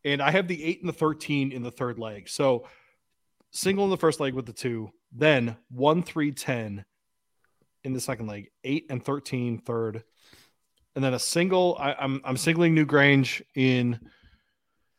and 0.06 0.22
I 0.22 0.32
have 0.32 0.48
the 0.48 0.64
eight 0.64 0.80
and 0.82 0.90
the 0.90 0.94
thirteen 0.94 1.52
in 1.52 1.64
the 1.64 1.72
third 1.72 2.00
leg. 2.00 2.30
So 2.30 2.68
single 3.52 3.84
in 3.86 3.90
the 3.90 3.98
first 3.98 4.20
leg 4.20 4.34
with 4.34 4.46
the 4.46 4.54
two, 4.54 4.92
then 5.12 5.58
one, 5.70 6.04
three, 6.04 6.32
ten 6.32 6.86
in 7.84 7.94
the 7.94 8.00
second 8.02 8.28
leg, 8.28 8.52
eight 8.66 8.86
and 8.90 9.04
13 9.04 9.60
third, 9.60 10.04
and 10.96 11.04
then 11.04 11.14
a 11.14 11.20
single. 11.20 11.78
I, 11.80 11.94
I'm 11.94 12.22
I'm 12.24 12.38
singling 12.38 12.76
Newgrange 12.76 13.42
in 13.56 14.00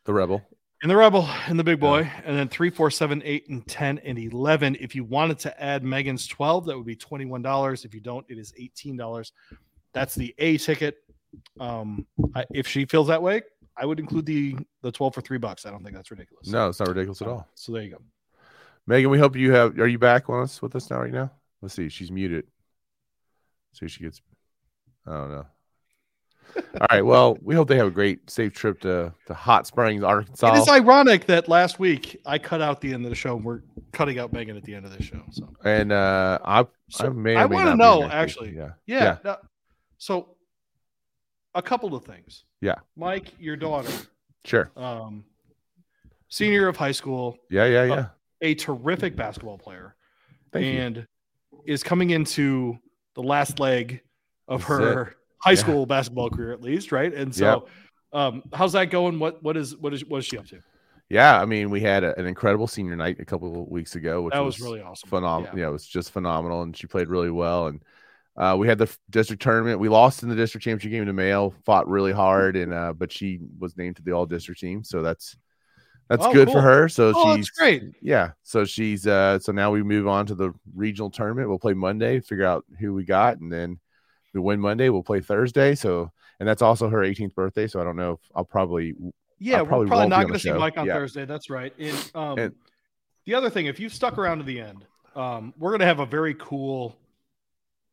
The 0.06 0.14
Rebel. 0.14 0.42
in 0.82 0.88
the 0.88 0.96
Rebel 0.96 1.28
in 1.48 1.56
the 1.58 1.64
Big 1.64 1.78
Boy, 1.78 2.10
and 2.24 2.36
then 2.36 2.48
three, 2.48 2.70
four, 2.70 2.90
seven, 2.90 3.22
eight, 3.24 3.48
and 3.50 3.66
ten 3.66 3.98
and 3.98 4.18
eleven. 4.18 4.76
If 4.80 4.94
you 4.94 5.04
wanted 5.04 5.38
to 5.40 5.62
add 5.62 5.84
Megan's 5.84 6.26
twelve, 6.26 6.66
that 6.66 6.76
would 6.76 6.86
be 6.86 6.96
twenty 6.96 7.26
one 7.26 7.42
dollars. 7.42 7.84
If 7.84 7.94
you 7.94 8.00
don't, 8.00 8.24
it 8.28 8.38
is 8.38 8.52
eighteen 8.58 8.96
dollars. 8.96 9.32
That's 9.92 10.14
the 10.14 10.34
A 10.38 10.56
ticket. 10.56 10.96
Um, 11.58 12.06
I, 12.34 12.44
if 12.52 12.66
she 12.66 12.84
feels 12.86 13.08
that 13.08 13.22
way, 13.22 13.42
I 13.76 13.86
would 13.86 13.98
include 14.00 14.26
the 14.26 14.56
the 14.82 14.92
twelve 14.92 15.14
for 15.14 15.20
three 15.20 15.38
bucks. 15.38 15.64
I 15.66 15.70
don't 15.70 15.82
think 15.82 15.94
that's 15.94 16.10
ridiculous. 16.10 16.48
No, 16.48 16.68
it's 16.68 16.80
not 16.80 16.88
ridiculous 16.88 17.22
at 17.22 17.28
all. 17.28 17.48
So 17.54 17.72
there 17.72 17.82
you 17.82 17.90
go. 17.90 18.02
Megan, 18.86 19.10
we 19.10 19.18
hope 19.18 19.36
you 19.36 19.52
have. 19.52 19.78
Are 19.78 19.86
you 19.86 19.98
back 19.98 20.28
on 20.28 20.42
us 20.42 20.60
with 20.60 20.74
us 20.74 20.90
now? 20.90 21.00
Right 21.00 21.12
now? 21.12 21.30
Let's 21.62 21.74
see. 21.74 21.88
She's 21.88 22.10
muted. 22.10 22.46
See 23.72 23.86
if 23.86 23.92
she 23.92 24.02
gets. 24.04 24.20
I 25.06 25.12
don't 25.12 25.30
know. 25.30 25.46
All 26.80 26.86
right. 26.90 27.04
Well, 27.06 27.38
we 27.42 27.54
hope 27.54 27.68
they 27.68 27.76
have 27.76 27.86
a 27.86 27.92
great, 27.92 28.28
safe 28.28 28.52
trip 28.52 28.80
to 28.80 29.14
to 29.26 29.34
Hot 29.34 29.66
Springs, 29.66 30.02
Arkansas. 30.02 30.54
It 30.54 30.58
is 30.58 30.68
ironic 30.68 31.26
that 31.26 31.48
last 31.48 31.78
week 31.78 32.20
I 32.26 32.38
cut 32.38 32.60
out 32.60 32.80
the 32.80 32.92
end 32.92 33.04
of 33.04 33.10
the 33.10 33.14
show. 33.16 33.36
and 33.36 33.44
We're 33.44 33.60
cutting 33.92 34.18
out 34.18 34.32
Megan 34.32 34.56
at 34.56 34.64
the 34.64 34.74
end 34.74 34.84
of 34.84 34.96
this 34.96 35.06
show. 35.06 35.22
So 35.30 35.48
and 35.64 35.92
uh, 35.92 36.38
I, 36.44 36.66
So, 36.88 37.06
I 37.06 37.08
may. 37.10 37.36
I 37.36 37.44
wanna 37.46 37.76
know, 37.76 38.04
actually. 38.04 38.56
Yeah. 38.56 38.72
yeah. 38.86 39.04
Yeah. 39.04 39.16
no- 39.24 39.36
so 39.98 40.36
a 41.54 41.62
couple 41.62 41.94
of 41.94 42.04
things. 42.04 42.44
Yeah. 42.60 42.76
Mike, 42.96 43.32
your 43.38 43.56
daughter, 43.56 43.90
Sure. 44.44 44.70
um, 44.76 45.24
senior 46.28 46.68
of 46.68 46.76
high 46.76 46.92
school, 46.92 47.36
Yeah. 47.50 47.64
Yeah. 47.66 47.84
Yeah. 47.84 47.94
Uh, 47.94 48.06
a 48.42 48.54
terrific 48.54 49.16
basketball 49.16 49.58
player, 49.58 49.94
Thank 50.52 50.66
you. 50.66 50.80
and 50.80 51.06
is 51.66 51.82
coming 51.82 52.10
into 52.10 52.78
the 53.14 53.22
last 53.22 53.58
leg 53.60 54.00
of 54.48 54.60
This 54.60 54.70
is 54.70 54.78
her 54.78 55.16
high 55.38 55.50
Yeah. 55.52 55.56
school 55.56 55.86
basketball 55.86 56.30
career, 56.30 56.52
at 56.52 56.62
least, 56.62 56.92
right? 56.92 57.12
And 57.12 57.34
so, 57.34 57.66
um, 58.12 58.42
how's 58.52 58.72
that 58.72 58.86
going? 58.90 59.18
What 59.18 59.42
what 59.42 59.56
is 59.56 59.76
what 59.76 59.92
is 59.92 60.04
what 60.06 60.18
is 60.18 60.26
she 60.26 60.38
up 60.38 60.46
to? 60.46 60.60
Yeah, 61.10 61.40
I 61.40 61.44
mean, 61.44 61.70
we 61.70 61.80
had 61.80 62.04
a, 62.04 62.16
an 62.20 62.26
incredible 62.26 62.68
senior 62.68 62.94
night 62.94 63.18
a 63.18 63.24
couple 63.24 63.62
of 63.62 63.68
weeks 63.68 63.96
ago, 63.96 64.22
which 64.22 64.32
That 64.32 64.44
was 64.44 64.60
really 64.60 64.80
awesome. 64.80 65.08
phenomenal. 65.08 65.56
Yeah. 65.58 65.64
Yeah. 65.64 65.68
it 65.70 65.72
was 65.72 65.86
just 65.86 66.12
phenomenal, 66.12 66.62
and 66.62 66.76
she 66.76 66.86
played 66.86 67.08
really 67.08 67.30
well. 67.30 67.66
And 67.66 67.82
uh, 68.36 68.56
we 68.58 68.66
had 68.68 68.78
the 68.78 68.90
district 69.10 69.42
tournament. 69.42 69.80
We 69.80 69.88
lost 69.88 70.22
in 70.22 70.28
the 70.28 70.34
district 70.36 70.64
championship 70.64 70.90
game 70.92 71.06
to 71.06 71.12
Mayo. 71.12 71.50
Fought 71.64 71.88
really 71.88 72.12
hard, 72.12 72.56
and 72.56 72.72
uh, 72.72 72.92
but 72.92 73.12
she 73.12 73.40
was 73.58 73.76
named 73.76 73.96
to 73.96 74.02
the 74.02 74.12
all 74.12 74.26
district 74.26 74.60
team, 74.60 74.82
so 74.84 75.02
that's 75.02 75.36
that's 76.08 76.24
Oh, 76.24 76.32
good 76.32 76.46
cool. 76.48 76.54
for 76.54 76.60
her. 76.62 76.88
So 76.88 77.12
Oh, 77.14 77.36
she's 77.36 77.46
that's 77.46 77.50
great. 77.58 77.82
Yeah, 78.02 78.30
so 78.42 78.64
she's 78.64 79.06
uh, 79.06 79.38
so 79.40 79.52
now 79.52 79.70
we 79.70 79.82
move 79.82 80.06
on 80.08 80.26
to 80.26 80.34
the 80.34 80.52
regional 80.74 81.10
tournament. 81.10 81.48
We'll 81.48 81.58
play 81.58 81.74
Monday, 81.74 82.20
figure 82.20 82.46
out 82.46 82.64
who 82.78 82.94
we 82.94 83.04
got, 83.04 83.38
and 83.38 83.52
then 83.52 83.78
we 84.34 84.40
win 84.40 84.60
Monday. 84.60 84.88
We'll 84.88 85.02
play 85.02 85.20
Thursday. 85.20 85.74
So 85.74 86.10
and 86.38 86.48
that's 86.48 86.62
also 86.62 86.88
her 86.88 86.98
18th 86.98 87.34
birthday. 87.34 87.66
So 87.66 87.80
I 87.80 87.84
don't 87.84 87.96
know 87.96 88.12
if 88.12 88.20
I'll 88.34 88.44
probably 88.44 88.94
Yeah, 89.38 89.62
probably 89.64 89.86
we're 89.86 89.88
probably 89.90 90.08
not 90.08 90.22
going 90.22 90.32
to 90.34 90.38
see. 90.40 90.52
Mike 90.52 90.78
on 90.78 90.86
Yeah. 90.86 90.94
Thursday. 90.94 91.24
That's 91.26 91.50
right. 91.50 91.72
And, 91.78 92.10
um, 92.14 92.38
And- 92.38 92.54
the 93.26 93.34
other 93.34 93.50
thing, 93.50 93.66
if 93.66 93.78
you've 93.78 93.92
stuck 93.92 94.16
around 94.18 94.38
to 94.38 94.44
the 94.44 94.60
end, 94.60 94.86
um, 95.14 95.52
we're 95.58 95.70
going 95.70 95.80
to 95.80 95.86
have 95.86 96.00
a 96.00 96.06
very 96.06 96.34
cool 96.34 96.96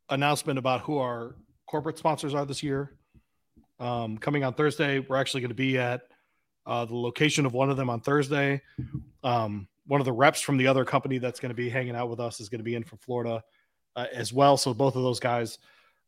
announcement 0.10 0.58
about 0.60 0.82
who 0.82 0.98
our 0.98 1.36
corporate 1.66 1.98
sponsors 1.98 2.34
are 2.34 2.46
this 2.46 2.64
year. 2.64 2.94
um, 3.80 4.18
coming 4.18 4.44
on 4.44 4.54
Thursday. 4.54 5.00
We're 5.00 5.18
actually 5.18 5.42
going 5.42 5.50
to 5.50 5.56
be 5.56 5.78
at 5.78 6.02
uh, 6.66 6.86
the 6.86 6.96
location 6.96 7.46
of 7.46 7.54
one 7.54 7.70
of 7.70 7.78
them 7.78 7.90
on 7.90 8.00
Thursday. 8.02 8.62
Um, 9.24 9.68
one 9.86 10.02
of 10.02 10.06
the 10.06 10.12
reps 10.14 10.42
from 10.42 10.58
the 10.58 10.68
other 10.68 10.84
company 10.84 11.18
that's 11.18 11.40
going 11.40 11.50
to 11.52 11.56
be 11.56 11.70
hanging 11.70 11.96
out 11.96 12.10
with 12.10 12.20
us 12.20 12.40
is 12.40 12.50
going 12.50 12.60
to 12.60 12.64
be 12.64 12.76
in 12.76 12.84
from 12.84 12.98
Florida 12.98 13.44
uh, 13.96 14.06
as 14.14 14.34
well. 14.34 14.58
So 14.58 14.74
both 14.74 14.96
of 14.96 15.04
those 15.04 15.20
guys 15.20 15.60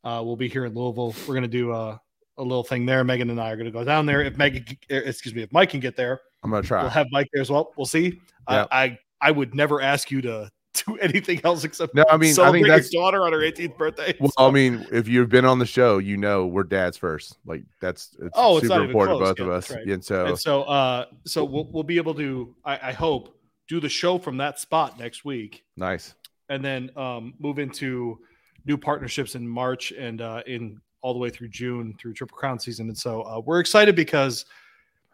uh, 0.04 0.20
will 0.24 0.36
be 0.36 0.48
here 0.48 0.64
in 0.64 0.74
Louisville. 0.74 1.14
We're 1.26 1.34
going 1.34 1.42
to 1.42 1.48
do 1.48 1.72
a, 1.72 2.00
a 2.38 2.42
little 2.42 2.64
thing 2.64 2.86
there. 2.86 3.04
Megan 3.04 3.30
and 3.30 3.40
I 3.40 3.50
are 3.50 3.56
going 3.56 3.66
to 3.66 3.70
go 3.70 3.84
down 3.84 4.04
there. 4.06 4.20
If 4.22 4.36
Megan, 4.36 4.64
excuse 4.88 5.34
me, 5.34 5.42
if 5.42 5.52
Mike 5.52 5.70
can 5.70 5.80
get 5.80 5.96
there, 5.96 6.20
I'm 6.42 6.50
gonna 6.50 6.62
try. 6.62 6.80
we'll 6.82 6.90
have 6.90 7.06
Mike 7.12 7.28
there 7.32 7.42
as 7.42 7.50
well. 7.50 7.72
We'll 7.76 7.86
see. 7.86 8.20
Yeah. 8.48 8.66
I, 8.70 8.84
I 8.84 8.98
I 9.20 9.30
would 9.30 9.54
never 9.54 9.80
ask 9.82 10.10
you 10.10 10.22
to 10.22 10.50
do 10.74 10.96
anything 10.98 11.40
else 11.44 11.64
except 11.64 11.94
No, 11.94 12.04
I 12.08 12.16
mean, 12.16 12.38
I 12.38 12.52
think 12.52 12.66
that's 12.68 12.90
daughter 12.90 13.22
on 13.22 13.32
her 13.32 13.38
18th 13.40 13.76
birthday. 13.76 14.14
well, 14.20 14.30
I 14.38 14.50
mean, 14.50 14.86
if 14.92 15.08
you've 15.08 15.28
been 15.28 15.44
on 15.44 15.58
the 15.58 15.66
show, 15.66 15.98
you 15.98 16.16
know 16.16 16.46
we're 16.46 16.62
dads 16.64 16.96
first. 16.96 17.36
Like 17.44 17.64
that's 17.80 18.16
it's 18.20 18.30
Oh, 18.34 18.58
it's 18.58 18.68
super 18.68 18.84
important 18.84 19.18
close. 19.18 19.28
to 19.30 19.34
both 19.34 19.38
Yeah, 19.38 19.44
of 19.44 19.50
us. 19.58 19.70
right. 19.70 19.86
And 19.86 20.04
so 20.04 20.26
and 20.26 20.38
so 20.38 20.62
uh 20.64 21.06
so 21.26 21.44
we'll, 21.44 21.68
we'll 21.72 21.82
be 21.82 21.96
able 21.96 22.14
to 22.14 22.54
I, 22.64 22.88
I 22.90 22.92
hope 22.92 23.36
do 23.68 23.80
the 23.80 23.88
show 23.88 24.18
from 24.18 24.36
that 24.38 24.58
spot 24.58 24.98
next 24.98 25.24
week 25.24 25.64
nice. 25.76 26.14
and 26.48 26.64
then 26.64 26.90
um 26.96 27.34
move 27.38 27.58
into 27.58 28.18
new 28.66 28.76
partnerships 28.76 29.34
in 29.36 29.46
march 29.46 29.92
and 29.92 30.20
uh 30.20 30.42
in 30.46 30.80
all 31.02 31.12
the 31.12 31.18
way 31.20 31.30
through 31.30 31.48
june 31.48 31.94
through 31.98 32.12
triple 32.12 32.36
crown 32.36 32.58
season 32.58 32.88
and 32.88 32.98
so 32.98 33.22
uh, 33.22 33.40
we're 33.46 33.60
excited 33.60 33.94
because 33.94 34.44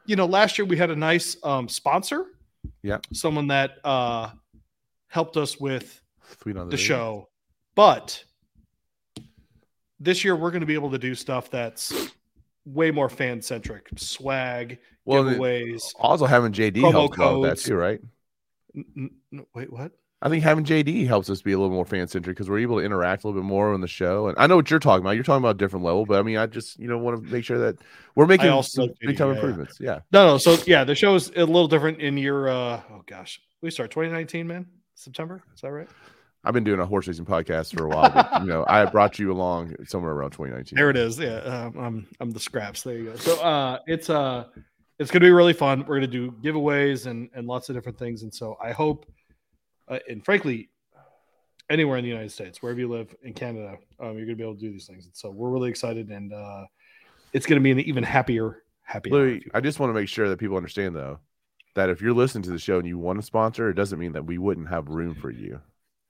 you 0.07 0.17
know 0.17 0.25
last 0.27 0.57
year 0.59 0.65
we 0.65 0.77
had 0.77 0.91
a 0.91 0.97
nice 0.97 1.37
um 1.45 1.69
sponsor 1.69 2.27
Yeah. 2.83 2.99
someone 3.13 3.47
that 3.49 3.73
uh 3.85 4.31
helped 5.17 5.39
us 5.39 5.59
with 5.59 6.03
on 6.55 6.69
the 6.69 6.77
show 6.77 7.27
but 7.75 8.23
this 9.99 10.23
year 10.23 10.37
we're 10.37 10.51
going 10.51 10.61
to 10.61 10.67
be 10.67 10.75
able 10.75 10.91
to 10.91 10.99
do 10.99 11.15
stuff 11.15 11.51
that's 11.51 12.11
way 12.67 12.91
more 12.91 13.09
fan 13.09 13.41
centric 13.41 13.89
swag 13.97 14.79
Well, 15.07 15.25
giveaways 15.25 15.95
also 15.99 16.27
having 16.27 16.53
JD 16.53 16.91
helps 16.91 17.17
a 17.19 17.39
with 17.39 17.49
that 17.49 17.59
too, 17.59 17.77
right? 17.77 17.99
N- 18.77 19.11
n- 19.33 19.47
wait, 19.55 19.73
what? 19.73 19.93
I 20.21 20.29
think 20.29 20.43
having 20.43 20.65
JD 20.65 21.07
helps 21.07 21.31
us 21.31 21.41
be 21.41 21.53
a 21.53 21.59
little 21.59 21.75
more 21.75 21.87
fan 21.87 22.09
centric 22.09 22.37
because 22.37 22.51
we're 22.51 22.59
able 22.59 22.79
to 22.79 22.85
interact 22.85 23.25
a 23.25 23.29
little 23.29 23.41
bit 23.41 23.47
more 23.47 23.73
on 23.73 23.81
the 23.81 23.89
show. 23.89 24.29
And 24.29 24.37
I 24.39 24.47
know 24.47 24.57
what 24.57 24.71
you're 24.71 24.81
talking 24.81 25.05
about. 25.05 25.13
You're 25.13 25.25
talking 25.25 25.43
about 25.43 25.55
a 25.55 25.59
different 25.59 25.85
level, 25.85 26.05
but 26.05 26.19
I 26.19 26.23
mean, 26.23 26.37
I 26.37 26.47
just 26.47 26.79
you 26.79 26.89
know 26.89 26.99
want 26.99 27.25
to 27.25 27.33
make 27.33 27.45
sure 27.45 27.59
that 27.59 27.79
we're 28.15 28.27
making 28.27 28.51
big 29.01 29.17
time 29.17 29.29
yeah, 29.29 29.33
yeah. 29.33 29.33
improvements. 29.33 29.79
Yeah. 29.81 30.01
No, 30.13 30.27
no. 30.27 30.39
So 30.39 30.57
yeah, 30.67 30.85
the 30.85 30.95
show 30.95 31.15
is 31.15 31.31
a 31.37 31.45
little 31.45 31.69
different 31.69 32.01
in 32.01 32.19
your. 32.19 32.49
uh 32.49 32.83
Oh 32.91 33.03
gosh, 33.07 33.41
we 33.61 33.71
start 33.71 33.91
2019, 33.91 34.47
man. 34.47 34.67
September. 34.97 35.43
Is 35.55 35.61
that 35.61 35.71
right? 35.71 35.89
I've 36.45 36.55
been 36.55 36.65
doing 36.65 36.81
a 36.81 36.87
horse 36.87 37.09
racing 37.09 37.25
podcast 37.25 37.77
for 37.77 37.87
a 37.87 37.89
while, 37.89 38.11
but 38.11 38.41
you 38.41 38.47
know, 38.47 38.65
I 38.69 38.85
brought 38.85 39.19
you 39.19 39.33
along 39.33 39.75
somewhere 39.85 40.13
around 40.13 40.31
2019. 40.31 40.77
There 40.77 40.91
it 40.91 40.97
is. 40.97 41.19
Yeah, 41.19 41.39
um, 41.39 41.79
I'm 41.79 42.09
I'm 42.21 42.31
the 42.31 42.41
scraps. 42.41 42.83
There 42.83 42.97
you 42.97 43.05
go. 43.07 43.17
So 43.17 43.41
uh, 43.43 43.79
it's 43.87 44.11
uh, 44.11 44.45
it's 44.99 45.11
gonna 45.11 45.25
be 45.25 45.31
really 45.31 45.53
fun. 45.53 45.85
We're 45.87 45.97
gonna 45.97 46.07
do 46.07 46.31
giveaways 46.31 47.07
and 47.07 47.29
and 47.35 47.47
lots 47.47 47.69
of 47.69 47.75
different 47.75 47.99
things. 47.99 48.23
And 48.23 48.33
so 48.33 48.57
I 48.63 48.71
hope, 48.71 49.07
uh, 49.89 49.99
and 50.09 50.25
frankly, 50.25 50.71
anywhere 51.69 51.99
in 51.99 52.05
the 52.05 52.11
United 52.11 52.31
States, 52.31 52.63
wherever 52.63 52.79
you 52.79 52.89
live 52.89 53.13
in 53.23 53.33
Canada, 53.33 53.77
um, 53.99 54.17
you're 54.17 54.27
gonna 54.27 54.37
be 54.37 54.45
able 54.45 54.55
to 54.55 54.61
do 54.61 54.71
these 54.71 54.87
things. 54.87 55.07
And 55.07 55.17
so 55.17 55.31
we're 55.31 55.51
really 55.51 55.69
excited, 55.69 56.11
and 56.11 56.33
uh, 56.33 56.65
it's 57.33 57.47
gonna 57.47 57.61
be 57.61 57.73
an 57.73 57.81
even 57.81 58.05
happier, 58.05 58.63
happy. 58.85 59.11
Louis, 59.11 59.45
I 59.53 59.61
just 59.61 59.81
want 59.81 59.91
to 59.91 59.95
make 59.95 60.09
sure 60.09 60.29
that 60.29 60.39
people 60.39 60.57
understand 60.57 60.95
though 60.95 61.19
that 61.77 61.89
if 61.91 62.01
you're 62.03 62.13
listening 62.13 62.43
to 62.43 62.51
the 62.51 62.59
show 62.59 62.79
and 62.79 62.87
you 62.89 62.99
want 62.99 63.19
to 63.21 63.23
sponsor, 63.25 63.71
it 63.71 63.75
doesn't 63.75 63.99
mean 63.99 64.13
that 64.13 64.27
we 64.27 64.37
wouldn't 64.39 64.69
have 64.69 64.89
room 64.89 65.15
for 65.15 65.31
you. 65.31 65.61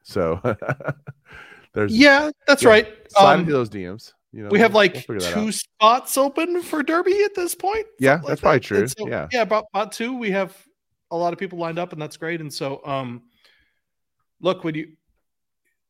So 0.03 0.41
there's 1.75 1.97
yeah, 1.97 2.31
that's 2.47 2.62
Yeah. 2.62 2.69
right. 2.71 2.89
slide 3.11 3.35
Um, 3.35 3.41
into 3.41 3.53
those 3.53 3.69
DMs. 3.69 4.12
You 4.33 4.43
know, 4.43 4.49
we 4.51 4.59
have 4.61 4.75
like 4.75 5.05
we'll 5.09 5.21
two 5.21 5.49
out. 5.49 5.55
spots 5.55 6.17
open 6.19 6.62
for 6.62 6.83
Derby 6.83 7.23
at 7.25 7.35
this 7.35 7.55
point. 7.55 7.87
Yeah, 7.99 8.17
that's 8.17 8.29
like 8.29 8.39
probably 8.41 8.59
that. 8.59 8.64
true. 8.64 8.89
So- 8.89 9.09
Yeah. 9.09 9.29
yeah, 9.33 9.43
about 9.43 9.64
about 9.73 9.93
two. 9.93 10.17
We 10.17 10.31
have 10.33 10.57
a 11.11 11.17
lot 11.17 11.33
of 11.33 11.39
people 11.39 11.59
lined 11.59 11.79
up, 11.79 11.93
and 11.93 12.03
that's 12.03 12.17
great. 12.17 12.41
And 12.41 12.53
so, 12.53 12.81
um, 12.85 13.23
look, 14.41 14.64
when 14.64 14.75
you 14.75 14.93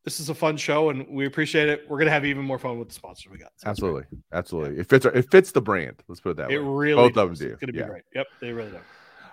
this 0.04 0.20
is 0.20 0.28
a 0.28 0.34
fun 0.34 0.56
show, 0.56 0.90
and 0.90 1.04
we 1.08 1.26
appreciate 1.26 1.68
it. 1.68 1.84
We're 1.88 1.98
gonna 1.98 2.12
have 2.12 2.24
even 2.24 2.44
more 2.44 2.60
fun 2.60 2.78
with 2.78 2.88
the 2.88 2.94
sponsors 2.94 3.32
we 3.32 3.38
got. 3.38 3.50
So. 3.56 3.68
Absolutely, 3.68 4.04
absolutely. 4.32 4.78
It 4.78 4.88
fits. 4.88 5.04
Our, 5.04 5.12
it 5.12 5.28
fits 5.32 5.50
the 5.50 5.60
brand. 5.60 6.02
Let's 6.06 6.20
put 6.20 6.30
it 6.30 6.36
that 6.36 6.50
It 6.52 6.60
way. 6.60 6.64
really 6.68 6.94
Both 6.94 7.08
of 7.10 7.14
them 7.16 7.28
does. 7.30 7.38
do. 7.40 7.46
It's 7.48 7.60
gonna 7.60 7.72
be 7.72 7.80
Yeah. 7.80 7.88
great. 7.88 8.02
Yep, 8.14 8.26
they 8.40 8.52
really 8.52 8.70
do. 8.70 8.78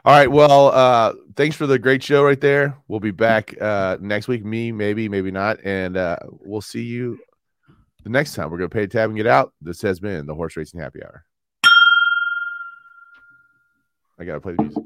All 0.06 0.14
right. 0.14 0.30
Well, 0.30 0.68
uh, 0.68 1.14
thanks 1.38 1.56
for 1.56 1.66
the 1.66 1.80
great 1.80 2.04
show 2.04 2.26
right 2.26 2.40
there. 2.40 2.78
We'll 2.90 3.00
be 3.00 3.12
back 3.12 3.56
uh, 3.62 3.98
next 4.02 4.28
week. 4.28 4.44
Me, 4.44 4.70
maybe, 4.70 5.08
maybe 5.08 5.32
not, 5.32 5.64
and 5.64 5.96
uh, 5.96 6.18
we'll 6.42 6.60
see 6.60 6.84
you 6.84 7.18
the 8.04 8.10
next 8.10 8.34
time. 8.34 8.50
We're 8.50 8.58
gonna 8.58 8.68
pay 8.68 8.84
a 8.84 8.88
tab 8.88 9.10
and 9.10 9.16
get 9.16 9.28
out. 9.28 9.54
This 9.62 9.82
has 9.82 10.02
been 10.02 10.26
the 10.26 10.36
Horse 10.36 10.58
Racing 10.58 10.82
Happy 10.82 11.02
Hour. 11.02 11.24
I 14.20 14.26
gotta 14.26 14.42
play 14.42 14.56
the 14.58 14.64
music. 14.64 14.84